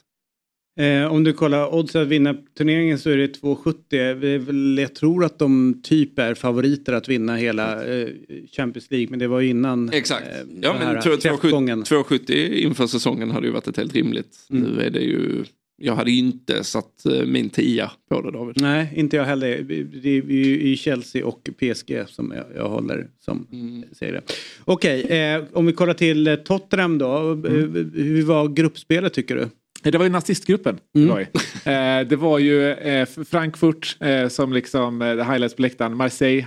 Eh, 0.76 1.12
om 1.12 1.24
du 1.24 1.32
kollar 1.32 1.74
odds 1.74 1.96
att 1.96 2.08
vinna 2.08 2.34
turneringen 2.58 2.98
så 2.98 3.10
är 3.10 3.16
det 3.16 3.40
2,70. 3.40 4.80
Jag 4.80 4.94
tror 4.94 5.24
att 5.24 5.38
de 5.38 5.80
typ 5.82 6.18
är 6.18 6.34
favoriter 6.34 6.92
att 6.92 7.08
vinna 7.08 7.36
hela 7.36 7.84
eh, 7.84 8.08
Champions 8.56 8.90
League 8.90 9.06
men 9.10 9.18
det 9.18 9.26
var 9.28 9.40
innan 9.40 9.90
Exakt. 9.92 10.26
Eh, 10.26 10.32
ja, 10.60 10.76
men 10.78 11.02
tror 11.02 11.16
2,70 11.16 12.52
inför 12.52 12.86
säsongen 12.86 13.30
hade 13.30 13.46
ju 13.46 13.52
varit 13.52 13.68
ett 13.68 13.76
helt 13.76 13.94
rimligt. 13.94 14.36
Mm. 14.50 14.62
Nu 14.62 14.82
är 14.82 14.90
det 14.90 15.00
ju 15.00 15.44
jag 15.76 15.96
hade 15.96 16.10
inte 16.10 16.64
satt 16.64 17.06
eh, 17.06 17.26
min 17.26 17.50
tia 17.50 17.90
på 18.08 18.20
det 18.20 18.30
David. 18.30 18.60
Nej, 18.60 18.92
inte 18.94 19.16
jag 19.16 19.24
heller. 19.24 19.62
Det 20.02 20.08
är 20.08 20.30
i 20.30 20.76
Chelsea 20.76 21.26
och 21.26 21.48
PSG 21.58 22.04
som 22.08 22.32
jag, 22.36 22.44
jag 22.56 22.68
håller 22.68 23.08
som 23.20 23.46
mm. 23.52 23.84
säger 23.92 24.12
det. 24.12 24.22
Okej, 24.64 25.02
eh, 25.02 25.44
om 25.52 25.66
vi 25.66 25.72
kollar 25.72 25.94
till 25.94 26.26
eh, 26.26 26.34
Tottenham 26.34 26.98
då. 26.98 27.18
Mm. 27.18 27.92
Hur 27.94 28.22
var 28.22 28.48
gruppspelet 28.48 29.14
tycker 29.14 29.36
du? 29.36 29.48
Det 29.92 29.98
var 29.98 30.04
ju 30.04 30.10
nazistgruppen. 30.10 30.78
Mm. 30.94 31.06
Det, 31.08 31.12
var 31.12 31.20
ju. 31.20 31.26
Eh, 31.64 32.06
det 32.06 32.16
var 32.16 32.38
ju 32.38 32.70
eh, 32.70 33.06
Frankfurt 33.06 33.96
eh, 34.00 34.28
som 34.28 34.52
liksom 34.52 35.02
eh, 35.02 35.08
highlights 35.08 35.54
på 35.54 35.62
läktaren, 35.62 35.96
Marseille 35.96 36.46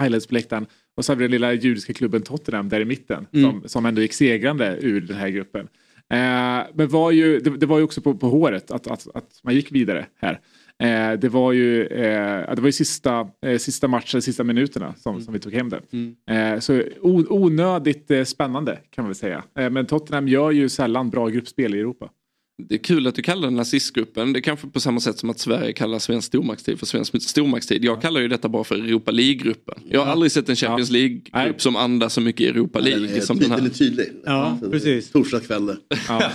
highlights 0.00 0.26
på 0.26 0.34
läktaren 0.34 0.66
och 0.96 1.04
så 1.04 1.12
har 1.12 1.16
vi 1.16 1.24
den 1.24 1.30
lilla 1.30 1.52
judiska 1.52 1.92
klubben 1.92 2.22
Tottenham 2.22 2.68
där 2.68 2.80
i 2.80 2.84
mitten 2.84 3.26
mm. 3.32 3.50
som, 3.50 3.68
som 3.68 3.86
ändå 3.86 4.02
gick 4.02 4.12
segrande 4.12 4.78
ur 4.80 5.00
den 5.00 5.16
här 5.16 5.28
gruppen. 5.28 5.68
Eh, 6.12 6.66
men 6.74 6.88
var 6.88 7.10
ju, 7.10 7.40
det, 7.40 7.50
det, 7.50 7.66
var 7.66 7.78
ju 7.78 7.84
också 7.84 8.00
på, 8.00 8.14
på 8.14 8.28
håret 8.28 8.70
att, 8.70 8.86
att, 8.86 9.06
att 9.14 9.40
man 9.42 9.54
gick 9.54 9.72
vidare 9.72 10.06
här. 10.20 10.40
Eh, 10.82 11.18
det 11.18 11.28
var 11.28 11.52
ju, 11.52 11.86
eh, 11.86 12.54
det 12.54 12.60
var 12.60 12.68
ju 12.68 12.72
sista, 12.72 13.28
eh, 13.46 13.58
sista 13.58 13.88
matchen, 13.88 14.22
sista 14.22 14.44
minuterna 14.44 14.94
som, 14.96 15.14
mm. 15.14 15.24
som 15.24 15.34
vi 15.34 15.40
tog 15.40 15.52
hem 15.52 15.68
det. 15.68 15.80
Mm. 15.92 16.16
Eh, 16.30 16.60
så 16.60 16.82
onödigt 17.00 18.10
eh, 18.10 18.24
spännande 18.24 18.78
kan 18.90 19.04
man 19.04 19.08
väl 19.08 19.14
säga. 19.14 19.44
men 19.54 19.86
Tottenham 19.86 20.28
gör 20.28 20.50
ju 20.50 20.68
sällan 20.68 21.10
bra 21.10 21.28
gruppspel 21.28 21.74
i 21.74 21.80
Europa. 21.80 22.10
Det 22.58 22.74
är 22.74 22.78
kul 22.78 23.06
att 23.06 23.14
du 23.14 23.22
kallar 23.22 23.42
den 23.42 23.54
nazistgruppen. 23.54 24.32
Det 24.32 24.38
är 24.38 24.40
kanske 24.40 24.66
på 24.66 24.80
samma 24.80 25.00
sätt 25.00 25.18
som 25.18 25.30
att 25.30 25.38
Sverige 25.38 25.72
kallar 25.72 25.98
svensk 25.98 26.26
stormaktstid 26.26 26.78
för 26.78 26.86
svensk 26.86 27.22
stormaktstid. 27.22 27.84
Jag 27.84 28.02
kallar 28.02 28.20
ju 28.20 28.28
detta 28.28 28.48
bara 28.48 28.64
för 28.64 28.74
Europa 28.74 29.10
League-gruppen. 29.10 29.74
Jag 29.90 30.04
har 30.04 30.12
aldrig 30.12 30.32
sett 30.32 30.48
en 30.48 30.56
Champions 30.56 30.90
League-grupp 30.90 31.62
som 31.62 31.76
andas 31.76 32.12
så 32.12 32.20
mycket 32.20 32.50
Europa 32.50 32.78
League 32.78 33.06
den 33.06 33.16
är, 33.16 33.20
som 33.20 33.38
den 33.38 33.50
här. 33.50 33.58
Den 33.58 33.66
är 33.66 33.70
tydlig. 33.70 34.06
Ja, 34.24 34.58
ja 34.62 34.68
precis. 34.70 35.10
Torsdagskväll. 35.10 35.76
Ja. 36.08 36.32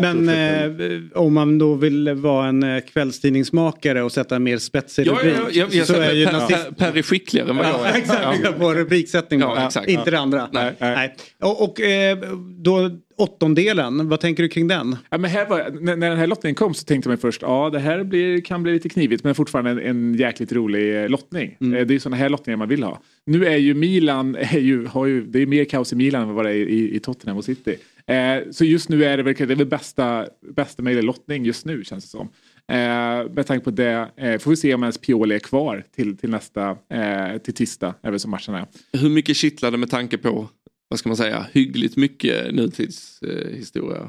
men, 0.00 0.26
men 0.26 0.28
eh, 0.28 1.00
om 1.14 1.34
man 1.34 1.58
då 1.58 1.74
vill 1.74 2.10
vara 2.10 2.48
en 2.48 2.62
eh, 2.62 2.80
kvällstidningsmakare 2.80 4.02
och 4.02 4.12
sätta 4.12 4.36
en 4.36 4.42
mer 4.42 4.58
spetsig 4.58 5.06
ja, 5.06 5.12
rubrik. 5.12 5.34
Ja, 5.36 5.48
jag, 5.52 5.74
jag, 5.74 5.86
så 5.86 5.94
är 5.94 6.12
ju 6.12 6.24
nazist... 6.24 6.76
Per 6.76 6.98
är 6.98 7.02
skickligare 7.02 7.50
än 7.50 7.56
vad 7.56 7.66
jag 7.66 7.86
är. 7.86 7.94
Exakt, 7.94 8.40
ja. 8.42 8.52
på 8.52 8.74
rubriksättning. 8.74 9.40
Ja, 9.40 9.70
Inte 9.86 10.10
det 10.10 10.18
andra. 10.18 10.48
Nej. 10.52 10.74
Nej. 10.78 11.16
Och, 11.40 11.64
och 11.64 11.80
eh, 11.80 12.18
då 12.58 12.90
åttondelen, 13.20 14.08
vad 14.08 14.20
tänker 14.20 14.42
du 14.42 14.48
kring 14.48 14.68
den? 14.68 14.96
Ja, 15.10 15.18
men 15.18 15.30
här 15.30 15.48
var, 15.48 15.70
när, 15.80 15.96
när 15.96 16.08
den 16.08 16.18
här 16.18 16.26
lottningen 16.26 16.54
kom 16.54 16.74
så 16.74 16.84
tänkte 16.84 17.08
man 17.08 17.18
först 17.18 17.42
ja 17.42 17.70
det 17.70 17.78
här 17.78 18.04
blir, 18.04 18.40
kan 18.40 18.62
bli 18.62 18.72
lite 18.72 18.88
knivigt 18.88 19.24
men 19.24 19.34
fortfarande 19.34 19.70
en, 19.70 19.78
en 19.78 20.14
jäkligt 20.14 20.52
rolig 20.52 21.02
eh, 21.02 21.08
lottning. 21.08 21.56
Mm. 21.60 21.78
Eh, 21.78 21.86
det 21.86 21.94
är 21.94 21.98
sådana 21.98 22.16
här 22.16 22.28
lottningar 22.28 22.56
man 22.56 22.68
vill 22.68 22.82
ha. 22.82 23.02
Nu 23.26 23.46
är 23.46 23.56
ju 23.56 23.74
Milan, 23.74 24.36
är 24.40 24.58
ju, 24.58 24.86
har 24.86 25.06
ju, 25.06 25.26
det 25.26 25.42
är 25.42 25.46
mer 25.46 25.64
kaos 25.64 25.92
i 25.92 25.96
Milan 25.96 26.28
än 26.28 26.34
vad 26.34 26.44
det 26.44 26.50
är 26.50 26.54
i, 26.54 26.96
i 26.96 27.00
Tottenham 27.00 27.38
och 27.38 27.44
City. 27.44 27.76
Eh, 28.06 28.50
så 28.50 28.64
just 28.64 28.88
nu 28.88 29.04
är 29.04 29.16
det 29.16 29.22
väl, 29.22 29.34
det 29.34 29.42
är 29.52 29.56
väl 29.56 29.66
bästa, 29.66 30.26
bästa 30.54 30.82
möjliga 30.82 31.02
lottning 31.02 31.44
just 31.44 31.66
nu 31.66 31.84
känns 31.84 32.04
det 32.04 32.10
som. 32.10 32.28
Eh, 32.70 33.30
med 33.30 33.46
tanke 33.46 33.64
på 33.64 33.70
det 33.70 34.10
eh, 34.16 34.38
får 34.38 34.50
vi 34.50 34.56
se 34.56 34.74
om 34.74 34.82
ens 34.82 34.98
Pioli 34.98 35.34
är 35.34 35.38
kvar 35.38 35.84
till, 35.96 36.16
till 36.16 36.30
nästa, 36.30 36.70
eh, 36.70 37.38
till 37.38 37.54
tisdag, 37.54 37.94
är 38.02 38.10
väl 38.10 38.20
som 38.20 38.30
matchen 38.30 38.54
är. 38.54 38.66
Hur 38.92 39.10
mycket 39.10 39.36
kittlade 39.36 39.76
med 39.76 39.90
tanke 39.90 40.18
på 40.18 40.48
vad 40.90 40.98
ska 40.98 41.08
man 41.08 41.16
säga, 41.16 41.46
hyggligt 41.52 41.96
mycket 41.96 42.54
nutidshistoria. 42.54 44.00
Eh, 44.00 44.08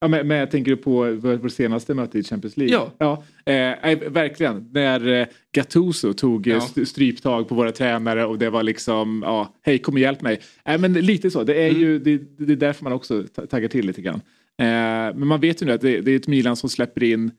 ja, 0.00 0.08
men, 0.08 0.28
men 0.28 0.36
jag 0.36 0.50
tänker 0.50 0.76
på 0.76 1.12
vårt 1.12 1.52
senaste 1.52 1.94
möte 1.94 2.18
i 2.18 2.22
Champions 2.22 2.56
League. 2.56 2.74
Ja. 2.74 2.92
ja 2.98 3.52
eh, 3.52 3.98
verkligen. 4.10 4.70
När 4.72 5.08
eh, 5.08 5.26
Gattuso 5.52 6.12
tog 6.12 6.46
eh, 6.46 6.58
ja. 6.76 6.84
stryptag 6.84 7.48
på 7.48 7.54
våra 7.54 7.72
tränare 7.72 8.24
och 8.26 8.38
det 8.38 8.50
var 8.50 8.62
liksom, 8.62 9.22
ja, 9.26 9.54
hej 9.62 9.78
kom 9.78 9.94
och 9.94 10.00
hjälp 10.00 10.22
mig. 10.22 10.40
Eh, 10.64 10.80
men 10.80 10.92
lite 10.92 11.30
så, 11.30 11.44
det 11.44 11.62
är 11.62 11.70
mm. 11.70 11.80
ju 11.80 11.98
det, 11.98 12.18
det, 12.38 12.52
är 12.52 12.56
därför 12.56 12.84
man 12.84 12.92
också 12.92 13.24
taggar 13.50 13.68
till 13.68 13.86
lite 13.86 14.02
grann. 14.02 14.20
Eh, 14.58 15.16
men 15.16 15.26
man 15.26 15.40
vet 15.40 15.62
ju 15.62 15.66
nu 15.66 15.72
att 15.72 15.80
det, 15.80 16.00
det 16.00 16.12
är 16.12 16.16
ett 16.16 16.28
Milan 16.28 16.56
som 16.56 16.70
släpper 16.70 17.02
in 17.02 17.30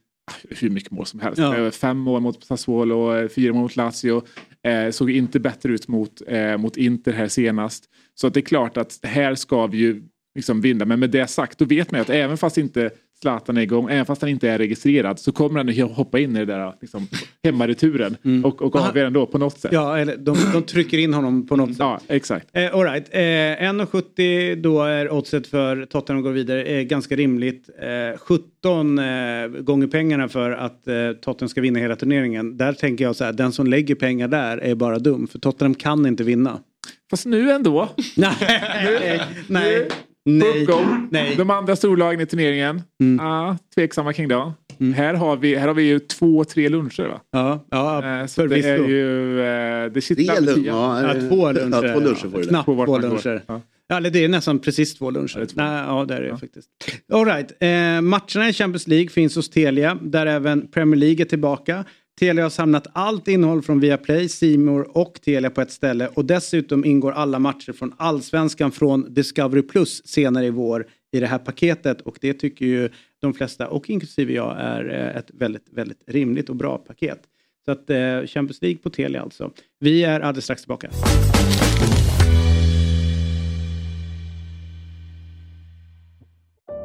hur 0.50 0.70
mycket 0.70 0.92
mål 0.92 1.06
som 1.06 1.20
helst. 1.20 1.40
Ja. 1.40 1.72
Fem 1.72 1.98
mål 1.98 2.22
mot 2.22 2.44
Sassuolo, 2.44 3.30
fyra 3.30 3.54
mål 3.54 3.62
mot 3.62 3.76
Lazio. 3.76 4.22
Eh, 4.68 4.92
såg 4.92 5.12
inte 5.12 5.40
bättre 5.40 5.74
ut 5.74 5.88
mot, 5.88 6.22
eh, 6.28 6.58
mot 6.58 6.78
Inter 6.78 7.14
här 7.14 7.28
senast. 7.28 7.84
Så 8.16 8.28
att 8.28 8.34
det 8.34 8.40
är 8.40 8.46
klart 8.46 8.78
att 8.78 9.00
här 9.04 9.36
ska 9.36 9.68
vi 9.68 9.78
ju 9.78 10.04
liksom 10.36 10.62
vinna. 10.62 10.86
Men 10.86 11.00
med 11.00 11.10
det 11.10 11.28
sagt, 11.28 11.58
då 11.58 11.66
vet 11.66 11.92
man 11.92 12.00
ju 12.00 12.02
att 12.02 12.10
även 12.10 12.38
fast 12.38 12.58
inte 12.58 12.90
Zlatan 13.22 13.58
är 13.58 13.62
igång, 13.62 13.90
även 13.90 14.06
fast 14.06 14.22
han 14.22 14.30
inte 14.30 14.50
är 14.50 14.58
registrerad 14.58 15.20
så 15.20 15.32
kommer 15.32 15.64
han 15.64 15.90
hoppa 15.90 16.20
in 16.20 16.36
i 16.36 16.40
det 16.40 16.46
där 16.46 16.74
liksom, 16.82 17.08
hemmareturen 17.44 18.18
mm. 18.26 18.46
och, 18.46 18.62
och 18.62 18.76
avgöra 18.76 19.08
ändå 19.08 19.26
på 19.26 19.38
något 19.38 19.60
sätt. 19.60 19.72
Ja, 19.74 19.98
eller 19.98 20.18
de, 20.18 20.38
de 20.54 20.64
trycker 20.64 20.98
in 20.98 21.14
honom 21.14 21.48
på 21.48 21.56
något 21.56 21.70
sätt. 21.70 21.80
Ja, 21.80 22.00
exakt. 22.08 22.48
Eh, 22.54 22.76
all 22.76 22.84
right. 22.84 23.10
eh, 23.12 23.20
1,70 23.20 24.56
då 24.56 24.84
är 24.84 25.12
oddset 25.12 25.48
för 25.48 25.86
Tottenham 25.86 26.20
att 26.20 26.24
gå 26.24 26.32
vidare 26.32 26.64
eh, 26.64 26.82
ganska 26.82 27.16
rimligt. 27.16 27.70
Eh, 27.82 28.20
17 28.20 29.00
eh, 29.00 29.48
gånger 29.48 29.88
pengarna 29.88 30.28
för 30.28 30.52
att 30.52 30.88
eh, 30.88 31.12
Tottenham 31.22 31.50
ska 31.50 31.62
vinna 31.62 31.80
hela 31.80 31.96
turneringen. 31.96 32.58
Där 32.58 32.74
tänker 32.74 33.04
jag 33.04 33.16
så 33.16 33.24
här, 33.24 33.34
den 33.34 33.52
som 33.52 33.68
lägger 33.68 33.96
pengar 33.96 34.28
där 34.28 34.58
är 34.58 34.76
bara 34.76 35.00
dum 35.00 35.28
för 35.28 35.40
Tottenham 35.40 35.76
kan 35.76 36.06
inte 36.06 36.24
vinna. 36.24 36.60
Fast 37.10 37.26
nu 37.26 37.52
ändå. 37.52 37.90
nej, 38.18 39.22
nej. 39.48 39.88
Nej. 40.26 40.68
Nej. 41.10 41.36
De 41.36 41.50
andra 41.50 41.76
storlagen 41.76 42.22
i 42.22 42.26
turneringen, 42.26 42.82
mm. 43.02 43.26
ah, 43.26 43.58
tveksamma 43.76 44.14
kring 44.14 44.28
det. 44.28 44.52
Mm. 44.80 44.94
Här, 44.94 45.14
har 45.14 45.38
vi, 45.38 45.56
här 45.56 45.68
har 45.68 45.76
vi 45.76 45.84
ju 45.84 46.00
två, 46.00 46.44
tre 46.44 46.70
luncher 46.70 47.08
va? 47.08 47.22
Ja, 47.32 47.66
ja 47.72 48.20
eh, 48.22 48.26
så 48.26 48.46
det 48.46 48.66
är 48.66 48.78
ju... 48.78 49.40
Eh, 49.42 49.92
det 49.92 50.02
tre 50.02 50.40
luncher? 50.40 50.68
Ja, 50.68 51.02
ja, 51.02 51.30
två 51.30 51.52
luncher. 51.52 51.88
Ja, 51.88 51.94
två 51.94 52.00
luncher 52.00 52.30
får 52.30 52.38
du 52.38 52.48
Knappt 52.48 52.66
två 52.66 52.98
luncher. 52.98 53.44
Ja. 53.48 53.62
Ja, 53.88 54.00
det 54.00 54.24
är 54.24 54.30
nästan 54.30 54.60
precis 54.60 54.96
två 54.96 55.12
luncher. 55.12 55.40
Ja, 55.40 55.46
Nej, 55.54 55.84
ja, 55.88 56.06
det 56.06 56.16
är 56.16 56.22
det 56.22 56.28
ja. 56.28 56.38
faktiskt. 56.38 56.70
All 57.14 57.26
right. 57.26 57.52
eh, 57.60 58.02
matcherna 58.02 58.50
i 58.50 58.54
Champions 58.54 58.88
League 58.88 59.10
finns 59.10 59.36
hos 59.36 59.50
Telia 59.50 59.98
där 60.02 60.26
även 60.26 60.68
Premier 60.68 61.00
League 61.00 61.26
är 61.26 61.26
tillbaka. 61.26 61.86
Telia 62.20 62.44
har 62.44 62.50
samlat 62.50 62.88
allt 62.94 63.28
innehåll 63.28 63.62
från 63.62 63.80
Viaplay, 63.80 64.30
Simor 64.30 64.98
och 64.98 65.22
Telia 65.22 65.50
på 65.50 65.62
ett 65.62 65.72
ställe 65.72 66.08
och 66.08 66.26
dessutom 66.26 66.86
ingår 66.86 67.12
alla 67.12 67.40
matcher 67.40 67.72
från 67.74 67.94
Allsvenskan 67.98 68.72
från 68.72 69.14
Discovery 69.14 69.62
Plus 69.62 70.08
senare 70.08 70.46
i 70.46 70.50
vår 70.50 70.88
i 71.12 71.20
det 71.20 71.28
här 71.28 71.38
paketet 71.38 72.02
och 72.02 72.18
det 72.22 72.34
tycker 72.34 72.66
ju 72.66 72.90
de 73.22 73.34
flesta 73.34 73.68
och 73.68 73.90
inklusive 73.90 74.34
jag 74.34 74.56
är 74.60 74.90
eh, 74.90 75.18
ett 75.18 75.32
väldigt, 75.34 75.70
väldigt 75.72 76.04
rimligt 76.08 76.50
och 76.50 76.56
bra 76.56 76.78
paket. 76.78 77.22
Så 77.66 77.72
att 77.72 77.90
eh, 77.90 77.98
Champions 78.26 78.62
League 78.62 78.78
på 78.78 78.90
Telia 78.90 79.22
alltså. 79.22 79.52
Vi 79.80 80.04
är 80.04 80.20
alldeles 80.20 80.44
strax 80.44 80.62
tillbaka. 80.62 80.90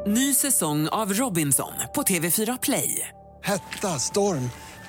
Ny 0.07 0.33
säsong 0.33 0.87
av 0.87 1.13
Robinson 1.13 1.73
på 1.95 2.01
TV4 2.01 2.59
Play. 2.61 3.07
Hetta, 3.43 3.87
storm, 3.87 4.49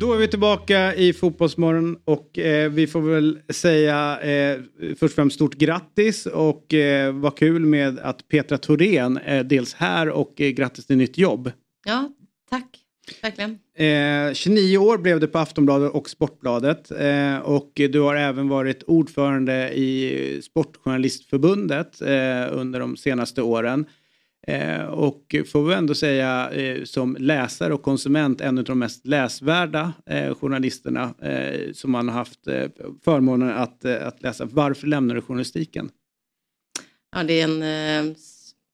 Då 0.00 0.12
är 0.12 0.18
vi 0.18 0.28
tillbaka 0.28 0.94
i 0.94 1.12
Fotbollsmorgon 1.12 1.98
och 2.04 2.38
eh, 2.38 2.70
vi 2.70 2.86
får 2.86 3.00
väl 3.00 3.38
säga 3.52 4.20
eh, 4.20 4.60
först 4.80 5.02
och 5.02 5.10
främst 5.10 5.34
stort 5.34 5.54
grattis 5.54 6.26
och 6.26 6.74
eh, 6.74 7.12
vad 7.14 7.36
kul 7.36 7.64
med 7.64 7.98
att 7.98 8.28
Petra 8.28 8.58
Thorén 8.58 9.16
är 9.24 9.44
dels 9.44 9.74
här 9.74 10.08
och 10.08 10.40
eh, 10.40 10.50
grattis 10.50 10.86
till 10.86 10.96
nytt 10.96 11.18
jobb. 11.18 11.52
Ja, 11.86 12.12
tack. 12.50 12.64
Verkligen. 13.22 13.58
Eh, 13.76 14.34
29 14.34 14.78
år 14.78 14.98
blev 14.98 15.20
det 15.20 15.26
på 15.26 15.38
Aftonbladet 15.38 15.92
och 15.92 16.10
Sportbladet 16.10 16.90
eh, 16.90 17.38
och 17.38 17.70
du 17.74 18.00
har 18.00 18.16
även 18.16 18.48
varit 18.48 18.82
ordförande 18.82 19.72
i 19.74 20.40
Sportjournalistförbundet 20.42 22.00
eh, 22.00 22.08
under 22.50 22.80
de 22.80 22.96
senaste 22.96 23.42
åren. 23.42 23.86
Eh, 24.48 24.84
och 24.84 25.34
får 25.46 25.64
vi 25.64 25.74
ändå 25.74 25.94
säga 25.94 26.50
eh, 26.50 26.84
som 26.84 27.16
läsare 27.20 27.74
och 27.74 27.82
konsument 27.82 28.40
en 28.40 28.58
av 28.58 28.64
de 28.64 28.78
mest 28.78 29.06
läsvärda 29.06 29.92
eh, 30.06 30.34
journalisterna 30.34 31.14
eh, 31.22 31.72
som 31.72 31.90
man 31.90 32.08
har 32.08 32.14
haft 32.14 32.46
eh, 32.46 32.68
förmånen 33.04 33.50
att, 33.50 33.84
eh, 33.84 34.06
att 34.06 34.22
läsa. 34.22 34.44
Varför 34.44 34.86
lämnar 34.86 35.14
du 35.14 35.22
journalistiken? 35.22 35.90
Ja, 37.16 37.22
det 37.22 37.40
är 37.40 37.44
en 37.44 37.62
eh, 38.08 38.16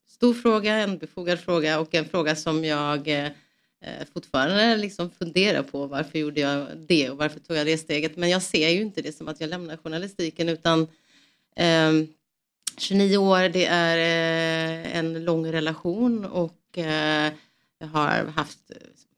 stor 0.09 0.35
fråga, 0.35 0.75
en 0.75 0.99
befogad 0.99 1.41
fråga 1.41 1.81
och 1.81 1.95
en 1.95 2.05
fråga 2.05 2.37
som 2.37 2.65
jag 2.65 3.09
eh, 3.09 3.25
eh 3.25 4.07
fortfarande 4.13 4.77
liksom 4.77 5.11
funderar 5.11 5.63
på. 5.63 5.87
Varför 5.87 6.19
gjorde 6.19 6.41
jag 6.41 6.67
det 6.89 7.11
och 7.11 7.17
varför 7.17 7.41
tog 7.41 7.57
jag 7.57 7.67
det 7.67 7.79
steget? 7.79 8.17
Men 8.17 8.31
jag 8.31 8.43
ser 8.43 8.69
ju 8.69 8.81
inte 8.81 9.03
det 9.03 9.13
som 9.13 9.29
att 9.29 9.41
jag 9.41 9.51
lämnar 9.51 9.77
journalistiken 9.77 10.49
utan 10.49 10.87
ehm, 11.57 12.07
29 12.77 13.17
år, 13.17 13.49
det 13.49 13.67
är 13.67 13.97
eh, 13.99 14.97
en 14.97 15.25
lång 15.25 15.53
relation 15.53 16.25
och 16.25 16.79
eh, 16.79 17.33
jag 17.79 17.87
har 17.87 18.25
haft 18.27 18.59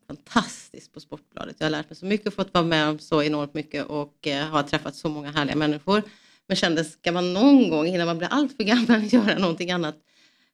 fantastiskt 0.07 0.93
på 0.93 1.01
Sportbladet. 1.01 1.57
Jag 1.59 1.65
har 1.65 1.71
lärt 1.71 1.91
mig 1.91 1.97
så 1.97 2.07
mycket 2.07 2.27
och 2.27 2.35
fått 2.35 2.55
vara 2.55 2.65
med 2.65 2.89
om 2.89 2.99
så 2.99 3.23
enormt 3.23 3.55
mycket 3.55 3.87
och 3.87 4.27
eh, 4.27 4.47
har 4.47 4.63
träffat 4.63 4.97
så 4.97 5.09
många 5.09 5.31
härliga 5.31 5.57
människor. 5.57 6.03
Men 6.47 6.57
kände, 6.57 6.85
ska 6.85 7.13
man 7.13 7.33
någon 7.33 7.71
gång 7.71 7.87
innan 7.87 8.07
man 8.07 8.19
blir 8.19 8.29
allt 8.29 8.57
för 8.57 8.65
gammal 8.65 9.03
göra 9.13 9.39
någonting 9.39 9.71
annat 9.71 9.97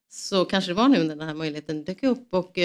så 0.09 0.45
kanske 0.45 0.71
det 0.71 0.75
var 0.75 0.87
nu 0.87 1.03
när 1.03 1.15
den 1.15 1.27
här 1.27 1.35
möjligheten 1.35 1.83
dök 1.83 2.03
upp 2.03 2.33
och 2.33 2.57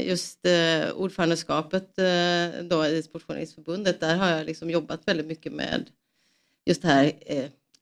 just 0.00 0.46
ordförandeskapet 0.94 1.96
då 2.62 2.86
i 2.86 3.02
Sportjournalistförbundet, 3.02 4.00
där 4.00 4.16
har 4.16 4.28
jag 4.28 4.46
liksom 4.46 4.70
jobbat 4.70 5.08
väldigt 5.08 5.26
mycket 5.26 5.52
med 5.52 5.84
just 6.66 6.82
det 6.82 6.88
här 6.88 7.12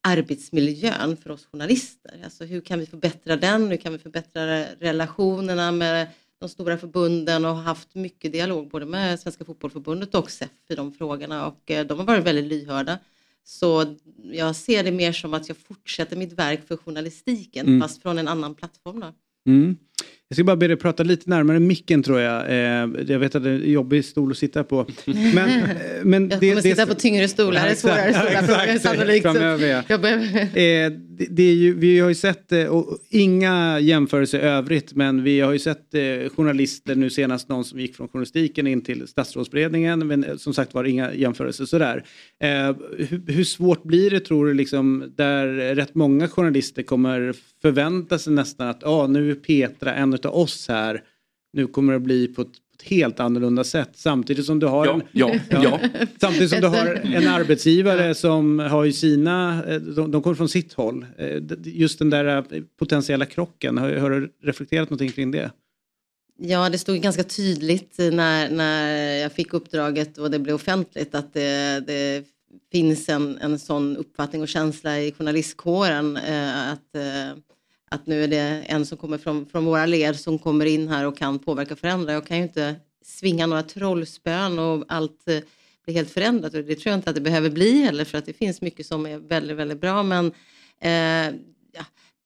arbetsmiljön 0.03 1.17
för 1.17 1.31
oss 1.31 1.47
journalister. 1.53 2.21
Alltså 2.25 2.45
hur 2.45 2.61
kan 2.61 2.79
vi 2.79 2.87
förbättra 2.87 3.37
den? 3.37 3.69
Hur 3.71 3.77
kan 3.77 3.93
vi 3.93 3.99
förbättra 3.99 4.65
relationerna 4.65 5.73
med 5.73 6.09
de 6.39 6.49
stora 6.49 6.79
förbunden 6.79 7.45
och 7.45 7.57
haft 7.57 7.95
mycket 7.95 8.33
dialog 8.33 8.69
både 8.69 8.87
med 8.87 9.21
Svenska 9.21 9.45
Fotbollförbundet 9.45 10.15
och 10.15 10.31
SEF 10.31 10.51
i 10.69 10.75
de 10.75 10.93
frågorna 10.93 11.47
och 11.47 11.71
eh, 11.71 11.87
de 11.87 11.99
har 11.99 12.07
varit 12.07 12.25
väldigt 12.25 12.45
lyhörda. 12.45 12.99
Så 13.45 13.97
jag 14.33 14.57
ser 14.57 14.85
det 14.85 14.93
mer 14.93 15.13
som 15.13 15.35
att 15.35 15.49
jag 15.49 15.57
fortsätter 15.57 16.17
mitt 16.17 16.33
verk 16.33 16.67
för 16.69 16.77
journalistiken 16.77 17.67
Mm. 17.67 17.81
fast 17.81 18.03
från 18.03 18.19
en 18.19 18.29
annan 18.29 18.55
plattform. 18.55 19.01
Då. 19.01 19.13
Mm. 19.47 19.77
Jag 20.33 20.37
ska 20.37 20.45
bara 20.45 20.57
be 20.57 20.69
dig 20.69 20.77
prata 20.77 21.03
lite 21.03 21.31
närmare 21.31 21.61
micken 21.61 22.03
tror 22.03 22.21
jag. 22.21 22.51
Eh, 22.51 22.89
jag 23.07 23.19
vet 23.19 23.35
att 23.35 23.45
det 23.45 23.51
är 23.51 23.55
en 23.55 23.73
jobbig 23.73 24.05
stol 24.05 24.31
att 24.31 24.39
sitta 24.39 24.65
på. 24.65 24.87
Men, 25.05 25.39
eh, 25.49 25.69
men 26.03 26.31
Jag 26.31 26.41
kommer 26.41 26.61
sitta 26.61 26.87
på 26.87 26.95
tyngre 26.95 27.29
stolar, 27.29 27.65
det 27.65 27.71
är 27.71 27.75
svårare 27.75 28.15
stolar 28.15 28.43
frågor 28.43 28.79
sannolikt. 28.79 29.23
Framöver, 29.23 29.67
ja. 29.67 29.83
Jag 29.89 30.01
behöver... 30.01 30.59
Eh, 30.59 30.93
det, 31.19 31.27
det 31.31 31.43
är 31.43 31.55
ju, 31.55 31.75
vi 31.75 31.99
har 31.99 32.09
ju 32.09 32.15
sett, 32.15 32.53
eh, 32.53 32.67
och 32.67 32.99
inga 33.11 33.81
jämförelser 33.81 34.39
i 34.39 34.43
övrigt, 34.43 34.95
men 34.95 35.23
vi 35.23 35.41
har 35.41 35.53
ju 35.53 35.59
sett 35.59 35.95
eh, 35.95 36.29
journalister 36.37 36.95
nu 36.95 37.11
senast 37.11 37.49
någon 37.49 37.65
som 37.65 37.81
gick 37.81 37.97
från 37.97 38.09
journalistiken 38.09 38.67
in 38.67 38.81
till 38.81 39.09
statsrådsberedningen, 39.09 40.07
men 40.07 40.25
eh, 40.25 40.37
som 40.37 40.55
sagt 40.55 40.75
var 40.75 40.85
inga 40.85 41.15
jämförelser 41.15 41.65
sådär. 41.65 42.05
Eh, 42.41 42.77
hur, 42.99 43.33
hur 43.33 43.45
svårt 43.45 43.83
blir 43.83 44.11
det 44.11 44.21
tror 44.21 44.47
du, 44.47 44.55
liksom, 44.55 45.13
där 45.17 45.75
rätt 45.75 45.95
många 45.95 46.29
journalister 46.29 46.83
kommer 46.83 47.35
förvänta 47.63 48.19
sig 48.19 48.33
nästan 48.33 48.69
att 48.69 48.85
ah, 48.85 49.07
nu 49.07 49.31
är 49.31 49.35
Petra 49.35 49.95
en 49.95 50.15
av 50.15 50.27
oss 50.27 50.69
här, 50.69 51.03
nu 51.53 51.67
kommer 51.67 51.93
det 51.93 52.01
bli 52.01 52.27
på 52.27 52.43
ett, 52.43 52.49
på 52.49 52.72
ett 52.83 52.89
helt 52.89 53.21
annorlunda 53.21 53.65
sätt 53.65 53.91
samtidigt 53.95 54.47
som 54.47 54.59
du 54.59 54.67
har 54.67 54.87
Ja, 54.87 54.93
en, 54.93 55.03
ja, 55.13 55.35
ja. 55.63 55.81
Samtidigt 56.21 56.51
som 56.51 56.61
du 56.61 56.67
har 56.67 57.01
en 57.05 57.29
arbetsgivare 57.29 58.15
som 58.15 58.59
har 58.59 58.85
ju 58.85 58.93
sina, 58.93 59.65
eh, 59.69 59.81
de, 59.81 60.11
de 60.11 60.23
kommer 60.23 60.37
från 60.37 60.49
sitt 60.49 60.73
håll. 60.73 61.07
Eh, 61.19 61.43
Just 61.65 61.99
den 61.99 62.11
där 62.11 62.37
eh, 62.37 62.63
potentiella 62.79 63.27
krocken, 63.27 63.79
har, 63.79 63.93
har 63.93 64.11
du 64.11 64.33
reflekterat 64.43 64.91
någonting 64.91 65.13
kring 65.13 65.31
det? 65.31 65.51
Ja, 66.39 66.69
det 66.69 66.79
stod 66.79 67.01
ganska 67.01 67.25
tydligt 67.25 67.99
när, 67.99 68.51
när 68.51 69.17
jag 69.17 69.33
fick 69.33 69.55
uppdraget 69.55 70.19
och 70.19 70.31
det 70.31 70.39
blev 70.39 70.55
offentligt 70.55 71.15
att 71.15 71.35
det, 71.35 71.81
det 71.87 72.25
finns 72.73 73.09
en, 73.09 73.39
en 73.39 73.59
sån 73.59 73.97
uppfattning 73.97 74.43
och 74.43 74.49
känsla 74.49 75.01
i 75.01 75.13
journalistkåren 75.13 76.17
eh, 76.17 76.73
att, 76.73 76.95
eh, 76.95 77.39
att 77.93 78.07
nu 78.07 78.25
är 78.25 78.29
det 78.29 78.65
en 78.67 78.87
som 78.87 78.99
kommer 78.99 79.19
från, 79.19 79.47
från 79.47 79.65
våra 79.65 79.87
led 79.87 80.17
som 80.17 80.39
kommer 80.39 80.67
in 80.67 80.89
här 80.89 81.07
och 81.07 81.17
kan 81.17 81.39
påverka 81.39 81.75
och 81.75 81.81
förändra. 81.81 82.13
Jag 82.13 82.27
kan 82.27 82.37
ju 82.37 82.43
inte 82.43 82.77
svinga 83.05 83.47
några 83.47 83.63
trollspön 83.63 84.59
och 84.59 84.85
allt 84.89 85.29
eh, 85.29 85.39
blir 85.85 85.95
helt 85.95 86.11
förändrat. 86.11 86.55
Och 86.55 86.65
det 86.65 86.75
tror 86.75 86.91
jag 86.91 86.99
inte 86.99 87.11
att 87.11 87.17
det 87.17 87.23
behöver 87.23 87.51
bli 87.51 87.83
heller 87.83 88.05
för 88.05 88.19
att 88.19 88.27
det 88.27 88.33
finns 88.33 88.61
mycket 88.61 88.87
som 88.87 89.07
är 89.07 89.19
väldigt, 89.19 89.57
väldigt 89.57 89.81
bra. 89.81 90.03
Men 90.03 90.33
eh, 90.81 91.39
ja, 91.73 91.85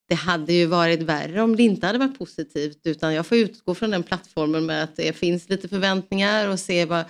det 0.08 0.14
hade 0.14 0.52
ju 0.52 0.66
varit 0.66 1.02
värre 1.02 1.42
om 1.42 1.56
det 1.56 1.62
inte 1.62 1.86
hade 1.86 1.98
varit 1.98 2.18
positivt. 2.18 2.80
Utan 2.84 3.14
jag 3.14 3.26
får 3.26 3.38
utgå 3.38 3.74
från 3.74 3.90
den 3.90 4.02
plattformen 4.02 4.66
med 4.66 4.82
att 4.82 4.96
det 4.96 5.16
finns 5.16 5.48
lite 5.48 5.68
förväntningar 5.68 6.48
och 6.48 6.60
se 6.60 6.84
vad, 6.84 7.04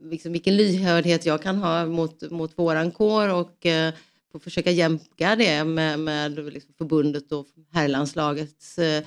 liksom 0.00 0.32
vilken 0.32 0.56
lyhördhet 0.56 1.26
jag 1.26 1.42
kan 1.42 1.56
ha 1.56 1.86
mot, 1.86 2.30
mot 2.30 2.58
våran 2.58 2.90
kår. 2.90 3.28
Och 3.28 3.66
eh, 3.66 3.94
och 4.36 4.42
försöka 4.42 4.70
jämka 4.70 5.36
det 5.36 5.64
med, 5.64 5.98
med 5.98 6.52
liksom 6.52 6.74
förbundet 6.78 7.32
och 7.32 7.46
herrlandslagets 7.72 8.78
eh, 8.78 9.02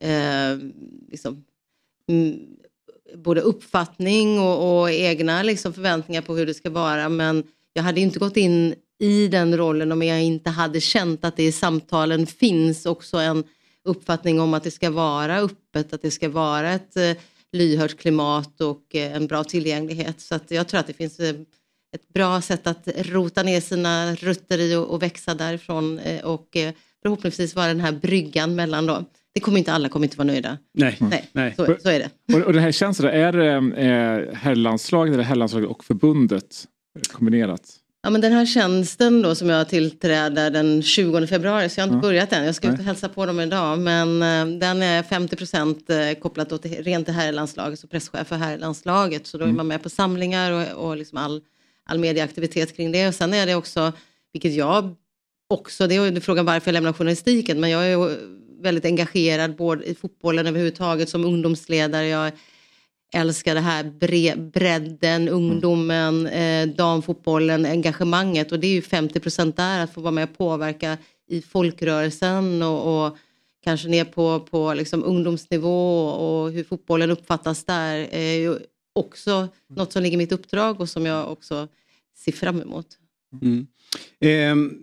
eh 0.00 0.58
liksom, 1.10 1.44
mm, 2.08 2.38
både 3.16 3.40
uppfattning 3.40 4.40
och, 4.40 4.80
och 4.80 4.90
egna 4.90 5.42
liksom, 5.42 5.72
förväntningar 5.72 6.22
på 6.22 6.36
hur 6.36 6.46
det 6.46 6.54
ska 6.54 6.70
vara 6.70 7.08
men 7.08 7.44
jag 7.72 7.82
hade 7.82 8.00
inte 8.00 8.18
gått 8.18 8.36
in 8.36 8.74
i 8.98 9.28
den 9.28 9.56
rollen 9.56 9.92
om 9.92 10.02
jag 10.02 10.22
inte 10.22 10.50
hade 10.50 10.80
känt 10.80 11.24
att 11.24 11.36
det 11.36 11.42
i 11.42 11.52
samtalen 11.52 12.26
finns 12.26 12.86
också 12.86 13.16
en 13.16 13.44
uppfattning 13.84 14.40
om 14.40 14.54
att 14.54 14.64
det 14.64 14.70
ska 14.70 14.90
vara 14.90 15.38
öppet, 15.38 15.92
att 15.92 16.02
det 16.02 16.10
ska 16.10 16.28
vara 16.28 16.72
ett 16.72 16.96
eh, 16.96 17.16
lyhört 17.52 17.98
klimat 17.98 18.60
och 18.60 18.94
eh, 18.94 19.16
en 19.16 19.26
bra 19.26 19.44
tillgänglighet. 19.44 20.20
Så 20.20 20.34
att 20.34 20.50
jag 20.50 20.68
tror 20.68 20.80
att 20.80 20.86
det 20.86 20.92
finns 20.92 21.20
eh, 21.20 21.34
ett 21.94 22.08
bra 22.14 22.40
sätt 22.40 22.66
att 22.66 22.88
rota 22.96 23.42
ner 23.42 23.60
sina 23.60 24.14
rötter 24.14 24.58
i 24.58 24.74
och, 24.74 24.84
och 24.90 25.02
växa 25.02 25.34
därifrån 25.34 25.98
eh, 25.98 26.24
och 26.24 26.56
eh, 26.56 26.72
förhoppningsvis 27.02 27.54
vara 27.54 27.66
den 27.66 27.80
här 27.80 27.92
bryggan 27.92 28.54
mellan 28.54 28.86
då 28.86 29.04
det 29.34 29.40
kommer 29.40 29.58
inte 29.58 29.72
alla 29.72 29.88
kommer 29.88 30.06
inte 30.06 30.16
vara 30.16 30.26
nöjda. 30.26 30.58
Nej. 30.74 30.98
Nej, 31.32 31.54
Så, 31.56 31.76
så 31.82 31.88
är 31.88 31.98
det. 31.98 32.34
Och, 32.34 32.40
och 32.46 32.52
den 32.52 32.62
här 32.62 32.72
känslan, 32.72 33.10
är 33.10 33.32
det 33.32 33.52
eh, 33.82 34.34
herrlandslaget 34.36 35.14
eller 35.14 35.24
herrlandslaget 35.24 35.68
och 35.70 35.84
förbundet 35.84 36.64
kombinerat? 37.12 37.62
Ja, 38.02 38.10
men 38.10 38.20
den 38.20 38.32
här 38.32 38.46
tjänsten 38.46 39.22
då 39.22 39.34
som 39.34 39.48
jag 39.48 39.68
tillträder 39.68 40.50
den 40.50 40.82
20 40.82 41.26
februari, 41.26 41.68
så 41.68 41.80
jag 41.80 41.86
har 41.86 41.94
inte 41.94 42.06
Ja. 42.06 42.08
börjat 42.10 42.32
än. 42.32 42.44
Jag 42.44 42.54
ska 42.54 42.66
ut 42.66 42.72
och 42.72 42.78
Nej. 42.78 42.86
hälsa 42.86 43.08
på 43.08 43.26
dem 43.26 43.40
idag. 43.40 43.78
Men 43.78 44.20
den 44.58 44.82
är 44.82 45.02
50 45.02 45.36
procent 45.36 45.90
kopplat 46.20 46.62
det, 46.62 46.68
rent 46.68 47.06
till 47.06 47.14
herrlandslaget, 47.14 47.78
så 47.78 47.86
presschef 47.86 48.26
för 48.26 48.36
herrlandslaget. 48.36 49.26
Så 49.26 49.38
då 49.38 49.44
är 49.44 49.48
Mm. 49.48 49.56
man 49.56 49.66
med 49.66 49.82
på 49.82 49.90
samlingar 49.90 50.52
och, 50.52 50.86
och 50.88 50.96
liksom 50.96 51.18
all, 51.18 51.40
all 51.84 51.98
medieaktivitet 51.98 52.76
kring 52.76 52.92
det. 52.92 53.08
Och 53.08 53.14
sen 53.14 53.34
är 53.34 53.46
det 53.46 53.54
också, 53.54 53.92
vilket 54.32 54.54
jag 54.54 54.94
också, 55.48 55.86
det 55.86 55.94
är 55.94 56.20
frågan 56.20 56.44
varför 56.44 56.68
jag 56.68 56.72
lämnar 56.72 56.92
journalistiken, 56.92 57.60
men 57.60 57.70
jag 57.70 57.86
är 57.86 58.18
väldigt 58.62 58.84
engagerad 58.84 59.56
både 59.56 59.84
i 59.84 59.94
fotbollen 59.94 60.46
överhuvudtaget 60.46 61.08
som 61.08 61.24
ungdomsledare. 61.24 62.06
Jag 62.08 62.32
älskar 63.14 63.54
det 63.54 63.60
här 63.60 63.84
bre, 63.84 64.36
bredden, 64.36 65.28
ungdomen, 65.28 66.26
eh, 66.26 66.68
damfotbollen, 66.68 67.66
engagemanget 67.66 68.52
och 68.52 68.60
det 68.60 68.66
är 68.66 68.72
ju 68.72 68.82
50 68.82 69.20
procent 69.20 69.56
där 69.56 69.80
att 69.80 69.94
få 69.94 70.00
vara 70.00 70.10
med 70.10 70.24
och 70.24 70.38
påverka 70.38 70.98
i 71.28 71.42
folkrörelsen 71.42 72.62
och, 72.62 73.06
och 73.06 73.16
kanske 73.64 73.88
ner 73.88 74.04
på, 74.04 74.40
på 74.40 74.74
liksom 74.74 75.04
ungdomsnivå 75.04 76.06
och 76.06 76.52
hur 76.52 76.64
fotbollen 76.64 77.10
uppfattas 77.10 77.64
där 77.64 78.08
är 78.10 78.34
ju 78.34 78.58
också 78.94 79.48
något 79.68 79.92
som 79.92 80.02
ligger 80.02 80.14
i 80.14 80.18
mitt 80.18 80.32
uppdrag 80.32 80.80
och 80.80 80.88
som 80.88 81.06
jag 81.06 81.32
också 81.32 81.68
ser 82.16 82.32
fram 82.32 82.60
emot. 82.60 82.86
Mm. 83.42 83.66
Ehm, 84.20 84.80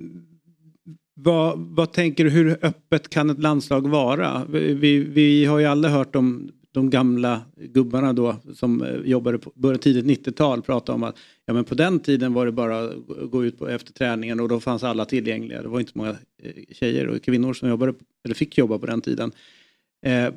vad, 1.14 1.60
vad 1.60 1.94
tänker 1.94 2.24
du, 2.24 2.30
hur 2.30 2.58
öppet 2.62 3.10
kan 3.10 3.30
ett 3.30 3.40
landslag 3.40 3.90
vara? 3.90 4.46
Vi, 4.50 5.00
vi 5.00 5.46
har 5.46 5.60
ju 5.60 5.66
alla 5.66 5.90
hört 5.90 6.16
om 6.16 6.52
de 6.74 6.90
gamla 6.90 7.42
gubbarna 7.56 8.14
då 8.14 8.36
som 8.54 8.84
eh, 8.84 8.96
jobbade 8.96 9.38
på 9.38 9.52
början 9.56 9.80
tidigt 9.80 10.26
90-tal 10.28 10.62
prata 10.62 10.94
om 10.94 11.04
att 11.04 11.18
ja, 11.46 11.54
men 11.54 11.64
på 11.64 11.76
den 11.76 12.00
tiden 12.00 12.34
var 12.34 12.46
det 12.46 12.52
bara 12.52 12.80
att 12.80 13.32
gå 13.32 13.46
ut 13.46 13.60
på, 13.60 13.70
efter 13.70 13.94
träningen 13.94 14.40
och 14.40 14.50
då 14.50 14.60
fanns 14.60 14.84
alla 14.84 15.06
tillgängliga. 15.06 15.62
Det 15.62 15.68
var 15.68 15.80
inte 15.80 15.92
många 15.96 16.10
eh, 16.44 16.52
tjejer 16.72 17.08
och 17.08 17.24
kvinnor 17.24 17.54
som 17.54 17.70
jobbade, 17.70 17.94
eller 18.26 18.36
fick 18.36 18.58
jobba 18.58 18.80
på 18.80 18.86
den 18.86 19.02
tiden. 19.02 19.32
Eh, 20.06 20.34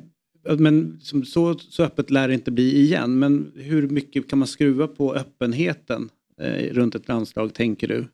men 0.57 0.99
så, 1.25 1.55
så 1.59 1.83
öppet 1.83 2.09
lär 2.09 2.27
det 2.27 2.33
inte 2.33 2.51
bli 2.51 2.79
igen. 2.81 3.19
Men 3.19 3.51
hur 3.55 3.87
mycket 3.87 4.29
kan 4.29 4.39
man 4.39 4.47
skruva 4.47 4.87
på 4.87 5.15
öppenheten 5.15 6.09
eh, 6.41 6.73
runt 6.73 6.95
ett 6.95 7.07
landslag 7.07 7.53
tänker 7.53 7.87
du? 7.87 8.07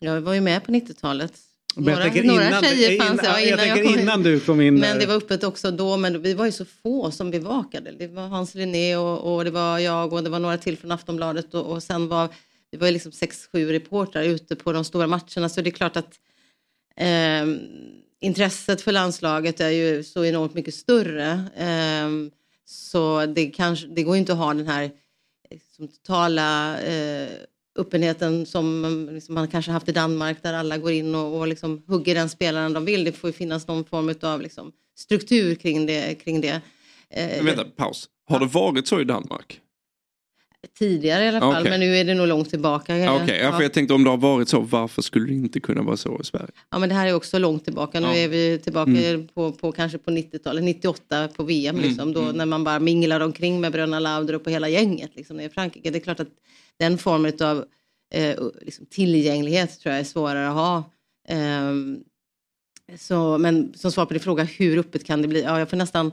Jag 0.00 0.20
var 0.20 0.34
ju 0.34 0.40
med 0.40 0.64
på 0.64 0.72
90-talet. 0.72 1.32
Men 1.76 1.84
jag 1.86 2.14
Några, 2.24 2.32
några 2.32 2.48
innan- 2.48 2.62
tjejer 2.62 2.90
innan- 2.92 3.06
fanns 3.06 3.20
ja, 3.24 3.40
jag 3.40 3.46
innan 3.48 3.58
tänker 3.58 3.82
kom 3.84 3.92
in. 3.94 4.00
innan 4.00 4.22
du 4.22 4.40
kom 4.40 4.60
in 4.60 4.74
Men 4.74 4.82
där. 4.92 4.98
det 5.00 5.06
var 5.06 5.14
öppet 5.14 5.44
också 5.44 5.70
då, 5.70 5.96
men 5.96 6.22
vi 6.22 6.34
var 6.34 6.46
ju 6.46 6.52
så 6.52 6.64
få 6.64 7.10
som 7.10 7.30
bevakade. 7.30 7.92
Det 7.98 8.08
var 8.08 8.28
Hans 8.28 8.54
Linné 8.54 8.96
och, 8.96 9.34
och 9.36 9.44
det 9.44 9.50
var 9.50 9.78
jag 9.78 10.12
och 10.12 10.22
det 10.24 10.30
var 10.30 10.38
några 10.38 10.58
till 10.58 10.76
från 10.78 10.92
Aftonbladet 10.92 11.54
och, 11.54 11.66
och 11.66 11.82
sen 11.82 12.08
var 12.08 12.28
det 12.70 12.76
var 12.78 12.86
ju 12.86 12.92
liksom 12.92 13.12
sex, 13.12 13.48
sju 13.52 13.72
reportrar 13.72 14.22
ute 14.22 14.56
på 14.56 14.72
de 14.72 14.84
stora 14.84 15.06
matcherna 15.06 15.48
så 15.48 15.60
det 15.60 15.70
är 15.70 15.72
klart 15.72 15.96
att 15.96 16.14
eh, 16.96 17.46
intresset 18.20 18.80
för 18.80 18.92
landslaget 18.92 19.60
är 19.60 19.70
ju 19.70 20.04
så 20.04 20.24
enormt 20.24 20.54
mycket 20.54 20.74
större. 20.74 21.44
Ehm, 21.56 22.30
så 22.64 23.26
det, 23.26 23.46
kanske, 23.46 23.86
det 23.86 24.02
går 24.02 24.14
ju 24.14 24.20
inte 24.20 24.32
att 24.32 24.38
ha 24.38 24.54
den 24.54 24.66
här 24.66 24.90
liksom, 25.50 25.88
totala 25.88 26.80
eh, 26.80 27.28
öppenheten 27.78 28.46
som 28.46 29.08
liksom 29.12 29.34
man 29.34 29.48
kanske 29.48 29.72
haft 29.72 29.88
i 29.88 29.92
Danmark 29.92 30.42
där 30.42 30.54
alla 30.54 30.78
går 30.78 30.92
in 30.92 31.14
och, 31.14 31.38
och 31.38 31.48
liksom 31.48 31.82
hugger 31.86 32.14
den 32.14 32.28
spelaren 32.28 32.72
de 32.72 32.84
vill. 32.84 33.04
Det 33.04 33.12
får 33.12 33.28
ju 33.28 33.34
finnas 33.34 33.66
någon 33.66 33.84
form 33.84 34.14
av 34.22 34.42
liksom 34.42 34.72
struktur 34.96 35.54
kring 35.54 35.86
det. 35.86 36.14
Kring 36.14 36.40
det. 36.40 36.60
Eh, 37.10 37.36
Men 37.36 37.44
vänta, 37.44 37.64
paus. 37.64 38.08
Har 38.28 38.40
det 38.40 38.46
varit 38.46 38.88
så 38.88 39.00
i 39.00 39.04
Danmark? 39.04 39.60
Tidigare 40.78 41.24
i 41.24 41.28
alla 41.28 41.40
fall, 41.40 41.60
Okej. 41.60 41.70
men 41.70 41.80
nu 41.80 41.96
är 41.96 42.04
det 42.04 42.14
nog 42.14 42.26
långt 42.28 42.50
tillbaka. 42.50 43.12
Okej, 43.14 43.38
ja. 43.42 43.52
för 43.52 43.62
jag 43.62 43.72
tänkte 43.72 43.94
om 43.94 44.04
det 44.04 44.10
har 44.10 44.16
varit 44.16 44.48
så, 44.48 44.60
varför 44.60 45.02
skulle 45.02 45.26
det 45.26 45.32
inte 45.34 45.60
kunna 45.60 45.82
vara 45.82 45.96
så 45.96 46.20
i 46.20 46.24
Sverige? 46.24 46.48
Ja 46.70 46.78
men 46.78 46.88
det 46.88 46.94
här 46.94 47.06
är 47.06 47.12
också 47.14 47.38
långt 47.38 47.64
tillbaka. 47.64 48.00
Nu 48.00 48.06
Ja. 48.06 48.14
är 48.14 48.28
vi 48.28 48.58
tillbaka 48.64 48.90
Mm. 48.90 49.28
på, 49.28 49.52
på 49.52 49.72
kanske 49.72 49.98
på 49.98 50.10
90-talet, 50.10 50.64
98 50.64 51.28
på 51.28 51.42
VM 51.42 51.76
Mm, 51.76 51.88
liksom, 51.88 52.12
då, 52.12 52.20
mm. 52.22 52.36
när 52.36 52.46
man 52.46 52.64
bara 52.64 52.80
minglar 52.80 53.20
omkring 53.20 53.60
med 53.60 53.72
Bröderna 53.72 53.98
Laudrup 54.00 54.46
och 54.46 54.52
hela 54.52 54.68
gänget 54.68 55.10
liksom, 55.14 55.40
i 55.40 55.48
Frankrike. 55.48 55.90
Det 55.90 55.98
är 55.98 56.00
klart 56.00 56.20
att 56.20 56.28
den 56.78 56.98
formen 56.98 57.32
av 57.40 57.64
eh, 58.14 58.36
liksom, 58.62 58.86
tillgänglighet 58.86 59.80
tror 59.80 59.92
jag 59.92 60.00
är 60.00 60.04
svårare 60.04 60.48
att 60.48 60.54
ha. 60.54 60.90
Ehm, 61.28 61.98
så, 62.98 63.38
men 63.38 63.72
som 63.74 63.92
svar 63.92 64.06
på 64.06 64.12
din 64.14 64.20
fråga, 64.22 64.44
hur 64.44 64.78
öppet 64.78 65.04
kan 65.04 65.22
det 65.22 65.28
bli? 65.28 65.42
Ja, 65.42 65.58
jag 65.58 65.70
får 65.70 65.76
nästan 65.76 66.12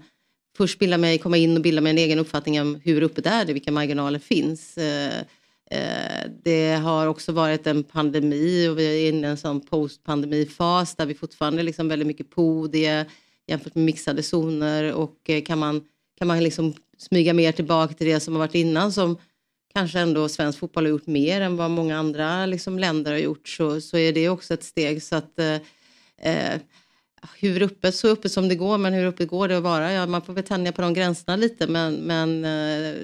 först 0.57 0.80
bilda 0.80 0.98
mig, 0.98 1.18
komma 1.18 1.38
in 1.38 1.56
och 1.56 1.61
bilda 1.61 1.82
mig 1.82 1.90
en 1.90 1.98
egen 1.98 2.19
uppfattning 2.19 2.61
om 2.61 2.82
hur 2.84 3.03
öppet 3.03 3.26
är 3.26 3.45
det, 3.45 3.53
vilka 3.53 3.72
marginaler 3.72 4.19
finns. 4.19 4.77
Eh, 4.77 5.19
eh, 5.72 6.30
det 6.44 6.73
har 6.73 7.07
också 7.07 7.32
varit 7.32 7.68
en 7.68 7.84
pandemi 7.84 8.68
och 8.68 8.80
vi 8.80 8.86
är 8.86 9.10
inne 9.10 9.27
i 9.27 9.30
en 9.30 9.38
sån 9.38 9.61
postpandemifas 9.61 10.95
där 10.95 11.06
vi 11.06 11.14
fortfarande 11.14 11.64
liksom 11.64 11.88
väldigt 11.88 12.07
mycket 12.07 12.30
podie 12.30 13.06
jämfört 13.48 13.76
med 13.76 13.86
mixade 13.86 14.23
zoner 14.23 14.94
och 14.94 15.30
eh, 15.30 15.44
kan 15.44 15.60
man, 15.60 15.82
kan 16.18 16.27
man 16.27 16.44
liksom 16.44 16.73
smyga 16.98 17.34
mer 17.34 17.52
tillbaka 17.52 17.94
till 17.94 18.07
det 18.07 18.19
som 18.19 18.34
har 18.34 18.40
varit 18.40 18.56
innan 18.56 18.91
som 18.91 19.18
kanske 19.73 19.99
ändå 19.99 20.30
svensk 20.30 20.60
fotboll 20.60 20.86
har 20.86 20.90
gjort 20.90 21.07
mer 21.07 21.41
än 21.41 21.57
vad 21.57 21.72
många 21.72 21.98
andra 21.98 22.45
liksom, 22.45 22.80
länder 22.80 23.11
har 23.11 23.19
gjort 23.19 23.48
så, 23.48 23.82
så 23.82 23.98
är 23.98 24.14
det 24.14 24.30
också 24.30 24.53
ett 24.53 24.64
steg. 24.64 25.03
Så 25.03 25.15
att, 25.15 25.40
eh, 25.40 26.53
hur 27.39 27.61
uppe, 27.61 27.91
så 27.91 28.07
uppe 28.07 28.29
som 28.29 28.49
det 28.49 28.55
går, 28.55 28.77
men 28.77 28.93
hur 28.93 29.05
uppe 29.05 29.25
går 29.25 29.47
det 29.47 29.57
att 29.57 29.63
vara? 29.63 29.93
Ja, 29.93 30.05
man 30.05 30.21
får 30.21 30.33
väl 30.33 30.43
tänja 30.43 30.71
på 30.71 30.81
de 30.81 30.93
gränserna 30.93 31.35
lite, 31.35 31.67
men, 31.67 31.95
men 31.95 32.45
eh, 32.45 32.95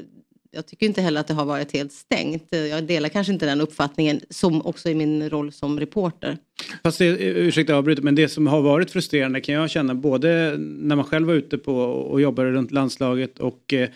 jag 0.52 0.68
tycker 0.68 0.86
inte 0.86 1.02
heller 1.02 1.22
att 1.22 1.28
det 1.28 1.34
har 1.34 1.46
varit 1.46 1.72
helt 1.72 1.92
stängt. 1.92 2.48
Jag 2.50 2.84
delar 2.84 3.10
kanske 3.10 3.34
inte 3.34 3.46
den 3.46 3.62
uppfattningen, 3.62 4.22
som 4.30 4.66
också 4.66 4.90
i 4.90 4.96
min 4.96 5.30
roll 5.30 5.52
som 5.52 5.80
reporter. 5.80 6.38
Fast 6.84 6.98
det, 6.98 7.06
ursäkta 7.20 7.74
jag 7.74 7.78
avbryter, 7.78 8.02
men 8.02 8.16
det 8.16 8.30
som 8.30 8.48
har 8.48 8.62
varit 8.62 8.92
frustrerande 8.92 9.42
kan 9.42 9.56
jag 9.56 9.70
känna 9.70 9.96
både 9.96 10.56
när 10.58 10.96
man 10.96 11.06
själv 11.06 11.28
var 11.28 11.34
ute 11.34 11.58
på 11.58 11.76
och 11.84 12.22
jobbade 12.22 12.52
runt 12.52 12.72
landslaget 12.72 13.40
och 13.40 13.74
eh, 13.74 13.90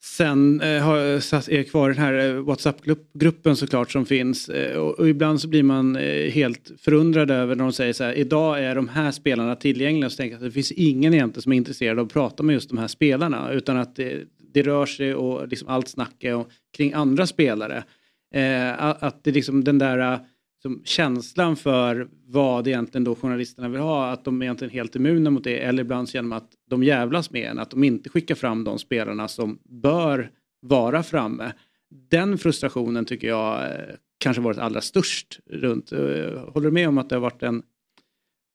sen 0.00 0.60
eh, 0.60 0.82
har, 0.82 0.96
är 0.96 1.62
kvar 1.62 1.90
i 1.90 1.94
den 1.94 2.02
här 2.02 2.28
eh, 2.28 2.34
WhatsApp-gruppen 2.34 3.56
såklart 3.56 3.92
som 3.92 4.06
finns. 4.06 4.48
Eh, 4.48 4.76
och, 4.78 4.98
och 4.98 5.08
ibland 5.08 5.40
så 5.40 5.48
blir 5.48 5.62
man 5.62 5.96
eh, 5.96 6.30
helt 6.30 6.70
förundrad 6.78 7.30
över 7.30 7.54
när 7.54 7.64
de 7.64 7.72
säger 7.72 7.92
så 7.92 8.04
här, 8.04 8.12
idag 8.12 8.64
är 8.64 8.74
de 8.74 8.88
här 8.88 9.10
spelarna 9.10 9.56
tillgängliga. 9.56 10.10
Så 10.10 10.16
tänker 10.16 10.32
jag 10.32 10.38
att 10.38 10.48
det 10.48 10.54
finns 10.54 10.72
ingen 10.72 11.14
egentligen 11.14 11.42
som 11.42 11.52
är 11.52 11.56
intresserad 11.56 11.98
av 11.98 12.06
att 12.06 12.12
prata 12.12 12.42
med 12.42 12.52
just 12.52 12.68
de 12.68 12.78
här 12.78 12.88
spelarna. 12.88 13.52
Utan 13.52 13.76
att 13.76 13.96
det, 13.96 14.24
det 14.52 14.62
rör 14.62 14.86
sig 14.86 15.14
och 15.14 15.48
liksom 15.48 15.68
allt 15.68 15.88
snack 15.88 16.24
är 16.24 16.34
och, 16.34 16.48
kring 16.76 16.92
andra 16.92 17.26
spelare. 17.26 17.84
Eh, 18.34 18.82
att 18.82 19.24
det 19.24 19.32
liksom 19.32 19.64
den 19.64 19.78
där 19.78 20.18
som 20.62 20.82
känslan 20.84 21.56
för 21.56 22.08
vad 22.26 22.68
egentligen 22.68 23.04
då 23.04 23.14
journalisterna 23.14 23.68
vill 23.68 23.80
ha, 23.80 24.10
att 24.10 24.24
de 24.24 24.42
är 24.42 24.46
egentligen 24.46 24.74
helt 24.74 24.96
immuna 24.96 25.30
mot 25.30 25.44
det, 25.44 25.58
eller 25.58 25.82
ibland 25.82 26.08
känner 26.08 26.18
genom 26.22 26.32
att 26.32 26.50
de 26.70 26.82
jävlas 26.82 27.30
med 27.30 27.50
en, 27.50 27.58
att 27.58 27.70
de 27.70 27.84
inte 27.84 28.10
skickar 28.10 28.34
fram 28.34 28.64
de 28.64 28.78
spelarna 28.78 29.28
som 29.28 29.58
bör 29.64 30.30
vara 30.60 31.02
framme. 31.02 31.52
Den 32.10 32.38
frustrationen 32.38 33.04
tycker 33.04 33.28
jag 33.28 33.64
eh, 33.64 33.94
kanske 34.18 34.42
varit 34.42 34.58
allra 34.58 34.80
störst 34.80 35.40
runt. 35.50 35.92
Eh, 35.92 35.98
håller 36.52 36.64
du 36.64 36.70
med 36.70 36.88
om 36.88 36.98
att 36.98 37.08
det 37.08 37.14
har 37.14 37.20
varit 37.20 37.42
en, 37.42 37.62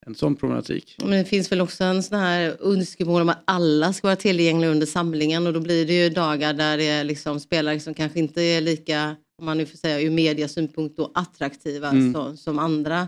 en 0.05 0.15
sån 0.15 0.35
problematik? 0.35 0.95
Men 0.99 1.11
det 1.11 1.25
finns 1.25 1.51
väl 1.51 1.61
också 1.61 1.83
en 1.83 2.03
sån 2.03 2.19
här 2.19 2.57
önskemål 2.59 3.21
om 3.21 3.29
att 3.29 3.43
alla 3.45 3.93
ska 3.93 4.07
vara 4.07 4.15
tillgängliga 4.15 4.71
under 4.71 4.85
samlingen 4.85 5.47
och 5.47 5.53
då 5.53 5.59
blir 5.59 5.87
det 5.87 6.03
ju 6.03 6.09
dagar 6.09 6.53
där 6.53 6.77
det 6.77 6.87
är 6.87 7.03
liksom 7.03 7.39
spelare 7.39 7.79
som 7.79 7.93
kanske 7.93 8.19
inte 8.19 8.41
är 8.41 8.61
lika, 8.61 9.15
om 9.43 9.45
man 9.45 9.57
nu 9.57 9.65
får 9.65 9.77
säga 9.77 10.01
ur 10.01 10.09
mediasynpunkt 10.09 10.97
då, 10.97 11.11
attraktiva 11.13 11.89
Mm. 11.89 12.13
som, 12.13 12.37
som 12.37 12.59
andra. 12.59 12.99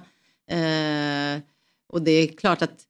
Eh, 0.52 1.42
och 1.88 2.02
det 2.02 2.12
är 2.12 2.28
klart 2.28 2.62
att 2.62 2.84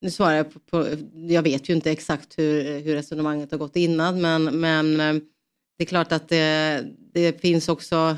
nu 0.00 0.10
svarar 0.10 0.36
jag 0.36 0.52
på, 0.52 0.58
på, 0.58 0.86
jag 1.14 1.42
vet 1.42 1.68
ju 1.68 1.74
inte 1.74 1.90
exakt 1.90 2.38
hur, 2.38 2.80
hur 2.80 2.94
resonemanget 2.94 3.50
har 3.50 3.58
gått 3.58 3.76
innan 3.76 4.20
men, 4.20 4.44
men 4.60 5.00
eh, 5.00 5.22
det 5.78 5.84
är 5.84 5.86
klart 5.86 6.12
att 6.12 6.28
det, 6.28 6.84
det 7.12 7.40
finns 7.40 7.68
också 7.68 8.16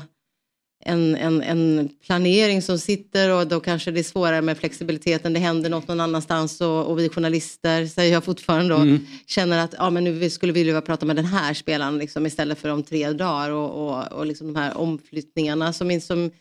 en, 0.87 1.15
en, 1.15 1.41
en 1.41 1.89
planering 2.05 2.61
som 2.61 2.79
sitter 2.79 3.29
och 3.29 3.47
då 3.47 3.59
kanske 3.59 3.91
det 3.91 3.99
är 3.99 4.03
svårare 4.03 4.41
med 4.41 4.57
flexibiliteten. 4.57 5.33
Det 5.33 5.39
händer 5.39 5.69
något 5.69 5.87
någon 5.87 5.99
annanstans 5.99 6.61
och, 6.61 6.85
och 6.85 6.99
vi 6.99 7.09
journalister, 7.09 7.87
säger 7.87 8.13
jag 8.13 8.23
fortfarande 8.23 8.75
då, 8.75 8.81
Mm. 8.81 9.05
känner 9.27 9.63
att 9.63 9.75
ja, 9.77 9.89
men 9.89 10.03
nu 10.03 10.11
vi 10.11 10.29
skulle 10.29 10.53
vilja 10.53 10.81
prata 10.81 11.05
med 11.05 11.15
den 11.15 11.25
här 11.25 11.53
spelaren 11.53 11.97
liksom, 11.97 12.25
istället 12.25 12.57
för 12.59 12.69
om 12.69 12.83
tre 12.83 13.11
dagar 13.11 13.51
och, 13.51 13.87
och, 13.87 14.11
och 14.11 14.25
liksom 14.25 14.53
de 14.53 14.59
här 14.59 14.77
omflyttningarna 14.77 15.73
som, 15.73 16.01
som, 16.01 16.31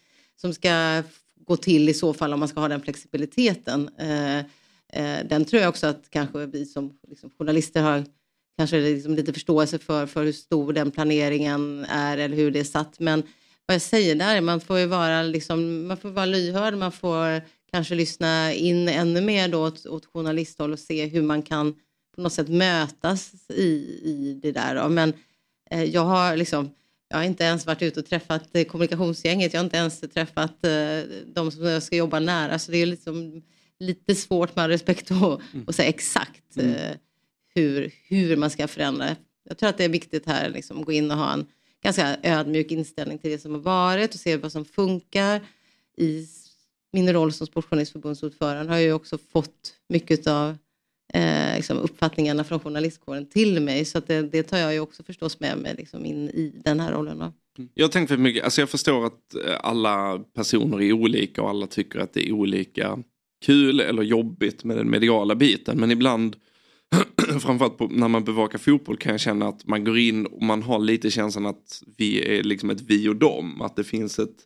som 0.40 0.54
ska 0.54 1.02
gå 1.46 1.56
till 1.56 1.88
i 1.88 1.94
så 1.94 2.12
fall 2.12 2.32
om 2.32 2.40
man 2.40 2.48
ska 2.48 2.60
ha 2.60 2.68
den 2.68 2.80
flexibiliteten. 2.80 3.90
Eh, 3.98 4.38
eh, 4.92 5.26
den 5.28 5.44
tror 5.44 5.62
jag 5.62 5.68
också 5.68 5.86
att 5.86 6.04
kanske 6.10 6.46
vi 6.46 6.66
som 6.66 6.92
liksom, 7.08 7.30
journalister 7.38 7.82
har 7.82 8.04
kanske 8.58 8.80
liksom 8.80 9.14
lite 9.14 9.32
förståelse 9.32 9.78
för, 9.78 10.06
för 10.06 10.24
hur 10.24 10.32
stor 10.32 10.72
den 10.72 10.90
planeringen 10.90 11.84
är 11.88 12.18
eller 12.18 12.36
hur 12.36 12.50
det 12.50 12.60
är 12.60 12.64
satt. 12.64 13.00
Men, 13.00 13.22
vad 13.66 13.74
jag 13.74 13.82
säger 13.82 14.14
där. 14.14 14.40
Man 14.40 14.60
får 14.60 14.78
ju 14.78 14.86
vara, 14.86 15.22
liksom, 15.22 15.86
man 15.86 15.96
får 15.96 16.10
vara 16.10 16.26
lyhörd, 16.26 16.74
man 16.74 16.92
får 16.92 17.42
kanske 17.70 17.94
lyssna 17.94 18.52
in 18.52 18.88
ännu 18.88 19.20
mer 19.20 19.48
då 19.48 19.66
åt, 19.66 19.86
åt 19.86 20.06
journalisthåll 20.06 20.72
och 20.72 20.78
se 20.78 21.06
hur 21.06 21.22
man 21.22 21.42
kan 21.42 21.72
på 22.14 22.20
något 22.20 22.32
sätt 22.32 22.48
mötas 22.48 23.32
i, 23.50 23.64
i 24.04 24.38
det 24.42 24.52
där. 24.52 24.74
Då. 24.74 24.88
Men 24.88 25.12
eh, 25.70 25.84
jag 25.84 26.04
har 26.04 26.36
liksom 26.36 26.70
jag 27.08 27.16
har 27.18 27.24
inte 27.24 27.44
ens 27.44 27.66
varit 27.66 27.82
ute 27.82 28.00
och 28.00 28.06
träffat 28.06 28.56
eh, 28.56 28.64
kommunikationsgänget. 28.64 29.52
Jag 29.52 29.60
har 29.60 29.64
inte 29.64 29.76
ens 29.76 30.00
träffat 30.00 30.64
eh, 30.64 31.00
de 31.26 31.50
som 31.50 31.64
jag 31.64 31.82
ska 31.82 31.96
jobba 31.96 32.20
nära. 32.20 32.58
Så 32.58 32.72
det 32.72 32.78
är 32.78 32.86
liksom 32.86 33.42
lite 33.78 34.14
svårt 34.14 34.56
med 34.56 34.68
respekt 34.68 35.10
att, 35.10 35.40
Mm. 35.54 35.66
säga 35.72 35.88
exakt 35.88 36.56
Mm. 36.56 36.70
eh, 36.74 36.96
hur, 37.54 37.92
hur 38.08 38.36
man 38.36 38.50
ska 38.50 38.68
förändra. 38.68 39.16
Jag 39.48 39.58
tror 39.58 39.68
att 39.68 39.78
det 39.78 39.84
är 39.84 39.88
viktigt 39.88 40.26
här 40.26 40.50
liksom, 40.50 40.80
att 40.80 40.86
gå 40.86 40.92
in 40.92 41.10
och 41.10 41.16
ha 41.16 41.32
en 41.32 41.46
ganska 41.84 42.16
ödmjuk 42.22 42.70
inställning 42.70 43.18
till 43.18 43.30
det 43.30 43.38
som 43.38 43.52
har 43.52 43.60
varit 43.60 44.14
och 44.14 44.20
se 44.20 44.36
vad 44.36 44.52
som 44.52 44.64
funkar. 44.64 45.40
I 45.96 46.26
min 46.92 47.12
roll 47.12 47.32
som 47.32 47.46
Sportjournalistförbundsordförande 47.46 48.72
har 48.72 48.78
jag 48.78 48.96
också 48.96 49.18
fått 49.32 49.74
mycket 49.88 50.26
av 50.26 50.56
eh, 51.14 51.56
liksom 51.56 51.78
uppfattningarna 51.78 52.44
från 52.44 52.60
journalistkåren 52.60 53.26
till 53.26 53.60
mig. 53.60 53.84
Så 53.84 53.98
att 53.98 54.06
det, 54.06 54.22
det 54.22 54.42
tar 54.42 54.58
jag 54.58 54.72
ju 54.72 54.80
också 54.80 55.02
förstås 55.02 55.40
med 55.40 55.58
mig 55.58 55.74
liksom 55.78 56.04
in 56.04 56.28
i 56.28 56.52
den 56.64 56.80
här 56.80 56.92
rollen. 56.92 57.18
Då. 57.18 57.32
Mm. 57.58 57.70
Jag 57.74 57.92
tänker 57.92 58.16
mycket, 58.16 58.44
alltså 58.44 58.60
jag 58.60 58.70
förstår 58.70 59.06
att 59.06 59.34
eh, 59.34 59.56
alla 59.60 60.18
personer 60.18 60.82
är 60.82 60.92
olika 60.92 61.42
och 61.42 61.50
alla 61.50 61.66
tycker 61.66 61.98
att 61.98 62.12
det 62.12 62.28
är 62.28 62.32
olika 62.32 62.98
kul 63.46 63.80
eller 63.80 64.02
jobbigt 64.02 64.64
med 64.64 64.76
den 64.76 64.90
mediala 64.90 65.34
biten. 65.34 65.80
Men 65.80 65.90
ibland, 65.90 66.36
framförallt 67.40 67.78
på, 67.78 67.86
när 67.86 68.08
man 68.08 68.24
bevakar 68.24 68.58
fotboll 68.58 68.96
kan 68.96 69.12
jag 69.12 69.20
känna 69.20 69.48
att 69.48 69.66
man 69.66 69.84
går 69.84 69.98
in 69.98 70.26
och 70.26 70.42
man 70.42 70.62
har 70.62 70.78
lite 70.78 71.10
känslan 71.10 71.46
att 71.46 71.82
vi 71.96 72.38
är 72.38 72.42
liksom 72.42 72.70
ett 72.70 72.80
vi 72.80 73.08
och 73.08 73.16
dem. 73.16 73.62
Att 73.62 73.76
det 73.76 73.84
finns 73.84 74.18
ett 74.18 74.36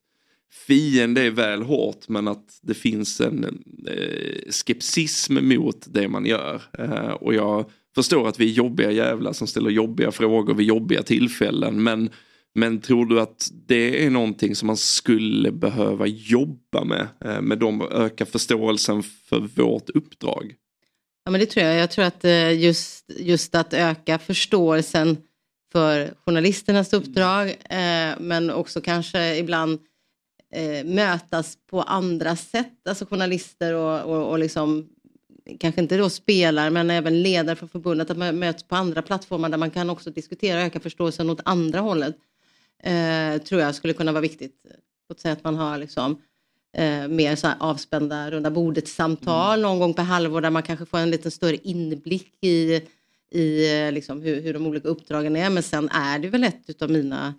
fiende 0.66 1.22
är 1.22 1.30
väl 1.30 1.62
hårt 1.62 2.08
men 2.08 2.28
att 2.28 2.58
det 2.62 2.74
finns 2.74 3.20
en 3.20 3.44
eh, 3.86 4.50
skepsism 4.50 5.48
mot 5.48 5.86
det 5.94 6.08
man 6.08 6.26
gör. 6.26 6.62
Eh, 6.78 7.10
och 7.10 7.34
jag 7.34 7.70
förstår 7.94 8.28
att 8.28 8.40
vi 8.40 8.50
är 8.50 8.54
jobbiga 8.54 8.90
jävlar 8.90 9.32
som 9.32 9.46
ställer 9.46 9.70
jobbiga 9.70 10.12
frågor 10.12 10.54
vid 10.54 10.66
jobbiga 10.66 11.02
tillfällen. 11.02 11.82
Men, 11.82 12.10
men 12.54 12.80
tror 12.80 13.06
du 13.06 13.20
att 13.20 13.50
det 13.66 14.04
är 14.04 14.10
någonting 14.10 14.54
som 14.54 14.66
man 14.66 14.76
skulle 14.76 15.52
behöva 15.52 16.06
jobba 16.06 16.84
med? 16.84 17.08
Eh, 17.24 17.40
med 17.40 17.58
dem 17.58 17.82
öka 17.90 18.26
förståelsen 18.26 19.02
för 19.02 19.40
vårt 19.54 19.90
uppdrag? 19.90 20.54
Ja, 21.28 21.32
men 21.32 21.40
det 21.40 21.46
tror 21.46 21.66
jag. 21.66 21.76
Jag 21.76 21.90
tror 21.90 22.04
att 22.04 22.24
eh, 22.24 22.60
just, 22.60 23.04
just 23.16 23.54
att 23.54 23.74
öka 23.74 24.18
förståelsen 24.18 25.16
för 25.72 26.14
journalisternas 26.24 26.92
uppdrag 26.92 27.48
eh, 27.48 28.18
men 28.18 28.50
också 28.50 28.80
kanske 28.80 29.36
ibland 29.36 29.78
eh, 30.54 30.84
mötas 30.84 31.58
på 31.70 31.82
andra 31.82 32.36
sätt, 32.36 32.88
alltså 32.88 33.06
journalister 33.06 33.74
och, 33.74 34.00
och, 34.00 34.30
och 34.30 34.38
liksom 34.38 34.88
kanske 35.60 35.80
inte 35.80 35.96
då 35.96 36.10
spelar 36.10 36.70
men 36.70 36.90
även 36.90 37.22
ledare 37.22 37.56
för 37.56 37.66
förbundet, 37.66 38.10
att 38.10 38.18
man 38.18 38.38
möts 38.38 38.62
på 38.62 38.76
andra 38.76 39.02
plattformar 39.02 39.48
där 39.48 39.58
man 39.58 39.70
kan 39.70 39.90
också 39.90 40.10
diskutera 40.10 40.58
och 40.58 40.66
öka 40.66 40.80
förståelsen 40.80 41.30
åt 41.30 41.40
andra 41.44 41.80
hållet. 41.80 42.16
Eh, 42.82 43.38
tror 43.38 43.60
jag 43.60 43.74
skulle 43.74 43.92
kunna 43.92 44.12
vara 44.12 44.22
viktigt. 44.22 44.54
Låt 45.08 45.20
säga 45.20 45.32
att 45.32 45.44
man 45.44 45.56
har 45.56 45.78
liksom 45.78 46.22
eh, 46.78 47.08
mer 47.08 47.36
så 47.36 47.48
avspända 47.60 48.30
runda 48.30 48.50
bordet-samtal 48.50 49.60
någon 49.60 49.78
gång 49.78 49.94
per 49.94 50.02
halvår 50.02 50.40
där 50.40 50.50
man 50.50 50.62
kanske 50.62 50.86
får 50.86 50.98
en 50.98 51.10
lite 51.10 51.30
större 51.30 51.56
inblick 51.56 52.44
i, 52.44 52.82
i 53.30 53.80
eh, 53.80 53.92
liksom 53.92 54.22
hur, 54.22 54.42
hur 54.42 54.52
de 54.54 54.66
olika 54.66 54.88
uppdragen 54.88 55.36
är. 55.36 55.50
Men 55.50 55.62
sen 55.62 55.88
är 55.88 56.18
det 56.18 56.28
väl 56.28 56.44
ett 56.44 56.82
av 56.82 56.90
mina 56.90 57.34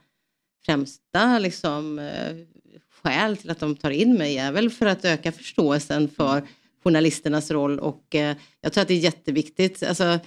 främsta 0.66 1.40
liksom, 1.40 2.00
eh, 2.00 2.36
skäl 3.04 3.38
till 3.38 3.50
att 3.50 3.60
de 3.60 3.76
tar 3.76 3.90
in 3.90 4.14
mig 4.14 4.38
är 4.38 4.52
väl 4.52 4.70
för 4.70 4.86
att 4.86 5.06
öka 5.06 5.32
förståelsen 5.32 6.10
för 6.10 6.44
journalisternas 6.84 7.52
roll. 7.52 7.80
Och 7.80 8.16
eh, 8.16 8.36
jag 8.62 8.74
tror 8.74 8.82
att 8.82 8.88
det 8.88 8.94
är 8.94 9.00
jätteviktigt. 9.00 9.84
Alltså, 9.84 10.20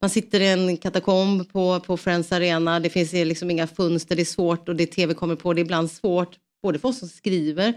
man 0.00 0.10
sitter 0.10 0.40
i 0.40 0.48
en 0.48 0.76
katakomb 0.76 1.52
på, 1.52 1.80
på 1.80 1.96
Friends 1.96 2.32
Arena, 2.32 2.80
det 2.80 2.90
finns 2.90 3.12
liksom 3.12 3.50
inga 3.50 3.66
fönster, 3.66 4.16
det 4.16 4.22
är 4.22 4.24
svårt 4.24 4.68
och 4.68 4.76
det 4.76 4.86
tv 4.86 5.14
kommer 5.14 5.36
på, 5.36 5.52
det 5.52 5.60
är 5.60 5.64
ibland 5.64 5.90
svårt 5.90 6.36
både 6.62 6.78
för 6.78 6.88
oss 6.88 6.98
som 6.98 7.08
skriver 7.08 7.74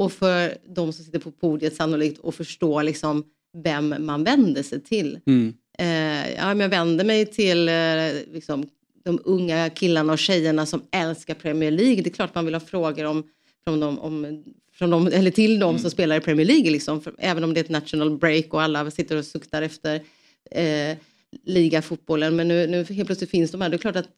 och 0.00 0.12
för 0.12 0.58
de 0.74 0.92
som 0.92 1.04
sitter 1.04 1.18
på 1.18 1.30
podiet 1.30 1.76
sannolikt 1.76 2.24
att 2.24 2.34
förstå 2.34 2.82
liksom 2.82 3.24
vem 3.64 3.94
man 3.98 4.24
vänder 4.24 4.62
sig 4.62 4.82
till. 4.82 5.18
Mm. 5.26 5.54
Eh, 5.78 6.32
ja, 6.34 6.46
men 6.46 6.60
jag 6.60 6.68
vänder 6.68 7.04
mig 7.04 7.26
till 7.26 7.68
eh, 7.68 8.34
liksom, 8.34 8.68
de 9.04 9.20
unga 9.24 9.70
killarna 9.70 10.12
och 10.12 10.18
tjejerna 10.18 10.66
som 10.66 10.82
älskar 10.92 11.34
Premier 11.34 11.70
League. 11.70 12.02
Det 12.02 12.10
är 12.10 12.14
klart 12.14 12.34
man 12.34 12.44
vill 12.44 12.54
ha 12.54 12.60
frågor 12.60 13.04
om, 13.04 13.24
från 13.64 13.80
dem, 13.80 13.98
om, 13.98 14.44
från 14.72 14.90
dem, 14.90 15.06
eller 15.06 15.30
till 15.30 15.58
dem 15.58 15.78
som 15.78 15.90
spelar 15.90 16.16
i 16.16 16.20
Premier 16.20 16.46
League. 16.46 16.70
Liksom, 16.70 17.00
för, 17.00 17.14
även 17.18 17.44
om 17.44 17.54
det 17.54 17.60
är 17.60 17.64
ett 17.64 17.70
national 17.70 18.18
break 18.18 18.54
och 18.54 18.62
alla 18.62 18.90
sitter 18.90 19.16
och 19.16 19.24
suktar 19.24 19.62
efter 19.62 20.02
eh, 20.50 20.96
ligafotbollen. 21.44 22.36
Men 22.36 22.48
nu, 22.48 22.66
nu 22.66 22.84
helt 22.84 23.06
plötsligt 23.06 23.30
finns 23.30 23.50
de 23.50 23.60
här. 23.60 23.68
Det 23.68 23.76
är 23.76 23.78
klart 23.78 23.96
att 23.96 24.08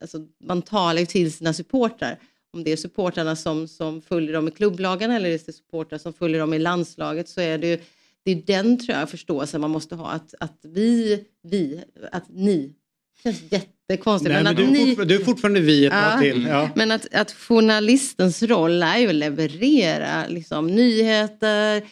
alltså, 0.00 0.18
man 0.44 0.62
talar 0.62 1.04
till 1.04 1.32
sina 1.32 1.52
supportrar. 1.52 2.18
Om 2.54 2.64
det 2.64 2.72
är 2.72 2.76
supportrarna 2.76 3.36
som, 3.36 3.68
som 3.68 4.02
följer 4.02 4.32
dem 4.32 4.48
i 4.48 4.50
klubblagen 4.50 5.10
eller 5.10 5.28
är 5.28 5.32
det 5.32 5.52
supportrar 5.54 5.98
som 5.98 6.12
följer 6.12 6.40
dem 6.40 6.54
i 6.54 6.58
landslaget 6.58 7.28
så 7.28 7.40
är 7.40 7.58
det 7.58 7.66
ju 7.66 7.78
det 8.24 8.30
är 8.30 8.42
den 8.46 8.78
tror 8.78 8.98
jag 8.98 9.10
förståelsen 9.10 9.60
man 9.60 9.70
måste 9.70 9.94
ha. 9.94 10.10
Att, 10.10 10.34
att 10.40 10.58
vi, 10.62 11.24
vi, 11.42 11.84
att 12.12 12.24
ni. 12.28 12.74
Det 13.22 13.22
känns 13.22 13.52
jättekonstigt. 13.52 14.32
Nej, 14.32 14.42
men 14.42 14.50
att 14.50 14.56
du, 14.56 14.62
är 14.62 14.70
ni, 14.70 14.94
du 14.94 15.14
är 15.20 15.24
fortfarande 15.24 15.60
vi 15.60 15.86
ett 15.86 15.92
Ja, 15.92 16.10
tag 16.10 16.20
till. 16.20 16.46
Ja. 16.48 16.70
Men 16.74 16.90
att, 16.90 17.14
att 17.14 17.32
journalistens 17.32 18.42
roll 18.42 18.82
är 18.82 18.98
ju 18.98 19.08
att 19.08 19.14
leverera 19.14 20.26
liksom, 20.28 20.66
nyheter, 20.66 21.82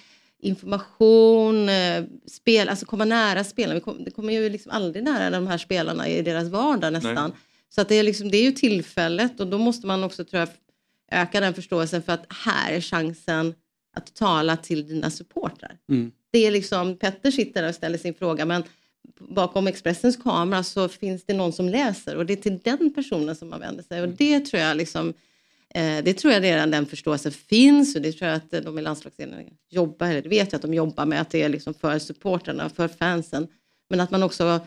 information, 0.42 1.68
eh, 1.68 2.04
spel, 2.26 2.68
alltså 2.68 2.86
komma 2.86 3.04
nära 3.04 3.44
spelarna. 3.44 3.74
Vi 3.74 3.80
kom, 3.80 4.04
det 4.04 4.10
kommer 4.10 4.32
ju 4.32 4.48
liksom 4.48 4.72
aldrig 4.72 5.04
nära 5.04 5.30
de 5.30 5.46
här 5.46 5.58
spelarna 5.58 6.08
i 6.08 6.22
deras 6.22 6.48
vardag 6.48 6.92
nästan. 6.92 7.14
Nej. 7.14 7.38
Så 7.74 7.80
att 7.80 7.88
det, 7.88 7.94
är 7.94 8.02
liksom, 8.02 8.30
det 8.30 8.36
är 8.36 8.42
ju 8.42 8.52
tillfället 8.52 9.40
och 9.40 9.46
då 9.46 9.58
måste 9.58 9.86
man 9.86 10.04
också 10.04 10.24
tror 10.24 10.40
jag, 10.40 10.48
öka 11.10 11.40
den 11.40 11.54
förståelsen 11.54 12.02
för 12.02 12.12
att 12.12 12.26
här 12.28 12.72
är 12.72 12.80
chansen 12.80 13.54
att 13.96 14.14
tala 14.14 14.56
till 14.56 14.88
dina 14.88 15.10
supportrar. 15.10 15.78
Mm. 15.88 16.12
Det 16.30 16.46
är 16.46 16.50
liksom, 16.50 16.96
Petter 16.96 17.30
sitter 17.30 17.62
där 17.62 17.68
och 17.68 17.74
ställer 17.74 17.98
sin 17.98 18.14
fråga 18.14 18.44
men 18.44 18.62
bakom 19.18 19.66
Expressens 19.66 20.16
kamera 20.16 20.62
så 20.62 20.88
finns 20.88 21.24
det 21.24 21.34
någon 21.34 21.52
som 21.52 21.68
läser 21.68 22.16
och 22.16 22.26
det 22.26 22.32
är 22.32 22.36
till 22.36 22.58
den 22.58 22.94
personen 22.94 23.36
som 23.36 23.50
man 23.50 23.60
vänder 23.60 23.82
sig 23.82 24.02
och 24.02 24.08
det 24.08 24.40
tror 24.40 24.62
jag 24.62 24.76
liksom 24.76 25.14
eh, 25.74 26.04
det 26.04 26.14
tror 26.14 26.32
jag 26.32 26.42
redan 26.42 26.70
den 26.70 26.86
förståelsen 26.86 27.32
finns 27.32 27.96
och 27.96 28.02
det 28.02 28.12
tror 28.12 28.30
jag 28.30 28.36
att 28.36 28.64
de 28.64 28.78
i 28.78 28.82
landslagsledningen 28.82 29.54
jobbar, 29.70 30.06
eller 30.06 30.22
det 30.22 30.28
vet 30.28 30.52
jag 30.52 30.58
att 30.58 30.62
de 30.62 30.74
jobbar 30.74 31.06
med 31.06 31.20
att 31.20 31.30
det 31.30 31.42
är 31.42 31.48
liksom 31.48 31.74
för 31.74 31.98
supportrarna, 31.98 32.68
för 32.68 32.88
fansen. 32.88 33.48
Men 33.90 34.00
att 34.00 34.10
man 34.10 34.22
också 34.22 34.60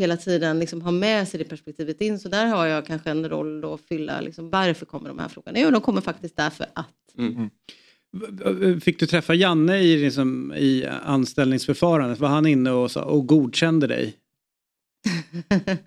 hela 0.00 0.16
tiden 0.16 0.58
liksom 0.58 0.82
har 0.82 0.92
med 0.92 1.28
sig 1.28 1.38
det 1.38 1.44
perspektivet 1.44 2.00
in. 2.00 2.18
Så 2.18 2.28
där 2.28 2.46
har 2.46 2.66
jag 2.66 2.86
kanske 2.86 3.10
en 3.10 3.28
roll 3.28 3.60
då 3.60 3.74
att 3.74 3.80
fylla. 3.80 4.20
Liksom, 4.20 4.50
varför 4.50 4.86
kommer 4.86 5.08
de 5.08 5.18
här 5.18 5.28
frågorna? 5.28 5.58
Jo, 5.58 5.70
de 5.70 5.80
kommer 5.80 6.00
faktiskt 6.00 6.36
därför 6.36 6.66
att. 6.72 6.86
Fick 8.82 9.00
du 9.00 9.06
träffa 9.06 9.34
Janne 9.34 9.78
i, 9.78 9.96
liksom, 10.02 10.54
i 10.56 10.86
anställningsförfarandet? 11.02 12.18
Var 12.18 12.28
han 12.28 12.46
inne 12.46 12.70
och, 12.70 12.90
sa, 12.90 13.02
och 13.02 13.26
godkände 13.26 13.86
dig? 13.86 14.14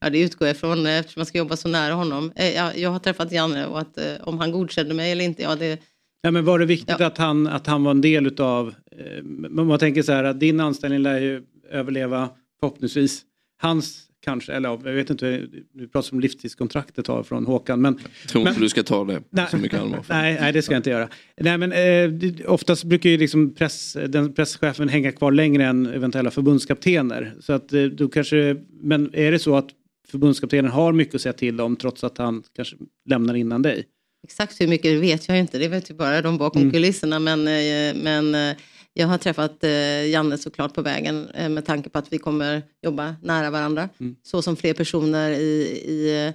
Ja, 0.00 0.10
det 0.10 0.20
utgår 0.20 0.48
jag 0.48 0.54
ifrån 0.56 0.86
eftersom 0.86 1.20
jag 1.20 1.26
ska 1.26 1.38
jobba 1.38 1.56
så 1.56 1.68
nära 1.68 1.94
honom. 1.94 2.32
Eh, 2.36 2.54
Jag, 2.54 2.78
jag 2.78 2.90
har 2.90 2.98
träffat 2.98 3.32
Janne 3.32 3.66
och 3.66 3.80
att 3.80 3.98
eh, 3.98 4.04
om 4.20 4.38
han 4.38 4.52
godkände 4.52 4.94
mig 4.94 5.12
eller 5.12 5.24
inte, 5.24 5.42
ja 5.42 5.56
det... 5.56 5.80
Ja, 6.20 6.30
men 6.30 6.44
var 6.44 6.58
det 6.58 6.66
viktigt 6.66 7.00
att, 7.00 7.18
han, 7.18 7.46
att 7.46 7.66
han 7.66 7.84
var 7.84 7.90
en 7.90 8.00
del 8.00 8.26
utav... 8.26 8.74
Eh, 8.92 9.22
man 9.50 9.78
tänker 9.78 10.02
så 10.02 10.12
här 10.12 10.24
att 10.24 10.40
din 10.40 10.60
anställning 10.60 10.98
lär 11.02 11.20
ju 11.20 11.42
överleva 11.70 12.28
förhoppningsvis. 12.60 13.22
Hans 13.64 14.00
kanske, 14.24 14.52
eller 14.52 14.68
ja, 14.68 14.80
jag 14.84 14.92
vet 14.92 15.10
inte, 15.10 15.46
du 15.72 15.88
pratar 15.88 16.12
om 16.12 16.20
livstidskontraktet 16.20 17.06
har 17.06 17.22
från 17.22 17.46
Håkan. 17.46 17.80
Men, 17.80 17.98
Jag 18.22 18.30
tror 18.30 18.42
men, 18.44 18.50
inte 18.52 18.60
du 18.60 18.68
ska 18.68 18.82
ta 18.82 19.04
det 19.04 19.22
Nej. 19.30 19.46
så 19.50 19.56
mycket 19.56 19.80
allvar. 19.80 20.04
Nej, 20.08 20.38
nej, 20.40 20.52
det 20.52 20.62
ska 20.62 20.74
jag 20.74 20.78
inte 20.78 20.90
göra. 20.90 21.08
Nej, 21.40 21.58
men, 21.58 21.72
eh, 21.72 22.50
oftast 22.52 22.84
brukar 22.84 23.10
ju 23.10 23.16
liksom 23.18 23.54
press, 23.54 23.96
den 24.08 24.32
presschefen 24.32 24.88
hänga 24.88 25.12
kvar 25.12 25.32
längre 25.32 25.64
än 25.64 25.86
eventuella 25.86 26.30
förbundskaptener. 26.30 27.34
Så 27.40 27.52
att, 27.52 27.72
eh, 27.72 27.82
då 27.84 28.08
kanske, 28.08 28.56
men 28.82 29.14
är 29.14 29.32
det 29.32 29.38
så 29.38 29.56
att 29.56 29.68
förbundskaptenen 30.08 30.70
har 30.70 30.92
mycket 30.92 31.14
att 31.14 31.20
säga 31.20 31.32
till 31.32 31.60
om 31.60 31.76
trots 31.76 32.04
att 32.04 32.18
han 32.18 32.42
kanske 32.56 32.76
lämnar 33.10 33.34
innan 33.34 33.62
dig? 33.62 33.84
Exakt 34.24 34.60
hur 34.60 34.68
mycket 34.68 35.00
vet 35.00 35.28
jag 35.28 35.38
inte, 35.38 35.58
det 35.58 35.68
vet 35.68 35.90
ju 35.90 35.94
bara 35.94 36.22
de 36.22 36.38
bakom 36.38 36.62
Mm. 36.62 36.72
kulisserna. 36.72 37.18
Men, 37.18 37.40
eh, 37.40 38.02
men 38.02 38.34
eh, 38.34 38.56
jag 38.96 39.06
har 39.06 39.18
träffat 39.18 39.64
eh, 39.64 40.06
Janne 40.06 40.38
såklart 40.38 40.74
på 40.74 40.82
vägen 40.82 41.30
eh, 41.30 41.48
med 41.48 41.64
tanke 41.64 41.90
på 41.90 41.98
att 41.98 42.12
vi 42.12 42.18
kommer 42.18 42.62
jobba 42.82 43.16
nära 43.22 43.50
varandra. 43.50 43.88
Mm. 44.00 44.16
Så 44.22 44.42
som 44.42 44.56
fler 44.56 44.74
personer 44.74 45.30
i, 45.30 45.62
i, 45.84 46.32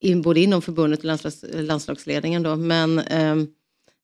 i, 0.00 0.14
både 0.14 0.40
inom 0.40 0.62
förbundet 0.62 0.98
och 0.98 1.04
landslags, 1.04 1.44
landslagsledningen. 1.52 2.42
Då. 2.42 2.56
Men 2.56 2.98
ehm, 2.98 3.48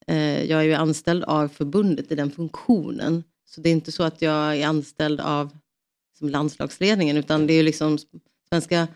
eh, 0.06 0.44
jag 0.44 0.60
är 0.60 0.64
ju 0.64 0.74
anställd 0.74 1.24
av 1.24 1.48
förbundet 1.48 2.12
i 2.12 2.14
den 2.14 2.31
funktionen. 2.31 3.24
Så 3.48 3.60
det 3.60 3.68
är 3.68 3.73
inte 3.73 3.93
så 3.93 4.02
att 4.02 4.23
jag 4.23 4.56
är 4.56 4.66
anställd 4.66 5.20
av 5.20 5.59
som 6.18 6.28
landslagsledningen 6.28 7.16
utan 7.16 7.47
det 7.47 7.52
är 7.52 7.56
ju 7.56 7.62
liksom 7.62 7.98
svenska 8.48 8.89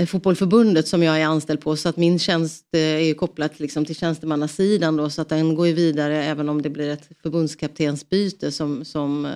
Eh, 0.00 0.06
fotbollförbundet 0.06 0.88
som 0.88 1.02
jag 1.02 1.20
är 1.20 1.26
anställd 1.26 1.60
på 1.60 1.76
så 1.76 1.88
att 1.88 1.96
min 1.96 2.18
tjänst 2.18 2.64
eh, 2.74 2.80
är 2.80 3.14
kopplad 3.14 3.30
kopplat 3.30 3.60
liksom 3.60 3.84
till 3.84 3.96
tjänstemannasidan 3.96 4.96
då 4.96 5.10
så 5.10 5.22
att 5.22 5.28
den 5.28 5.54
går 5.54 5.66
ju 5.66 5.72
vidare 5.72 6.24
även 6.24 6.48
om 6.48 6.62
det 6.62 6.70
blir 6.70 6.90
ett 6.90 7.08
förbundskaptensbyte 7.22 8.52
som, 8.52 8.84
som 8.84 9.24
eh, 9.24 9.32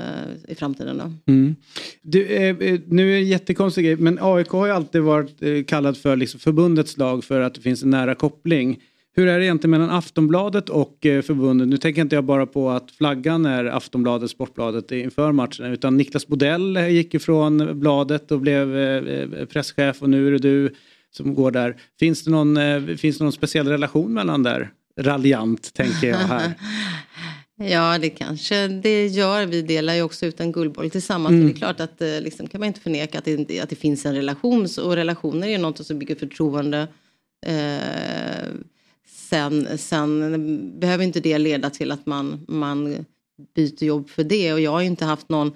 i 0.48 0.54
framtiden 0.54 0.98
då. 0.98 1.32
Mm. 1.32 1.56
Du, 2.02 2.26
eh, 2.26 2.56
nu 2.86 3.10
är 3.10 3.14
det 3.14 3.22
en 3.22 3.28
jättekonstig 3.28 3.84
grej, 3.84 3.96
men 3.96 4.18
AIK 4.20 4.48
har 4.48 4.66
ju 4.66 4.72
alltid 4.72 5.02
varit 5.02 5.42
eh, 5.42 5.64
kallad 5.64 5.96
för 5.96 6.16
liksom 6.16 6.40
förbundets 6.40 6.96
lag 6.96 7.24
för 7.24 7.40
att 7.40 7.54
det 7.54 7.60
finns 7.60 7.82
en 7.82 7.90
nära 7.90 8.14
koppling. 8.14 8.78
Hur 9.16 9.28
är 9.28 9.38
det 9.38 9.44
egentligen 9.44 9.70
mellan 9.70 9.90
Aftonbladet 9.90 10.68
och 10.68 11.06
eh, 11.06 11.22
förbundet? 11.22 11.68
Nu 11.68 11.76
tänker 11.76 12.02
inte 12.02 12.14
jag 12.14 12.24
bara 12.24 12.46
på 12.46 12.70
att 12.70 12.90
flaggan 12.90 13.46
är 13.46 13.64
Aftonbladet, 13.64 14.30
Sportbladet 14.30 14.92
inför 14.92 15.32
matchen 15.32 15.66
utan 15.66 15.96
Niklas 15.96 16.26
Bodell 16.26 16.76
gick 16.76 17.14
ifrån 17.14 17.80
bladet 17.80 18.30
och 18.30 18.40
blev 18.40 18.76
eh, 18.76 19.14
eh, 19.14 19.44
presschef 19.44 20.02
och 20.02 20.10
nu 20.10 20.26
är 20.26 20.30
det 20.32 20.38
du 20.38 20.74
som 21.10 21.34
går 21.34 21.50
där. 21.50 21.76
Finns 21.98 22.24
det 22.24 22.30
någon, 22.30 22.58
finns 22.96 23.18
det 23.18 23.24
någon 23.24 23.32
speciell 23.32 23.68
relation 23.68 24.14
mellan 24.14 24.42
där? 24.42 24.70
Raljant 25.00 25.74
tänker 25.74 26.08
jag 26.08 26.16
här. 26.16 26.54
Ja, 27.56 27.98
det 27.98 28.10
kanske 28.10 28.68
det 28.68 29.06
gör. 29.06 29.46
Vi 29.46 29.62
delar 29.62 29.94
ju 29.94 30.02
också 30.02 30.26
ut 30.26 30.40
en 30.40 30.52
guldboll 30.52 30.90
tillsammans. 30.90 31.32
Mm. 31.32 31.46
Det 31.46 31.52
är 31.52 31.56
klart 31.56 31.80
att 31.80 32.00
liksom, 32.00 32.46
kan 32.46 32.60
man 32.60 32.66
inte 32.66 32.80
förneka 32.80 33.18
att 33.18 33.24
det, 33.24 33.60
att 33.60 33.70
det 33.70 33.76
finns 33.76 34.06
en 34.06 34.14
relation. 34.14 34.68
Och 34.82 34.96
relationer 34.96 35.46
är 35.46 35.50
ju 35.50 35.58
något 35.58 35.86
som 35.86 35.98
bygger 35.98 36.14
förtroende. 36.14 36.88
Eh, 37.46 38.48
sen, 39.34 39.78
sen 39.78 40.80
behöver 40.80 41.04
inte 41.04 41.20
det 41.20 41.38
leda 41.38 41.70
till 41.70 41.92
att 41.92 42.06
man, 42.06 42.44
man 42.48 43.04
byter 43.54 43.84
jobb 43.84 44.10
för 44.10 44.24
det. 44.24 44.52
Och 44.52 44.60
jag 44.60 44.70
har 44.70 44.80
ju 44.80 44.86
inte 44.86 45.04
haft 45.04 45.28
någon 45.28 45.52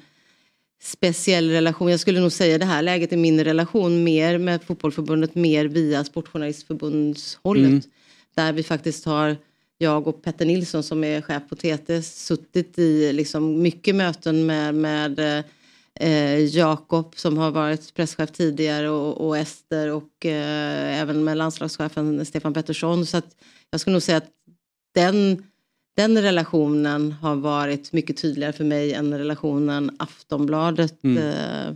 speciell 0.83 1.51
relation. 1.51 1.91
Jag 1.91 2.01
skulle 2.01 2.21
nog 2.21 2.33
säga 2.33 2.55
i 2.55 2.59
det 2.59 2.65
här 2.65 2.83
läget 2.83 3.13
är 3.13 3.17
min 3.17 3.45
relation 3.45 4.05
mer 4.05 4.39
med 4.39 4.63
fotbollförbundet 4.63 5.35
mer 5.35 5.65
via 5.65 6.05
Sportjournalistförbundshållet. 6.05 7.67
Mm. 7.67 7.83
Där 8.35 8.53
vi 8.53 8.63
faktiskt 8.63 9.05
har, 9.05 9.37
jag 9.79 10.07
och 10.09 10.23
Petter 10.23 10.47
Nilsson 10.47 10.83
som 10.83 11.05
är 11.05 11.21
chef 11.21 11.43
på 11.49 11.57
TT, 11.57 12.03
suttit 12.03 12.79
i 12.79 13.13
liksom 13.13 13.63
mycket 13.63 13.95
möten 13.95 14.47
med, 14.47 14.75
med 14.75 15.45
eh, 16.01 16.39
Jakob 16.39 17.13
som 17.17 17.39
har 17.39 17.51
varit 17.51 17.95
presschef 17.95 18.31
tidigare 18.31 18.91
och, 18.91 19.27
och 19.27 19.39
Ester 19.39 19.93
och 19.93 20.27
eh, 20.27 21.01
även 21.01 21.25
med 21.25 21.37
landslagschefen 21.37 22.27
Stefan 22.27 22.55
Pettersson. 22.55 23.07
Så 23.07 23.17
att 23.17 23.37
jag 23.71 23.81
skulle 23.81 23.93
nog 23.93 24.03
säga 24.03 24.19
att 24.19 24.31
den, 24.95 25.45
den 25.97 26.23
relationen 26.23 27.13
har 27.13 27.37
varit 27.37 27.93
mycket 27.93 28.17
tydligare 28.17 28.53
för 28.53 28.65
mig 28.65 28.93
än 28.93 29.19
relationen 29.19 29.97
Aftonbladet 29.99 31.05
Mm. 31.05 31.19
eh, 31.19 31.69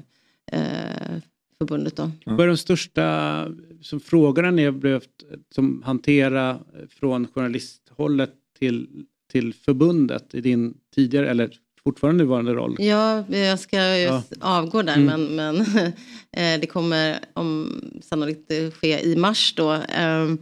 eh, 0.52 1.20
förbundet 1.58 1.96
då. 1.96 2.10
Vad 2.26 2.40
är 2.40 2.46
de 2.48 2.56
största 2.56 3.48
som 3.80 4.00
frågorna 4.00 4.50
ni 4.50 4.64
har 4.64 4.72
behövt 4.72 5.24
som 5.54 5.82
hantera 5.84 6.58
från 6.90 7.26
journalisthållet 7.34 8.32
till, 8.58 9.04
till 9.32 9.54
förbundet 9.54 10.34
i 10.34 10.40
din 10.40 10.74
tidigare 10.94 11.30
eller 11.30 11.58
fortfarande 11.84 12.24
nuvarande 12.24 12.52
roll? 12.52 12.76
Ja, 12.78 13.24
jag 13.28 13.58
ska 13.60 13.76
Ja. 13.96 14.22
avgå 14.40 14.82
där 14.82 14.96
Mm. 14.96 15.06
men, 15.34 15.56
men 15.56 15.60
eh, 16.36 16.60
det 16.60 16.66
kommer 16.66 17.18
om, 17.34 17.80
sannolikt 18.02 18.52
ske 18.80 19.00
i 19.04 19.16
mars 19.16 19.54
då. 19.56 19.70
Ehm, 19.88 20.38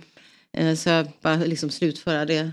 eh, 0.57 0.75
Så 0.75 0.89
jag 0.89 1.07
bara 1.23 1.37
liksom 1.37 1.71
slutföra 1.71 2.25
det, 2.25 2.51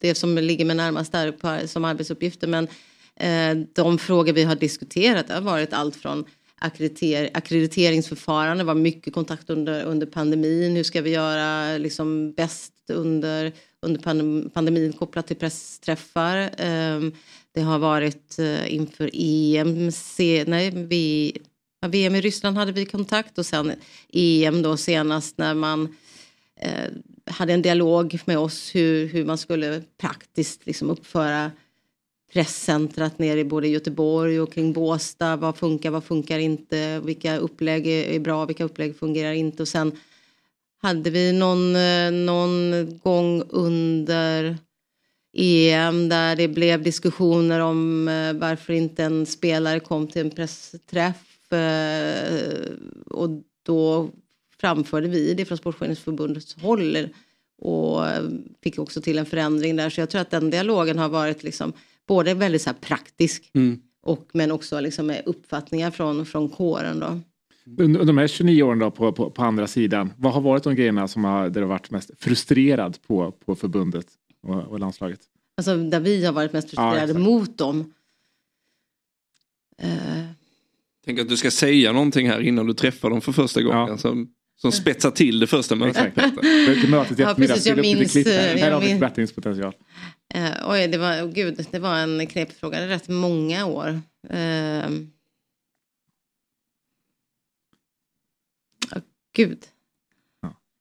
det 0.00 0.14
som 0.14 0.38
ligger 0.38 0.64
mig 0.64 0.76
närmast 0.76 1.12
där 1.12 1.32
på, 1.32 1.68
som 1.68 1.84
arbetsuppgifter. 1.84 2.46
Men 2.46 2.68
eh, 3.16 3.66
de 3.74 3.98
frågor 3.98 4.32
vi 4.32 4.42
har 4.44 4.54
diskuterat 4.56 5.30
har 5.30 5.40
varit 5.40 5.72
allt 5.72 5.96
från 5.96 6.24
akkrediter, 6.58 7.30
ackrediteringsförfarande, 7.34 8.64
var 8.64 8.74
mycket 8.74 9.12
kontakt 9.14 9.50
under, 9.50 9.84
under 9.84 10.06
pandemin. 10.06 10.76
Hur 10.76 10.82
ska 10.84 11.00
vi 11.02 11.10
göra 11.10 11.78
liksom 11.78 12.32
bäst 12.32 12.72
under, 12.92 13.52
under 13.82 14.00
pandem- 14.00 14.50
pandemin 14.50 14.92
kopplat 14.92 15.26
till 15.26 15.36
pressträffar. 15.36 16.50
Det 17.54 17.60
har 17.60 17.78
varit 17.78 18.38
eh, 18.38 18.74
inför 18.74 19.10
EM, 19.12 19.90
nej, 20.46 20.70
vi, 20.70 21.36
ja, 21.80 21.88
VM 21.88 22.14
i 22.14 22.20
Ryssland 22.20 22.56
hade 22.56 22.72
vi 22.72 22.86
kontakt 22.86 23.38
och 23.38 23.46
sen 23.46 23.72
EM 24.12 24.62
då 24.62 24.76
senast 24.76 25.38
när 25.38 25.54
man 25.54 25.96
eh, 26.60 26.90
hade 27.26 27.52
en 27.52 27.62
dialog 27.62 28.18
med 28.24 28.38
oss 28.38 28.74
hur, 28.74 29.06
hur 29.06 29.24
man 29.24 29.38
skulle 29.38 29.82
praktiskt 30.00 30.66
liksom 30.66 30.90
uppföra 30.90 31.50
presscentrat 32.32 33.18
nere 33.18 33.40
i 33.40 33.44
både 33.44 33.68
Göteborg 33.68 34.40
och 34.40 34.52
kring 34.52 34.72
Båstad. 34.72 35.36
Vad 35.36 35.56
funkar, 35.56 35.90
vad 35.90 36.04
funkar 36.04 36.38
inte? 36.38 37.00
Vilka 37.00 37.36
upplägg 37.36 37.86
är 37.86 38.20
bra, 38.20 38.44
vilka 38.44 38.64
upplägg 38.64 38.96
fungerar 38.96 39.32
inte? 39.32 39.62
Och 39.62 39.68
sen 39.68 39.92
hade 40.82 41.10
vi 41.10 41.32
någon, 41.32 41.76
eh, 41.76 42.10
någon 42.10 42.98
gång 42.98 43.42
under 43.48 44.58
EM 45.32 46.08
där 46.08 46.36
det 46.36 46.48
blev 46.48 46.82
diskussioner 46.82 47.60
om 47.60 48.08
eh, 48.08 48.32
varför 48.32 48.72
inte 48.72 49.04
en 49.04 49.26
spelare 49.26 49.80
kom 49.80 50.06
till 50.06 50.20
en 50.20 50.30
pressträff. 50.30 51.52
eh, 51.52 52.70
Och 53.06 53.30
då 53.62 54.08
framförde 54.60 55.08
vi 55.08 55.34
det 55.34 55.44
från 55.44 55.58
Sportjournalistförbundets 55.58 56.56
håll 56.62 57.08
och 57.62 58.08
eh, 58.08 58.22
fick 58.62 58.78
också 58.78 59.00
till 59.00 59.18
en 59.18 59.26
förändring 59.26 59.76
där. 59.76 59.90
Så 59.90 60.00
jag 60.00 60.10
tror 60.10 60.20
att 60.20 60.30
den 60.30 60.50
dialogen 60.50 60.98
har 60.98 61.08
varit 61.08 61.42
liksom 61.42 61.72
både 62.08 62.34
väldigt 62.34 62.62
så 62.62 62.70
här 62.70 62.76
praktisk 62.80 63.50
Mm. 63.54 63.80
och 64.02 64.28
men 64.32 64.52
också 64.52 64.80
liksom 64.80 65.06
med 65.06 65.22
uppfattningar 65.26 65.90
från, 65.90 66.26
från 66.26 66.48
kåren 66.48 66.98
då. 67.00 67.20
Under 67.78 68.04
de 68.04 68.18
här 68.18 68.26
29 68.26 68.62
åren 68.62 68.78
då 68.78 68.90
på, 68.90 69.12
på, 69.12 69.30
på 69.30 69.42
andra 69.42 69.66
sidan, 69.66 70.12
vad 70.16 70.32
har 70.32 70.40
varit 70.40 70.64
de 70.64 70.74
grejerna 70.74 71.08
som 71.08 71.24
har, 71.24 71.42
där 71.42 71.50
du 71.50 71.60
har 71.60 71.66
varit 71.68 71.90
mest 71.90 72.10
frustrerad 72.18 72.98
på, 73.06 73.30
på 73.44 73.54
förbundet 73.54 74.06
och, 74.42 74.62
och 74.62 74.80
landslaget? 74.80 75.20
Alltså 75.56 75.76
där 75.76 76.00
vi 76.00 76.24
har 76.24 76.32
varit 76.32 76.52
mest 76.52 76.70
frustrerade 76.70 77.02
exakt. 77.02 77.20
mot 77.20 77.58
dem. 77.58 77.94
Eh, 79.78 80.24
Tänk 81.04 81.20
att 81.20 81.28
du 81.28 81.36
ska 81.36 81.50
säga 81.50 81.92
någonting 81.92 82.28
här 82.28 82.40
innan 82.40 82.66
du 82.66 82.74
träffar 82.74 83.10
dem 83.10 83.20
för 83.20 83.32
första 83.32 83.62
gången. 83.62 83.98
Som, 83.98 84.34
som 84.56 84.72
spetsar 84.72 85.10
till 85.10 85.40
det 85.40 85.46
första 85.46 85.74
mötet. 85.74 86.16
Mötet 86.88 87.18
i 87.18 87.22
Ja, 87.22 87.34
precis, 87.34 87.66
jag 87.66 87.78
minns, 87.78 88.14
här. 88.14 88.56
eh, 88.56 88.60
Här 88.60 88.70
har 88.72 88.80
vi. 88.80 88.98
Eh, 90.34 90.70
oj, 90.70 90.88
det 90.88 90.98
var, 90.98 91.22
oh, 91.22 91.32
gud, 91.32 91.66
det 91.70 91.78
var 91.78 91.96
en 91.98 92.26
knepig 92.26 92.56
fråga. 92.56 92.78
Det 92.78 92.84
är 92.84 92.88
rätt 92.88 93.08
många 93.08 93.66
år. 93.66 94.00
Ja, 98.90 99.00
gud. 99.36 99.58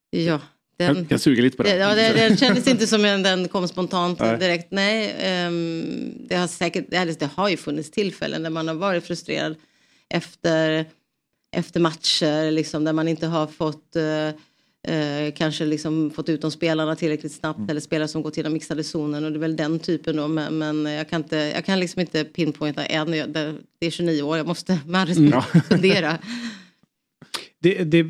Ja. 0.10 0.42
Den, 0.88 0.96
Jag, 0.96 1.06
jag 1.10 1.22
suger 1.22 1.44
lite 1.44 1.58
på 1.58 1.64
det. 1.64 1.76
Ja, 1.76 1.96
det, 1.96 2.14
den 2.14 2.38
kändes 2.44 2.68
inte 2.68 2.88
som 2.88 3.06
en, 3.06 3.24
den 3.24 3.48
kom 3.48 3.68
spontant 3.68 4.20
Nej. 4.20 4.38
direkt. 4.40 4.72
Nej, 4.72 5.16
ehm, 5.20 6.14
det 6.30 6.36
har 6.36 6.48
säkert, 6.48 6.86
det 6.90 7.30
har 7.36 7.50
ju 7.50 7.58
funnits 7.58 7.92
tillfällen 7.92 8.44
där 8.44 8.50
man 8.50 8.68
har 8.68 8.76
varit 8.76 9.04
frustrerad 9.08 9.56
efter, 10.10 10.86
efter 11.56 11.80
matcher, 11.80 12.52
liksom, 12.52 12.84
där 12.84 12.94
man 12.94 13.08
inte 13.08 13.28
har 13.28 13.48
fått 13.48 13.96
eh, 13.96 14.28
eh, 14.96 15.34
kanske 15.34 15.66
liksom 15.66 16.12
fått 16.12 16.30
ut 16.30 16.42
de 16.42 16.52
spelarna 16.52 16.96
tillräckligt 16.96 17.32
snabbt 17.34 17.58
Mm. 17.58 17.70
eller 17.70 17.82
spelare 17.82 18.08
som 18.08 18.22
går 18.22 18.32
till 18.32 18.44
den 18.44 18.54
mixade 18.54 18.84
zonen 18.84 19.26
och 19.26 19.32
det 19.32 19.38
är 19.38 19.40
väl 19.40 19.56
den 19.56 19.80
typen 19.80 20.16
då. 20.16 20.28
Men, 20.28 20.58
men 20.58 20.86
jag, 20.86 21.10
kan 21.10 21.22
inte, 21.22 21.36
jag 21.38 21.66
kan 21.66 21.80
liksom 21.80 22.00
inte 22.02 22.24
pinpointa 22.24 22.86
en, 22.86 23.14
Jag- 23.14 23.30
det, 23.30 23.56
det 23.80 23.86
är 23.88 23.92
29 23.92 24.22
år, 24.22 24.38
jag 24.38 24.48
måste 24.48 24.80
med 24.86 25.02
all 25.02 25.08
respekt 25.08 25.32
Mm. 25.54 25.62
fundera. 25.70 26.18
Det, 27.60 27.84
det, 27.84 28.06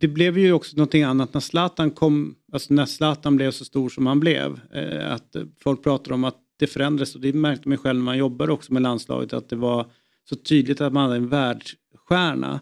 det 0.00 0.08
blev 0.08 0.38
ju 0.38 0.52
också 0.52 0.76
någonting 0.76 1.02
annat 1.02 1.34
när 1.34 1.40
Zlatan 1.40 1.90
kom, 1.90 2.34
alltså 2.52 2.74
när 2.74 2.86
Zlatan 2.86 3.36
blev 3.36 3.50
så 3.50 3.64
stor 3.64 3.88
som 3.88 4.06
han 4.06 4.20
blev. 4.20 4.60
Eh, 4.72 5.12
att 5.12 5.36
folk 5.60 5.82
pratar 5.82 6.12
om 6.12 6.24
att 6.24 6.38
det 6.58 6.66
förändrades 6.66 7.14
och 7.14 7.20
det 7.20 7.32
märkte 7.32 7.68
man 7.68 7.78
själv 7.78 7.98
när 7.98 8.04
man 8.04 8.18
jobbade 8.18 8.52
också 8.52 8.72
med 8.72 8.82
landslaget 8.82 9.32
att 9.32 9.48
det 9.48 9.56
var 9.56 9.86
så 10.28 10.36
tydligt 10.36 10.80
att 10.80 10.92
man 10.92 11.02
hade 11.02 11.16
en 11.16 11.28
världsstjärna. 11.28 12.60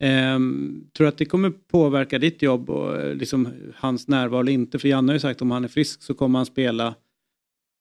Eh, 0.00 0.38
tror 0.96 1.04
du 1.04 1.08
att 1.08 1.18
det 1.18 1.24
kommer 1.24 1.50
påverka 1.50 2.18
ditt 2.18 2.42
jobb 2.42 2.70
och 2.70 3.00
eh, 3.00 3.14
liksom 3.14 3.48
hans 3.76 4.08
närvaro 4.08 4.40
eller 4.40 4.52
inte? 4.52 4.78
För 4.78 4.88
Janne 4.88 5.12
har 5.12 5.14
ju 5.14 5.20
sagt 5.20 5.38
att 5.38 5.42
om 5.42 5.50
han 5.50 5.64
är 5.64 5.68
frisk 5.68 6.02
så 6.02 6.14
kommer 6.14 6.38
han 6.38 6.46
spela 6.46 6.94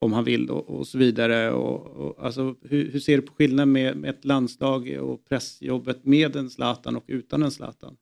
om 0.01 0.13
han 0.13 0.23
vill 0.23 0.49
och, 0.49 0.69
och 0.69 0.87
så 0.87 0.97
vidare. 0.97 1.51
Och, 1.51 1.87
och, 1.87 2.25
alltså, 2.25 2.55
hur, 2.61 2.91
hur 2.91 2.99
ser 2.99 3.17
du 3.17 3.21
på 3.21 3.33
skillnaden 3.33 3.71
med, 3.71 3.97
med 3.97 4.09
ett 4.09 4.25
landslag 4.25 4.97
och 5.01 5.25
pressjobbet 5.25 6.05
med 6.05 6.35
en 6.35 6.49
Zlatan 6.49 6.95
och 6.95 7.03
utan 7.07 7.43
en 7.43 7.51
Zlatan? 7.51 7.97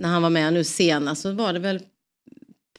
När 0.00 0.08
han 0.08 0.22
var 0.22 0.30
med 0.30 0.52
nu 0.52 0.64
senast 0.64 1.22
så 1.22 1.32
var 1.32 1.52
det 1.52 1.58
väl 1.58 1.80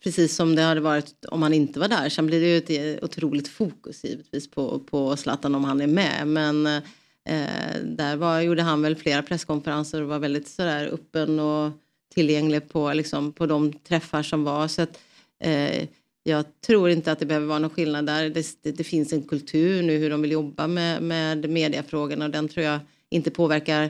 precis 0.04 0.36
som 0.36 0.56
det 0.56 0.62
hade 0.62 0.82
varit 0.82 1.26
om 1.26 1.42
han 1.42 1.54
inte 1.54 1.80
var 1.80 1.88
där. 1.88 2.10
Sen 2.10 2.28
blir 2.28 2.42
det 2.42 2.74
ju 2.74 2.88
ett 2.94 3.04
otroligt 3.04 3.48
fokus 3.48 4.04
givetvis 4.04 4.52
på, 4.52 4.80
på 4.80 5.18
Zlatan 5.18 5.56
om 5.56 5.64
han 5.64 5.82
är 5.82 5.88
med. 5.88 6.28
Men 6.28 6.66
eh, 6.66 7.82
där 7.84 8.16
var, 8.16 8.42
gjorde 8.42 8.62
han 8.62 8.82
väl 8.82 8.96
flera 8.96 9.24
presskonferenser 9.24 10.02
och 10.02 10.08
var 10.08 10.20
väldigt 10.20 10.48
sådär 10.48 10.90
öppen 10.94 11.40
och 11.40 11.72
tillgänglig 12.14 12.70
på, 12.70 12.94
liksom, 12.94 13.34
på 13.34 13.46
de 13.46 13.74
träffar 13.74 14.24
som 14.24 14.44
var. 14.44 14.68
Så 14.68 14.82
att, 14.82 15.00
eh, 15.40 15.88
jag 16.24 16.46
tror 16.62 16.90
inte 16.90 17.12
att 17.12 17.20
det 17.20 17.26
behöver 17.26 17.48
vara 17.48 17.60
någon 17.60 17.70
skillnad 17.70 18.06
där. 18.06 18.30
Det, 18.30 18.46
det, 18.62 18.72
det 18.72 18.84
finns 18.84 19.14
en 19.14 19.24
kultur 19.24 19.84
nu 19.84 19.98
hur 19.98 20.10
de 20.10 20.22
vill 20.22 20.32
jobba 20.32 20.68
med, 20.68 21.04
med 21.04 21.50
mediefrågorna 21.50 22.26
och 22.26 22.32
den 22.32 22.48
tror 22.48 22.66
jag 22.66 22.80
inte 23.10 23.32
påverkar 23.32 23.90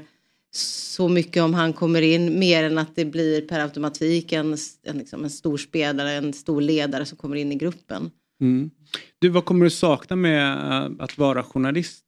så 0.55 1.09
mycket 1.09 1.43
om 1.43 1.53
han 1.53 1.73
kommer 1.73 2.01
in 2.01 2.39
mer 2.39 2.63
än 2.63 2.77
att 2.77 2.95
det 2.95 3.05
blir 3.05 3.41
per 3.41 3.59
automatik 3.59 4.31
en, 4.31 4.57
en, 4.83 4.97
liksom 4.97 5.23
en 5.23 5.29
stor 5.29 5.57
spelare, 5.57 6.11
en 6.11 6.33
stor 6.33 6.61
ledare 6.61 7.05
som 7.05 7.17
kommer 7.17 7.35
in 7.35 7.51
i 7.51 7.55
gruppen. 7.55 8.11
Mm. 8.41 8.71
Du, 9.19 9.29
vad 9.29 9.45
kommer 9.45 9.65
du 9.65 9.69
sakna 9.69 10.15
med 10.15 10.53
eh, 10.53 10.91
att 10.99 11.17
vara 11.17 11.43
journalist? 11.43 12.03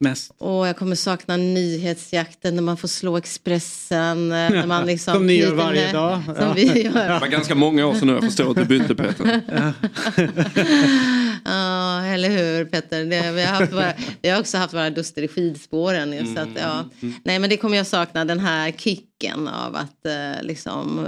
Mest? 0.00 0.32
Och 0.38 0.68
jag 0.68 0.76
kommer 0.76 0.96
sakna 0.96 1.36
nyhetsjakten 1.36 2.54
när 2.56 2.62
man 2.62 2.76
får 2.76 2.88
slå 2.88 3.16
Expressen. 3.16 4.32
eh, 4.32 4.50
När 4.50 4.66
man 4.66 4.86
liksom 4.92 5.14
Som 5.14 5.26
ni 5.26 5.34
gör 5.34 5.54
varje 5.54 5.80
med- 5.84 5.94
dag. 5.94 6.22
Som 6.26 6.34
Ja. 6.38 6.52
vi 6.56 6.68
Det 6.68 6.80
gör. 6.80 7.20
var 7.20 7.26
ganska 7.26 7.54
många 7.54 7.86
år 7.86 7.94
sedan 7.94 8.06
nu 8.08 8.12
jag 8.14 8.22
förstår 8.24 8.50
att 8.50 8.56
du 8.56 8.64
bytte 8.64 8.94
Peter. 8.94 9.42
Ja, 11.44 12.04
eller 12.04 12.28
hur 12.30 12.64
Petter? 12.64 13.04
Det, 13.04 13.32
vi, 13.32 13.42
har 13.44 13.52
haft 13.54 13.72
våra, 13.72 13.92
vi 14.22 14.28
har 14.28 14.40
också 14.40 14.58
haft 14.58 14.74
våra 14.74 14.90
duster 14.90 15.22
i 15.22 15.28
skidspåren. 15.28 16.12
ju, 16.12 16.34
Så 16.34 16.40
att, 16.40 16.48
ja. 16.54 16.84
Mm. 17.02 17.14
Nej 17.24 17.38
men 17.38 17.50
det 17.50 17.56
kommer 17.56 17.76
jag 17.76 17.86
sakna, 17.86 18.24
den 18.24 18.40
här 18.40 18.70
kicken 18.72 19.48
av 19.48 19.76
att 19.76 20.06
eh, 20.06 20.42
liksom 20.42 21.06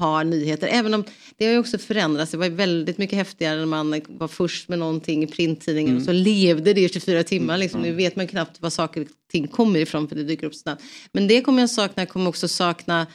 eh, 0.00 0.06
ha 0.06 0.22
nyheter. 0.22 0.68
Även 0.72 0.94
om 0.94 1.04
det 1.36 1.44
har 1.44 1.52
ju 1.52 1.58
också 1.58 1.78
förändrats. 1.78 2.30
Det 2.30 2.36
var 2.36 2.44
ju 2.46 2.54
väldigt 2.54 2.98
mycket 2.98 3.18
häftigare 3.18 3.58
när 3.58 3.66
man 3.66 4.00
var 4.08 4.28
först 4.28 4.68
med 4.68 4.78
någonting 4.78 5.22
i 5.22 5.26
printtidningen 5.26 5.90
Mm. 5.90 6.00
och 6.00 6.04
så 6.04 6.12
levde 6.12 6.72
det 6.74 6.80
i 6.80 6.88
24 6.88 7.22
timmar. 7.22 7.58
Liksom. 7.58 7.82
Nu 7.82 7.92
vet 7.92 8.16
man 8.16 8.26
knappt 8.26 8.60
var 8.62 8.70
saker 8.70 9.00
och 9.00 9.06
ting 9.30 9.48
kommer 9.48 9.80
ifrån 9.80 10.08
för 10.08 10.16
det 10.16 10.24
dyker 10.24 10.46
upp 10.46 10.54
snabbt. 10.54 10.82
Men 11.12 11.28
det 11.28 11.42
kommer 11.42 11.60
jag 11.60 11.70
sakna. 11.70 12.02
Jag 12.02 12.08
kommer 12.08 12.28
också 12.28 12.48
sakna 12.48 13.06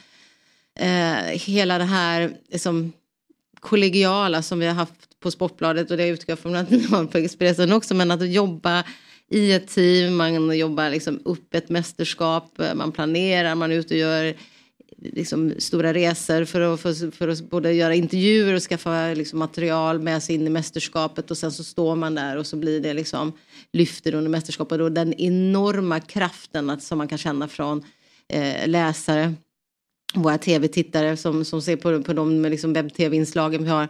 eh, 0.78 1.16
hela 1.32 1.78
det 1.78 1.84
här 1.84 2.36
liksom, 2.52 2.92
kollegiala 3.60 4.42
som 4.42 4.58
vi 4.58 4.66
har 4.66 4.74
haft 4.74 5.20
på 5.20 5.30
Sportbladet 5.30 5.90
och 5.90 5.96
det 5.96 6.08
utgår 6.08 6.32
jag 6.32 6.38
från 6.38 6.56
att 6.56 6.70
ni 6.70 6.84
har 6.84 7.04
på 7.04 7.18
Expressen 7.18 7.72
också. 7.72 7.94
Men 7.94 8.10
att 8.10 8.28
jobba 8.32 8.84
i 9.30 9.52
ett 9.52 9.68
team, 9.68 10.16
man 10.16 10.58
jobbar 10.58 10.90
liksom 10.90 11.20
upp 11.24 11.54
ett 11.54 11.68
mästerskap, 11.68 12.60
man 12.74 12.92
planerar, 12.92 13.54
man 13.54 13.72
är 13.72 13.76
ute 13.76 13.94
och 13.94 14.00
gör 14.00 14.34
liksom 15.12 15.52
stora 15.58 15.94
resor 15.94 16.44
för 16.44 16.60
att, 16.60 16.80
för, 16.80 17.10
för 17.10 17.28
att 17.28 17.50
både 17.50 17.72
göra 17.72 17.94
intervjuer 17.94 18.54
och 18.54 18.62
skaffa 18.62 19.14
liksom 19.14 19.38
material 19.38 19.98
med 19.98 20.22
sig 20.22 20.34
in 20.34 20.46
i 20.46 20.50
mästerskapet 20.50 21.30
och 21.30 21.38
sen 21.38 21.52
så 21.52 21.64
står 21.64 21.96
man 21.96 22.14
där 22.14 22.36
och 22.36 22.46
så 22.46 22.56
blir 22.56 22.80
det 22.80 22.94
liksom 22.94 23.32
lyfter 23.72 24.14
under 24.14 24.30
mästerskapet 24.30 24.80
och 24.80 24.92
den 24.92 25.14
enorma 25.14 26.00
kraften 26.00 26.70
att, 26.70 26.82
som 26.82 26.98
man 26.98 27.08
kan 27.08 27.18
känna 27.18 27.48
från 27.48 27.84
eh, 28.28 28.68
läsare 28.68 29.34
våra 30.14 30.38
tv-tittare 30.38 31.16
som, 31.16 31.44
som 31.44 31.62
ser 31.62 31.76
på, 31.76 32.02
på 32.02 32.12
de 32.12 32.42
liksom 32.42 32.72
webb-tv-inslagen 32.72 33.62
vi 33.62 33.68
har. 33.68 33.88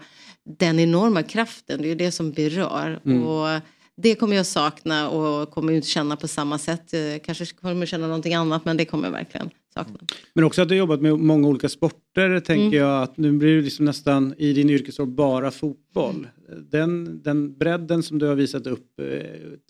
Den 0.58 0.80
enorma 0.80 1.22
kraften, 1.22 1.82
det 1.82 1.86
är 1.86 1.88
ju 1.88 1.94
det 1.94 2.12
som 2.12 2.32
berör. 2.32 3.00
Mm. 3.04 3.22
Och 3.22 3.60
det 3.96 4.14
kommer 4.14 4.36
jag 4.36 4.46
sakna 4.46 5.10
och 5.10 5.50
kommer 5.50 5.72
inte 5.72 5.88
känna 5.88 6.16
på 6.16 6.28
samma 6.28 6.58
sätt. 6.58 6.94
Eh, 6.94 7.00
Kanske 7.24 7.46
kommer 7.46 7.86
känna 7.86 8.06
någonting 8.06 8.34
annat 8.34 8.64
men 8.64 8.76
det 8.76 8.84
kommer 8.84 9.04
jag 9.04 9.12
verkligen 9.12 9.50
sakna. 9.74 9.98
Men 10.34 10.44
också 10.44 10.62
att 10.62 10.68
du 10.68 10.74
har 10.74 10.78
jobbat 10.78 11.00
med 11.00 11.18
många 11.18 11.48
olika 11.48 11.68
sporter 11.68 12.40
tänker 12.40 12.66
Mm. 12.66 12.78
jag 12.78 13.02
att 13.02 13.16
nu 13.16 13.32
blir 13.32 13.56
det 13.56 13.62
liksom 13.62 13.84
nästan 13.84 14.34
i 14.38 14.52
din 14.52 14.70
yrkesroll 14.70 15.08
bara 15.08 15.50
fotboll. 15.50 16.28
Den, 16.70 17.22
den 17.22 17.58
bredden 17.58 18.02
som 18.02 18.18
du 18.18 18.26
har 18.26 18.34
visat 18.34 18.66
upp 18.66 19.00
eh, 19.00 19.20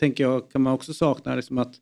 tänker 0.00 0.24
jag 0.24 0.50
kan 0.50 0.62
man 0.62 0.72
också 0.72 0.94
sakna 0.94 1.34
liksom 1.36 1.58
att 1.58 1.74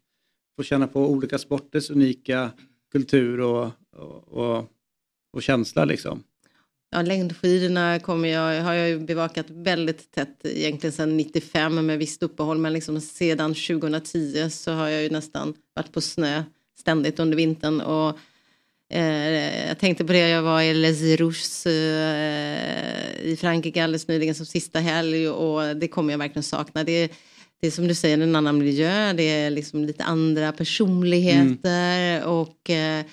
få 0.56 0.62
känna 0.62 0.86
på 0.86 1.08
olika 1.10 1.38
sporters 1.38 1.90
unika 1.90 2.50
kultur 2.92 3.40
och, 3.40 3.70
och, 3.96 4.28
och, 4.28 4.64
och 5.32 5.42
känsla 5.42 5.84
liksom. 5.84 6.22
Ja, 6.94 7.02
längdskidorna 7.02 7.98
kommer 7.98 8.28
jag, 8.28 8.62
har 8.62 8.74
jag 8.74 9.04
bevakat 9.04 9.46
väldigt 9.48 10.10
tätt 10.12 10.38
egentligen 10.44 10.92
sedan 10.92 11.16
95 11.16 11.86
med 11.86 11.98
visst 11.98 12.22
uppehåll 12.22 12.58
men 12.58 12.72
liksom 12.72 13.00
sedan 13.00 13.54
2010 13.54 14.50
så 14.50 14.72
har 14.72 14.88
jag 14.88 15.02
ju 15.02 15.10
nästan 15.10 15.54
varit 15.74 15.92
på 15.92 16.00
snö 16.00 16.42
ständigt 16.78 17.20
under 17.20 17.36
vintern 17.36 17.80
och 17.80 18.18
eh, 18.92 19.68
jag 19.68 19.78
tänkte 19.78 20.04
på 20.04 20.12
det, 20.12 20.28
jag 20.28 20.42
var 20.42 20.62
i 20.62 20.74
Les 20.74 21.20
Rouges 21.20 21.66
eh, 21.66 23.20
i 23.22 23.36
Frankrike 23.40 23.84
alldeles 23.84 24.08
nyligen 24.08 24.34
som 24.34 24.46
sista 24.46 24.80
helg 24.80 25.28
och 25.28 25.76
det 25.76 25.88
kommer 25.88 26.12
jag 26.12 26.18
verkligen 26.18 26.42
sakna. 26.42 26.84
Det, 26.84 27.12
det 27.60 27.66
är 27.66 27.70
som 27.70 27.88
du 27.88 27.94
säger 27.94 28.18
en 28.18 28.36
annan 28.36 28.58
miljö, 28.58 29.12
det 29.12 29.22
är 29.22 29.50
liksom 29.50 29.84
lite 29.84 30.04
andra 30.04 30.52
personligheter 30.52 32.24
och 32.24 32.70
eh, 32.70 33.04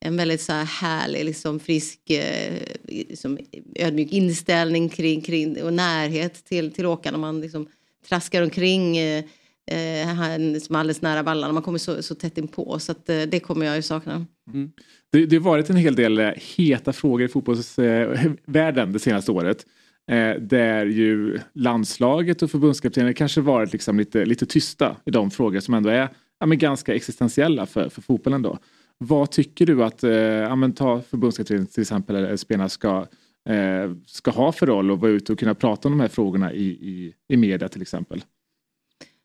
en 0.00 0.16
väldigt 0.16 0.40
så 0.40 0.52
här 0.52 0.64
härlig, 0.64 1.24
liksom 1.24 1.60
frisk, 1.60 2.10
eh, 2.10 2.58
liksom 2.88 3.38
ödmjuk 3.74 4.12
inställning 4.12 4.88
kring, 4.88 5.20
kring 5.20 5.62
och 5.62 5.72
närhet 5.72 6.44
till, 6.44 6.72
till 6.72 6.86
åkarna. 6.86 7.18
Man 7.18 7.40
liksom 7.40 7.66
traskar 8.08 8.42
omkring 8.42 8.96
eh, 8.96 9.24
eh 9.66 10.34
som 10.36 10.52
liksom 10.52 10.76
är 10.76 10.80
alldeles 10.80 11.02
nära 11.02 11.22
vallarna. 11.22 11.52
Man 11.52 11.62
kommer 11.62 11.78
så, 11.78 12.02
så 12.02 12.14
tätt 12.14 12.38
inpå 12.38 12.78
så 12.78 12.92
att, 12.92 13.08
eh, 13.08 13.22
det 13.22 13.40
kommer 13.40 13.66
jag 13.66 13.76
ju 13.76 13.82
sakna. 13.82 14.26
Mm. 14.52 14.72
Det, 15.12 15.26
det 15.26 15.36
har 15.36 15.42
varit 15.42 15.70
en 15.70 15.76
hel 15.76 15.94
del 15.94 16.18
eh, 16.18 16.32
heta 16.56 16.92
frågor 16.92 17.22
i 17.22 17.28
fotbollsvärlden 17.28 18.92
det 18.92 18.98
senaste 18.98 19.32
året. 19.32 19.66
Eh, 20.10 20.34
där 20.40 20.86
ju 20.86 21.38
landslaget 21.54 22.42
och 22.42 22.50
förbundskaptenen 22.50 23.14
kanske 23.14 23.40
varit 23.40 23.72
liksom 23.72 23.98
lite, 23.98 24.24
lite 24.24 24.46
tysta 24.46 24.96
i 25.04 25.10
de 25.10 25.30
frågor 25.30 25.60
som 25.60 25.74
ändå 25.74 25.90
är 25.90 26.08
ja, 26.40 26.46
men 26.46 26.58
ganska 26.58 26.94
existentiella 26.94 27.66
för, 27.66 27.88
för 27.88 28.02
fotbollen. 28.02 28.42
Då. 28.42 28.58
Vad 29.04 29.30
tycker 29.30 29.66
du 29.66 29.84
att 29.84 30.04
eh, 30.04 30.10
ja, 30.12 30.72
ta 30.76 31.02
förbundskaptenen 31.02 31.66
till 31.66 31.80
exempel 31.80 32.16
eller 32.16 32.36
spelarna 32.36 32.68
ska, 32.68 33.06
eh, 33.48 33.90
ska 34.06 34.30
ha 34.30 34.52
för 34.52 34.66
roll 34.66 34.90
och 34.90 35.00
vara 35.00 35.10
ute 35.10 35.32
och 35.32 35.38
kunna 35.38 35.54
prata 35.54 35.88
om 35.88 35.92
de 35.92 36.00
här 36.00 36.08
frågorna 36.08 36.52
i, 36.52 36.66
i, 36.66 37.14
i 37.28 37.36
media 37.36 37.68
till 37.68 37.82
exempel? 37.82 38.24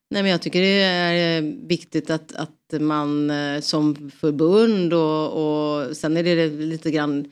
Nej, 0.10 0.24
men 0.24 0.32
jag 0.32 0.42
tycker 0.42 0.62
det 0.62 0.82
är 0.82 1.38
eh, 1.38 1.54
viktigt 1.68 2.10
att, 2.10 2.36
att 2.36 2.82
man 2.82 3.30
eh, 3.30 3.60
som 3.60 4.12
förbund 4.12 4.94
och, 4.94 5.86
och 5.86 5.98
sen 5.98 6.18
är 6.18 6.24
det 6.24 6.48
lite 6.50 6.92
grann 6.92 7.32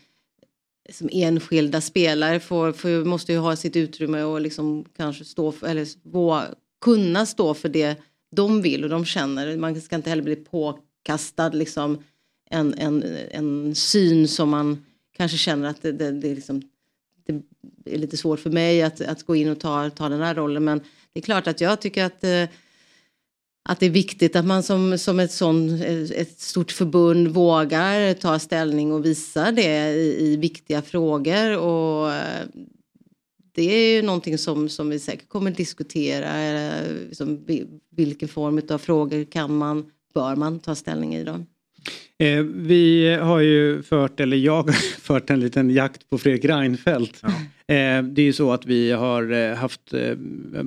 som 0.90 1.10
enskilda 1.11 1.82
spelare 1.82 2.40
får, 2.40 2.72
får, 2.72 3.06
måste 3.06 3.32
ju 3.32 3.38
ha 3.38 3.56
sitt 3.56 3.76
utrymme 3.76 4.24
och 4.24 4.41
liksom 4.41 4.86
kanske 4.98 5.26
stå 5.26 5.52
för, 5.52 5.68
eller 5.68 5.88
vå, 6.11 6.41
kunna 6.82 7.26
stå 7.26 7.53
för 7.53 7.70
det 7.70 7.98
de 8.36 8.61
vill 8.61 8.84
och 8.84 8.90
de 8.90 9.06
känner. 9.06 9.57
Man 9.57 9.82
ska 9.82 9.95
inte 9.95 10.10
heller 10.10 10.24
bli 10.24 10.36
påkastad 10.36 11.49
liksom 11.49 12.03
en, 12.53 12.73
en, 12.73 13.03
en 13.31 13.75
syn 13.75 14.27
som 14.27 14.49
man 14.49 14.85
kanske 15.17 15.38
känner 15.38 15.69
att 15.69 15.81
det, 15.81 15.91
det, 15.91 16.11
det, 16.11 16.31
är 16.31 16.35
liksom, 16.35 16.61
det 17.25 17.93
är 17.93 17.97
lite 17.97 18.17
svårt 18.17 18.39
för 18.39 18.49
mig 18.49 18.84
att, 18.84 19.01
att 19.01 19.23
gå 19.23 19.35
in 19.35 19.49
och 19.49 19.59
ta, 19.59 19.89
ta 19.89 20.09
den 20.09 20.21
här 20.21 20.35
rollen. 20.35 20.63
Men 20.63 20.81
det 21.13 21.19
är 21.19 21.23
klart 21.23 21.47
att 21.47 21.61
jag 21.61 21.81
tycker 21.81 22.03
att 22.05 22.23
eh, 22.23 22.45
att 23.65 23.80
det 23.80 23.85
är 23.85 23.89
viktigt 23.89 24.35
att 24.35 24.45
man 24.45 24.63
som, 24.63 24.97
som 24.97 25.19
ett, 25.19 25.31
sån, 25.31 25.81
eh, 25.81 26.01
ett 26.11 26.39
stort 26.39 26.71
förbund 26.71 27.27
vågar 27.27 28.13
ta 28.13 28.39
ställning 28.39 28.91
och 28.91 29.05
visa 29.05 29.51
det 29.51 29.89
i, 29.89 30.25
i 30.25 30.38
viktiga 30.38 30.81
frågor. 30.81 31.57
Och 31.57 32.13
eh, 32.13 32.45
det 33.51 33.73
är 33.73 33.95
ju 33.95 34.01
någonting 34.01 34.38
som, 34.38 34.69
som 34.69 34.89
vi 34.89 34.99
säkert 34.99 35.30
kommer 35.30 35.51
att 35.51 35.57
diskutera. 35.57 36.31
Liksom, 37.07 37.45
vilken 37.89 38.27
form 38.27 38.61
av 38.69 38.77
frågor 38.77 39.23
kan 39.23 39.57
man, 39.57 39.91
bör 40.13 40.35
man 40.35 40.59
ta 40.59 40.75
ställning 40.75 41.15
i 41.15 41.23
då? 41.23 41.45
Eh, 42.19 42.44
vi 42.44 43.15
har 43.15 43.40
ju 43.40 43.81
fört, 43.81 44.19
eller 44.19 44.38
jag 44.38 44.64
har 44.64 44.72
fört 45.02 45.30
en 45.30 45.40
liten 45.40 45.69
jakt 45.69 46.10
på 46.10 46.18
Fredrik 46.18 46.45
Reinfeldt. 46.45 47.23
Eh, 47.68 48.03
det 48.03 48.22
är 48.22 48.26
ju 48.26 48.34
så 48.34 48.52
att 48.52 48.65
vi 48.65 48.91
har 48.91 49.31
eh, 49.31 49.56
haft, 49.56 49.94
eh, 49.94 50.02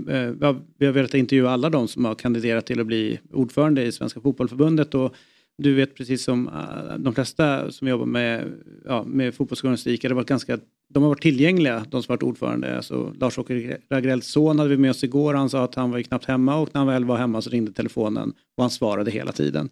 eh, 0.08 0.32
ja, 0.40 0.56
vi 0.78 0.86
har 0.86 0.92
velat 0.92 1.14
intervjua 1.14 1.50
alla 1.50 1.70
de 1.70 1.88
som 1.88 2.04
har 2.04 2.14
kandiderat 2.14 2.66
till 2.66 2.80
att 2.80 2.86
bli 2.86 3.20
ordförande 3.32 3.84
i 3.84 3.92
Svenska 3.92 4.20
Fotbollförbundet 4.20 4.94
och 4.94 5.14
du 5.58 5.74
vet 5.74 5.94
precis 5.94 6.24
som 6.24 6.48
eh, 6.48 6.98
de 6.98 7.14
flesta 7.14 7.72
som 7.72 7.88
jobbar 7.88 8.06
med, 8.06 8.52
ja, 8.84 9.04
med 9.04 9.34
fotbollsjournalistik, 9.34 10.02
det 10.02 10.14
varit 10.14 10.28
ganska, 10.28 10.58
de 10.88 11.02
har 11.02 11.10
varit 11.10 11.22
tillgängliga, 11.22 11.84
de 11.90 12.02
som 12.02 12.12
varit 12.12 12.22
ordförande. 12.22 12.76
Alltså, 12.76 13.14
Lars-Åke 13.20 13.78
Ragrells 13.90 14.26
son 14.26 14.58
hade 14.58 14.70
vi 14.70 14.76
med 14.76 14.90
oss 14.90 15.04
igår, 15.04 15.34
han 15.34 15.50
sa 15.50 15.64
att 15.64 15.74
han 15.74 15.90
var 15.90 15.98
ju 15.98 16.04
knappt 16.04 16.24
hemma 16.24 16.56
och 16.56 16.68
när 16.72 16.78
han 16.78 16.88
väl 16.88 17.04
var 17.04 17.16
hemma 17.16 17.42
så 17.42 17.50
ringde 17.50 17.72
telefonen 17.72 18.32
och 18.56 18.62
han 18.62 18.70
svarade 18.70 19.10
hela 19.10 19.32
tiden. 19.32 19.68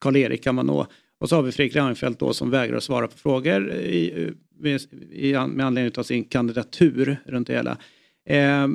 Karl-Erik 0.00 0.44
kan 0.44 0.54
man 0.54 0.66
nå. 0.66 0.86
Och 1.18 1.28
så 1.28 1.36
har 1.36 1.42
vi 1.42 1.52
Fredrik 1.52 1.76
Reinfeldt 1.76 2.20
då 2.20 2.32
som 2.32 2.50
vägrar 2.50 2.80
svara 2.80 3.08
på 3.08 3.18
frågor 3.18 3.72
i, 3.72 4.32
med, 4.58 4.80
i, 5.12 5.32
med 5.32 5.66
anledning 5.66 5.92
av 5.96 6.02
sin 6.02 6.24
kandidatur 6.24 7.16
runt 7.26 7.46
det 7.46 7.54
hela. 7.54 7.78
Eh, 8.24 8.68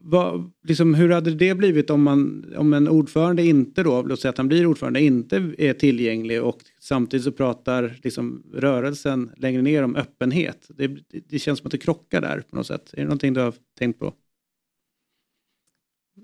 vad, 0.00 0.50
liksom, 0.64 0.94
hur 0.94 1.08
hade 1.08 1.34
det 1.34 1.54
blivit 1.54 1.90
om, 1.90 2.02
man, 2.02 2.52
om 2.56 2.72
en 2.72 2.88
ordförande 2.88 3.42
inte 3.42 3.82
då, 3.82 4.02
låt 4.02 4.20
säga 4.20 4.30
att 4.30 4.38
han 4.38 4.48
blir 4.48 4.66
ordförande, 4.66 5.00
inte 5.00 5.54
är 5.58 5.72
tillgänglig 5.72 6.42
och 6.42 6.60
samtidigt 6.80 7.24
så 7.24 7.32
pratar 7.32 7.98
liksom, 8.02 8.42
rörelsen 8.54 9.30
längre 9.36 9.62
ner 9.62 9.82
om 9.82 9.96
öppenhet. 9.96 10.66
Det, 10.68 10.96
det 11.28 11.38
känns 11.38 11.58
som 11.58 11.66
att 11.66 11.72
det 11.72 11.78
krockar 11.78 12.20
där 12.20 12.40
på 12.50 12.56
något 12.56 12.66
sätt. 12.66 12.92
Är 12.92 12.96
det 12.96 13.04
någonting 13.04 13.34
du 13.34 13.40
har 13.40 13.54
tänkt 13.78 13.98
på? 13.98 14.12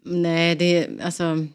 Nej, 0.04 0.56
det 0.56 0.64
är 0.64 1.02
alltså... 1.02 1.46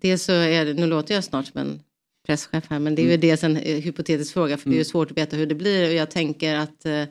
Dels 0.00 0.22
så 0.22 0.32
är 0.32 0.64
det, 0.64 0.74
nu 0.74 0.86
låter 0.86 1.14
jag 1.14 1.24
snart 1.24 1.46
som 1.46 1.60
en 1.60 1.80
presschef 2.28 2.64
här, 2.70 2.78
men 2.78 2.94
det 2.94 3.02
är 3.02 3.04
ju 3.04 3.10
Mm. 3.10 3.20
dels 3.20 3.44
en 3.44 3.56
hypotetisk 3.56 4.32
fråga 4.32 4.56
för 4.56 4.64
det 4.70 4.74
är 4.74 4.74
ju 4.74 4.80
Mm. 4.80 4.84
svårt 4.84 5.10
att 5.10 5.16
veta 5.16 5.36
hur 5.36 5.46
det 5.46 5.54
blir 5.54 5.88
och 5.88 5.94
jag 5.94 6.10
tänker 6.10 6.54
att 6.54 6.86
eh, 6.86 7.02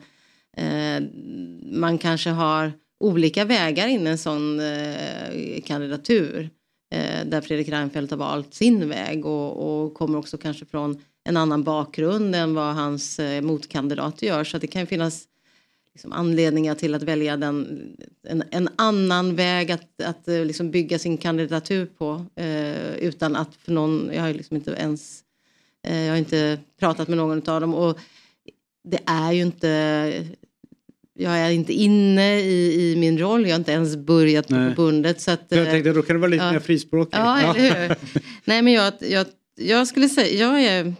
eh, 0.66 1.02
man 1.72 1.98
kanske 1.98 2.30
har 2.30 2.72
olika 3.04 3.44
vägar 3.44 3.88
in 3.88 4.06
i 4.06 4.10
en 4.10 4.18
sån 4.18 4.60
eh, 4.60 5.60
kandidatur. 5.64 6.50
eh, 6.94 7.26
där 7.26 7.40
Fredrik 7.40 7.68
Reinfeldt 7.68 8.10
har 8.10 8.18
valt 8.18 8.54
sin 8.54 8.88
väg 8.88 9.26
och, 9.26 9.84
och 9.84 9.94
kommer 9.94 10.18
också 10.18 10.38
kanske 10.38 10.64
från 10.64 10.98
en 11.28 11.36
annan 11.36 11.64
bakgrund 11.64 12.34
än 12.34 12.54
vad 12.54 12.74
hans 12.74 13.18
eh, 13.18 13.42
motkandidater 13.42 14.26
gör. 14.26 14.44
Så 14.44 14.56
att 14.56 14.60
det 14.60 14.66
kan 14.66 14.86
finnas 14.86 15.24
liksom, 15.98 16.12
anledningar 16.12 16.74
till 16.74 16.94
att 16.94 17.02
välja 17.02 17.36
den, 17.36 17.96
en, 18.28 18.44
en 18.50 18.68
annan 18.76 19.36
väg 19.36 19.72
att, 19.72 20.02
att 20.04 20.28
eh, 20.28 20.44
liksom 20.44 20.70
bygga 20.70 20.98
sin 20.98 21.18
kandidatur 21.18 21.86
på. 21.86 22.24
Eh, 22.36 22.94
utan 22.94 23.36
att 23.36 23.54
för 23.54 23.72
någon, 23.72 24.10
jag 24.14 24.22
har 24.22 24.32
liksom 24.32 24.56
inte 24.56 24.70
ens, 24.70 25.20
eh, 25.86 25.98
jag 25.98 26.12
har 26.12 26.16
inte 26.16 26.58
pratat 26.80 27.08
med 27.08 27.16
någon 27.16 27.48
av 27.48 27.60
dem. 27.60 27.74
Och 27.74 27.98
det 28.88 29.00
är 29.06 29.32
ju 29.32 29.42
inte, 29.42 29.68
jag 31.14 31.38
är 31.38 31.50
inte 31.50 31.72
inne 31.72 32.40
i, 32.40 32.90
i 32.92 32.96
min 32.96 33.18
roll, 33.18 33.42
jag 33.42 33.50
har 33.50 33.58
inte 33.58 33.72
ens 33.72 33.96
börjat 33.96 34.48
på 34.48 34.54
Nej. 34.54 34.68
förbundet. 34.68 35.20
Så 35.20 35.30
att, 35.30 35.44
Jag 35.48 35.60
eh, 35.60 35.70
tänkte 35.70 35.92
då 35.92 36.02
kan 36.02 36.16
det 36.16 36.20
vara 36.20 36.30
lite 36.30 36.44
ja. 36.44 36.52
mer 36.52 36.60
frispråkig. 36.60 37.18
Ja, 37.18 37.40
eller 37.40 37.88
hur? 37.88 37.96
Nej, 38.44 38.62
men 38.62 38.72
jag, 38.72 38.92
jag, 39.00 39.26
jag 39.56 39.88
skulle 39.88 40.08
säga, 40.08 40.46
jag 40.46 40.62
är... 40.62 40.94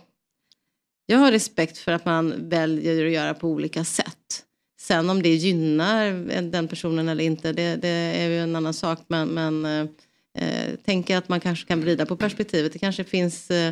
Jag 1.10 1.18
har 1.18 1.32
respekt 1.32 1.78
för 1.78 1.92
att 1.92 2.04
man 2.04 2.48
väljer 2.48 3.06
att 3.06 3.12
göra 3.12 3.34
på 3.34 3.48
olika 3.48 3.84
sätt. 3.84 4.44
Sen 4.88 5.10
om 5.10 5.22
det 5.22 5.34
gynnar 5.34 6.12
den 6.42 6.68
personen 6.68 7.08
eller 7.08 7.24
inte, 7.24 7.52
det, 7.52 7.76
det 7.76 7.88
är 7.88 8.28
ju 8.28 8.38
en 8.38 8.56
annan 8.56 8.74
sak. 8.74 8.98
Men, 9.08 9.28
men 9.28 9.64
eh, 9.64 9.80
eh 10.38 10.74
tänker 10.84 11.16
att 11.16 11.28
man 11.28 11.40
kanske 11.40 11.68
kan 11.68 11.80
vrida 11.80 12.06
på 12.06 12.16
perspektivet. 12.16 12.72
Det 12.72 12.78
kanske 12.78 13.04
finns 13.04 13.50
eh, 13.50 13.68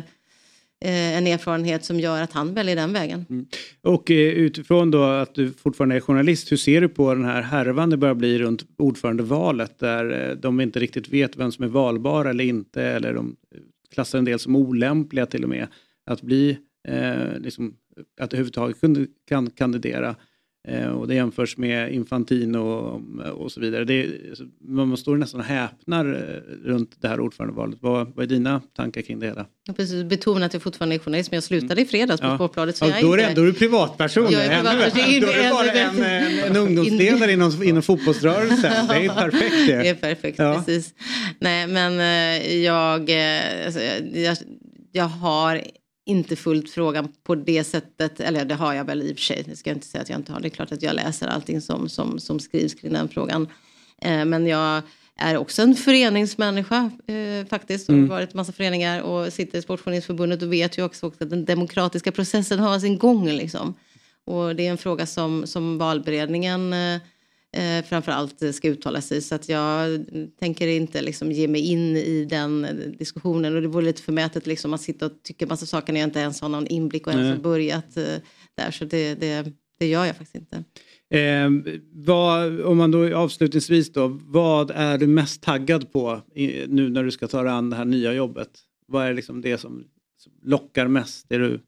eh 0.85 1.17
en 1.17 1.27
erfarenhet 1.27 1.85
som 1.85 1.99
gör 1.99 2.21
att 2.21 2.33
han 2.33 2.53
väljer 2.53 2.75
den 2.75 2.93
vägen. 2.93 3.25
Mm. 3.29 3.45
Och 3.81 4.11
eh, 4.11 4.17
utifrån 4.17 4.91
då 4.91 5.03
att 5.03 5.35
du 5.35 5.51
fortfarande 5.51 5.95
är 5.95 5.99
journalist, 5.99 6.51
hur 6.51 6.57
ser 6.57 6.81
du 6.81 6.89
på 6.89 7.13
den 7.13 7.25
här 7.25 7.41
härvan 7.41 7.89
det 7.89 7.97
börjar 7.97 8.15
bli 8.15 8.39
runt 8.39 8.65
ordförandevalet 8.77 9.79
där 9.79 10.29
eh, 10.29 10.35
de 10.35 10.61
inte 10.61 10.79
riktigt 10.79 11.09
vet 11.09 11.37
vem 11.37 11.51
som 11.51 11.63
är 11.63 11.69
valbar 11.69 12.25
eller 12.25 12.43
inte 12.43 12.83
eller 12.83 13.13
de 13.13 13.35
klassar 13.93 14.17
en 14.17 14.25
del 14.25 14.39
som 14.39 14.55
olämpliga 14.55 15.25
till 15.25 15.43
och 15.43 15.49
med 15.49 15.67
att 16.05 16.21
bli 16.21 16.57
eh, 16.87 17.39
liksom, 17.39 17.73
att 18.19 18.33
överhuvudtaget 18.33 18.77
kan 19.27 19.49
kandidera. 19.49 20.15
Eh, 20.67 20.87
och 20.87 21.07
det 21.07 21.15
jämförs 21.15 21.57
med 21.57 21.93
Infantino 21.93 22.57
och, 22.57 23.01
och 23.43 23.51
så 23.51 23.59
vidare. 23.59 23.83
Det, 23.85 24.07
man 24.67 24.97
står 24.97 25.17
nästan 25.17 25.39
och 25.39 25.45
häpnar 25.45 26.05
eh, 26.05 26.67
runt 26.69 26.97
det 27.01 27.07
här 27.07 27.19
ordförandevalet. 27.19 27.77
Vad, 27.81 28.15
vad 28.15 28.23
är 28.23 28.29
dina 28.29 28.61
tankar 28.75 29.01
kring 29.01 29.19
det 29.19 29.25
hela? 29.25 29.45
Jag 29.67 29.75
precis 29.77 30.03
betonat 30.03 30.43
att 30.45 30.53
jag 30.53 30.61
fortfarande 30.63 30.95
är 30.95 30.99
journalist, 30.99 31.31
men 31.31 31.35
jag 31.35 31.43
slutade 31.43 31.81
i 31.81 31.85
fredags 31.85 32.21
på 32.21 32.27
Ja. 32.27 32.35
Sportbladet. 32.37 32.77
Så 32.77 32.85
Ja, 32.85 32.95
då, 33.01 33.13
är 33.13 33.17
inte... 33.17 33.33
då 33.33 33.41
är 33.41 33.45
du 33.45 33.53
privatperson. 33.53 34.27
Jag 34.31 34.45
är 34.45 34.55
privatperson, 34.57 34.99
Då 35.21 35.27
är 35.27 35.43
du 35.43 35.49
bara 35.49 35.71
ännu 35.71 35.79
en, 35.79 35.95
bättre. 35.95 36.41
en, 36.45 36.51
en 36.51 36.57
ungdomsledare 36.57 37.31
inom, 37.31 37.51
inom 37.63 37.81
fotbollsrörelsen. 37.83 38.87
Det 38.87 38.95
är 39.05 39.09
perfekt 39.13 39.67
det. 39.67 39.77
Det 39.77 39.89
är 39.89 39.95
perfekt, 39.95 40.39
Ja. 40.39 40.63
precis. 40.65 40.93
Nej, 41.39 41.67
men 41.67 41.99
eh, 41.99 42.55
jag, 42.63 43.09
eh, 43.09 43.65
alltså, 43.65 43.79
jag, 44.13 44.37
jag 44.91 45.05
har 45.05 45.61
inte 46.07 46.35
följt 46.35 46.71
frågan 46.71 47.13
på 47.23 47.35
det 47.35 47.63
sättet, 47.63 48.19
eller 48.19 48.45
det 48.45 48.55
har 48.55 48.73
jag 48.73 48.85
väl 48.85 49.01
i 49.01 49.13
och 49.13 49.17
för 49.17 49.23
sig, 49.23 49.43
det 49.47 49.55
ska 49.55 49.69
jag 49.69 49.77
inte 49.77 49.87
säga 49.87 50.01
att 50.01 50.09
jag 50.09 50.19
inte 50.19 50.31
har. 50.31 50.39
Det 50.39 50.47
är 50.47 50.49
klart 50.49 50.71
att 50.71 50.81
jag 50.81 50.95
läser 50.95 51.27
allting 51.27 51.61
som, 51.61 51.89
som, 51.89 52.19
som 52.19 52.39
skrivs 52.39 52.73
kring 52.73 52.93
den 52.93 53.09
frågan. 53.09 53.47
Eh, 54.01 54.25
men 54.25 54.47
jag 54.47 54.81
är 55.17 55.37
också 55.37 55.61
en 55.61 55.75
föreningsmänniska 55.75 56.91
eh, 57.07 57.47
faktiskt. 57.49 57.89
Mm. 57.89 58.01
Har 58.01 58.15
varit 58.15 58.33
i 58.33 58.37
massa 58.37 58.51
föreningar 58.51 59.01
och 59.01 59.33
sitter 59.33 59.57
i 59.57 59.61
Sportjournalistförbundet 59.61 60.41
och 60.41 60.53
vet 60.53 60.77
ju 60.77 60.83
också 60.83 61.07
att 61.07 61.29
den 61.29 61.45
demokratiska 61.45 62.11
processen 62.11 62.59
har 62.59 62.79
sin 62.79 62.97
gång. 62.97 63.27
Liksom. 63.27 63.73
Och 64.25 64.55
det 64.55 64.67
är 64.67 64.71
en 64.71 64.77
fråga 64.77 65.05
som, 65.05 65.47
som 65.47 65.77
valberedningen 65.77 66.73
eh, 66.73 67.01
eh, 67.57 67.85
framförallt 67.85 68.55
ska 68.55 68.67
uttala 68.67 69.01
sig. 69.01 69.21
Så 69.21 69.35
att 69.35 69.49
jag 69.49 70.05
tänker 70.39 70.67
inte 70.67 71.01
liksom 71.01 71.31
ge 71.31 71.47
mig 71.47 71.61
in 71.61 71.97
i 71.97 72.25
den 72.29 72.67
diskussionen. 72.97 73.55
Och 73.55 73.61
det 73.61 73.67
vore 73.67 73.85
lite 73.85 74.01
förmätet 74.01 74.47
liksom 74.47 74.73
att 74.73 74.81
sitta 74.81 75.05
och 75.05 75.11
tycka 75.23 75.45
massa 75.45 75.65
saker 75.65 75.93
när 75.93 75.99
jag 75.99 76.07
inte 76.07 76.19
ens 76.19 76.41
har 76.41 76.49
någon 76.49 76.67
inblick 76.67 77.07
och 77.07 77.13
ens 77.13 77.37
har 77.37 77.43
börjat 77.43 77.97
eh, 77.97 78.03
där. 78.57 78.71
Så 78.71 78.85
det, 78.85 79.15
det, 79.15 79.51
det 79.79 79.87
gör 79.87 80.05
jag 80.05 80.17
faktiskt 80.17 80.35
inte. 80.35 80.63
Eh, 81.09 81.49
vad, 81.91 82.61
om 82.61 82.77
man 82.77 82.91
då 82.91 83.17
avslutningsvis 83.17 83.93
då, 83.93 84.07
vad 84.07 84.71
är 84.71 84.97
du 84.97 85.07
mest 85.07 85.41
taggad 85.41 85.91
på 85.91 86.21
i, 86.35 86.65
nu 86.67 86.89
när 86.89 87.03
du 87.03 87.11
ska 87.11 87.27
ta 87.27 87.43
dig 87.43 87.51
an 87.51 87.69
det 87.69 87.75
här 87.75 87.85
nya 87.85 88.13
jobbet? 88.13 88.49
Vad 88.87 89.05
är 89.05 89.13
liksom 89.13 89.41
det 89.41 89.57
som, 89.57 89.83
som 90.17 90.31
lockar 90.43 90.87
mest? 90.87 91.31
Är 91.31 91.39
du, 91.39 91.59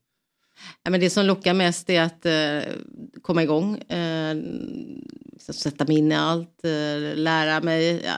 Ja, 0.84 0.92
men 0.92 1.00
det 1.00 1.10
som 1.10 1.26
lockar 1.26 1.54
mest 1.54 1.90
är 1.90 2.02
att 2.02 2.26
eh, 2.26 2.74
komma 3.22 3.44
igång. 3.44 3.78
Eh, 3.78 4.36
liksom 5.34 5.54
sätta 5.54 5.86
mig 5.86 5.98
in 5.98 6.12
i 6.12 6.16
allt. 6.16 6.66
Eh, 6.66 7.16
lära 7.16 7.62
mig 7.62 8.02
ja, 8.06 8.14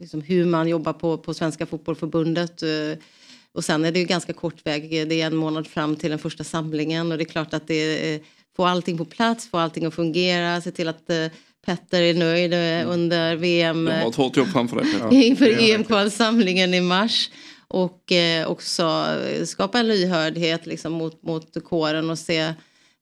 liksom 0.00 0.20
hur 0.20 0.44
man 0.44 0.68
jobbar 0.68 0.92
på, 0.92 1.18
på 1.18 1.34
Svenska 1.34 1.66
Fotbollförbundet. 1.66 2.62
Eh, 2.62 2.98
och 3.52 3.64
sen 3.64 3.84
är 3.84 3.92
det 3.92 3.98
ju 3.98 4.04
ganska 4.04 4.32
kort 4.32 4.66
väg. 4.66 5.08
Det 5.08 5.20
är 5.20 5.26
en 5.26 5.36
månad 5.36 5.66
fram 5.66 5.96
till 5.96 6.10
den 6.10 6.18
första 6.18 6.44
samlingen. 6.44 7.12
Och 7.12 7.18
det 7.18 7.24
är 7.24 7.28
klart 7.28 7.54
att 7.54 7.66
det 7.66 8.14
är, 8.14 8.20
få 8.56 8.66
allting 8.66 8.98
på 8.98 9.04
plats, 9.04 9.50
få 9.50 9.58
allting 9.58 9.84
att 9.84 9.94
fungera. 9.94 10.60
Se 10.60 10.70
till 10.70 10.88
att 10.88 11.10
eh, 11.10 11.26
Petter 11.66 12.02
är 12.02 12.14
nöjd 12.14 12.52
eh, 12.52 12.92
under 12.92 13.36
VM. 13.36 13.84
Du 13.84 13.90
har 13.90 14.08
ett 14.08 14.14
hårt 14.14 14.36
jobb 14.36 14.48
framför 14.48 14.76
dig 14.76 15.26
inför 15.28 15.46
EM-kvalsamlingen 15.46 16.74
i 16.74 16.80
mars. 16.80 17.30
Och 17.70 18.12
eh, 18.12 18.46
också 18.46 19.06
skapa 19.44 19.78
en 19.78 19.88
lyhördhet 19.88 20.66
liksom, 20.66 20.92
mot, 20.92 21.22
mot 21.22 21.64
kåren 21.64 22.10
och 22.10 22.18
se 22.18 22.54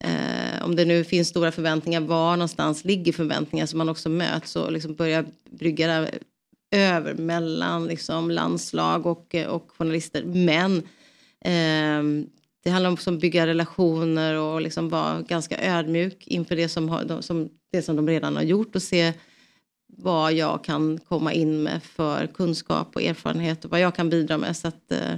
eh, 0.04 0.62
om 0.62 0.76
det 0.76 0.84
nu 0.84 1.04
finns 1.04 1.28
stora 1.28 1.52
förväntningar, 1.52 2.00
var 2.00 2.36
någonstans 2.36 2.84
ligger 2.84 3.12
förväntningar 3.12 3.66
så 3.66 3.76
man 3.76 3.88
också 3.88 4.08
möts 4.08 4.56
och 4.56 4.72
liksom 4.72 4.94
börja 4.94 5.24
brygga 5.50 5.86
det 5.86 6.10
över 6.70 7.14
mellan 7.14 7.86
liksom, 7.86 8.30
landslag 8.30 9.06
och, 9.06 9.34
eh, 9.34 9.46
och 9.46 9.70
journalister. 9.78 10.24
Men 10.24 10.76
eh, 11.44 12.26
det 12.64 12.70
handlar 12.70 12.90
också 12.92 13.10
om 13.10 13.16
att 13.16 13.16
liksom 13.16 13.18
bygga 13.18 13.46
relationer 13.46 14.34
och 14.34 14.60
liksom 14.60 14.88
vara 14.88 15.20
ganska 15.20 15.58
ödmjuk 15.62 16.26
inför 16.26 16.56
det 16.56 16.68
som, 16.68 16.88
har, 16.88 17.04
de, 17.04 17.22
som, 17.22 17.48
det 17.72 17.82
som 17.82 17.96
de 17.96 18.08
redan 18.08 18.36
har 18.36 18.42
gjort 18.42 18.76
och 18.76 18.82
se 18.82 19.12
vad 20.00 20.32
jag 20.32 20.64
kan 20.64 20.98
komma 20.98 21.32
in 21.32 21.62
med 21.62 21.82
för 21.82 22.26
kunskap 22.26 22.96
och 22.96 23.02
erfarenhet 23.02 23.64
och 23.64 23.70
vad 23.70 23.80
jag 23.80 23.94
kan 23.94 24.10
bidra 24.10 24.38
med. 24.38 24.56
Så 24.56 24.68
att, 24.68 24.92
eh, 24.92 25.12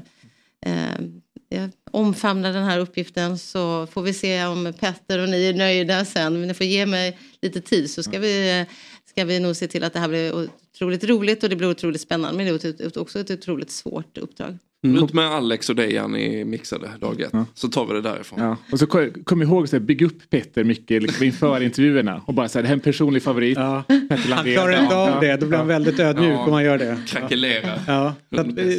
eh, 0.67 1.01
jag 1.49 1.71
omfamnar 1.91 2.53
den 2.53 2.65
här 2.65 2.79
uppgiften 2.79 3.39
så 3.39 3.87
får 3.87 4.03
vi 4.03 4.13
se 4.13 4.45
om 4.45 4.73
Petter 4.81 5.19
och 5.19 5.29
ni 5.29 5.45
är 5.45 5.55
nöjda 5.55 6.05
sen. 6.05 6.39
Men 6.39 6.49
ni 6.49 6.55
får 6.55 6.67
ge 6.67 6.87
mig 6.87 7.19
lite 7.43 7.61
tid 7.61 7.91
så 7.91 8.03
ska 8.03 8.19
vi, 8.19 8.67
ska 9.05 9.25
vi 9.25 9.41
nog 9.41 9.57
se 9.57 9.67
till 9.67 9.85
att 9.85 9.93
det 9.93 9.99
här 9.99 10.09
blir 10.09 10.49
otroligt 10.75 11.05
roligt 11.05 11.43
och 11.43 11.49
det 11.49 11.57
blir 11.57 11.71
otroligt 11.71 12.01
spännande. 12.01 12.37
Men 12.37 12.59
det 12.59 12.81
är 12.81 12.99
också 12.99 13.21
ett 13.21 13.31
otroligt 13.31 13.71
svårt 13.71 14.19
uppdrag. 14.19 14.59
Ut 14.83 15.13
med 15.13 15.25
Alex 15.27 15.71
och 15.71 15.77
Dejan 15.77 16.17
i 16.17 16.45
mixade 16.45 16.89
dag 17.01 17.21
ett. 17.21 17.33
Så 17.55 17.69
tar 17.69 17.87
vi 17.87 17.93
det 17.95 18.01
därifrån. 18.01 18.41
Ja. 18.43 18.57
Och 18.73 18.79
så 18.79 18.87
kom, 18.87 19.11
kom 19.25 19.43
ihåg 19.43 19.65
att 19.75 19.83
bygga 19.83 20.07
upp 20.07 20.31
Petter 20.31 20.65
mycket 20.65 21.03
liksom, 21.03 21.27
inför 21.27 21.63
intervjuerna. 21.63 22.23
Och 22.27 22.35
bara 22.35 22.49
så 22.49 22.59
här, 22.59 22.63
det 22.63 22.69
här 22.69 22.73
är 22.75 22.77
en 22.77 22.81
personlig 22.81 23.23
favorit. 23.23 23.57
Petter 24.09 24.33
han 24.35 24.45
klarar 24.45 24.83
inte 24.83 24.95
Ja. 24.95 25.15
av 25.15 25.21
det, 25.21 25.37
då 25.37 25.47
blir 25.47 25.59
han 25.59 25.67
väldigt 25.67 25.99
ödmjuk 26.01 26.33
Ja. 26.33 26.45
om 26.45 26.51
man 26.51 26.65
gör 26.65 26.79
det. 26.79 26.99
Krackelera. 27.07 27.71
Ja. 27.87 28.15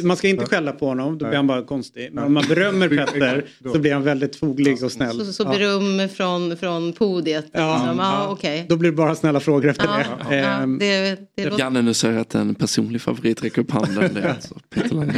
Man 0.04 0.16
ska 0.16 0.28
inte 0.28 0.46
skälla 0.46 0.72
på 0.72 0.86
honom, 0.86 1.18
då 1.18 1.26
blir 1.26 1.36
han 1.36 1.46
bara 1.46 1.62
konstig. 1.62 2.08
Men 2.12 2.24
om 2.24 2.32
man 2.34 2.44
berömmer 2.48 2.88
Petter 2.88 3.44
så 3.72 3.78
blir 3.78 3.92
han 3.92 4.02
väldigt 4.02 4.36
foglig 4.36 4.84
och 4.84 4.92
snäll. 4.92 5.18
Så, 5.26 5.32
så 5.32 5.42
Ja. 5.42 5.50
beröm 5.50 6.08
från, 6.08 6.56
från 6.56 6.92
podiet. 6.92 7.46
Ja, 7.52 7.74
liksom. 7.76 7.98
ja, 7.98 8.24
ja. 8.24 8.28
okej. 8.32 8.66
Då 8.68 8.76
blir 8.76 8.90
det 8.90 8.96
bara 8.96 9.14
snälla 9.14 9.40
frågor 9.40 9.68
efter 9.70 9.84
Ja, 9.84 9.96
det. 10.28 10.36
ja, 10.36 10.42
Ehm, 10.46 10.78
det, 10.78 11.18
det, 11.36 11.44
låter, 11.44 11.58
Janne 11.58 11.82
nu 11.82 11.94
säger 11.94 12.18
att 12.18 12.34
en 12.34 12.54
personlig 12.54 13.00
favorit 13.02 13.44
räcker 13.44 13.62
upp 13.62 13.70
handen. 13.70 14.10
Det 14.14 14.20
är 14.20 14.28
alltså 14.28 14.54
Peter 14.74 14.94
Landén. 14.94 15.16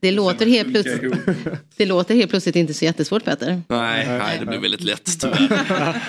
Det, 0.00 0.10
låter 0.10 0.46
helt 0.46 0.72
plötsligt, 0.72 1.14
det 1.76 1.86
låter 1.86 2.14
helt 2.14 2.30
plötsligt 2.30 2.56
inte 2.56 2.74
så 2.74 2.84
jättesvårt 2.84 3.24
Petter. 3.24 3.62
Nej, 3.68 4.06
nej, 4.08 4.38
det 4.40 4.46
blir 4.46 4.58
väldigt 4.58 4.84
lätt 4.84 5.10
tyvärr. 5.20 6.02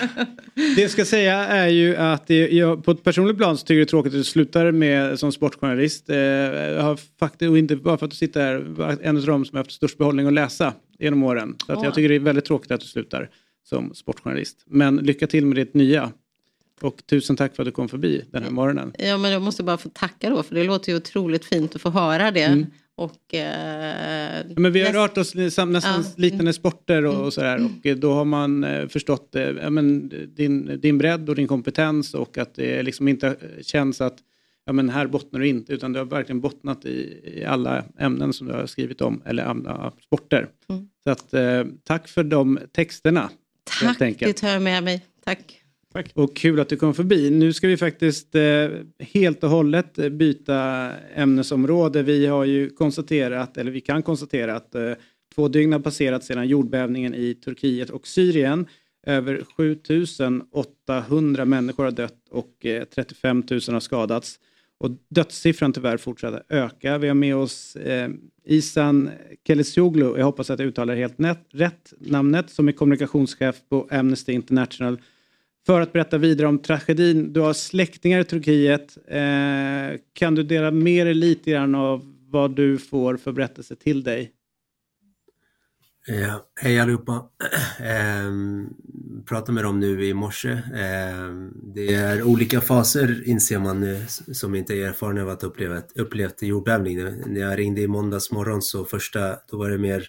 Det 0.76 0.82
jag 0.82 0.90
ska 0.90 1.04
säga 1.04 1.34
är 1.46 1.68
ju 1.68 1.96
att 1.96 2.26
det, 2.26 2.48
jag, 2.48 2.84
på 2.84 2.90
ett 2.90 3.02
personligt 3.04 3.36
plan 3.36 3.58
så 3.58 3.66
tycker 3.66 3.74
jag 3.74 3.86
det 3.86 3.88
är 3.88 3.90
tråkigt 3.90 4.12
att 4.12 4.20
du 4.20 4.24
slutar 4.24 4.72
med 4.72 5.18
som 5.18 5.32
sportjournalist. 5.32 6.10
Eh, 6.10 6.16
jag 6.16 6.82
har 6.82 6.98
faktiskt, 7.18 7.50
och 7.50 7.58
inte 7.58 7.76
bara 7.76 7.98
för 7.98 8.04
att 8.06 8.10
du 8.10 8.16
sitter 8.16 8.40
här, 8.40 8.98
en 9.02 9.16
av 9.16 9.22
de 9.26 9.44
som 9.44 9.56
har 9.56 9.64
haft 9.64 9.72
störst 9.72 9.98
behållning 9.98 10.26
att 10.26 10.32
läsa 10.32 10.74
genom 10.98 11.22
åren. 11.22 11.56
Så 11.66 11.72
att 11.72 11.78
Ja. 11.78 11.84
jag 11.84 11.94
tycker 11.94 12.08
det 12.08 12.14
är 12.14 12.18
väldigt 12.20 12.44
tråkigt 12.44 12.70
att 12.70 12.80
du 12.80 12.86
slutar 12.86 13.30
som 13.68 13.94
sportjournalist. 13.94 14.62
Men 14.66 14.96
lycka 14.96 15.26
till 15.26 15.46
med 15.46 15.56
ditt 15.56 15.74
nya. 15.74 16.10
Och 16.80 17.02
tusen 17.10 17.36
tack 17.36 17.56
för 17.56 17.62
att 17.62 17.66
du 17.66 17.72
kom 17.72 17.88
förbi 17.88 18.24
den 18.30 18.42
här 18.42 18.50
morgonen. 18.50 18.92
Ja, 18.98 19.18
men 19.18 19.30
jag 19.30 19.42
måste 19.42 19.62
bara 19.62 19.76
få 19.78 19.88
tacka 19.88 20.30
då, 20.30 20.42
för 20.42 20.54
det 20.54 20.64
låter 20.64 20.92
ju 20.92 20.96
otroligt 20.96 21.44
fint 21.44 21.74
att 21.74 21.82
få 21.82 21.90
höra 21.90 22.30
det. 22.30 22.42
Mm. 22.42 22.66
Och, 22.96 23.34
eh, 23.34 24.44
Men 24.56 24.72
vi 24.72 24.80
har 24.80 24.86
näst- 24.92 24.94
rört 24.94 25.18
oss 25.18 25.34
nästan 25.34 25.74
Ja. 25.74 26.04
liknande 26.16 26.52
sporter 26.52 27.04
och, 27.04 27.24
och 27.26 27.32
sådär 27.32 27.68
och 27.84 27.96
då 27.98 28.12
har 28.12 28.24
man 28.24 28.64
eh, 28.64 28.88
förstått 28.88 29.34
eh, 29.34 29.42
ja, 29.42 29.70
men, 29.70 30.12
din, 30.34 30.80
din 30.80 30.98
bredd 30.98 31.28
och 31.28 31.34
din 31.36 31.46
kompetens 31.48 32.14
och 32.14 32.38
att 32.38 32.54
det 32.54 32.82
liksom 32.82 33.08
inte 33.08 33.36
känns 33.62 34.00
att 34.00 34.18
ja, 34.66 34.72
men 34.72 34.88
här 34.90 35.06
bottnar 35.06 35.40
du 35.40 35.48
inte 35.48 35.72
utan 35.72 35.92
du 35.92 35.98
har 35.98 36.06
verkligen 36.06 36.40
bottnat 36.40 36.84
i, 36.84 37.20
i 37.40 37.44
alla 37.44 37.84
ämnen 37.98 38.32
som 38.32 38.46
du 38.46 38.52
har 38.52 38.66
skrivit 38.66 39.00
om 39.00 39.22
eller 39.26 39.44
alla 39.44 39.92
sporter. 40.06 40.48
Mm. 40.68 40.88
Så 41.04 41.10
att, 41.10 41.34
eh, 41.34 41.64
tack 41.84 42.08
för 42.08 42.24
de 42.24 42.58
texterna. 42.72 43.30
Tack, 43.82 44.18
det 44.18 44.32
tar 44.32 44.48
jag 44.48 44.62
med 44.62 44.84
mig. 44.84 45.04
Tack. 45.24 45.60
Tack. 45.94 46.10
Och 46.14 46.36
kul 46.36 46.60
att 46.60 46.68
du 46.68 46.76
kom 46.76 46.94
förbi. 46.94 47.30
Nu 47.30 47.52
ska 47.52 47.68
vi 47.68 47.76
faktiskt 47.76 48.34
eh, 48.34 48.68
helt 48.98 49.44
och 49.44 49.50
hållet 49.50 49.98
eh, 49.98 50.08
byta 50.08 50.90
ämnesområde. 51.14 52.02
Vi 52.02 52.26
har 52.26 52.44
ju 52.44 52.70
konstaterat, 52.70 53.56
eller 53.56 53.70
vi 53.70 53.80
kan 53.80 54.02
konstatera 54.02 54.56
att 54.56 54.74
eh, 54.74 54.92
två 55.34 55.48
dygn 55.48 55.72
har 55.72 55.80
passerat 55.80 56.24
sedan 56.24 56.48
jordbävningen 56.48 57.14
i 57.14 57.34
Turkiet 57.34 57.90
och 57.90 58.06
Syrien. 58.06 58.66
Över 59.06 59.42
7800 59.56 61.44
människor 61.44 61.84
har 61.84 61.90
dött 61.90 62.28
och 62.30 62.66
eh, 62.66 62.84
35 62.84 63.42
000 63.50 63.60
har 63.68 63.80
skadats. 63.80 64.38
Och 64.78 64.90
dödssiffran 65.10 65.72
tyvärr 65.72 65.96
fortsätter 65.96 66.42
öka. 66.48 66.98
Vi 66.98 67.08
har 67.08 67.14
med 67.14 67.36
oss 67.36 67.76
eh, 67.76 68.10
Isan 68.44 69.10
Kelesioglu, 69.46 70.18
jag 70.18 70.24
hoppas 70.24 70.50
att 70.50 70.58
jag 70.58 70.68
uttalar 70.68 70.96
helt 70.96 71.18
net, 71.18 71.46
rätt 71.50 71.92
namnet, 71.98 72.50
som 72.50 72.68
är 72.68 72.72
kommunikationschef 72.72 73.56
på 73.68 73.88
Amnesty 73.90 74.32
International 74.32 74.98
för 75.66 75.80
att 75.80 75.92
berätta 75.92 76.18
vidare 76.18 76.48
om 76.48 76.58
tragedin. 76.58 77.32
Du 77.32 77.40
har 77.40 77.52
släktingar 77.52 78.20
i 78.20 78.24
Turkiet. 78.24 78.98
Eh, 79.08 80.00
kan 80.12 80.34
du 80.34 80.42
dela 80.42 80.70
med 80.70 81.06
dig 81.06 81.14
lite 81.14 81.50
grann 81.50 81.74
av 81.74 82.14
vad 82.30 82.56
du 82.56 82.78
får 82.78 83.16
för 83.16 83.32
berättelse 83.32 83.76
till 83.76 84.02
dig? 84.02 84.32
Eh, 86.08 86.36
hej 86.60 86.80
allihopa. 86.80 87.24
Eh, 87.80 88.32
pratade 89.26 89.52
med 89.52 89.64
dem 89.64 89.80
nu 89.80 90.04
i 90.04 90.14
morse. 90.14 90.50
Eh, 90.52 91.30
det 91.74 91.94
är 91.94 92.22
olika 92.22 92.60
faser 92.60 93.28
inser 93.28 93.58
man 93.58 93.80
nu 93.80 94.04
som 94.08 94.54
inte 94.54 94.74
är 94.74 94.88
erfaren 94.88 95.18
av 95.18 95.28
att 95.28 95.44
uppleva 95.44 95.82
upplevt 95.94 96.42
jordbävning. 96.42 97.04
När 97.26 97.40
jag 97.40 97.58
ringde 97.58 97.80
i 97.80 97.86
måndags 97.86 98.30
morgon 98.30 98.62
så 98.62 98.84
första, 98.84 99.36
då 99.50 99.58
var 99.58 99.70
det 99.70 99.78
mer 99.78 100.08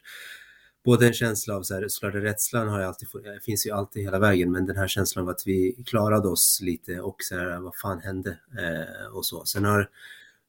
både 0.85 1.07
en 1.07 1.13
känsla 1.13 1.55
av 1.55 1.63
så 1.63 1.73
här, 1.73 1.87
såklart 1.87 2.15
rädslan 2.15 2.67
har 2.67 2.79
jag 2.79 2.87
alltid, 2.87 3.07
eh, 3.25 3.39
finns 3.41 3.67
ju 3.67 3.71
alltid 3.71 4.03
hela 4.03 4.19
vägen, 4.19 4.51
men 4.51 4.65
den 4.65 4.77
här 4.77 4.87
känslan 4.87 5.23
av 5.23 5.29
att 5.29 5.47
vi 5.47 5.83
klarade 5.85 6.27
oss 6.27 6.59
lite 6.61 6.99
och 6.99 7.15
så 7.19 7.35
här, 7.35 7.59
vad 7.59 7.75
fan 7.75 7.99
hände? 7.99 8.39
Eh, 8.59 9.15
och 9.15 9.25
så. 9.25 9.45
Sen 9.45 9.65
har, 9.65 9.89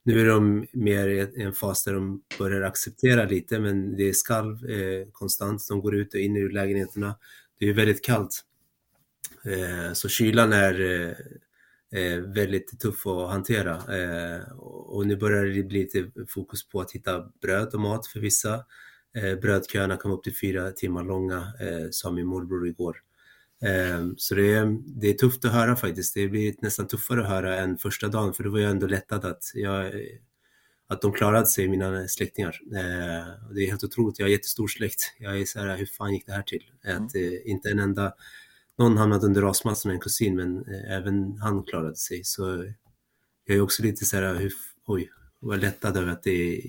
nu 0.03 0.21
är 0.21 0.25
de 0.25 0.67
mer 0.71 1.07
i 1.07 1.43
en 1.43 1.53
fas 1.53 1.83
där 1.83 1.93
de 1.93 2.21
börjar 2.39 2.61
acceptera 2.61 3.25
lite, 3.25 3.59
men 3.59 3.95
det 3.95 4.09
är 4.09 4.13
skalv 4.13 4.69
eh, 4.69 5.07
konstant. 5.11 5.67
De 5.69 5.81
går 5.81 5.95
ut 5.95 6.13
och 6.13 6.19
in 6.19 6.37
ur 6.37 6.49
lägenheterna. 6.49 7.15
Det 7.59 7.69
är 7.69 7.73
väldigt 7.73 8.03
kallt. 8.05 8.43
Eh, 9.45 9.93
så 9.93 10.09
kylan 10.09 10.53
är 10.53 10.81
eh, 10.81 11.13
eh 12.01 12.19
väldigt 12.19 12.79
tuff 12.79 13.07
att 13.07 13.29
hantera. 13.29 13.75
Eh, 13.75 14.51
och 14.59 15.07
nu 15.07 15.15
börjar 15.15 15.45
det 15.45 15.63
bli 15.63 15.79
lite 15.79 16.11
fokus 16.27 16.69
på 16.69 16.81
att 16.81 16.91
hitta 16.91 17.31
bröd 17.41 17.73
och 17.73 17.81
mat 17.81 18.07
för 18.07 18.19
vissa. 18.19 18.65
Eh, 19.15 19.39
brödköerna 19.39 19.99
vara 20.03 20.13
upp 20.13 20.23
till 20.23 20.37
fyra 20.37 20.71
timmar 20.71 21.03
långa, 21.03 21.37
eh, 21.37 21.87
sa 21.91 22.11
min 22.11 22.27
morbror 22.27 22.67
igår. 22.67 22.97
Eh, 23.63 24.07
så 24.17 24.35
det 24.35 24.53
är, 24.53 24.77
det 25.01 25.07
är 25.07 25.13
tufft 25.13 25.45
att 25.45 25.51
höra 25.51 25.75
faktiskt. 25.75 26.13
Det 26.13 26.27
blir 26.27 26.55
nästan 26.61 26.87
tuffare 26.87 27.21
att 27.21 27.27
höra 27.27 27.57
än 27.57 27.77
första 27.77 28.07
dagen, 28.07 28.33
för 28.33 28.43
då 28.43 28.49
var 28.49 28.59
jag 28.59 28.71
ändå 28.71 28.87
lättad 28.87 29.25
att, 29.25 29.43
jag, 29.53 29.93
att 30.87 31.01
de 31.01 31.13
klarade 31.13 31.45
sig, 31.45 31.67
mina 31.67 32.07
släktingar. 32.07 32.59
Det 33.53 33.63
är 33.63 33.67
helt 33.67 33.83
otroligt, 33.83 34.19
jag 34.19 34.25
har 34.25 34.31
jättestor 34.31 34.67
släkt. 34.67 35.01
Jag 35.19 35.41
är 35.41 35.45
så 35.45 35.59
här, 35.59 35.77
hur 35.77 35.85
fan 35.85 36.13
gick 36.13 36.25
det 36.25 36.33
här 36.33 36.41
till? 36.41 36.63
Mm. 36.83 37.05
Att 37.05 37.15
inte 37.45 37.69
en 37.69 37.79
enda, 37.79 38.13
någon 38.77 38.97
hamnade 38.97 39.25
under 39.25 39.41
rasmassan, 39.41 39.91
en 39.91 39.99
kusin, 39.99 40.35
men 40.35 40.65
även 40.89 41.37
han 41.37 41.63
klarade 41.63 41.95
sig. 41.95 42.23
Så 42.23 42.73
jag 43.45 43.57
är 43.57 43.61
också 43.61 43.83
lite 43.83 44.05
så 44.05 44.17
här, 44.17 44.35
hur, 44.35 44.53
oj, 44.85 45.11
var 45.39 45.57
lättad 45.57 45.97
över 45.97 46.11
att 46.11 46.23
det 46.23 46.61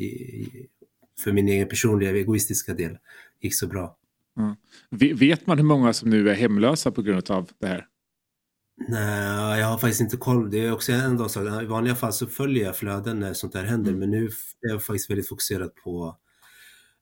för 1.24 1.32
min 1.32 1.48
egen 1.48 1.68
personliga 1.68 2.10
egoistiska 2.10 2.74
del 2.74 2.98
gick 3.40 3.54
så 3.54 3.66
bra. 3.66 3.96
Mm. 4.38 5.16
Vet 5.16 5.46
man 5.46 5.58
hur 5.58 5.64
många 5.64 5.92
som 5.92 6.10
nu 6.10 6.30
är 6.30 6.34
hemlösa 6.34 6.90
på 6.90 7.02
grund 7.02 7.30
av 7.30 7.50
det 7.58 7.66
här? 7.66 7.86
Nej, 8.88 9.60
jag 9.60 9.66
har 9.66 9.78
faktiskt 9.78 10.00
inte 10.00 10.16
koll. 10.16 10.50
Det 10.50 10.58
är 10.58 10.72
också 10.72 10.92
en 10.92 11.16
dag 11.16 11.30
sak. 11.30 11.62
I 11.62 11.66
vanliga 11.66 11.94
fall 11.94 12.12
så 12.12 12.26
följer 12.26 12.64
jag 12.64 12.76
flöden 12.76 13.20
när 13.20 13.32
sånt 13.32 13.54
här 13.54 13.64
händer, 13.64 13.90
mm. 13.90 14.00
men 14.00 14.10
nu 14.10 14.24
är 14.60 14.70
jag 14.70 14.84
faktiskt 14.84 15.10
väldigt 15.10 15.28
fokuserad 15.28 15.74
på 15.74 16.16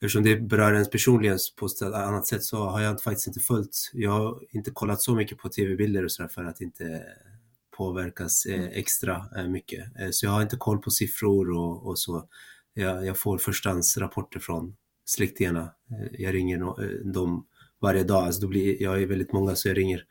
Eftersom 0.00 0.22
det 0.22 0.36
berör 0.36 0.72
ens 0.72 0.90
personligen 0.90 1.38
på 1.56 1.66
ett 1.66 1.82
annat 1.82 2.26
sätt 2.26 2.44
så 2.44 2.64
har 2.64 2.80
jag 2.80 3.02
faktiskt 3.02 3.26
inte 3.26 3.40
följt. 3.40 3.90
Jag 3.92 4.10
har 4.10 4.38
inte 4.50 4.70
kollat 4.70 5.02
så 5.02 5.14
mycket 5.14 5.38
på 5.38 5.48
tv-bilder 5.48 6.04
och 6.04 6.12
sådär 6.12 6.28
för 6.28 6.44
att 6.44 6.60
inte 6.60 7.02
påverkas 7.76 8.46
eh, 8.46 8.54
mm. 8.54 8.70
extra 8.72 9.28
eh, 9.36 9.48
mycket. 9.48 10.00
Eh, 10.00 10.08
så 10.10 10.26
jag 10.26 10.30
har 10.30 10.42
inte 10.42 10.56
koll 10.56 10.78
på 10.78 10.90
siffror 10.90 11.50
och, 11.50 11.86
och 11.86 11.98
så 11.98 12.28
jag, 12.76 13.06
jag 13.06 13.18
får 13.18 13.38
förstahandsrapporter 13.38 14.40
från 14.40 14.76
släktingarna. 15.04 15.60
Eh, 15.90 16.20
jag 16.20 16.34
ringer 16.34 16.58
no 16.58 16.82
eh, 16.82 17.12
dem 17.12 17.46
varje 17.80 18.04
dag. 18.04 18.24
Alltså 18.24 18.40
då 18.40 18.48
blir, 18.48 18.82
jag 18.82 19.02
är 19.02 19.06
väldigt 19.06 19.32
många 19.32 19.54
så 19.54 19.68
jag 19.68 19.76
ringer 19.76 20.04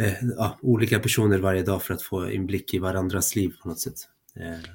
eh, 0.00 0.12
ja, 0.36 0.58
olika 0.62 0.98
personer 0.98 1.38
varje 1.38 1.62
dag 1.62 1.82
för 1.82 1.94
att 1.94 2.02
få 2.02 2.30
inblick 2.30 2.74
i 2.74 2.78
varandras 2.78 3.36
liv 3.36 3.54
på 3.62 3.68
något 3.68 3.80
sätt. 3.80 3.98
Eh. 4.36 4.70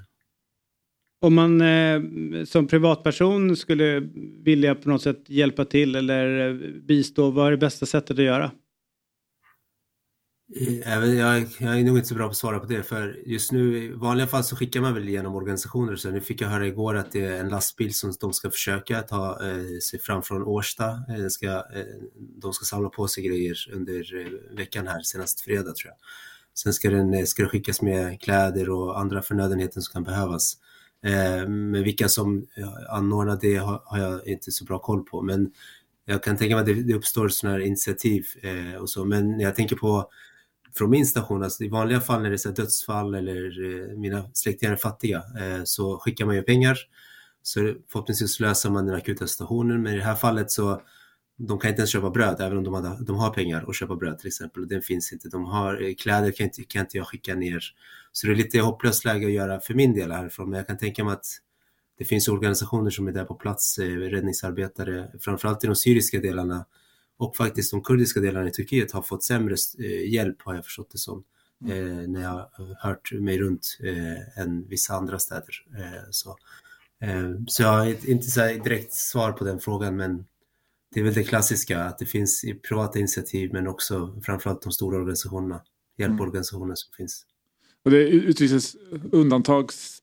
Om 1.21 1.35
man 1.35 1.61
eh, 1.61 2.01
som 2.45 2.67
privatperson 2.67 3.55
skulle 3.55 4.09
vilja 4.43 4.75
på 4.75 4.89
något 4.89 5.01
sätt 5.01 5.23
hjälpa 5.27 5.65
till 5.65 5.95
eller 5.95 6.49
eh, 6.49 6.71
bistå, 6.81 7.31
vad 7.31 7.47
är 7.47 7.51
det 7.51 7.57
bästa 7.57 7.85
sättet 7.85 8.19
att 8.19 8.25
göra? 8.25 8.51
Även 10.83 11.17
jag, 11.17 11.47
jag 11.57 11.79
är 11.79 11.83
nog 11.83 11.97
inte 11.97 12.07
så 12.07 12.15
bra 12.15 12.25
på 12.25 12.31
att 12.31 12.37
svara 12.37 12.59
på 12.59 12.65
det 12.65 12.83
för 12.83 13.19
just 13.25 13.51
nu 13.51 13.77
i 13.77 13.91
vanliga 13.91 14.27
fall 14.27 14.43
så 14.43 14.55
skickar 14.55 14.81
man 14.81 14.93
väl 14.93 15.09
genom 15.09 15.35
organisationer. 15.35 15.95
Så 15.95 16.11
nu 16.11 16.21
fick 16.21 16.41
jag 16.41 16.47
höra 16.47 16.67
igår 16.67 16.95
att 16.95 17.11
det 17.11 17.25
är 17.25 17.39
en 17.39 17.49
lastbil 17.49 17.93
som 17.93 18.13
de 18.19 18.33
ska 18.33 18.51
försöka 18.51 19.01
ta 19.01 19.47
eh, 19.47 19.79
sig 19.89 19.99
fram 19.99 20.23
från 20.23 20.43
Årsta. 20.43 20.85
Eh, 20.85 21.27
ska, 21.29 21.47
eh, 21.47 21.85
de 22.17 22.53
ska 22.53 22.65
samla 22.65 22.89
på 22.89 23.07
sig 23.07 23.23
grejer 23.23 23.55
under 23.73 24.21
eh, 24.21 24.57
veckan 24.57 24.87
här, 24.87 25.01
senast 25.01 25.41
fredag 25.41 25.73
tror 25.75 25.89
jag. 25.89 25.95
Sen 26.53 26.73
ska, 26.73 26.89
den, 26.89 27.13
eh, 27.13 27.25
ska 27.25 27.43
det 27.43 27.49
skickas 27.49 27.81
med 27.81 28.21
kläder 28.21 28.69
och 28.69 28.99
andra 28.99 29.21
förnödenheter 29.21 29.81
som 29.81 29.93
kan 29.93 30.03
behövas. 30.03 30.57
Eh, 31.05 31.47
men 31.47 31.83
vilka 31.83 32.09
som 32.09 32.47
eh, 32.57 32.95
anordnar 32.95 33.37
det 33.41 33.55
har, 33.55 33.81
har, 33.85 33.99
jag 33.99 34.27
inte 34.27 34.51
så 34.51 34.65
bra 34.65 34.79
koll 34.79 35.03
på. 35.03 35.21
Men 35.21 35.51
jag 36.05 36.23
kan 36.23 36.37
tänka 36.37 36.55
mig 36.55 36.61
att 36.61 36.67
det, 36.67 36.83
det 36.83 36.93
uppstår 36.93 37.29
sådana 37.29 37.57
här 37.57 37.65
initiativ 37.65 38.25
eh, 38.41 38.81
och 38.81 38.89
så. 38.89 39.05
Men 39.05 39.39
jag 39.39 39.55
tänker 39.55 39.75
på 39.75 40.09
från 40.75 40.89
min 40.89 41.05
station, 41.05 41.43
alltså 41.43 41.63
i 41.63 41.69
vanliga 41.69 41.99
fall 41.99 42.21
när 42.21 42.29
det 42.29 42.35
är 42.35 42.37
så 42.37 42.51
dödsfall 42.51 43.15
eller 43.15 43.65
eh, 43.65 43.97
mina 43.97 44.29
släktingar 44.33 44.73
är 44.73 44.77
fattiga 44.77 45.17
eh, 45.17 45.63
så 45.63 45.97
skickar 45.97 46.25
man 46.25 46.35
ju 46.35 46.43
pengar. 46.43 46.77
Så 47.43 47.73
förhoppningsvis 47.91 48.39
löser 48.39 48.69
man 48.69 48.85
den 48.85 48.95
akuta 48.95 49.27
situationen, 49.27 49.81
men 49.81 49.93
i 49.93 49.97
det 49.97 50.03
här 50.03 50.15
fallet 50.15 50.51
så 50.51 50.81
de 51.47 51.59
kan 51.59 51.69
inte 51.69 51.79
ens 51.79 51.91
köpa 51.91 52.09
bröd, 52.09 52.41
även 52.41 52.57
om 52.57 52.63
de, 52.63 52.73
hade, 52.73 53.03
de 53.03 53.15
har 53.15 53.29
pengar 53.29 53.65
att 53.67 53.75
köpa 53.75 53.95
bröd 53.95 54.19
till 54.19 54.27
exempel. 54.27 54.61
Och 54.61 54.67
den 54.67 54.81
finns 54.81 55.13
inte. 55.13 55.29
De 55.29 55.45
har 55.45 55.83
eh, 55.83 55.93
kläder 55.95 56.31
kan 56.31 56.43
inte, 56.43 56.63
kan 56.63 56.81
inte 56.81 56.97
jag 56.97 57.07
skicka 57.07 57.35
ner. 57.35 57.63
Så 58.11 58.27
det 58.27 58.33
är 58.33 58.35
lite 58.35 58.59
hopplöst 58.59 59.05
läge 59.05 59.25
att 59.25 59.31
göra 59.31 59.59
för 59.59 59.73
min 59.73 59.93
del 59.93 60.11
härifrån. 60.11 60.49
Men 60.49 60.57
jag 60.57 60.67
kan 60.67 60.77
tänka 60.77 61.03
mig 61.03 61.13
att 61.13 61.25
det 61.97 62.05
finns 62.05 62.27
organisationer 62.27 62.89
som 62.89 63.07
är 63.07 63.11
där 63.11 63.25
på 63.25 63.35
plats, 63.35 63.77
eh, 63.77 63.85
räddningsarbetare, 63.85 65.11
framförallt 65.19 65.63
i 65.63 65.67
de 65.67 65.75
syriska 65.75 66.19
delarna 66.19 66.65
och 67.21 67.35
faktiskt 67.35 67.71
de 67.71 67.81
kurdiska 67.83 68.19
delarna 68.19 68.47
i 68.47 68.51
Turkiet 68.51 68.91
har 68.91 69.01
fått 69.01 69.23
sämre 69.23 69.55
eh, 69.79 70.13
hjälp 70.13 70.41
har 70.41 70.55
jag 70.55 70.65
förstått 70.65 70.91
det 70.91 70.97
som. 70.97 71.23
Mm. 71.65 71.99
Eh, 71.99 72.07
när 72.07 72.21
jag 72.21 72.29
har 72.29 72.87
hört 72.89 73.11
mig 73.11 73.39
runt 73.39 73.77
eh, 73.83 74.41
än 74.41 74.67
vissa 74.67 74.93
andra 74.93 75.19
städer. 75.19 75.65
Eh, 75.77 76.09
så. 76.11 76.37
Eh, 77.01 77.31
så 77.47 77.63
jag 77.63 77.69
har 77.69 78.09
inte 78.09 78.27
så 78.27 78.39
direkt 78.39 78.93
svar 78.93 79.31
på 79.31 79.43
den 79.43 79.59
frågan 79.59 79.95
men 79.95 80.25
det 80.93 80.99
är 80.99 81.03
väl 81.03 81.13
det 81.13 81.23
klassiska 81.23 81.83
att 81.83 81.97
det 81.97 82.05
finns 82.05 82.43
i 82.43 82.53
privata 82.53 82.99
initiativ 82.99 83.53
men 83.53 83.67
också 83.67 84.21
framförallt 84.25 84.61
de 84.61 84.71
stora 84.71 84.97
organisationerna, 84.97 85.61
hjälporganisationer 85.97 86.75
som 86.75 86.93
finns. 86.97 87.25
Och 87.85 87.91
det 87.91 87.97
utlystes 87.97 88.75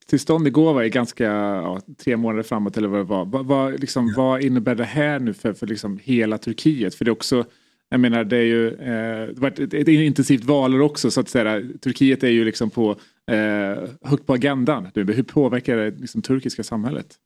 undantagstillstånd 0.08 0.46
igår 0.46 0.74
var 0.74 0.82
i 0.82 0.90
ganska 0.90 1.24
ja, 1.24 1.80
tre 2.04 2.16
månader 2.16 2.42
framåt 2.42 2.76
eller 2.76 2.88
vad 2.88 3.00
det 3.00 3.04
var. 3.04 3.24
Vad, 3.24 3.46
vad, 3.46 3.80
liksom, 3.80 4.06
ja. 4.06 4.14
vad 4.16 4.42
innebär 4.42 4.74
det 4.74 4.84
här 4.84 5.20
nu 5.20 5.34
för, 5.34 5.52
för 5.52 5.66
liksom 5.66 5.98
hela 6.02 6.38
Turkiet? 6.38 6.94
För 6.94 7.04
det 7.04 7.08
är 7.08 7.12
också, 7.12 7.44
jag 7.90 8.00
menar 8.00 8.24
det 8.24 8.36
är 8.36 8.42
ju, 8.42 8.68
eh, 8.68 9.34
det 9.34 9.40
var 9.40 9.48
ett, 9.48 9.74
ett, 9.74 9.88
intensivt 9.88 10.44
valår 10.44 10.80
också 10.80 11.10
så 11.10 11.20
att 11.20 11.28
säga. 11.28 11.62
Turkiet 11.80 12.22
är 12.22 12.30
ju 12.30 12.44
liksom 12.44 12.70
på, 12.70 12.96
eh, 13.30 13.88
högt 14.02 14.26
på 14.26 14.32
agendan. 14.32 14.88
Hur 14.94 15.22
påverkar 15.22 15.76
det 15.76 15.90
liksom, 16.00 16.22
turkiska 16.22 16.62
samhället? 16.62 17.18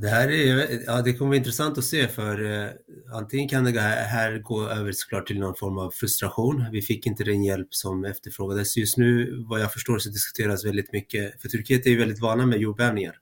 Det 0.00 0.08
här 0.08 0.28
är, 0.28 0.82
ja, 0.86 1.02
det 1.02 1.12
kommer 1.12 1.28
bli 1.28 1.38
intressant 1.38 1.78
att 1.78 1.84
se 1.84 2.08
för 2.08 2.44
eh, 2.44 2.70
antingen 3.12 3.48
kan 3.48 3.64
det 3.64 3.80
här 3.80 4.38
gå 4.38 4.68
över 4.68 4.92
såklart 4.92 5.26
till 5.26 5.38
någon 5.38 5.54
form 5.54 5.78
av 5.78 5.90
frustration. 5.90 6.64
Vi 6.72 6.82
fick 6.82 7.06
inte 7.06 7.24
den 7.24 7.44
hjälp 7.44 7.74
som 7.74 8.04
efterfrågades. 8.04 8.76
Just 8.76 8.96
nu, 8.96 9.44
vad 9.48 9.60
jag 9.60 9.72
förstår, 9.72 9.98
så 9.98 10.10
diskuteras 10.10 10.64
väldigt 10.64 10.92
mycket, 10.92 11.42
för 11.42 11.48
Turkiet 11.48 11.86
är 11.86 11.90
ju 11.90 11.98
väldigt 11.98 12.20
vana 12.20 12.46
med 12.46 12.58
jordbävningar. 12.58 13.16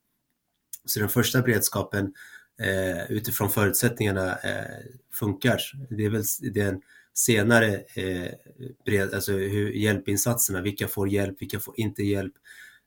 Så 0.84 1.00
den 1.00 1.08
första 1.08 1.42
beredskapen 1.42 2.14
eh, 2.60 3.10
utifrån 3.10 3.50
förutsättningarna 3.50 4.38
eh, 4.38 4.84
funkar. 5.12 5.60
Det 5.90 6.04
är 6.04 6.10
väl 6.10 6.24
den 6.52 6.80
senare 7.14 7.74
eh, 7.74 8.30
bred, 8.84 9.14
alltså 9.14 9.32
hur, 9.32 9.70
hjälpinsatserna, 9.70 10.60
vilka 10.60 10.88
får 10.88 11.08
hjälp, 11.08 11.42
vilka 11.42 11.60
får 11.60 11.80
inte 11.80 12.02
hjälp 12.02 12.34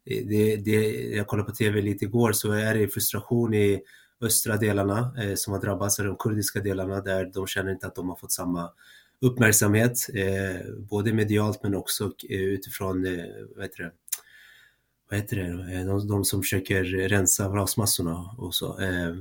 det, 0.05 0.55
det, 0.55 0.91
jag 1.15 1.27
kollade 1.27 1.49
på 1.49 1.55
tv 1.55 1.81
lite 1.81 2.05
igår 2.05 2.31
så 2.31 2.51
är 2.51 2.75
det 2.75 2.87
frustration 2.87 3.53
i 3.53 3.81
östra 4.21 4.57
delarna 4.57 5.13
eh, 5.23 5.35
som 5.35 5.53
har 5.53 5.61
drabbats 5.61 5.99
av 5.99 6.05
de 6.05 6.15
kurdiska 6.17 6.59
delarna 6.59 7.01
där 7.01 7.31
de 7.33 7.47
känner 7.47 7.71
inte 7.71 7.87
att 7.87 7.95
de 7.95 8.09
har 8.09 8.15
fått 8.15 8.31
samma 8.31 8.71
uppmärksamhet, 9.21 10.09
eh, 10.13 10.73
både 10.77 11.13
medialt 11.13 11.63
men 11.63 11.75
också 11.75 12.11
eh, 12.29 12.39
utifrån, 12.39 13.05
eh, 13.05 13.25
vad 13.55 13.63
heter 13.63 13.83
det, 13.83 13.91
vad 15.09 15.19
heter 15.19 15.37
det, 15.37 15.73
eh, 15.75 15.85
de, 15.85 16.07
de 16.07 16.25
som 16.25 16.41
försöker 16.41 16.83
rensa 16.83 17.47
rasmassorna 17.47 18.35
och 18.37 18.55
så. 18.55 18.79
Eh, 18.79 19.15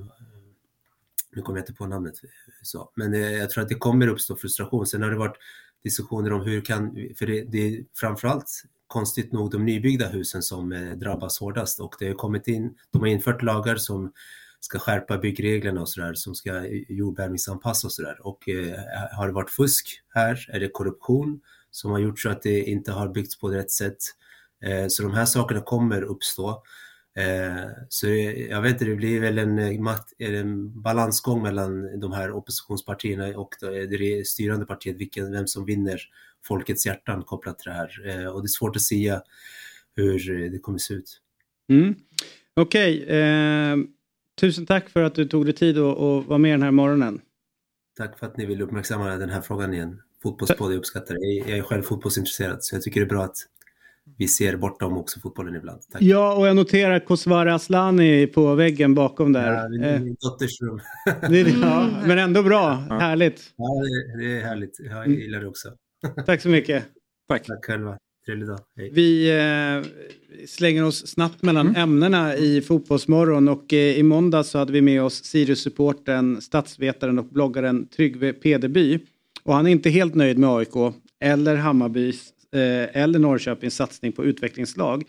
nu 1.33 1.43
kommer 1.43 1.59
jag 1.59 1.63
inte 1.63 1.75
på 1.75 1.87
namnet. 1.87 2.15
Så. 2.63 2.91
Men 2.95 3.15
eh, 3.15 3.33
jag 3.33 3.51
tror 3.51 3.63
att 3.63 3.69
det 3.69 3.75
kommer 3.75 4.09
uppstå 4.09 4.37
frustration. 4.37 4.87
Sen 4.87 5.03
har 5.03 5.11
det 5.11 5.17
varit 5.17 5.37
diskussioner 5.83 6.33
om 6.33 6.41
hur 6.41 6.61
kan, 6.61 7.09
för 7.19 7.27
det, 7.27 7.43
det 7.43 7.59
är 7.59 7.85
framförallt 7.95 8.63
konstigt 8.89 9.33
nog 9.33 9.51
de 9.51 9.65
nybyggda 9.65 10.09
husen 10.09 10.43
som 10.43 10.73
eh, 10.73 10.91
drabbas 10.91 11.39
hårdast 11.39 11.81
och 11.81 11.95
det 11.99 12.07
har 12.09 12.15
kommit 12.15 12.49
in, 12.49 12.75
de 12.91 13.01
har 13.01 13.09
infört 13.09 13.43
lagar 13.43 13.77
som 13.77 14.13
ska 14.61 14.79
skärpa 14.79 15.19
byggreglerna 15.19 15.81
och 15.81 15.89
sådär, 15.89 16.15
som 16.15 16.35
ska 16.35 16.57
eh, 16.57 16.83
jordbävningsanpassa 16.89 17.87
och 17.87 17.93
sådär. 17.93 18.27
Och 18.27 18.49
eh, 18.49 18.79
har 19.13 19.27
det 19.27 19.33
varit 19.33 19.51
fusk 19.51 20.03
här? 20.15 20.47
Är 20.53 20.61
det 20.61 20.69
korruption 20.69 21.41
som 21.71 21.91
har 21.91 21.99
gjort 21.99 22.21
så 22.21 22.29
att 22.29 22.43
det 22.43 22.63
inte 22.63 22.93
har 22.93 23.09
byggts 23.09 23.41
på 23.41 23.49
rätt 23.49 23.71
sätt? 23.71 23.99
Eh, 24.65 24.87
så 24.89 25.03
de 25.03 25.13
här 25.15 25.25
sakerna 25.25 25.61
kommer 25.61 26.03
uppstå. 26.03 26.63
Eh, 27.19 27.71
så 27.89 28.07
jag 28.51 28.63
vet 28.63 28.73
inte, 28.73 28.85
det 28.85 28.95
blir 28.95 29.21
väl 29.21 29.39
en, 29.39 29.59
eh, 29.59 29.81
mat- 29.81 30.13
en 30.19 30.83
balansgång 30.83 31.43
mellan 31.43 32.01
de 32.01 32.13
här 32.13 32.31
oppositionspartierna 32.33 33.39
och 33.39 33.51
det 33.61 33.87
det 33.87 34.27
styrande 34.27 34.67
partiet, 34.67 34.97
vilken, 34.97 35.33
vem 35.33 35.47
som 35.47 35.65
vinner 35.65 36.01
folkets 36.45 36.87
hjärtan 36.87 37.23
kopplat 37.23 37.59
till 37.59 37.71
det 37.71 37.77
här. 37.77 37.91
Eh, 38.09 38.27
Och 38.27 38.43
det 38.43 38.47
är 38.47 38.49
svårt 38.49 38.77
att 38.77 38.83
säga 38.83 39.23
hur 39.97 40.49
det 40.51 40.59
kommer 40.59 40.79
se 40.79 40.95
ut. 40.95 41.21
Mm. 41.73 41.95
Okej, 42.57 43.03
eh, 43.05 43.77
tusen 44.41 44.67
tack 44.67 44.89
för 44.89 45.03
att 45.03 45.15
du 45.15 45.25
tog 45.29 45.45
dig 45.45 45.55
tid 45.55 45.79
att 45.79 45.99
att 45.99 46.27
vara 46.27 46.39
med 46.39 46.53
den 46.53 46.63
här 46.63 46.71
morgonen. 46.71 47.21
Tack 47.97 48.19
för 48.19 48.27
att 48.27 48.37
ni 48.37 48.47
vill 48.47 48.63
uppmärksamma 48.63 49.17
den 49.17 49.31
här 49.31 49.41
frågan 49.41 49.75
igen. 49.75 50.03
Fotbollspodd, 50.23 50.73
jag 50.73 50.79
uppskattar 50.79 51.15
det. 51.15 51.27
Jag 51.27 51.49
jag 51.49 51.59
är 51.59 51.63
själv 51.63 51.83
fotbollsintresserad 51.83 52.65
så 52.65 52.75
jag 52.77 52.83
tycker 52.83 53.01
det 53.01 53.07
är 53.07 53.09
bra 53.09 53.25
att 53.25 53.37
vi 54.17 54.29
ser 54.29 54.57
bortom 54.57 54.97
också 54.99 55.21
fotbollen 55.21 55.55
ibland. 55.55 55.81
Tack. 55.93 56.03
Ja, 56.03 56.35
och 56.35 56.47
jag 56.49 56.57
noterar 56.57 56.99
Kosovare 57.01 57.55
Asllani 57.55 58.27
på 58.27 58.55
väggen 58.55 58.95
bakom 58.95 59.33
där. 59.33 59.53
Ja, 59.53 59.69
det 59.69 59.87
är 59.89 59.99
min 60.01 60.17
dotters 60.21 60.61
rum. 60.61 60.81
Eh, 61.23 61.61
ja, 61.61 61.89
men 62.07 62.19
ändå 62.19 62.43
bra, 62.43 62.73
härligt. 62.91 63.43
Ja, 63.57 63.83
det, 64.19 64.25
det 64.25 64.37
är 64.41 64.45
härligt. 64.45 64.77
Jag 64.79 65.05
Mm. 65.07 65.19
gillar 65.21 65.41
det 65.41 65.47
också. 65.47 65.69
Tack 66.27 66.41
så 66.43 66.49
mycket. 66.49 66.85
Tack. 67.29 67.47
Tack 67.47 67.65
själva. 67.65 67.99
Trevlig 68.27 68.49
dag. 68.49 68.59
Hej. 68.77 68.91
Vi 68.93 69.31
eh, 69.39 70.47
slänger 70.47 70.85
oss 70.85 71.07
snabbt 71.07 71.43
mellan 71.43 71.67
Mm. 71.69 71.83
ämnena 71.83 72.37
i 72.37 72.61
Fotbollsmorgon 72.61 73.49
och 73.49 73.73
eh, 73.73 73.79
i 73.99 74.03
måndag 74.03 74.45
så 74.45 74.59
hade 74.59 74.73
vi 74.73 74.81
med 74.83 75.03
oss 75.03 75.25
Sirius-supporten, 75.25 76.41
statsvetaren 76.41 77.19
och 77.19 77.25
bloggaren 77.25 77.87
Tryggve 77.89 78.33
Pederby. 78.33 78.99
Och 79.43 79.55
han 79.55 79.67
är 79.67 79.71
inte 79.71 79.91
helt 79.91 80.15
nöjd 80.15 80.39
med 80.39 80.51
AIK 80.51 80.75
eller 81.21 81.57
Hammarbys 81.57 82.23
eh, 82.31 82.38
Eh, 82.55 83.03
eller 83.03 83.19
Norrköpings 83.19 83.77
satsning 83.77 84.13
på 84.13 84.25
utvecklingslag. 84.25 85.05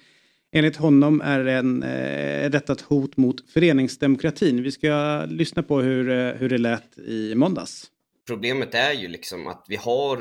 Enligt 0.52 0.76
honom 0.76 1.22
är, 1.22 1.46
en, 1.46 1.84
eh, 1.84 2.50
detta 2.50 2.74
ett 2.74 2.82
hot 2.82 3.18
mot 3.18 3.52
föreningsdemokratin. 3.52 4.64
Vi 4.64 4.72
ska 4.72 5.26
lyssna 5.30 5.64
på 5.64 5.82
hur, 5.82 6.10
eh, 6.10 6.34
hur 6.34 6.50
det 6.50 6.58
lät 6.58 6.98
i 6.98 7.36
måndags. 7.36 7.92
Problemet 8.28 8.76
är 8.76 8.94
ju 8.94 9.08
liksom 9.08 9.48
att 9.48 9.66
vi 9.70 9.76
har, 9.76 10.18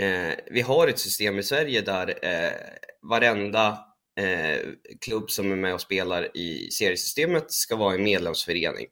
eh, 0.00 0.34
vi 0.50 0.60
har 0.60 0.88
ett 0.88 0.98
system 0.98 1.38
i 1.38 1.42
Sverige 1.42 1.80
där 1.80 2.08
eh, 2.08 2.52
varenda 3.02 3.78
eh, 4.20 4.58
klubb 5.00 5.30
som 5.30 5.52
är 5.52 5.56
med 5.56 5.74
och 5.74 5.80
spelar 5.80 6.36
i 6.36 6.70
seriesystemet 6.70 7.50
ska 7.52 7.76
vara 7.76 7.94
en 7.94 8.02
medlemsförening. 8.02 8.86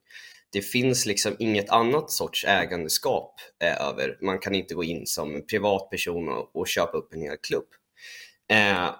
Det 0.54 0.60
finns 0.60 1.06
liksom 1.06 1.36
inget 1.38 1.70
annat 1.70 2.10
sorts 2.10 2.44
ägandeskap 2.44 3.34
eh, 3.64 3.86
över. 3.88 4.18
Man 4.20 4.38
kan 4.38 4.54
inte 4.54 4.74
gå 4.74 4.84
in 4.84 5.06
som 5.06 5.46
privatperson 5.46 6.28
och, 6.28 6.56
och 6.56 6.68
köpa 6.68 6.98
upp 6.98 7.14
en 7.14 7.22
hel 7.22 7.36
klubb. 7.36 7.66
Eh, 8.50 8.90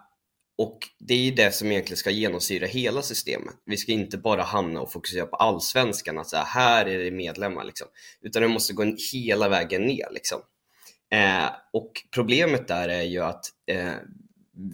och 0.59 0.78
det 0.98 1.14
är 1.14 1.18
ju 1.18 1.31
det 1.31 1.52
som 1.52 1.70
egentligen 1.70 1.97
ska 1.97 2.10
genomsyra 2.10 2.66
hela 2.66 3.02
systemet. 3.02 3.55
Vi 3.66 3.76
ska 3.76 3.93
inte 3.93 4.18
bara 4.18 4.43
hamna 4.43 4.81
och 4.81 4.93
fokusera 4.93 5.26
på 5.26 5.36
allsvenskan, 5.36 6.18
att 6.18 6.28
så 6.28 6.36
här, 6.36 6.44
här 6.44 6.86
är 6.86 7.05
det 7.05 7.10
medlemmar, 7.10 7.64
liksom. 7.64 7.89
utan 8.20 8.43
det 8.43 8.48
måste 8.48 8.72
gå 8.72 8.97
hela 9.12 9.48
vägen 9.48 9.82
ner. 9.82 10.09
Liksom. 10.10 10.40
Eh, 11.12 11.51
och 11.72 11.93
problemet 12.14 12.68
där 12.68 12.89
är 12.89 13.02
ju 13.02 13.20
att 13.20 13.44
eh, 13.66 13.93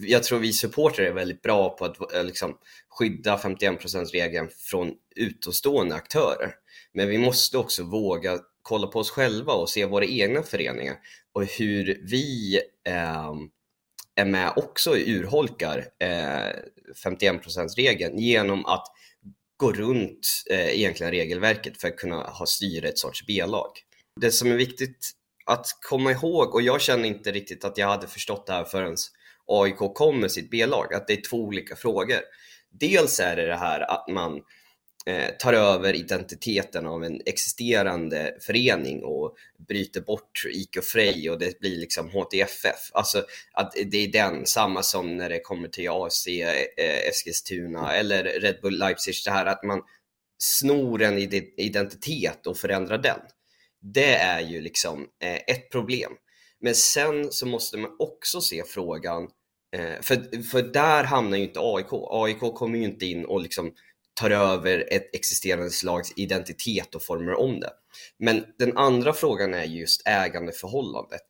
jag 0.01 0.23
tror 0.23 0.39
vi 0.39 0.53
supportrar 0.53 1.05
är 1.05 1.13
väldigt 1.13 1.41
bra 1.41 1.69
på 1.69 1.85
att 1.85 2.13
eh, 2.13 2.23
liksom, 2.23 2.57
skydda 2.89 3.37
51%-regeln 3.37 4.49
från 4.57 4.93
utomstående 5.15 5.95
aktörer. 5.95 6.55
Men 6.93 7.07
vi 7.07 7.17
måste 7.17 7.57
också 7.57 7.83
våga 7.83 8.39
kolla 8.61 8.87
på 8.87 8.99
oss 8.99 9.09
själva 9.09 9.53
och 9.53 9.69
se 9.69 9.85
våra 9.85 10.05
egna 10.05 10.43
föreningar 10.43 10.95
och 11.33 11.45
hur 11.45 12.01
vi 12.11 12.55
eh, 12.87 13.31
är 14.15 14.25
med 14.25 14.53
också 14.55 14.97
urholkar 14.97 15.85
eh, 15.99 16.53
51%-regeln 17.05 18.19
genom 18.19 18.65
att 18.65 18.87
gå 19.57 19.71
runt 19.71 20.27
eh, 20.49 20.79
egentligen 20.79 21.11
regelverket 21.11 21.81
för 21.81 21.87
att 21.87 21.97
kunna 21.97 22.15
ha 22.15 22.45
styra 22.45 22.87
ett 22.87 22.97
sorts 22.97 23.25
B-lag. 23.27 23.71
Det 24.21 24.31
som 24.31 24.51
är 24.51 24.55
viktigt 24.55 25.11
att 25.45 25.67
komma 25.89 26.11
ihåg, 26.11 26.55
och 26.55 26.61
jag 26.61 26.81
känner 26.81 27.05
inte 27.05 27.31
riktigt 27.31 27.65
att 27.65 27.77
jag 27.77 27.87
hade 27.87 28.07
förstått 28.07 28.47
det 28.47 28.53
här 28.53 28.63
förrän 28.63 28.95
AIK 29.45 29.77
kom 29.77 30.19
med 30.19 30.31
sitt 30.31 30.49
B-lag, 30.49 30.93
att 30.93 31.07
det 31.07 31.13
är 31.13 31.29
två 31.29 31.37
olika 31.37 31.75
frågor. 31.75 32.19
Dels 32.69 33.19
är 33.19 33.35
det 33.35 33.45
det 33.45 33.55
här 33.55 33.91
att 33.91 34.07
man 34.07 34.35
eh, 34.35 34.41
Eh, 35.05 35.29
tar 35.39 35.53
över 35.53 35.93
identiteten 35.93 36.85
av 36.85 37.03
en 37.03 37.21
existerande 37.25 38.37
förening 38.41 39.03
och 39.03 39.35
bryter 39.67 40.01
bort 40.01 40.45
IK 40.53 40.83
Frej 40.83 41.29
och 41.29 41.39
det 41.39 41.59
blir 41.59 41.77
liksom 41.77 42.09
HTFF. 42.09 42.91
Alltså 42.93 43.25
att 43.53 43.73
det 43.85 43.97
är 43.97 44.11
den, 44.11 44.45
samma 44.45 44.83
som 44.83 45.17
när 45.17 45.29
det 45.29 45.39
kommer 45.39 45.67
till 45.67 45.89
AC 45.89 46.27
eh, 46.27 47.09
Eskilstuna 47.09 47.93
eller 47.93 48.23
Red 48.23 48.59
Bull 48.61 48.79
Leipzig, 48.79 49.15
det 49.25 49.31
här 49.31 49.45
att 49.45 49.63
man 49.63 49.81
snor 50.37 51.01
en 51.01 51.17
identitet 51.57 52.47
och 52.47 52.57
förändrar 52.57 52.97
den. 52.97 53.19
Det 53.81 54.15
är 54.15 54.41
ju 54.41 54.61
liksom 54.61 55.07
eh, 55.23 55.55
ett 55.55 55.71
problem. 55.71 56.11
Men 56.59 56.75
sen 56.75 57.31
så 57.31 57.45
måste 57.45 57.77
man 57.77 57.95
också 57.99 58.41
se 58.41 58.63
frågan, 58.67 59.23
eh, 59.75 60.01
för, 60.01 60.43
för 60.43 60.61
där 60.61 61.03
hamnar 61.03 61.37
ju 61.37 61.43
inte 61.43 61.59
AIK. 61.59 61.87
AIK 61.91 62.39
kommer 62.39 62.77
ju 62.77 62.85
inte 62.85 63.05
in 63.05 63.25
och 63.25 63.41
liksom 63.41 63.73
tar 64.13 64.31
över 64.31 64.87
ett 64.91 65.15
existerande 65.15 65.69
slags 65.69 66.13
identitet 66.15 66.95
och 66.95 67.03
formar 67.03 67.33
om 67.33 67.59
det. 67.59 67.71
Men 68.19 68.45
den 68.57 68.77
andra 68.77 69.13
frågan 69.13 69.53
är 69.53 69.63
just 69.63 70.07
ägandeförhållandet. 70.07 71.21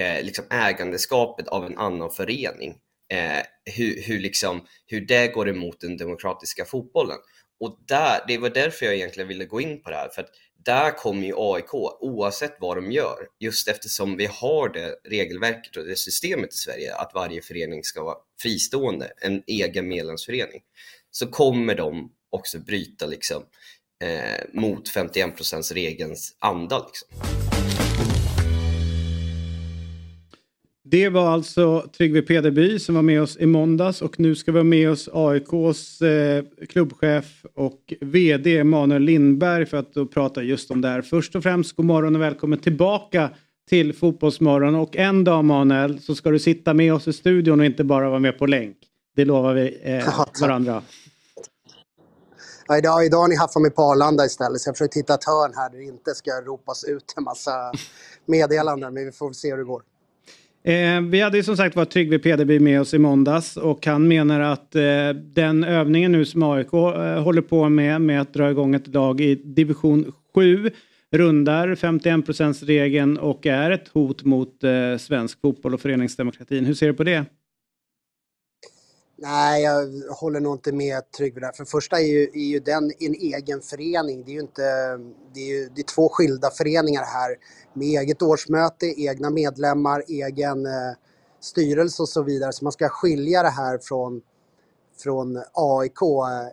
Eh, 0.00 0.24
liksom 0.24 0.44
ägandeskapet 0.50 1.48
av 1.48 1.66
en 1.66 1.78
annan 1.78 2.10
förening. 2.10 2.76
Eh, 3.12 3.42
hur, 3.76 4.02
hur, 4.02 4.18
liksom, 4.18 4.66
hur 4.86 5.00
det 5.00 5.28
går 5.28 5.48
emot 5.48 5.80
den 5.80 5.96
demokratiska 5.96 6.64
fotbollen. 6.64 7.18
Och 7.60 7.78
där, 7.88 8.24
det 8.28 8.38
var 8.38 8.50
därför 8.50 8.86
jag 8.86 8.94
egentligen 8.94 9.28
ville 9.28 9.44
gå 9.44 9.60
in 9.60 9.82
på 9.82 9.90
det 9.90 9.96
här. 9.96 10.08
För 10.08 10.22
att 10.22 10.30
där 10.64 10.90
kommer 10.90 11.26
ju 11.26 11.34
AIK, 11.36 11.74
oavsett 12.00 12.56
vad 12.60 12.76
de 12.76 12.92
gör, 12.92 13.28
just 13.38 13.68
eftersom 13.68 14.16
vi 14.16 14.26
har 14.26 14.68
det 14.68 14.94
regelverket 15.04 15.76
och 15.76 15.84
det 15.84 15.96
systemet 15.96 16.54
i 16.54 16.56
Sverige, 16.56 16.94
att 16.94 17.10
varje 17.14 17.42
förening 17.42 17.84
ska 17.84 18.04
vara 18.04 18.16
fristående, 18.42 19.12
en 19.20 19.42
egen 19.46 19.88
medlemsförening, 19.88 20.62
så 21.10 21.26
kommer 21.26 21.74
de 21.74 22.12
också 22.36 22.58
bryta 22.58 23.06
liksom, 23.06 23.42
eh, 24.04 24.60
mot 24.60 24.88
51% 24.88 25.72
regelns 25.72 26.36
anda. 26.38 26.86
Liksom. 26.86 27.08
Det 30.88 31.08
var 31.08 31.30
alltså 31.30 31.90
Tryggve 31.96 32.22
Pederby 32.22 32.78
som 32.78 32.94
var 32.94 33.02
med 33.02 33.22
oss 33.22 33.36
i 33.40 33.46
måndags 33.46 34.02
och 34.02 34.20
nu 34.20 34.34
ska 34.34 34.52
vi 34.52 34.58
ha 34.58 34.64
med 34.64 34.90
oss 34.90 35.08
AIKs 35.12 36.02
eh, 36.02 36.44
klubbchef 36.68 37.44
och 37.54 37.94
VD 38.00 38.58
Emanuel 38.58 39.02
Lindberg 39.02 39.66
för 39.66 39.76
att 39.76 39.94
då 39.94 40.06
prata 40.06 40.42
just 40.42 40.70
om 40.70 40.80
det 40.80 40.88
här. 40.88 41.02
Först 41.02 41.36
och 41.36 41.42
främst 41.42 41.76
god 41.76 41.86
morgon 41.86 42.16
och 42.16 42.22
välkommen 42.22 42.58
tillbaka 42.58 43.30
till 43.68 43.92
Fotbollsmorgon 43.92 44.74
och 44.74 44.96
en 44.96 45.24
dag 45.24 45.40
Emanuel 45.40 46.00
så 46.00 46.14
ska 46.14 46.30
du 46.30 46.38
sitta 46.38 46.74
med 46.74 46.94
oss 46.94 47.08
i 47.08 47.12
studion 47.12 47.60
och 47.60 47.66
inte 47.66 47.84
bara 47.84 48.08
vara 48.08 48.20
med 48.20 48.38
på 48.38 48.46
länk. 48.46 48.76
Det 49.16 49.24
lovar 49.24 49.54
vi 49.54 49.78
eh, 49.82 50.24
varandra. 50.40 50.82
Idag, 52.78 53.06
idag 53.06 53.18
har 53.18 53.28
ni 53.28 53.36
haft 53.36 53.56
mig 53.56 53.70
på 53.70 53.82
Arlanda 53.82 54.24
istället 54.24 54.60
så 54.60 54.68
jag 54.68 54.76
försöker 54.76 55.00
hitta 55.00 55.14
ett 55.14 55.24
hörn 55.24 55.52
här 55.56 55.70
där 55.70 55.78
det 55.78 55.84
inte 55.84 56.14
ska 56.14 56.30
ropas 56.30 56.84
ut 56.84 57.14
en 57.16 57.24
massa 57.24 57.72
meddelanden 58.26 58.94
men 58.94 59.04
vi 59.04 59.12
får 59.12 59.32
se 59.32 59.50
hur 59.50 59.58
det 59.58 59.64
går. 59.64 59.82
Eh, 60.64 61.00
vi 61.00 61.20
hade 61.20 61.36
ju 61.36 61.42
som 61.42 61.56
sagt 61.56 61.76
var 61.76 61.84
Tryggve 61.84 62.18
Pederby 62.18 62.60
med 62.60 62.80
oss 62.80 62.94
i 62.94 62.98
måndags 62.98 63.56
och 63.56 63.86
han 63.86 64.08
menar 64.08 64.40
att 64.40 64.74
eh, 64.74 64.82
den 65.34 65.64
övningen 65.64 66.12
nu 66.12 66.24
som 66.24 66.42
AIK 66.42 66.72
eh, 66.72 67.22
håller 67.22 67.42
på 67.42 67.68
med, 67.68 68.00
med 68.00 68.20
att 68.20 68.34
dra 68.34 68.50
igång 68.50 68.74
ett 68.74 68.86
lag 68.86 69.20
i 69.20 69.34
division 69.34 70.12
7 70.34 70.70
rundar 71.12 71.68
51% 71.68 72.64
regeln 72.64 73.18
och 73.18 73.46
är 73.46 73.70
ett 73.70 73.88
hot 73.88 74.24
mot 74.24 74.64
eh, 74.64 74.98
svensk 74.98 75.40
fotboll 75.40 75.74
och 75.74 75.80
föreningsdemokratin. 75.80 76.64
Hur 76.64 76.74
ser 76.74 76.86
du 76.86 76.94
på 76.94 77.04
det? 77.04 77.24
Nej, 79.18 79.62
jag 79.62 79.86
håller 80.10 80.40
nog 80.40 80.54
inte 80.54 80.72
med 80.72 81.10
Tryggve 81.10 81.40
där. 81.40 81.52
För 81.52 81.64
det 81.64 81.70
första 81.70 82.00
är 82.00 82.04
ju, 82.04 82.22
är 82.22 82.48
ju 82.48 82.60
den 82.60 82.92
en 82.98 83.14
egen 83.14 83.60
förening. 83.60 84.24
Det 84.24 84.30
är 84.30 84.34
ju 84.34 84.40
inte, 84.40 84.62
det 85.34 85.40
är, 85.40 85.46
ju, 85.46 85.68
det 85.74 85.80
är 85.80 85.84
två 85.84 86.08
skilda 86.08 86.50
föreningar 86.50 87.02
här 87.02 87.36
med 87.72 87.88
eget 87.88 88.22
årsmöte, 88.22 88.86
egna 88.86 89.30
medlemmar, 89.30 90.02
egen 90.08 90.66
eh, 90.66 90.92
styrelse 91.40 92.02
och 92.02 92.08
så 92.08 92.22
vidare. 92.22 92.52
Så 92.52 92.64
man 92.64 92.72
ska 92.72 92.88
skilja 92.88 93.42
det 93.42 93.48
här 93.50 93.78
från, 93.78 94.22
från 95.02 95.42
AIK, 95.52 96.00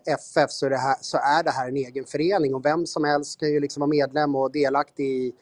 FF, 0.05 0.37
eh, 0.37 0.47
så 0.49 0.65
är, 0.65 0.69
det 0.69 0.77
här, 0.77 0.95
så 1.01 1.17
är 1.17 1.43
det 1.43 1.51
här 1.51 1.67
en 1.67 1.77
egen 1.77 2.05
förening 2.05 2.55
och 2.55 2.65
vem 2.65 2.85
som 2.85 3.03
helst 3.03 3.39
kan 3.39 3.49
ju 3.49 3.59
liksom 3.59 3.81
vara 3.81 3.89
medlem 3.89 4.35
och 4.35 4.51
delaktig 4.51 5.05
i, 5.05 5.33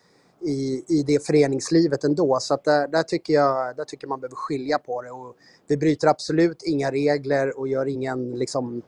i, 0.41 0.83
i 0.87 1.03
det 1.07 1.25
föreningslivet 1.25 2.03
ändå. 2.03 2.37
Så 2.41 2.53
att 2.53 2.63
där, 2.63 2.87
där, 2.87 3.03
tycker 3.03 3.33
jag, 3.33 3.75
där 3.75 3.83
tycker 3.83 4.07
man 4.07 4.19
behöver 4.19 4.35
skilja 4.35 4.77
på 4.77 5.01
det. 5.01 5.11
Och 5.11 5.35
vi 5.67 5.77
bryter 5.77 6.07
absolut 6.07 6.63
inga 6.63 6.91
regler 6.91 7.59
och 7.59 7.67
gör 7.67 7.85
ingen, 7.85 8.31
liksom, 8.31 8.81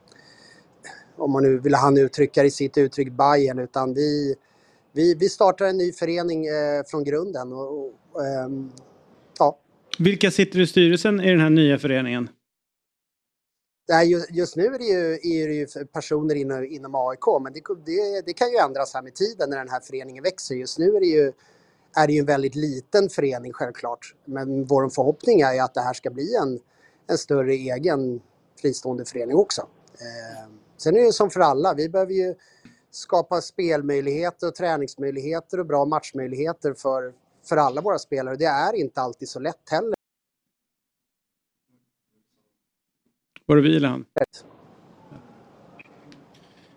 om 1.18 1.32
man 1.32 1.44
nu 1.44 1.60
vill 1.60 1.76
han 1.76 1.98
uttrycka 1.98 2.42
det 2.42 2.48
i 2.48 2.52
sitt 2.52 2.78
uttryck, 2.78 3.12
Bayern 3.12 3.60
utan 3.60 3.94
vi, 3.94 4.36
vi, 4.94 5.16
vi 5.16 5.30
startar 5.30 5.66
en 5.66 5.78
ny 5.78 5.92
förening 5.92 6.46
eh, 6.46 6.84
från 6.88 7.04
grunden. 7.04 7.54
Och, 7.54 7.84
och, 7.84 8.26
eh, 8.26 8.50
ja. 9.40 9.60
Vilka 10.00 10.32
sitter 10.32 10.60
i 10.60 10.68
styrelsen 10.68 11.22
i 11.22 11.30
den 11.30 11.40
här 11.40 11.50
nya 11.50 11.80
föreningen? 11.80 12.30
Nej, 13.90 14.12
just, 14.12 14.32
just 14.32 14.56
nu 14.56 14.66
är 14.66 14.78
det 14.78 14.86
ju, 14.86 15.14
är 15.14 15.48
det 15.48 15.54
ju 15.54 15.86
personer 15.86 16.36
inom, 16.36 16.66
inom 16.66 16.96
AIK, 16.96 17.42
men 17.42 17.54
det, 17.54 17.62
det, 17.86 18.22
det, 18.26 18.34
kan 18.34 18.52
ju 18.52 18.58
ändras 18.58 18.94
här 18.94 19.02
med 19.02 19.16
tiden 19.16 19.50
när 19.50 19.58
den 19.58 19.70
här 19.70 19.80
föreningen 19.80 20.24
växer. 20.24 20.56
Just 20.56 20.80
nu 20.80 20.96
är 20.96 21.00
det 21.00 21.06
ju, 21.06 21.34
är 21.96 22.08
det 22.08 22.14
ju 22.14 22.20
en 22.20 22.26
väldigt 22.26 22.56
liten 22.56 23.10
förening 23.10 23.54
självklart. 23.54 24.16
Men 24.26 24.66
vår 24.66 24.90
förhoppning 24.90 25.42
är 25.42 25.54
ju 25.54 25.60
att 25.60 25.74
det 25.74 25.82
här 25.82 25.94
ska 25.94 26.10
bli 26.10 26.36
en, 26.36 26.60
en 27.08 27.18
större 27.18 27.54
egen 27.54 28.22
fristående 28.62 29.06
förening 29.06 29.38
också. 29.38 29.62
Eh, 30.00 30.50
sen 30.78 30.96
är 30.96 31.00
det 31.00 31.06
ju 31.06 31.12
som 31.12 31.30
för 31.30 31.40
alla, 31.40 31.74
vi 31.74 31.90
behöver 31.90 32.14
ju 32.14 32.36
skapa 32.92 33.42
spelmöjligheter 33.42 34.48
och 34.48 34.56
träningsmöjligheter 34.56 35.60
och 35.60 35.66
bra 35.66 35.86
matchmöjligheter 35.86 36.74
för, 36.74 37.14
för 37.50 37.58
alla 37.58 37.82
våra 37.82 38.00
spelare. 38.00 38.36
Det 38.36 38.46
är 38.46 38.74
inte 38.76 39.02
alltid 39.02 39.30
så 39.30 39.40
lätt 39.40 39.70
heller. 39.70 40.03
Var 43.45 43.56
det 43.56 43.61
vi 43.61 43.76
eller 43.78 43.88
han? 43.88 44.06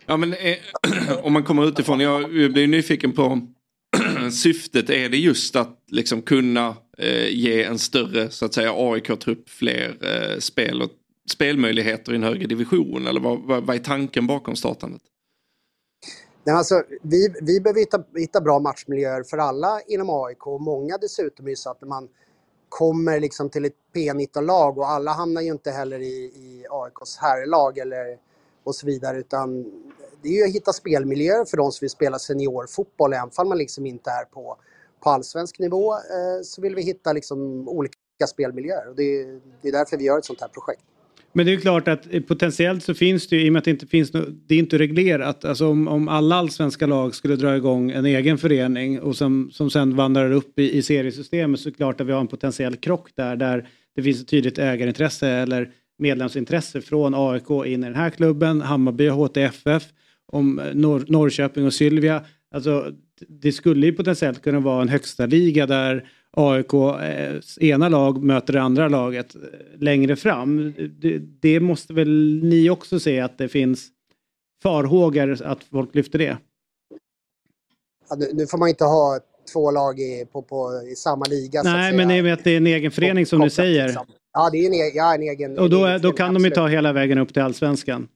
Ja, 0.06 0.16
men 0.16 0.32
eh, 0.32 0.56
om 1.22 1.32
man 1.32 1.44
kommer 1.44 1.68
utifrån, 1.68 2.00
jag 2.00 2.30
blir 2.30 2.66
nyfiken 2.66 3.12
på 3.12 3.40
syftet. 4.32 4.90
Är 4.90 5.08
det 5.08 5.16
just 5.16 5.56
att 5.56 5.78
liksom 5.90 6.22
kunna 6.22 6.76
eh, 6.98 7.28
ge 7.28 7.64
en 7.64 7.78
större 7.78 8.30
så 8.30 8.44
att 8.44 8.54
säga 8.54 8.72
AIK-trupp 8.76 9.48
fler 9.48 9.98
eh, 10.00 10.38
spel 10.38 10.82
och 10.82 10.90
spelmöjligheter 11.30 12.12
i 12.12 12.16
en 12.16 12.22
högre 12.22 12.46
division? 12.46 13.06
Eller 13.06 13.20
vad, 13.20 13.42
vad, 13.42 13.66
vad 13.66 13.76
är 13.76 13.80
tanken 13.80 14.26
bakom 14.26 14.56
startandet? 14.56 15.02
Nej, 16.44 16.54
alltså, 16.56 16.82
vi, 17.02 17.34
vi 17.42 17.60
behöver 17.60 17.80
hitta, 17.80 18.04
hitta 18.16 18.40
bra 18.40 18.58
matchmiljöer 18.58 19.22
för 19.22 19.38
alla 19.38 19.80
inom 19.88 20.10
AIK 20.10 20.46
och 20.46 20.60
många 20.60 20.98
dessutom 20.98 21.48
är 21.48 21.54
så 21.54 21.70
att 21.70 21.80
man 21.80 22.08
kommer 22.68 23.20
liksom 23.20 23.50
till 23.50 23.64
ett 23.64 23.76
P19-lag 23.94 24.78
och 24.78 24.90
alla 24.90 25.12
hamnar 25.12 25.42
ju 25.42 25.50
inte 25.50 25.70
heller 25.70 25.98
i, 25.98 26.24
i 26.24 26.66
AIKs 26.70 27.16
herrlag 27.16 27.78
eller 27.78 28.18
och 28.64 28.74
så 28.74 28.86
vidare 28.86 29.18
utan 29.18 29.64
det 30.22 30.28
är 30.28 30.32
ju 30.32 30.44
att 30.44 30.54
hitta 30.54 30.72
spelmiljöer 30.72 31.44
för 31.44 31.56
de 31.56 31.72
som 31.72 31.84
vill 31.84 31.90
spela 31.90 32.18
seniorfotboll 32.18 33.12
även 33.12 33.30
om 33.36 33.48
man 33.48 33.58
liksom 33.58 33.86
inte 33.86 34.10
är 34.10 34.24
på, 34.24 34.56
på 35.00 35.10
allsvensk 35.10 35.58
nivå 35.58 35.94
eh, 35.94 36.42
så 36.42 36.60
vill 36.62 36.74
vi 36.74 36.82
hitta 36.82 37.12
liksom 37.12 37.68
olika 37.68 38.26
spelmiljöer 38.28 38.88
och 38.88 38.96
det 38.96 39.20
är, 39.20 39.40
det 39.62 39.68
är 39.68 39.72
därför 39.72 39.96
vi 39.96 40.04
gör 40.04 40.18
ett 40.18 40.24
sånt 40.24 40.40
här 40.40 40.48
projekt. 40.48 40.82
Men 41.36 41.46
det 41.46 41.52
är 41.52 41.56
klart 41.56 41.88
att 41.88 42.14
eh, 42.14 42.22
potentiellt 42.22 42.82
så 42.82 42.94
finns 42.94 43.28
det 43.28 43.36
ju, 43.36 43.46
i 43.46 43.48
och 43.48 43.52
med 43.52 43.58
att 43.58 43.64
det 43.64 43.70
inte 43.70 43.86
finns 43.86 44.12
no, 44.12 44.20
det 44.46 44.54
är 44.54 44.58
inte 44.58 44.78
reglerat, 44.78 45.44
alltså 45.44 45.68
om, 45.68 45.88
om 45.88 46.08
alla 46.08 46.36
allsvenska 46.36 46.86
lag 46.86 47.14
skulle 47.14 47.36
dra 47.36 47.56
igång 47.56 47.90
en 47.90 48.06
egen 48.06 48.38
förening 48.38 49.00
och 49.00 49.16
som, 49.16 49.50
som 49.52 49.70
sen 49.70 49.96
vandrar 49.96 50.32
upp 50.32 50.58
i, 50.58 50.76
i 50.76 50.82
seriesystemet 50.82 51.60
så 51.60 51.68
är 51.68 51.70
det 51.70 51.76
klart 51.76 52.00
att 52.00 52.06
vi 52.06 52.12
har 52.12 52.20
en 52.20 52.26
potentiell 52.26 52.76
krock 52.76 53.08
där, 53.14 53.36
där 53.36 53.68
det 53.96 54.02
finns 54.02 54.20
ett 54.20 54.28
tydligt 54.28 54.58
ägarintresse 54.58 55.28
eller 55.28 55.70
medlemsintresse 55.98 56.80
från 56.80 57.14
AIK 57.14 57.50
in 57.50 57.84
i 57.84 57.86
den 57.86 57.94
här 57.94 58.10
klubben, 58.10 58.60
Hammarby 58.60 59.08
och 59.08 59.16
HTFF, 59.16 59.84
om 60.32 60.58
eh, 60.58 60.74
Nor 60.74 61.04
Norrköping 61.08 61.66
och 61.66 61.74
Sylvia. 61.74 62.24
Alltså, 62.54 62.92
det 63.28 63.52
skulle 63.52 63.86
ju 63.86 63.92
potentiellt 63.92 64.42
kunna 64.42 64.60
vara 64.60 64.82
en 64.82 64.88
högsta 64.88 65.26
liga 65.26 65.66
där 65.66 66.08
AIK 66.36 66.74
eh, 66.74 67.40
ena 67.60 67.88
lag 67.88 68.22
möter 68.22 68.52
det 68.52 68.62
andra 68.62 68.88
laget 68.88 69.34
eh, 69.34 69.40
längre 69.78 70.16
fram. 70.16 70.74
Det, 71.00 71.18
det, 71.18 71.60
måste 71.60 71.92
väl 71.92 72.40
ni 72.42 72.70
också 72.70 73.00
se 73.00 73.20
att 73.20 73.38
det 73.38 73.48
finns 73.48 73.88
farhågor 74.62 75.42
att 75.42 75.64
folk 75.64 75.94
lyfter 75.94 76.18
det? 76.18 76.38
Ja, 78.08 78.16
nu 78.32 78.46
får 78.46 78.58
man 78.58 78.68
inte 78.68 78.84
ha 78.84 79.20
två 79.52 79.70
lag 79.70 80.00
i, 80.00 80.26
på, 80.32 80.42
på, 80.42 80.82
i 80.92 80.96
samma 80.96 81.24
liga. 81.24 81.62
Nej, 81.62 81.96
men 81.96 82.10
i 82.10 82.20
och 82.20 82.24
med 82.24 82.34
att 82.34 82.44
det 82.44 82.50
är 82.50 82.56
en 82.56 82.66
egen 82.66 82.90
förening 82.90 83.26
som 83.26 83.40
du 83.40 83.50
säger. 83.50 83.86
Liksom. 83.86 84.06
Ja, 84.32 84.50
det 84.50 84.58
är 84.58 84.66
en, 84.66 84.74
e- 84.74 84.92
ja, 84.94 85.14
en 85.14 85.22
egen... 85.22 85.58
Och 85.58 85.70
då, 85.70 85.86
egen 85.86 86.02
då 86.02 86.12
kan 86.12 86.34
de 86.34 86.44
ju 86.44 86.50
ta 86.50 86.66
hela 86.66 86.92
vägen 86.92 87.18
upp 87.18 87.32
till 87.32 87.42
allsvenskan. 87.42 88.08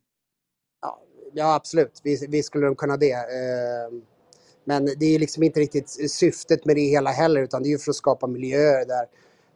Ja, 0.83 1.03
ja 1.33 1.55
absolut. 1.55 2.01
Visst, 2.05 2.29
visst 2.29 2.47
skulle 2.47 2.67
de 2.67 2.77
kunna 2.77 2.97
det. 2.97 3.13
Eh, 3.13 4.01
men 4.71 4.89
det 4.97 5.15
är 5.15 5.19
liksom 5.19 5.43
inte 5.43 5.61
riktigt 5.61 6.11
syftet 6.11 6.65
med 6.65 6.77
det 6.77 6.81
hela 6.83 7.11
heller 7.11 7.43
utan 7.43 7.63
det 7.63 7.69
är 7.69 7.71
ju 7.71 7.79
för 7.79 7.91
att 7.91 7.97
skapa 7.97 8.27
miljöer 8.27 8.87
där, 8.87 9.07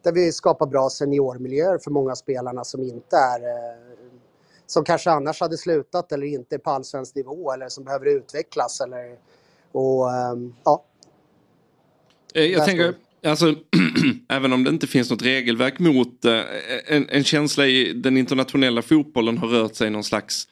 där 0.03 0.11
vi 0.11 0.31
skapar 0.31 0.67
bra 0.67 0.89
seniormiljöer 0.89 1.77
för 1.77 1.91
många 1.91 2.15
spelarna 2.15 2.63
som 2.63 2.83
inte 2.83 3.15
är 3.15 3.39
eh, 3.39 4.09
som 4.67 4.83
kanske 4.83 5.11
annars 5.11 5.41
hade 5.41 5.57
slutat 5.57 6.11
eller 6.11 6.27
inte 6.27 6.59
på 6.59 6.69
allsvensk 6.69 7.15
nivå 7.15 7.53
eller 7.53 7.69
som 7.69 7.83
behöver 7.83 8.05
utvecklas 8.05 8.81
eller 8.81 9.17
och 9.71 10.13
ehm, 10.13 10.53
ja. 10.63 10.85
Eh, 12.33 12.45
jag 12.45 12.65
tänker, 12.65 12.93
alltså, 13.25 13.55
även 14.29 14.53
om 14.53 14.63
det 14.63 14.69
inte 14.69 14.87
finns 14.87 15.09
något 15.09 15.21
regelverk 15.21 15.79
mot 15.79 16.25
eh, 16.25 16.41
en, 16.87 17.09
en 17.09 17.23
känsla 17.23 17.67
i 17.67 17.93
den 17.93 18.17
internationella 18.17 18.81
fotbollen 18.81 19.37
har 19.37 19.47
rört 19.47 19.75
sig 19.75 19.89
någon 19.89 20.03
slags 20.03 20.47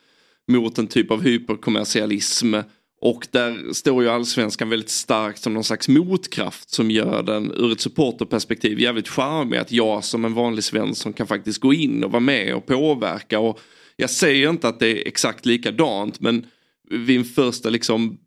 mot 0.48 0.77
en 0.77 0.88
typ 0.88 1.11
av 1.11 1.22
hyperkommersialism 1.22 2.56
och 3.04 3.28
där 3.32 3.74
står 3.74 4.04
ju 4.04 4.10
allsvenskan 4.10 4.70
väldigt 4.70 4.90
starkt 4.90 5.42
som 5.42 5.54
någon 5.54 5.64
slags 5.64 5.88
motkraft 5.88 6.70
som 6.70 6.92
gör 6.92 7.24
den 7.24 7.52
ur 7.52 7.72
ett 7.72 7.82
supporterperspektiv 7.82 8.80
jävligt 8.80 9.08
charmig. 9.08 9.58
Att 9.58 9.72
jag 9.72 10.04
som 10.04 10.26
en 10.26 10.34
vanlig 10.34 10.64
svensson 10.64 11.14
kan 11.14 11.28
faktiskt 11.28 11.62
gå 11.62 11.74
in 11.74 12.04
och 12.04 12.12
vara 12.12 12.20
med 12.20 12.56
och 12.56 12.66
påverka. 12.66 13.40
Och 13.40 13.60
jag 13.96 14.10
säger 14.10 14.50
inte 14.50 14.68
att 14.68 14.80
det 14.80 14.88
är 14.88 15.08
exakt 15.08 15.46
likadant 15.46 16.20
men 16.20 16.46
vid 16.90 17.18
en 17.18 17.26
första 17.26 17.70
liksom 17.70 18.18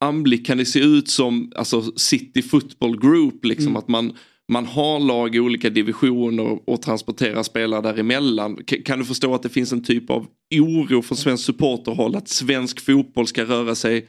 anblick 0.00 0.46
kan 0.46 0.58
det 0.58 0.66
se 0.66 0.80
ut 0.80 1.08
som 1.08 1.52
alltså 1.56 1.82
City 1.96 2.42
Football 2.42 3.00
Group. 3.00 3.44
Liksom, 3.44 3.66
mm. 3.66 3.76
Att 3.76 3.88
man, 3.88 4.16
man 4.48 4.66
har 4.66 5.00
lag 5.00 5.34
i 5.34 5.40
olika 5.40 5.70
divisioner 5.70 6.58
och 6.64 6.82
transporterar 6.82 7.42
spelare 7.42 7.80
däremellan. 7.80 8.56
K 8.56 8.76
kan 8.84 8.98
du 8.98 9.04
förstå 9.04 9.34
att 9.34 9.42
det 9.42 9.48
finns 9.48 9.72
en 9.72 9.84
typ 9.84 10.10
av 10.10 10.26
oro 10.54 11.02
från 11.02 11.18
svensk 11.18 11.44
supporterhåll 11.44 12.16
att 12.16 12.28
svensk 12.28 12.80
fotboll 12.80 13.26
ska 13.26 13.44
röra 13.44 13.74
sig 13.74 14.08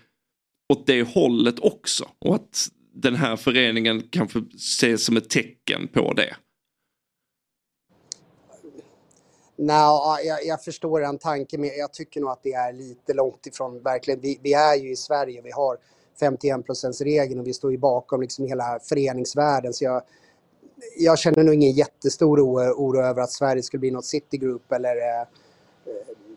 åt 0.73 0.88
det 0.88 1.03
hållet 1.03 1.59
också? 1.59 2.09
Och 2.19 2.35
att 2.35 2.69
den 2.93 3.15
här 3.15 3.35
föreningen 3.35 4.01
kanske 4.09 4.43
ses 4.55 5.05
som 5.05 5.18
ett 5.18 5.30
tecken 5.30 5.88
på 5.88 6.14
det? 6.14 6.35
Nej, 9.59 10.26
jag, 10.26 10.45
jag, 10.45 10.64
förstår 10.64 11.01
den 11.01 11.18
tanken 11.18 11.61
men 11.61 11.69
jag 11.77 11.93
tycker 11.93 12.22
nog 12.22 12.30
att 12.30 12.43
det 12.43 12.53
är 12.53 12.73
lite 12.73 13.14
långt 13.14 13.47
ifrån 13.47 13.84
verkligen. 13.84 14.19
Vi, 14.19 14.39
vi 14.43 14.53
är 14.53 14.76
ju 14.76 14.91
i 14.91 14.95
Sverige, 14.95 15.41
vi 15.41 15.51
har 15.51 15.77
51% 16.22 17.03
regeln 17.03 17.39
och 17.39 17.47
vi 17.47 17.53
står 17.53 17.72
ju 17.72 17.77
bakom 17.77 18.22
liksom 18.22 18.45
hela 18.45 18.80
föreningsvärlden. 18.89 19.73
Så 19.73 19.84
jag, 19.84 20.01
jag 20.97 21.19
känner 21.19 21.43
nog 21.43 21.53
ingen 21.53 21.71
jättestor 21.71 22.39
oro, 22.41 23.01
över 23.01 23.21
att 23.21 23.31
Sverige 23.31 23.63
skulle 23.63 23.79
bli 23.79 23.91
något 23.91 24.05
Citigroup 24.05 24.71
eller 24.71 24.95
eh, 24.95 25.27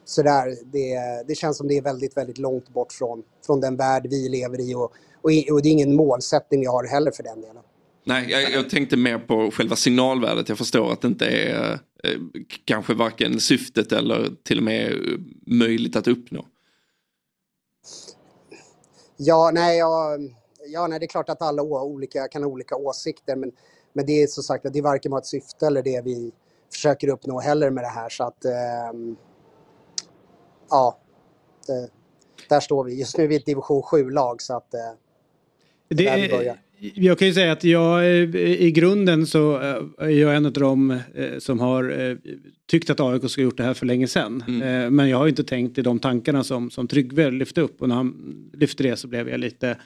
sådär. 0.05 0.57
Det, 0.65 0.99
det 1.29 1.35
känns 1.35 1.57
som 1.57 1.69
det 1.69 1.77
är 1.77 1.83
väldigt, 1.83 2.17
väldigt 2.17 2.39
långt 2.39 2.69
bort 2.69 2.93
från, 2.93 3.23
från 3.47 3.61
den 3.61 3.77
värld 3.77 4.07
vi 4.11 4.29
lever 4.29 4.61
i 4.61 4.75
och, 4.75 4.93
och, 5.23 5.31
och 5.53 5.63
det 5.63 5.69
är 5.69 5.73
ingen 5.73 5.97
målsättning 5.97 6.61
vi 6.61 6.67
har 6.67 6.85
heller 6.85 7.11
för 7.11 7.23
den 7.23 7.41
delen. 7.41 7.63
Nej, 8.05 8.31
jag, 8.31 8.53
jag, 8.53 8.71
tänkte 8.71 8.97
mer 8.97 9.19
på 9.19 9.51
själva 9.51 9.77
signalvärdet. 9.77 10.49
Jag 10.49 10.59
förstår 10.59 10.93
att 10.93 11.01
det 11.01 11.09
inte 11.09 11.27
är 11.27 11.73
eh, 12.05 12.19
kanske 12.65 12.95
varken 12.95 13.41
syftet 13.41 13.93
eller 13.93 14.31
till 14.43 14.59
och 14.59 14.65
med 14.65 14.93
möjligt 15.47 15.97
att 15.97 16.09
uppnå. 16.09 16.47
Ja, 19.17 19.51
nej, 19.55 19.79
ja, 19.79 20.19
ja, 20.67 20.87
nej 20.87 20.99
det 20.99 21.05
är 21.05 21.09
klart 21.09 21.29
att 21.29 21.43
alla 21.43 21.63
olika, 21.63 22.29
kan 22.29 22.43
ha 22.43 22.51
olika 22.51 22.77
åsikter 22.77 23.37
men 23.37 23.53
men 23.93 24.07
det 24.07 24.23
är 24.23 24.27
som 24.27 24.43
sagt 24.43 24.67
att 24.67 24.73
det 24.73 24.79
är 24.79 24.83
varken 24.83 25.13
ett 25.13 25.27
syfte 25.27 25.67
eller 25.67 25.83
det 25.83 26.05
vi 26.05 26.33
försöker 26.73 27.09
uppnå 27.09 27.41
heller 27.41 27.71
med 27.71 27.85
det 27.85 27.89
här 27.89 28.09
så 28.09 28.25
att 28.25 28.45
eh, 28.45 28.53
ja, 30.71 30.99
det, 31.67 31.89
där 32.49 32.61
står 32.61 32.85
vi. 32.85 32.99
Just 32.99 33.19
nu 33.19 33.25
är 33.25 33.29
vi 33.29 33.37
ett 33.37 33.47
division 33.47 33.83
7-lag 33.83 34.43
så 34.43 34.57
att 34.57 34.75
eh, 34.75 34.81
det, 35.89 36.07
är, 36.07 36.57
Jag 36.95 37.19
kan 37.19 37.29
ju 37.29 37.35
säga 37.35 37.53
att 37.53 37.65
jag 37.65 38.05
eh, 38.05 38.37
i 38.37 38.73
grunden 38.73 39.27
så 39.27 39.55
eh, 39.55 39.83
är 39.99 40.09
jag 40.09 40.37
en 40.37 40.47
av 40.47 40.53
dem 40.53 40.91
eh, 41.15 41.39
som 41.39 41.61
har 41.61 42.19
tyckt 42.67 42.91
att 42.91 43.01
AIK 43.01 43.31
ska 43.31 43.41
ha 43.41 43.45
gjort 43.45 43.57
det 43.57 43.65
här 43.65 43.75
för 43.75 43.87
länge 43.87 44.09
sedan. 44.09 44.45
Mm. 44.49 44.97
Men 44.97 45.09
jag 45.09 45.19
har 45.19 45.29
inte 45.29 45.45
tänkt 45.45 45.79
i 45.79 45.83
de 45.83 45.99
tankarna 45.99 46.45
som, 46.45 46.71
som 46.71 46.89
Tryggve 46.89 47.31
lyfte 47.31 47.61
upp 47.61 47.83
och 47.83 47.89
när 47.89 47.95
han 47.95 48.35
lyfte 48.53 48.83
det 48.83 48.97
så 48.97 49.09
blev 49.09 49.29
jag 49.29 49.41
lite 49.41 49.77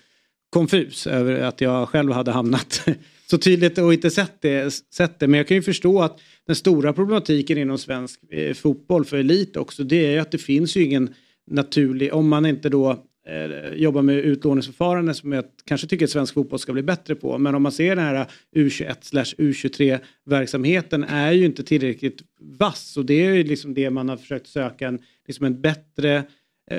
konfus 0.51 1.07
över 1.07 1.41
att 1.41 1.61
jag 1.61 1.89
själv 1.89 2.13
hade 2.13 2.31
hamnat 2.31 2.87
så 3.31 3.39
tydligt 3.39 3.79
och 3.79 3.95
inte 3.95 4.11
sett 4.11 4.41
det, 4.41 4.75
sett 4.95 5.19
det. 5.19 5.27
Men 5.27 5.39
jag 5.39 5.49
kan 5.49 5.57
ju 5.57 5.63
förstå 5.63 6.03
att 6.03 6.21
den 6.47 6.57
stora 6.57 6.93
problematiken 6.93 7.59
inom 7.59 7.79
svensk 7.79 8.21
eh, 8.31 8.55
fotboll 8.55 9.05
för 9.05 9.17
elit 9.17 9.57
också 9.57 9.85
det 9.85 10.07
är 10.07 10.13
ju 10.13 10.19
att 10.19 10.31
det 10.31 10.39
finns 10.39 10.77
ju 10.77 10.85
ingen 10.85 11.15
naturlig, 11.47 12.15
om 12.15 12.29
man 12.29 12.47
inte 12.47 12.69
då 12.69 12.91
eh, 13.29 13.75
jobbar 13.75 14.03
med 14.03 14.19
utlåningsförfarande 14.19 15.15
som 15.15 15.33
jag 15.33 15.45
kanske 15.65 15.87
tycker 15.87 16.05
att 16.05 16.11
svensk 16.11 16.35
fotboll 16.35 16.59
ska 16.59 16.73
bli 16.73 16.83
bättre 16.83 17.15
på. 17.15 17.39
Men 17.39 17.55
om 17.55 17.63
man 17.63 17.73
ser 17.73 17.97
den 17.97 18.05
här 18.05 18.27
U21 18.57 19.35
U23 19.39 19.99
verksamheten 20.27 21.05
är 21.05 21.33
ju 21.33 21.45
inte 21.45 21.63
tillräckligt 21.63 22.23
vass 22.41 22.97
och 22.97 23.05
det 23.05 23.27
är 23.27 23.33
ju 23.33 23.45
liksom 23.45 23.75
det 23.75 23.91
man 23.91 24.09
har 24.09 24.17
försökt 24.17 24.47
söka 24.47 24.89
en, 24.89 24.99
liksom 25.27 25.47
en 25.47 25.61
bättre 25.61 26.25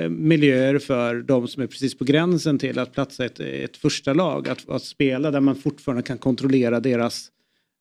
miljöer 0.08 0.78
för 0.78 1.22
de 1.22 1.48
som 1.48 1.62
är 1.62 1.66
precis 1.66 1.98
på 1.98 2.04
gränsen 2.04 2.58
till 2.58 2.78
att 2.78 2.92
platsa 2.92 3.24
ett, 3.24 3.40
ett 3.40 3.76
första 3.76 4.12
lag. 4.12 4.48
Att, 4.48 4.68
att 4.68 4.82
spela 4.82 5.30
där 5.30 5.40
man 5.40 5.56
fortfarande 5.56 6.02
kan 6.02 6.18
kontrollera 6.18 6.80
deras 6.80 7.30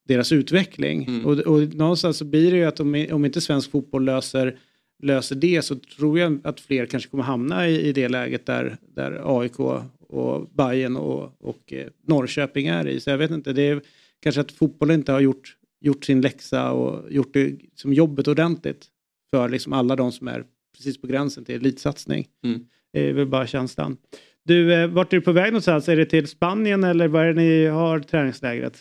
deras 0.07 0.31
utveckling. 0.31 1.03
Mm. 1.03 1.25
Och, 1.25 1.39
och 1.39 1.75
någonstans 1.75 2.17
så 2.17 2.25
blir 2.25 2.51
det 2.51 2.57
ju 2.57 2.65
att 2.65 2.79
om, 2.79 3.07
om 3.11 3.25
inte 3.25 3.41
svensk 3.41 3.71
fotboll 3.71 4.05
löser 4.05 4.57
löser 5.03 5.35
det 5.35 5.61
så 5.61 5.75
tror 5.75 6.19
jag 6.19 6.39
att 6.43 6.59
fler 6.59 6.85
kanske 6.85 7.09
kommer 7.09 7.23
hamna 7.23 7.67
i, 7.69 7.81
i 7.81 7.93
det 7.93 8.07
läget 8.07 8.45
där, 8.45 8.77
där 8.95 9.39
AIK 9.39 9.59
och 9.99 10.49
Bayern 10.49 10.95
och, 10.95 11.35
och 11.39 11.73
eh, 11.73 11.87
Norrköping 12.07 12.67
är 12.67 12.87
i. 12.87 12.99
Så 12.99 13.09
jag 13.09 13.17
vet 13.17 13.31
inte, 13.31 13.53
det 13.53 13.61
är 13.61 13.81
kanske 14.19 14.41
att 14.41 14.51
fotbollen 14.51 14.99
inte 14.99 15.11
har 15.11 15.19
gjort, 15.19 15.57
gjort 15.81 16.05
sin 16.05 16.21
läxa 16.21 16.71
och 16.71 17.11
gjort 17.11 17.33
det 17.33 17.55
som 17.75 17.93
jobbet 17.93 18.27
ordentligt 18.27 18.85
för 19.29 19.49
liksom 19.49 19.73
alla 19.73 19.95
de 19.95 20.11
som 20.11 20.27
är 20.27 20.43
precis 20.75 21.01
på 21.01 21.07
gränsen 21.07 21.45
till 21.45 21.55
elitsatsning. 21.55 22.27
Mm. 22.43 22.59
Det 22.93 23.09
är 23.09 23.13
väl 23.13 23.27
bara 23.27 23.47
känslan. 23.47 23.97
Du, 24.43 24.73
eh, 24.73 24.87
vart 24.87 25.13
är 25.13 25.17
du 25.17 25.21
på 25.21 25.31
väg 25.31 25.51
någonstans? 25.51 25.89
Är 25.89 25.95
det 25.95 26.05
till 26.05 26.27
Spanien 26.27 26.83
eller 26.83 27.07
var 27.07 27.21
är 27.21 27.33
det 27.33 27.41
ni 27.41 27.65
har 27.65 27.99
träningslägret? 27.99 28.73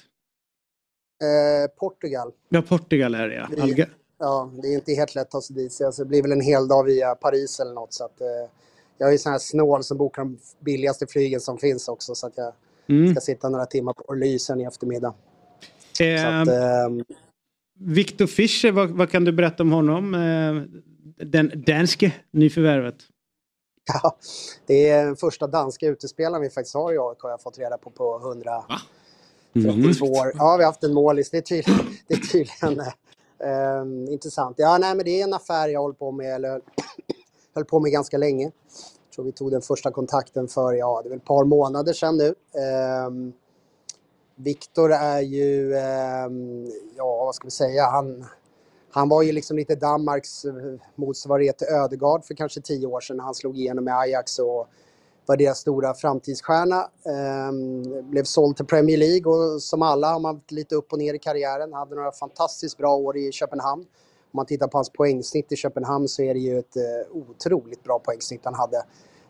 Eh, 1.23 1.71
Portugal. 1.79 2.33
Ja, 2.49 2.63
Portugal 2.63 3.15
är 3.15 3.29
det 3.29 3.35
ja. 3.35 3.63
Alga 3.63 3.87
ja, 4.19 4.51
det 4.63 4.69
är 4.69 4.75
inte 4.75 4.93
helt 4.93 5.15
lätt 5.15 5.23
att 5.23 5.31
ta 5.31 5.43
sig 5.43 5.57
dit. 5.57 5.73
Så 5.73 5.93
det 5.99 6.05
blir 6.05 6.23
väl 6.23 6.33
en 6.33 6.41
hel 6.41 6.69
dag 6.69 6.85
via 6.85 7.15
Paris 7.15 7.61
eller 7.61 7.73
något. 7.73 7.95
Så 7.95 8.05
att, 8.05 8.21
eh, 8.21 8.51
jag 8.99 9.09
är 9.09 9.13
ju 9.13 9.19
sån 9.19 9.33
här 9.33 9.39
snål 9.39 9.85
som 9.85 9.99
bokar 9.99 10.23
de 10.23 10.39
billigaste 10.61 11.07
flygen 11.07 11.41
som 11.41 11.59
finns 11.59 11.89
också. 11.89 12.15
Så 12.15 12.27
att 12.27 12.33
jag 12.37 12.53
mm. 12.89 13.11
ska 13.11 13.21
sitta 13.21 13.49
några 13.49 13.67
timmar 13.67 13.93
på 13.93 14.05
Orly 14.09 14.27
i 14.27 14.65
eftermiddag. 14.67 15.15
Eh, 16.01 16.41
att, 16.41 16.49
eh, 16.49 17.07
Victor 17.79 18.27
Fischer, 18.27 18.73
vad, 18.73 18.91
vad, 18.91 19.11
kan 19.11 19.25
du 19.25 19.33
berätta 19.33 19.63
om 19.63 19.73
honom? 19.73 20.15
Eh, 21.21 21.27
den 21.27 21.65
danske 21.67 22.13
nyförvärvet. 22.31 22.97
Ja, 23.87 24.17
det 24.67 24.89
är 24.89 25.07
den 25.07 25.17
första 25.17 25.47
danska 25.47 25.87
utespelaren 25.87 26.43
vi 26.43 26.51
faktiskt 26.51 26.75
har 26.75 26.93
i 26.93 26.99
AIK 26.99 27.19
har 27.21 27.31
jag 27.31 27.43
fått 27.43 27.59
reda 27.59 27.79
på 27.79 27.91
på 27.91 28.21
100... 28.25 28.65
32 29.53 30.07
mm. 30.07 30.19
år. 30.19 30.33
Ja, 30.35 30.57
vi 30.57 30.65
har 30.65 30.71
haft 30.73 30.85
en 30.85 30.95
målis. 30.95 31.31
Det 31.31 31.37
är 31.37 31.43
tydligen, 31.43 31.97
det 32.09 32.15
är 32.15 32.19
tydligen 32.19 32.81
eh, 32.81 32.93
Um, 33.39 34.09
intressant. 34.09 34.55
Ja, 34.59 34.79
nej, 34.79 34.95
men 34.95 35.05
det 35.05 35.21
är 35.21 35.25
en 35.25 35.35
affär 35.35 35.69
jag 35.69 35.81
håller 35.81 35.95
på 35.95 36.13
med, 36.13 36.35
eller 36.35 36.61
höll 37.55 37.65
på 37.65 37.81
med 37.81 37.93
ganska 37.93 38.19
länge. 38.19 38.45
Jag 38.45 39.15
tror 39.15 39.25
vi 39.25 39.33
tog 39.33 39.51
den 39.51 39.63
första 39.63 39.91
kontakten 39.91 40.49
för, 40.49 40.73
ja, 40.73 41.01
det 41.03 41.09
är 41.09 41.11
väl 41.11 41.19
ett 41.19 41.25
par 41.25 41.45
månader 41.45 41.93
sedan 41.93 42.17
nu. 42.17 42.35
Um, 43.07 43.33
Viktor 44.37 44.93
är 44.93 45.21
ju, 45.21 45.75
um, 46.27 46.73
ja 46.97 47.25
vad 47.25 47.35
ska 47.35 47.45
vi 47.45 47.51
säga, 47.51 47.85
han, 47.85 48.25
han 48.95 49.09
var 49.09 49.23
ju 49.23 49.33
liksom 49.33 49.57
lite 49.57 49.75
Danmarks 49.75 50.45
eh, 50.45 50.53
motsvarighet 50.95 51.59
till 51.59 51.67
Ödegard 51.67 52.25
för 52.25 52.35
kanske 52.35 52.61
tio 52.61 52.87
år 52.87 53.01
sedan 53.01 53.17
när 53.17 53.25
han 53.25 53.35
slog 53.35 53.59
igenom 53.59 53.85
med 53.85 53.99
Ajax 53.99 54.39
och 54.39 54.69
var 55.27 55.37
deras 55.37 55.59
stora 55.59 55.95
framtidsstjärna. 55.95 56.81
Eh, 57.07 57.53
blev 58.03 58.25
såld 58.25 58.57
till 58.57 58.67
Premier 58.67 58.99
League 58.99 59.33
och 59.33 59.63
som 59.63 59.83
alla 59.83 60.13
har 60.13 60.21
man 60.21 60.41
lite 60.49 60.75
upp 60.75 60.93
och 60.93 60.99
ner 60.99 61.15
i 61.15 61.19
karriären. 61.19 61.73
Han 61.73 61.79
Hade 61.79 61.95
några 61.95 62.13
fantastiskt 62.13 62.79
bra 62.79 62.97
år 62.97 63.17
i 63.17 63.33
Köpenhamn. 63.33 63.83
Om 63.83 64.37
man 64.37 64.47
tittar 64.47 64.69
på 64.69 64.79
hans 64.79 64.91
poängsnitt 64.91 65.53
i 65.53 65.57
Köpenhamn 65.57 66.09
så 66.09 66.23
är 66.23 66.35
det 66.35 66.41
ju 66.41 66.59
ett 66.59 66.77
eh, 66.77 67.17
otroligt 67.17 67.83
bra 67.85 67.99
poängsnitt 67.99 68.41
han 68.45 68.55
hade. 68.55 68.77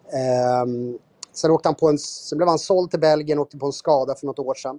Eh, 0.07 0.97
sen, 1.32 1.51
åkte 1.51 1.69
han 1.69 1.77
på 1.77 1.89
en, 1.89 1.99
sen 1.99 2.39
blev 2.39 2.49
han 2.49 2.59
såld 2.59 2.91
till 2.91 3.01
Belgien 3.01 3.39
och 3.39 3.43
åkte 3.43 3.59
på 3.59 3.66
en 3.66 3.73
skada 3.73 4.15
för 4.15 4.27
något 4.27 4.39
år 4.39 4.55
sedan. 4.55 4.78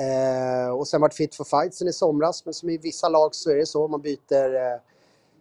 Eh, 0.00 0.70
och 0.70 0.88
sen 0.88 1.00
vart 1.00 1.14
fit 1.14 1.34
for 1.34 1.44
fight 1.44 1.74
sen 1.74 1.88
i 1.88 1.92
somras. 1.92 2.44
Men 2.44 2.54
som 2.54 2.70
i 2.70 2.78
vissa 2.78 3.08
lag 3.08 3.34
så 3.34 3.50
är 3.50 3.56
det 3.56 3.66
så. 3.66 3.88
Man 3.88 4.00
byter 4.00 4.54
eh, 4.54 4.80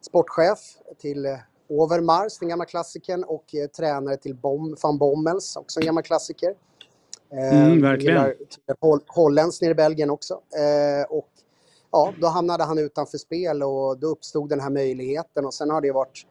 sportchef 0.02 0.60
till 1.02 1.26
eh, 1.26 1.38
Overmars, 1.70 2.40
den 2.40 2.50
gamla 2.50 2.66
klassikern, 2.66 3.24
och 3.24 3.56
eh, 3.56 3.68
tränare 3.68 4.18
till 4.18 4.36
Bom, 4.36 4.76
van 4.84 4.98
Bommels, 4.98 5.56
också 5.56 5.80
en 5.80 5.86
gammal 5.86 6.04
klassiker. 6.04 6.56
Eh, 7.32 7.66
mm, 7.66 7.82
verkligen. 7.82 8.34
Holl 8.80 9.00
Holländs 9.08 9.62
nere 9.62 9.72
i 9.72 9.76
Belgien 9.76 10.10
också. 10.10 10.34
Eh, 10.34 11.06
och 11.10 11.30
ja, 11.92 12.14
då 12.22 12.28
hamnade 12.28 12.64
han 12.64 12.78
utanför 12.78 13.18
spel 13.18 13.64
och 13.64 13.98
då 13.98 14.08
uppstod 14.08 14.50
den 14.50 14.60
här 14.60 14.70
möjligheten 14.70 15.46
och 15.46 15.54
sen 15.54 15.70
har 15.70 15.82
det 15.82 15.92
varit 15.92 16.26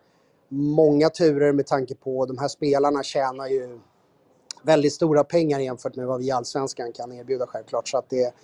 många 0.49 1.09
turer 1.09 1.53
med 1.53 1.67
tanke 1.67 1.95
på 1.95 2.27
de 2.27 2.39
här 2.39 2.49
spelarna 2.49 3.03
tjänar 3.03 3.47
ju 3.47 3.81
väldigt 4.63 4.93
stora 4.93 5.25
pengar 5.25 5.61
jämfört 5.61 5.97
med 5.97 6.07
vad 6.07 6.21
vi 6.21 6.27
i 6.27 6.31
Allsvenskan 6.31 6.93
kan 6.93 7.13
erbjuda 7.13 7.47
självklart. 7.47 7.89
Så 7.89 7.99
att 7.99 8.11
det, 8.11 8.35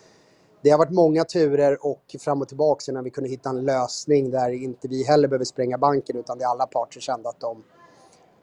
det 0.63 0.71
har 0.71 0.79
varit 0.79 0.91
många 0.91 1.25
turer 1.25 1.87
och 1.87 2.17
fram 2.21 2.43
och 2.43 2.49
tillbaka 2.49 2.93
innan 2.93 3.05
vi 3.05 3.11
kunde 3.11 3.31
hitta 3.31 3.51
en 3.51 3.65
lösning 3.65 4.31
där 4.31 4.51
inte 4.51 4.89
vi 4.89 5.05
heller 5.05 5.29
behöver 5.29 5.45
spränga 5.45 5.79
banken 5.79 6.17
utan 6.17 6.39
där 6.39 6.47
alla 6.47 6.67
parter 6.67 7.01
kände 7.01 7.29
att 7.29 7.41
de, 7.41 7.65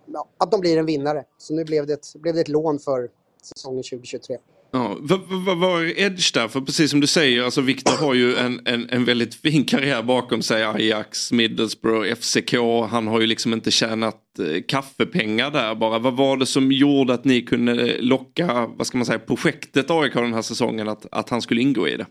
ja, 0.06 0.27
att 0.38 0.52
de 0.52 0.60
blir 0.60 0.77
en 0.77 0.85
vinnare. 0.85 1.26
Så 1.38 1.53
nu 1.53 1.65
blev 1.65 1.88
det 1.88 1.93
ett, 1.93 2.15
blev 2.15 2.35
det 2.35 2.41
ett 2.41 2.48
lån 2.48 2.80
för 2.80 3.10
säsongen 3.41 3.84
2023. 3.84 4.38
Ja, 4.73 4.98
vad, 4.99 5.19
vad, 5.45 5.57
vad 5.57 5.84
är 5.84 5.99
Edge 5.99 6.34
där? 6.34 6.48
För 6.48 6.61
precis 6.61 6.91
som 6.91 6.99
du 6.99 7.07
säger, 7.07 7.43
alltså 7.43 7.61
Victor 7.61 8.06
har 8.06 8.14
ju 8.14 8.35
en, 8.35 8.61
en, 8.65 8.89
en 8.89 9.06
väldigt 9.06 9.35
fin 9.35 9.65
karriär 9.65 10.03
bakom 10.03 10.41
sig. 10.41 10.64
Ajax, 10.64 11.31
Middlesbrough, 11.31 12.15
FCK. 12.15 12.53
Han 12.89 13.07
har 13.07 13.22
ju 13.22 13.27
liksom 13.27 13.53
inte 13.53 13.72
tjänat 13.72 14.39
eh, 14.39 14.61
kaffepengar 14.68 15.52
där 15.52 15.76
bara. 15.76 15.99
Vad 15.99 16.18
var 16.18 16.38
det 16.38 16.45
som 16.45 16.72
gjorde 16.72 17.14
att 17.14 17.26
ni 17.26 17.41
kunde 17.41 17.91
eh, 17.91 18.02
locka, 18.02 18.69
vad 18.77 18.88
ska 18.88 18.98
man 18.98 19.06
säga, 19.06 19.19
projektet 19.19 19.91
AIK 19.91 20.14
den 20.14 20.34
här 20.34 20.41
säsongen 20.41 20.89
att, 20.89 21.06
att 21.11 21.30
han 21.30 21.41
skulle 21.41 21.61
ingå 21.61 21.88
i 21.88 21.98
det? 21.98 22.06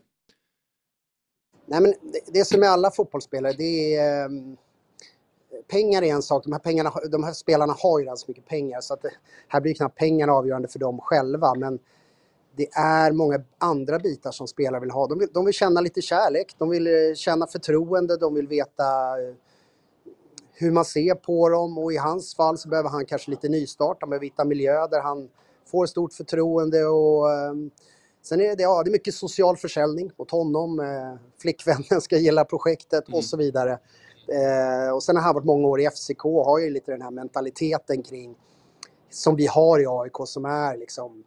Nej 1.66 1.80
men 1.80 1.90
det, 1.90 2.38
det 2.38 2.44
som 2.44 2.62
är 2.62 2.66
alla 2.66 2.90
fotbollsspelare, 2.90 3.52
det 3.52 3.96
är 3.96 4.26
um 4.26 4.56
pengar 5.68 6.02
är 6.02 6.12
en 6.12 6.22
sak, 6.22 6.44
de 6.44 6.52
här, 6.52 6.58
pengarna, 6.58 6.92
de 7.10 7.24
här 7.24 7.32
spelarna 7.32 7.74
har 7.78 7.98
ju 7.98 8.04
redan 8.04 8.16
så 8.16 8.24
mycket 8.28 8.46
pengar 8.46 8.80
så 8.80 8.94
att 8.94 9.02
det, 9.02 9.10
här 9.48 9.60
blir 9.60 9.74
knappt 9.74 9.98
pengarna 9.98 10.32
avgörande 10.32 10.68
för 10.68 10.78
dem 10.78 11.00
själva. 11.00 11.54
Men 11.54 11.78
det 12.56 12.68
är 12.72 13.12
många 13.12 13.40
andra 13.58 13.98
bitar 13.98 14.30
som 14.30 14.48
spelare 14.48 14.80
vill 14.80 14.90
ha. 14.90 15.06
De 15.06 15.18
vill, 15.18 15.28
de 15.32 15.44
vill 15.44 15.54
känna 15.54 15.80
lite 15.80 16.02
kärlek, 16.02 16.54
de 16.58 16.70
vill 16.70 16.86
eh, 16.86 17.14
känna 17.14 17.46
förtroende, 17.46 18.16
de 18.16 18.34
vill 18.34 18.48
veta 18.48 18.84
eh, 19.22 19.34
hur 20.52 20.70
man 20.70 20.84
ser 20.84 21.14
på 21.14 21.48
dem 21.48 21.78
och 21.78 21.92
i 21.92 21.96
hans 21.96 22.34
fall 22.34 22.58
så 22.58 22.68
behöver 22.68 22.88
han 22.88 23.06
kanske 23.06 23.30
lite 23.30 23.48
nystart, 23.48 23.96
han 24.00 24.10
behöver 24.10 24.26
hitta 24.26 24.44
miljö 24.44 24.86
där 24.86 25.00
han 25.00 25.28
får 25.70 25.86
stort 25.86 26.12
förtroende 26.12 26.86
och 26.86 27.26
um, 27.26 27.70
sen 28.22 28.40
är 28.40 28.56
det, 28.56 28.62
ja, 28.62 28.82
det 28.82 28.90
är 28.90 28.92
mycket 28.92 29.14
social 29.14 29.56
försäljning 29.56 30.10
mot 30.16 30.30
honom, 30.30 30.80
eh, 30.80 31.40
flickvännen 31.40 32.00
ska 32.00 32.16
gilla 32.16 32.44
projektet 32.44 33.08
mm. 33.08 33.18
och 33.18 33.24
så 33.24 33.36
vidare. 33.36 33.78
Eh, 34.28 34.94
och 34.94 35.02
sen 35.02 35.16
har 35.16 35.22
han 35.22 35.34
varit 35.34 35.44
många 35.44 35.68
år 35.68 35.80
i 35.80 35.90
FCK 35.90 36.24
och 36.24 36.44
har 36.44 36.58
ju 36.58 36.70
lite 36.70 36.92
den 36.92 37.02
här 37.02 37.10
mentaliteten 37.10 38.02
kring 38.02 38.34
som 39.10 39.36
vi 39.36 39.46
har 39.46 39.80
i 39.80 39.86
AIK 39.86 40.16
som 40.24 40.44
är 40.44 40.76
liksom 40.76 41.24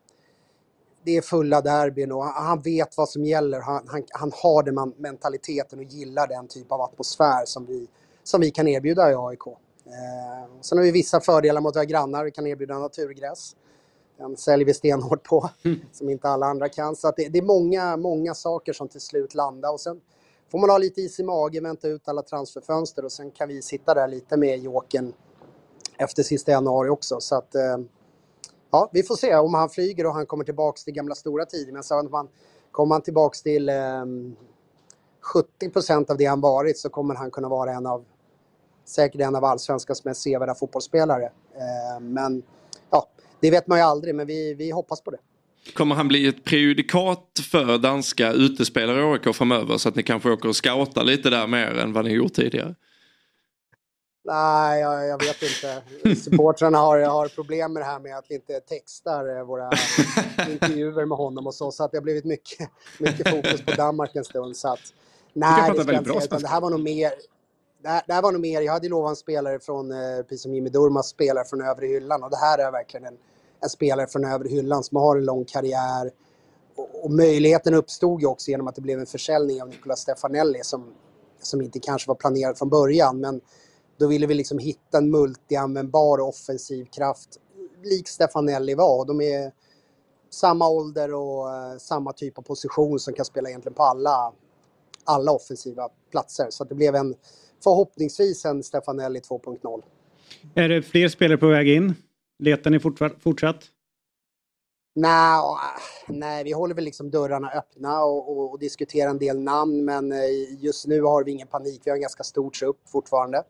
det 1.05 1.17
är 1.17 1.21
fulla 1.21 1.61
derbyn 1.61 2.11
och 2.11 2.23
han 2.23 2.59
vet 2.59 2.97
vad 2.97 3.09
som 3.09 3.25
gäller. 3.25 3.59
Han, 3.59 3.87
han, 3.87 4.03
han 4.11 4.31
har 4.35 4.63
den 4.63 4.93
mentaliteten 4.97 5.79
och 5.79 5.85
gillar 5.85 6.27
den 6.27 6.47
typ 6.47 6.71
av 6.71 6.81
atmosfär 6.81 7.45
som 7.45 7.65
vi, 7.65 7.87
som 8.23 8.41
vi 8.41 8.51
kan 8.51 8.67
erbjuda 8.67 9.11
i 9.11 9.15
AIK. 9.17 9.47
Eh, 9.85 10.61
sen 10.61 10.77
har 10.77 10.85
vi 10.85 10.91
vissa 10.91 11.21
fördelar 11.21 11.61
mot 11.61 11.75
våra 11.75 11.85
grannar. 11.85 12.23
Vi 12.23 12.31
kan 12.31 12.47
erbjuda 12.47 12.79
naturgräs. 12.79 13.55
Den 14.17 14.37
säljer 14.37 14.65
vi 14.65 14.73
stenhårt 14.73 15.23
på, 15.23 15.49
mm. 15.65 15.79
som 15.91 16.09
inte 16.09 16.29
alla 16.29 16.45
andra 16.45 16.69
kan. 16.69 16.95
Så 16.95 17.11
det, 17.17 17.29
det, 17.29 17.37
är 17.37 17.43
många, 17.43 17.97
många 17.97 18.33
saker 18.33 18.73
som 18.73 18.87
till 18.87 19.01
slut 19.01 19.35
landar. 19.35 19.73
Och 19.73 19.79
sen 19.79 20.01
får 20.51 20.59
man 20.59 20.69
ha 20.69 20.77
lite 20.77 21.01
is 21.01 21.19
i 21.19 21.23
magen, 21.23 21.63
vänta 21.63 21.87
ut 21.87 22.07
alla 22.07 22.21
transferfönster 22.21 23.05
och 23.05 23.11
sen 23.11 23.31
kan 23.31 23.47
vi 23.47 23.61
sitta 23.61 23.93
där 23.93 24.07
lite 24.07 24.37
med 24.37 24.59
Jåken 24.59 25.13
efter 25.97 26.23
sista 26.23 26.51
januari 26.51 26.89
också. 26.89 27.19
Så 27.19 27.35
att, 27.35 27.55
eh, 27.55 27.77
ja, 28.73 28.89
vi 28.93 29.03
får 29.03 29.15
se 29.15 29.35
om 29.35 29.53
han 29.53 29.69
flyger 29.69 30.05
och 30.05 30.13
han 30.13 30.25
kommer 30.25 30.43
tillbaks 30.43 30.83
till 30.83 30.93
gamla 30.93 31.15
stora 31.15 31.45
tider. 31.45 31.73
Men 31.73 31.83
så 31.83 31.99
om 31.99 32.13
han, 32.13 32.27
kommer 32.71 32.95
han 32.95 33.01
tillbaks 33.01 33.41
till 33.41 33.69
eh, 33.69 33.75
70 35.33 35.69
procent 35.69 36.09
av 36.09 36.17
det 36.17 36.25
han 36.25 36.41
varit 36.41 36.77
så 36.77 36.89
kommer 36.89 37.15
han 37.15 37.31
kunna 37.31 37.49
vara 37.49 37.71
en 37.71 37.85
av, 37.85 38.05
säkert 38.85 39.21
en 39.21 39.35
av 39.35 39.45
allsvenskans 39.45 40.05
mest 40.05 40.21
sevärda 40.21 40.55
fotbollsspelare. 40.55 41.25
Eh, 41.25 41.99
men 42.01 42.43
ja, 42.89 43.09
det 43.39 43.51
vet 43.51 43.67
man 43.67 43.77
ju 43.77 43.83
aldrig, 43.83 44.15
men 44.15 44.27
vi, 44.27 44.53
vi 44.53 44.71
hoppas 44.71 45.01
på 45.01 45.11
det. 45.11 45.17
Kommer 45.73 45.95
han 45.95 46.07
bli 46.07 46.27
ett 46.27 46.43
prejudikat 46.43 47.39
för 47.51 47.77
danska 47.77 48.31
utespelare 48.31 48.99
i 48.99 49.03
AIK 49.03 49.35
framöver 49.35 49.77
så 49.77 49.89
att 49.89 49.95
ni 49.95 50.03
kanske 50.03 50.31
åker 50.31 50.49
och 50.49 50.55
scoutar 50.55 51.03
lite 51.03 51.29
där 51.29 51.47
mer 51.47 51.77
än 51.77 51.93
vad 51.93 52.05
ni 52.05 52.11
gjort 52.11 52.33
tidigare? 52.33 52.75
Nej, 54.25 54.81
jag, 54.81 55.07
jag 55.07 55.19
vet 55.19 55.43
inte. 55.43 55.81
Supportrarna 56.15 56.77
har, 56.77 56.99
har 56.99 57.27
problem 57.27 57.73
med 57.73 57.81
det 57.81 57.85
här 57.85 57.99
med 57.99 58.17
att 58.17 58.25
vi 58.29 58.35
inte 58.35 58.59
textar 58.59 59.37
eh, 59.37 59.43
våra 59.43 59.69
intervjuer 60.49 61.05
med 61.05 61.17
honom 61.17 61.47
och 61.47 61.55
så. 61.55 61.71
Så 61.71 61.83
att 61.83 61.91
det 61.91 61.97
har 61.97 62.03
blivit 62.03 62.25
mycket, 62.25 62.69
mycket 62.99 63.29
fokus 63.29 63.65
på 63.65 63.71
Danmark 63.71 64.15
en 64.15 64.23
stund. 64.23 64.57
Så 64.57 64.67
att, 64.67 64.79
nej, 65.33 65.71
det, 65.71 65.83
ska 65.83 65.91
jag 65.91 66.01
inte 66.01 66.21
säga, 66.21 66.39
det 66.39 66.47
här 66.47 66.61
var 66.61 66.69
nog 66.69 66.79
mer... 66.79 67.11
Det 67.81 67.89
här, 67.89 68.03
det 68.07 68.13
här 68.13 68.21
var 68.21 68.31
nog 68.31 68.41
mer, 68.41 68.61
jag 68.61 68.73
hade 68.73 68.89
lovat 68.89 69.09
en 69.09 69.15
spelare 69.15 69.59
från, 69.59 69.91
eh, 69.91 70.21
precis 70.21 70.41
som 70.41 70.55
Jimmy 70.55 70.69
Durmaz, 70.69 71.07
spelare 71.07 71.45
från 71.45 71.61
övre 71.61 71.87
hyllan. 71.87 72.23
Och 72.23 72.29
det 72.29 72.37
här 72.37 72.57
är 72.57 72.71
verkligen 72.71 73.05
en, 73.05 73.17
en 73.63 73.69
spelare 73.69 74.07
från 74.07 74.25
övre 74.25 74.49
hyllan 74.49 74.83
som 74.83 74.97
har 74.97 75.17
en 75.17 75.25
lång 75.25 75.45
karriär. 75.45 76.11
Och, 76.75 77.05
och 77.05 77.11
möjligheten 77.11 77.73
uppstod 77.73 78.21
ju 78.21 78.27
också 78.27 78.51
genom 78.51 78.67
att 78.67 78.75
det 78.75 78.81
blev 78.81 78.99
en 78.99 79.05
försäljning 79.05 79.61
av 79.61 79.69
Nicolas 79.69 79.99
Stefanelli 79.99 80.59
som, 80.63 80.93
som 81.41 81.61
inte 81.61 81.79
kanske 81.79 82.07
var 82.07 82.15
planerad 82.15 82.57
från 82.57 82.69
början. 82.69 83.19
Men 83.19 83.41
då 83.97 84.07
ville 84.07 84.27
vi 84.27 84.33
liksom 84.33 84.59
hitta 84.59 84.97
en 84.97 85.11
multianvändbar 85.11 86.19
offensiv 86.19 86.85
kraft 86.85 87.39
lik 87.83 88.07
Stefanelli 88.07 88.75
var. 88.75 89.05
De 89.05 89.21
är 89.21 89.51
samma 90.29 90.69
ålder 90.69 91.13
och 91.13 91.55
eh, 91.55 91.77
samma 91.77 92.13
typ 92.13 92.37
av 92.37 92.41
position 92.41 92.99
som 92.99 93.13
kan 93.13 93.25
spela 93.25 93.49
egentligen 93.49 93.73
på 93.73 93.83
alla, 93.83 94.33
alla 95.03 95.31
offensiva 95.31 95.89
platser. 96.11 96.47
Så 96.49 96.63
det 96.63 96.75
blev 96.75 96.95
en 96.95 97.15
förhoppningsvis 97.63 98.45
en 98.45 98.63
Stefanelli 98.63 99.19
2.0. 99.19 99.83
Är 100.55 100.69
det 100.69 100.81
fler 100.81 101.07
spelare 101.07 101.37
på 101.37 101.47
väg 101.47 101.69
in? 101.69 101.95
Letar 102.39 102.71
ni 102.71 102.79
fortsatt? 103.19 103.63
Nej, 104.95 105.37
äh, 105.37 106.15
nej, 106.15 106.43
vi 106.43 106.51
håller 106.51 106.75
väl 106.75 106.83
liksom 106.83 107.11
dörrarna 107.11 107.51
öppna 107.51 108.03
och, 108.03 108.37
och, 108.37 108.51
och 108.51 108.59
diskuterar 108.59 109.09
en 109.09 109.17
del 109.17 109.39
namn 109.39 109.85
men 109.85 110.11
eh, 110.11 110.19
just 110.59 110.87
nu 110.87 111.01
har 111.01 111.23
vi 111.23 111.31
ingen 111.31 111.47
panik. 111.47 111.81
Vi 111.83 111.89
har 111.89 111.95
en 111.95 112.01
ganska 112.01 112.23
stor 112.23 112.49
trupp 112.49 112.89
fortfarande. 112.89 113.43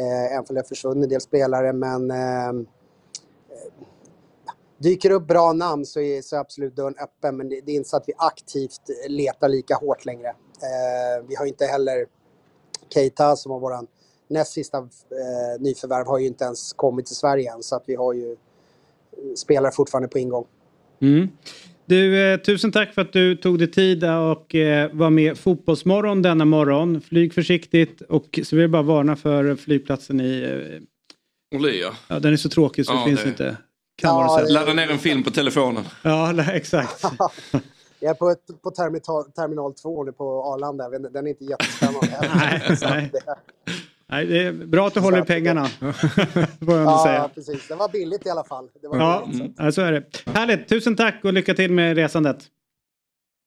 Eh, 0.00 0.32
även 0.32 0.44
om 0.48 0.54
det 0.54 0.60
har 0.60 0.68
försvunnit 0.68 1.04
en 1.04 1.08
del 1.08 1.20
spelare 1.20 1.72
men 1.72 2.10
ehm, 2.10 2.66
eh, 3.48 3.72
dyker 4.78 5.10
upp 5.10 5.26
bra 5.26 5.52
namn 5.52 5.86
så 5.86 6.00
är, 6.00 6.22
så 6.22 6.36
är 6.36 6.40
absolut 6.40 6.76
dörren 6.76 6.94
öppen 7.02 7.36
men 7.36 7.48
det, 7.48 7.60
det 7.60 7.72
är 7.72 7.76
inte 7.76 7.88
så 7.88 7.96
att 7.96 8.08
vi 8.08 8.12
aktivt 8.16 8.80
letar 9.08 9.48
lika 9.48 9.74
hårt 9.74 10.04
längre. 10.04 10.28
Eh, 10.28 11.24
vi 11.28 11.34
har 11.34 11.46
inte 11.46 11.64
heller 11.66 12.06
Keita 12.88 13.36
som 13.36 13.52
var 13.52 13.58
våran 13.58 13.86
näst 14.28 14.52
sista 14.52 14.78
eh, 14.78 15.60
nyförvärv 15.60 16.06
har 16.06 16.18
ju 16.18 16.26
inte 16.26 16.44
ens 16.44 16.72
kommit 16.72 17.06
till 17.06 17.16
Sverige 17.16 17.52
än 17.52 17.62
så 17.62 17.76
att 17.76 17.84
vi 17.86 17.94
har 17.94 18.12
ju 18.12 18.32
eh, 18.32 18.38
spelare 19.36 19.72
fortfarande 19.72 20.08
på 20.08 20.18
ingång. 20.18 20.46
Mm. 21.00 21.28
Du, 21.90 22.32
eh, 22.32 22.40
tusen 22.40 22.72
tack 22.72 22.94
för 22.94 23.02
att 23.02 23.12
du 23.12 23.36
tog 23.36 23.58
dig 23.58 23.70
tid 23.70 24.04
och 24.04 24.54
eh, 24.54 24.90
var 24.92 25.10
med 25.10 25.38
Fotbollsmorgon 25.38 26.22
denna 26.22 26.44
morgon. 26.44 27.00
Flyg 27.00 27.34
försiktigt 27.34 28.00
och 28.00 28.40
så 28.44 28.56
vill 28.56 28.62
jag 28.62 28.70
bara 28.70 28.82
varna 28.82 29.16
för 29.16 29.56
flygplatsen 29.56 30.20
i... 30.20 30.42
Eh, 31.52 31.58
Olia. 31.58 31.92
ja, 32.08 32.18
den 32.20 32.32
är 32.32 32.36
så 32.36 32.48
tråkig 32.48 32.86
så 32.86 32.92
Ja, 32.92 32.98
det 32.98 33.04
finns 33.06 33.22
det- 33.22 33.28
inte. 33.28 33.56
Kan 34.02 34.16
vara 34.16 34.46
så. 34.46 34.52
Ladda 34.52 34.72
ner 34.72 34.90
en 34.90 34.98
film 34.98 35.22
på 35.22 35.30
telefonen. 35.30 35.84
Ja, 36.02 36.32
nej, 36.34 36.46
exakt. 36.56 37.04
Jag 38.00 38.10
är 38.10 38.14
på, 38.14 38.30
ett, 38.30 38.62
på 38.62 38.70
terminal, 38.70 39.24
terminal 39.32 39.74
2 39.74 40.04
nu 40.04 40.12
på 40.12 40.42
Arlanda. 40.44 40.88
Den 40.88 41.26
är 41.26 41.30
inte 41.30 41.44
jättespännande. 41.44 42.28
Nej, 42.34 42.78
nej. 42.82 43.10
Nej, 44.10 44.26
det 44.26 44.42
är 44.42 44.52
bra 44.52 44.86
att 44.86 44.94
du 44.94 45.00
håller 45.00 45.22
i 45.22 45.24
pengarna. 45.24 45.68
Ja, 46.66 47.02
säga. 47.06 47.30
precis. 47.34 47.68
Det 47.68 47.74
var 47.74 47.88
billigt 47.88 48.26
i 48.26 48.30
alla 48.30 48.44
fall. 48.44 48.68
Det 48.82 48.88
var 48.88 48.98
Ja, 48.98 49.28
billigt, 49.32 49.46
så. 49.56 49.62
är 49.80 49.92
det. 49.92 50.04
Härligt, 50.26 50.68
tusen 50.68 50.96
tack 50.96 51.20
och 51.24 51.32
lycka 51.32 51.54
till 51.54 51.70
med 51.72 51.96
resandet. 51.96 52.38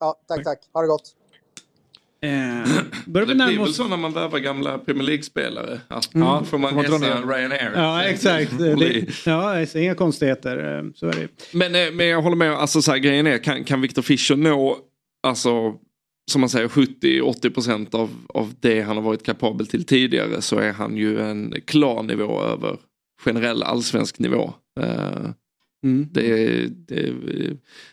ja, 0.00 0.14
tack, 0.28 0.44
tack. 0.44 0.58
Ha 0.72 0.80
det 0.82 0.88
gott. 0.88 1.02
Eh, 2.22 2.30
börjar 3.06 3.26
Det 3.26 3.34
blir 3.34 3.58
väl 3.58 3.72
så 3.74 3.88
när 3.88 3.96
man 3.96 4.12
värvar 4.12 4.38
gamla 4.38 4.78
Premier 4.78 5.04
League-spelare. 5.04 5.80
Att 5.88 6.14
Mm. 6.14 6.26
ja, 6.28 6.44
får 6.44 6.58
man 6.58 6.74
ner? 6.74 7.26
Ryanair. 7.36 7.72
Ja, 7.74 8.02
exakt. 8.04 8.58
Det, 8.58 9.06
ja, 9.26 9.66
inga 9.80 9.94
konstigheter. 9.94 10.78
eh, 10.78 10.84
Så 10.94 11.06
är 11.06 11.12
det. 11.12 11.28
Men, 11.52 11.74
eh, 11.74 11.92
men 11.92 12.06
jag 12.06 12.22
håller 12.22 12.36
med, 12.36 12.52
alltså 12.52 12.82
så 12.82 12.90
här, 12.90 12.98
grejen 12.98 13.26
är, 13.26 13.38
kan, 13.38 13.64
kan 13.64 13.80
Victor 13.80 14.02
Fischer 14.02 14.36
nå, 14.36 14.78
alltså 15.22 15.74
som 16.30 16.40
man 16.40 16.50
säger 16.50 16.68
70-80% 16.68 17.94
av, 17.94 18.10
av 18.28 18.54
det 18.60 18.80
han 18.82 18.96
har 18.96 19.02
varit 19.02 19.22
kapabel 19.22 19.66
till 19.66 19.84
tidigare 19.84 20.42
så 20.42 20.58
är 20.58 20.72
han 20.72 20.96
ju 20.96 21.20
en 21.20 21.54
klar 21.64 22.02
nivå 22.02 22.42
över 22.42 22.76
generell 23.24 23.62
allsvensk 23.62 24.18
nivå. 24.18 24.52
Eh, 24.80 25.30
Mm. 25.84 26.08
det, 26.12 26.66
det, 26.88 27.12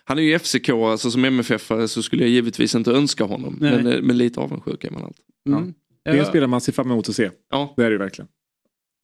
han 0.03 0.17
är 0.19 0.21
ju 0.21 0.39
FCK, 0.39 0.69
alltså 0.69 1.11
som 1.11 1.25
MFF 1.25 1.71
så 1.87 2.03
skulle 2.03 2.23
jag 2.23 2.29
givetvis 2.29 2.75
inte 2.75 2.91
önska 2.91 3.23
honom. 3.23 3.57
Nej. 3.61 3.71
Men, 3.83 3.87
eh, 3.93 4.01
men 4.01 4.17
lite 4.17 4.39
avundsjuk 4.39 4.83
är 4.83 4.91
man 4.91 5.03
alltid. 5.03 5.25
Mm. 5.49 5.73
Det 6.03 6.09
är 6.09 6.13
en 6.13 6.19
Ja. 6.19 6.25
spelare 6.25 6.47
man 6.47 6.61
ser 6.61 6.71
fram 6.73 6.91
emot 6.91 7.09
att 7.09 7.15
se. 7.15 7.29
Ja. 7.51 7.73
Det 7.77 7.81
är 7.83 7.85
det 7.89 7.91
ju 7.93 7.97
verkligen. 7.97 8.27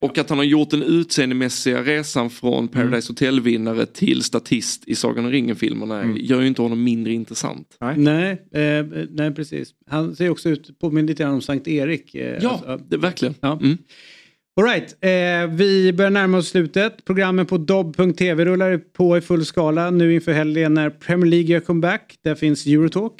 Och 0.02 0.18
att 0.18 0.30
han 0.30 0.38
har 0.38 0.45
gjort 0.45 0.69
den 0.69 0.84
utseendemässiga 0.84 1.84
resan 1.84 2.30
från 2.30 2.68
Paradise 2.68 3.11
Hotel-vinnare 3.11 3.86
till 3.86 4.24
statist 4.24 4.84
i 4.88 4.95
Sagan 4.95 5.26
om 5.26 5.32
ringen-filmerna 5.32 6.02
Mm. 6.02 6.18
gör 6.19 6.41
ju 6.41 6.48
inte 6.48 6.61
honom 6.61 6.84
mindre 6.84 7.14
intressant. 7.14 7.78
Nej, 7.95 8.32
eh, 8.53 8.86
nej, 9.10 9.32
precis. 9.36 9.69
Han 9.90 10.15
ser 10.15 10.30
också 10.30 10.49
ut, 10.49 10.80
påminner 10.80 11.07
lite 11.07 11.24
grann 11.24 11.34
om 11.34 11.41
Sankt 11.41 11.68
Erik. 11.68 12.15
Eh, 12.15 12.38
Ja, 12.41 12.49
alltså, 12.68 12.86
det, 12.90 12.98
verkligen. 12.98 13.36
Ja. 13.41 13.60
Mm. 13.64 13.78
All 14.60 14.64
right, 14.65 14.98
eh, 15.03 15.56
vi 15.56 15.94
börjar 15.94 16.11
närma 16.11 16.38
oss 16.38 16.48
slutet. 16.49 17.06
Programmen 17.06 17.45
på 17.45 17.57
dobb.tv 17.57 18.45
rullar 18.45 18.78
på 18.78 19.18
i 19.18 19.22
full 19.22 19.45
skala 19.45 19.91
nu 19.91 20.14
inför 20.14 20.32
helgen 20.32 20.74
när 20.74 20.90
Premier 20.90 21.30
League 21.30 21.48
gör 21.48 21.60
comeback. 21.60 22.15
Där 22.24 22.36
finns 22.36 22.65
Eurotalk, 22.65 23.14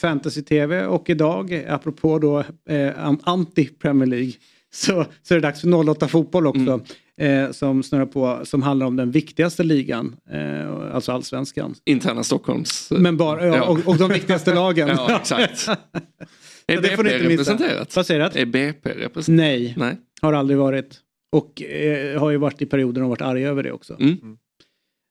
Fantasy-TV 0.00 0.86
och 0.86 1.10
idag, 1.10 1.64
apropå 1.68 2.18
då 2.18 2.38
eh, 2.68 3.04
an- 3.06 3.20
anti-Premier 3.22 4.06
League, 4.06 4.32
så, 4.76 5.06
så 5.22 5.34
är 5.34 5.38
det 5.38 5.48
dags 5.48 5.60
för 5.60 5.90
08 5.90 6.08
fotboll 6.08 6.46
också. 6.46 6.80
Eh, 7.20 7.50
som 7.50 7.82
snurrar 7.82 8.06
på, 8.06 8.40
som 8.44 8.62
handlar 8.62 8.86
om 8.86 8.96
den 8.96 9.10
viktigaste 9.10 9.62
ligan, 9.62 10.16
eh, 10.30 10.94
alltså 10.94 11.12
allsvenskan. 11.12 11.74
Interna 11.84 12.24
Stockholms... 12.24 12.90
Men 12.90 13.16
bara, 13.16 13.46
ja, 13.46 13.56
Ja. 13.56 13.62
Och, 13.62 13.78
och 13.86 13.96
de 13.96 14.08
viktigaste 14.10 14.54
lagen. 14.54 14.88
Ja, 14.88 15.18
exakt. 15.20 15.68
Är 16.66 16.76
Så 16.76 16.82
det 16.82 16.96
får 16.96 17.04
ni 17.04 17.10
BP 17.10 17.28
representerat? 17.28 17.96
Vad 17.96 18.06
säger 18.06 18.30
du? 18.30 18.40
Är 18.40 18.46
BP 18.46 18.90
representerat? 18.90 19.28
Nej, 19.28 19.74
Nej. 19.76 19.96
har 20.20 20.32
aldrig 20.32 20.58
varit. 20.58 21.00
Och 21.32 21.62
eh, 21.62 22.20
har 22.20 22.30
ju 22.30 22.36
varit 22.36 22.62
i 22.62 22.66
perioder 22.66 23.02
och 23.02 23.08
varit 23.08 23.22
arga 23.22 23.48
över 23.48 23.62
det 23.62 23.72
också. 23.72 23.96
Mm. 24.00 24.36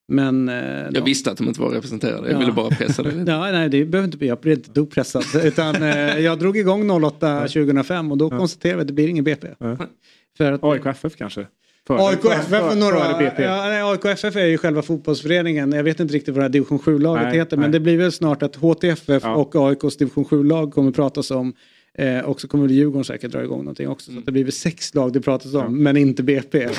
Men... 0.07 0.49
Eh, 0.49 0.55
Jag 0.91 1.05
visste 1.05 1.31
att 1.31 1.37
de 1.37 1.47
inte 1.47 1.61
var 1.61 1.69
representerade, 1.69 2.31
jag 2.31 2.39
ville 2.39 2.51
bara 2.51 2.69
pressa 2.69 3.03
det 3.03 3.11
lite. 3.11 3.31
Ja, 3.31 3.51
nej, 3.51 3.69
det 3.69 3.85
behöver 3.85 4.05
inte 4.05 4.17
bli. 4.17 4.27
Jag 4.27 4.39
blev 4.39 4.57
inte 4.57 4.71
dugg 4.71 4.91
pressad. 4.91 5.23
Utan 5.43 5.83
eh, 5.83 6.19
jag 6.19 6.39
drog 6.39 6.57
igång 6.57 6.89
08 7.03 7.39
2005 7.39 8.11
och 8.11 8.17
då 8.17 8.29
konstaterade 8.29 8.75
vi 8.77 8.81
att 8.81 8.87
det 8.87 8.93
blir 8.93 9.07
ingen 9.07 9.23
BP. 9.23 9.47
För 10.37 10.51
att, 10.51 10.63
AIK 10.63 10.85
FF 10.85 11.15
kanske? 11.15 11.47
AIK 11.89 12.25
FF 12.25 12.75
några... 12.75 13.17
BP. 13.17 13.43
Ja, 13.43 13.63
nej, 13.65 13.81
AIK 13.83 14.05
FF 14.05 14.35
är 14.35 14.45
ju 14.45 14.57
själva 14.57 14.81
fotbollsföreningen. 14.81 15.71
Jag 15.71 15.83
vet 15.83 15.99
inte 15.99 16.13
riktigt 16.13 16.33
vad 16.33 16.39
det 16.39 16.43
här 16.45 16.49
division 16.49 16.79
7-laget 16.79 17.23
Nej, 17.23 17.37
heter. 17.37 17.57
Men 17.57 17.71
nej. 17.71 17.79
det 17.79 17.83
blir 17.83 17.97
väl 17.97 18.11
snart 18.11 18.43
att 18.43 18.55
HTFF 18.55 19.23
Ja. 19.23 19.35
och 19.35 19.55
AIKs 19.55 19.97
division 19.97 20.25
7-lag 20.25 20.73
kommer 20.73 20.91
pratas 20.91 21.31
om. 21.31 21.53
Eh, 21.97 22.19
och 22.19 22.41
så 22.41 22.47
kommer 22.47 22.67
Djurgården 22.67 23.03
säkert 23.03 23.31
dra 23.31 23.43
igång 23.43 23.59
någonting 23.59 23.87
också. 23.89 24.11
Så 24.11 24.19
att 24.19 24.25
det 24.25 24.31
blir 24.31 24.43
väl 24.43 24.53
sex 24.53 24.93
lag 24.93 25.13
det 25.13 25.21
pratas 25.21 25.53
om, 25.53 25.83
men 25.83 25.97
inte 25.97 26.23
BP. 26.23 26.59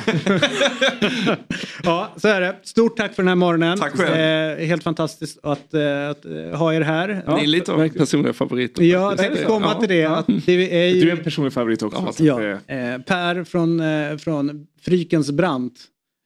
ja, 1.82 2.12
så 2.16 2.28
är 2.28 2.40
det. 2.40 2.56
Stort 2.62 2.96
tack 2.96 3.14
för 3.14 3.22
den 3.22 3.28
här 3.28 3.34
morgonen. 3.34 3.78
Tack 3.78 3.96
själv. 3.96 4.58
Eh, 4.60 4.66
helt 4.66 4.82
fantastiskt 4.82 5.38
att, 5.42 5.74
eh, 5.74 6.10
att 6.10 6.24
eh, 6.24 6.58
ha 6.58 6.74
er 6.74 6.80
här. 6.80 7.22
Ni 7.36 7.42
är 7.42 7.46
lite 7.46 7.72
av 7.72 7.88
personliga 7.88 8.32
favoriter. 8.32 8.82
Ja, 8.82 9.10
jag 9.10 9.18
tänkte 9.18 9.44
komma 9.44 9.74
till 9.74 9.88
det. 9.88 10.04
Att 10.04 10.26
det 10.46 10.84
är 10.84 10.88
ju... 10.88 11.00
Du 11.00 11.08
är 11.08 11.16
en 11.16 11.24
personlig 11.24 11.52
favorit 11.52 11.82
också. 11.82 12.12
så 12.12 12.24
Ja, 12.24 12.42
eh, 12.42 12.58
Per 13.06 13.44
från, 13.44 13.80
eh, 13.80 14.16
från 14.16 14.66
Frykens 14.80 15.30
Brant. 15.30 15.74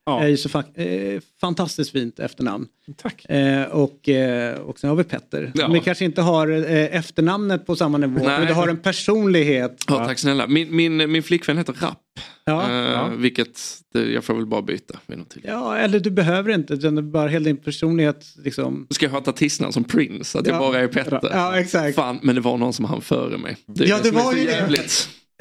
Är 0.06 0.28
ju 0.28 0.36
så 0.36 0.48
fa- 0.48 1.14
eh, 1.14 1.20
fantastiskt 1.40 1.92
fint 1.92 2.18
efternamn. 2.18 2.66
Tack. 3.02 3.24
Eh, 3.24 3.62
och, 3.64 4.08
eh, 4.08 4.58
och 4.58 4.78
sen 4.78 4.90
har 4.90 4.96
vi 4.96 5.04
Petter. 5.04 5.52
Ja. 5.54 5.68
Vi 5.68 5.80
kanske 5.80 6.04
inte 6.04 6.22
har 6.22 6.48
eh, 6.50 6.96
efternamnet 6.96 7.66
på 7.66 7.76
samma 7.76 7.98
nivå, 7.98 8.14
Nej. 8.26 8.38
men 8.38 8.46
du 8.46 8.52
har 8.54 8.68
en 8.68 8.76
personlighet. 8.76 9.84
Ja, 9.88 10.04
tack 10.04 10.18
snälla. 10.18 10.46
Min, 10.46 10.76
min, 10.76 11.12
min 11.12 11.22
flickvän 11.22 11.58
heter 11.58 11.72
Rapp. 11.80 11.98
Ja. 12.44 12.72
Ja. 12.92 13.08
Vilket 13.16 13.58
det, 13.94 14.10
jag 14.12 14.24
får 14.24 14.34
väl 14.34 14.46
bara 14.46 14.62
byta 14.62 14.98
vid 15.06 15.18
något. 15.18 15.36
Ja, 15.44 15.76
eller 15.76 16.00
du 16.00 16.10
behöver 16.10 16.52
inte, 16.54 16.74
utan 16.74 16.94
det 16.94 17.00
är 17.00 17.02
bara 17.02 17.28
hela 17.28 17.44
din 17.44 17.56
personlighet. 17.56 18.26
Liksom. 18.44 18.86
Ska 18.90 19.06
jag 19.06 19.10
ha 19.10 19.18
ett 19.18 19.28
artistnamn 19.28 19.72
som 19.72 19.84
Prince? 19.84 20.38
Att 20.38 20.46
jag 20.46 20.54
Ja. 20.56 20.58
bara 20.60 20.78
är 20.80 20.86
Petter? 20.88 21.20
Ja, 21.32 21.58
exakt. 21.58 21.94
Fan, 21.96 22.18
men 22.22 22.34
det 22.34 22.40
var 22.40 22.56
någon 22.58 22.72
som 22.72 22.84
hann 22.84 23.00
före 23.00 23.38
mig. 23.38 23.56
är 23.80 23.86
Ja, 23.88 23.98
det 24.02 24.10
var 24.10 24.34
ju 24.34 24.44
det. 24.46 24.78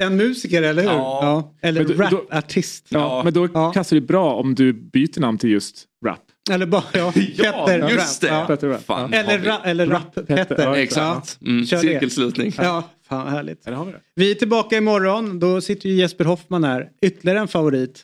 En 0.00 0.16
musiker, 0.16 0.62
eller 0.62 0.82
hur? 0.82 0.90
Ja. 0.90 1.54
Eller 1.62 1.80
Men 1.80 1.90
du- 1.90 1.96
då- 1.96 2.02
rapartist. 2.02 2.86
Ja, 2.88 3.20
men 3.24 3.32
då 3.32 3.48
kastar 3.72 3.94
det 3.96 4.00
bra 4.00 4.34
om 4.34 4.54
du 4.54 4.72
byter 4.72 5.20
namn 5.20 5.38
till 5.38 5.50
just 5.50 5.84
rap. 6.06 6.18
Eller 6.50 6.66
bara, 6.66 6.82
ja, 6.92 7.12
Petter 7.38 7.88
just 7.90 8.24
Rap. 8.24 8.48
det. 8.60 8.66
Ja. 8.66 8.72
Rap. 8.74 8.84
Fan, 8.84 9.12
Eller, 9.12 9.38
ra, 9.38 9.58
eller 9.64 9.86
Rap-Petter. 9.86 10.62
Ja, 10.64 10.76
Exakt. 10.76 11.38
Mm, 11.42 11.66
Kör 11.66 11.76
det. 11.76 11.82
cirkelslutning. 11.82 12.52
Ja, 12.56 12.82
fan 13.08 13.28
härligt. 13.28 13.66
Har 13.66 13.84
vi 13.84 13.92
det. 13.92 14.00
Vi 14.14 14.30
är 14.30 14.34
tillbaka 14.34 14.76
imorgon. 14.76 15.38
Då 15.38 15.60
sitter 15.60 15.88
ju 15.88 15.94
Jesper 15.94 16.24
Hoffman 16.24 16.64
här. 16.64 16.88
Ytterligare 17.02 17.38
en 17.38 17.48
favorit. 17.48 18.02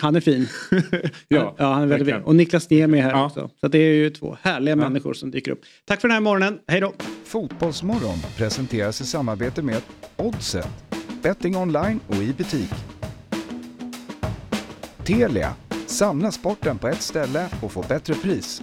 Han 0.00 0.16
är 0.16 0.20
fin. 0.20 0.48
ja, 1.28 1.54
ja, 1.58 1.72
han 1.72 1.82
är 1.82 1.86
väldigt 1.86 2.14
fin. 2.14 2.22
Och 2.22 2.36
Niklas 2.36 2.70
Niemi 2.70 2.98
är 2.98 3.02
här 3.02 3.24
också. 3.24 3.50
Så 3.60 3.68
det 3.68 3.78
är 3.78 3.94
ju 3.94 4.10
två 4.10 4.36
härliga 4.42 4.76
människor 4.76 5.14
som 5.14 5.30
dyker 5.30 5.50
upp. 5.50 5.60
Tack 5.84 6.00
för 6.00 6.08
den 6.08 6.14
här 6.14 6.20
morgonen. 6.20 6.58
Hej 6.68 6.80
då! 6.80 6.94
Fotbollsmorgon 7.24 8.18
presenteras 8.36 9.00
i 9.00 9.04
samarbete 9.04 9.62
med 9.62 9.82
Oddset, 10.16 10.68
betting 11.22 11.56
online 11.56 12.00
och 12.06 12.16
i 12.16 12.32
butik. 12.32 12.70
Telia, 15.04 15.54
samla 15.86 16.32
sporten 16.32 16.78
på 16.78 16.88
ett 16.88 17.02
ställe 17.02 17.48
och 17.62 17.72
få 17.72 17.84
bättre 17.88 18.14
pris. 18.14 18.62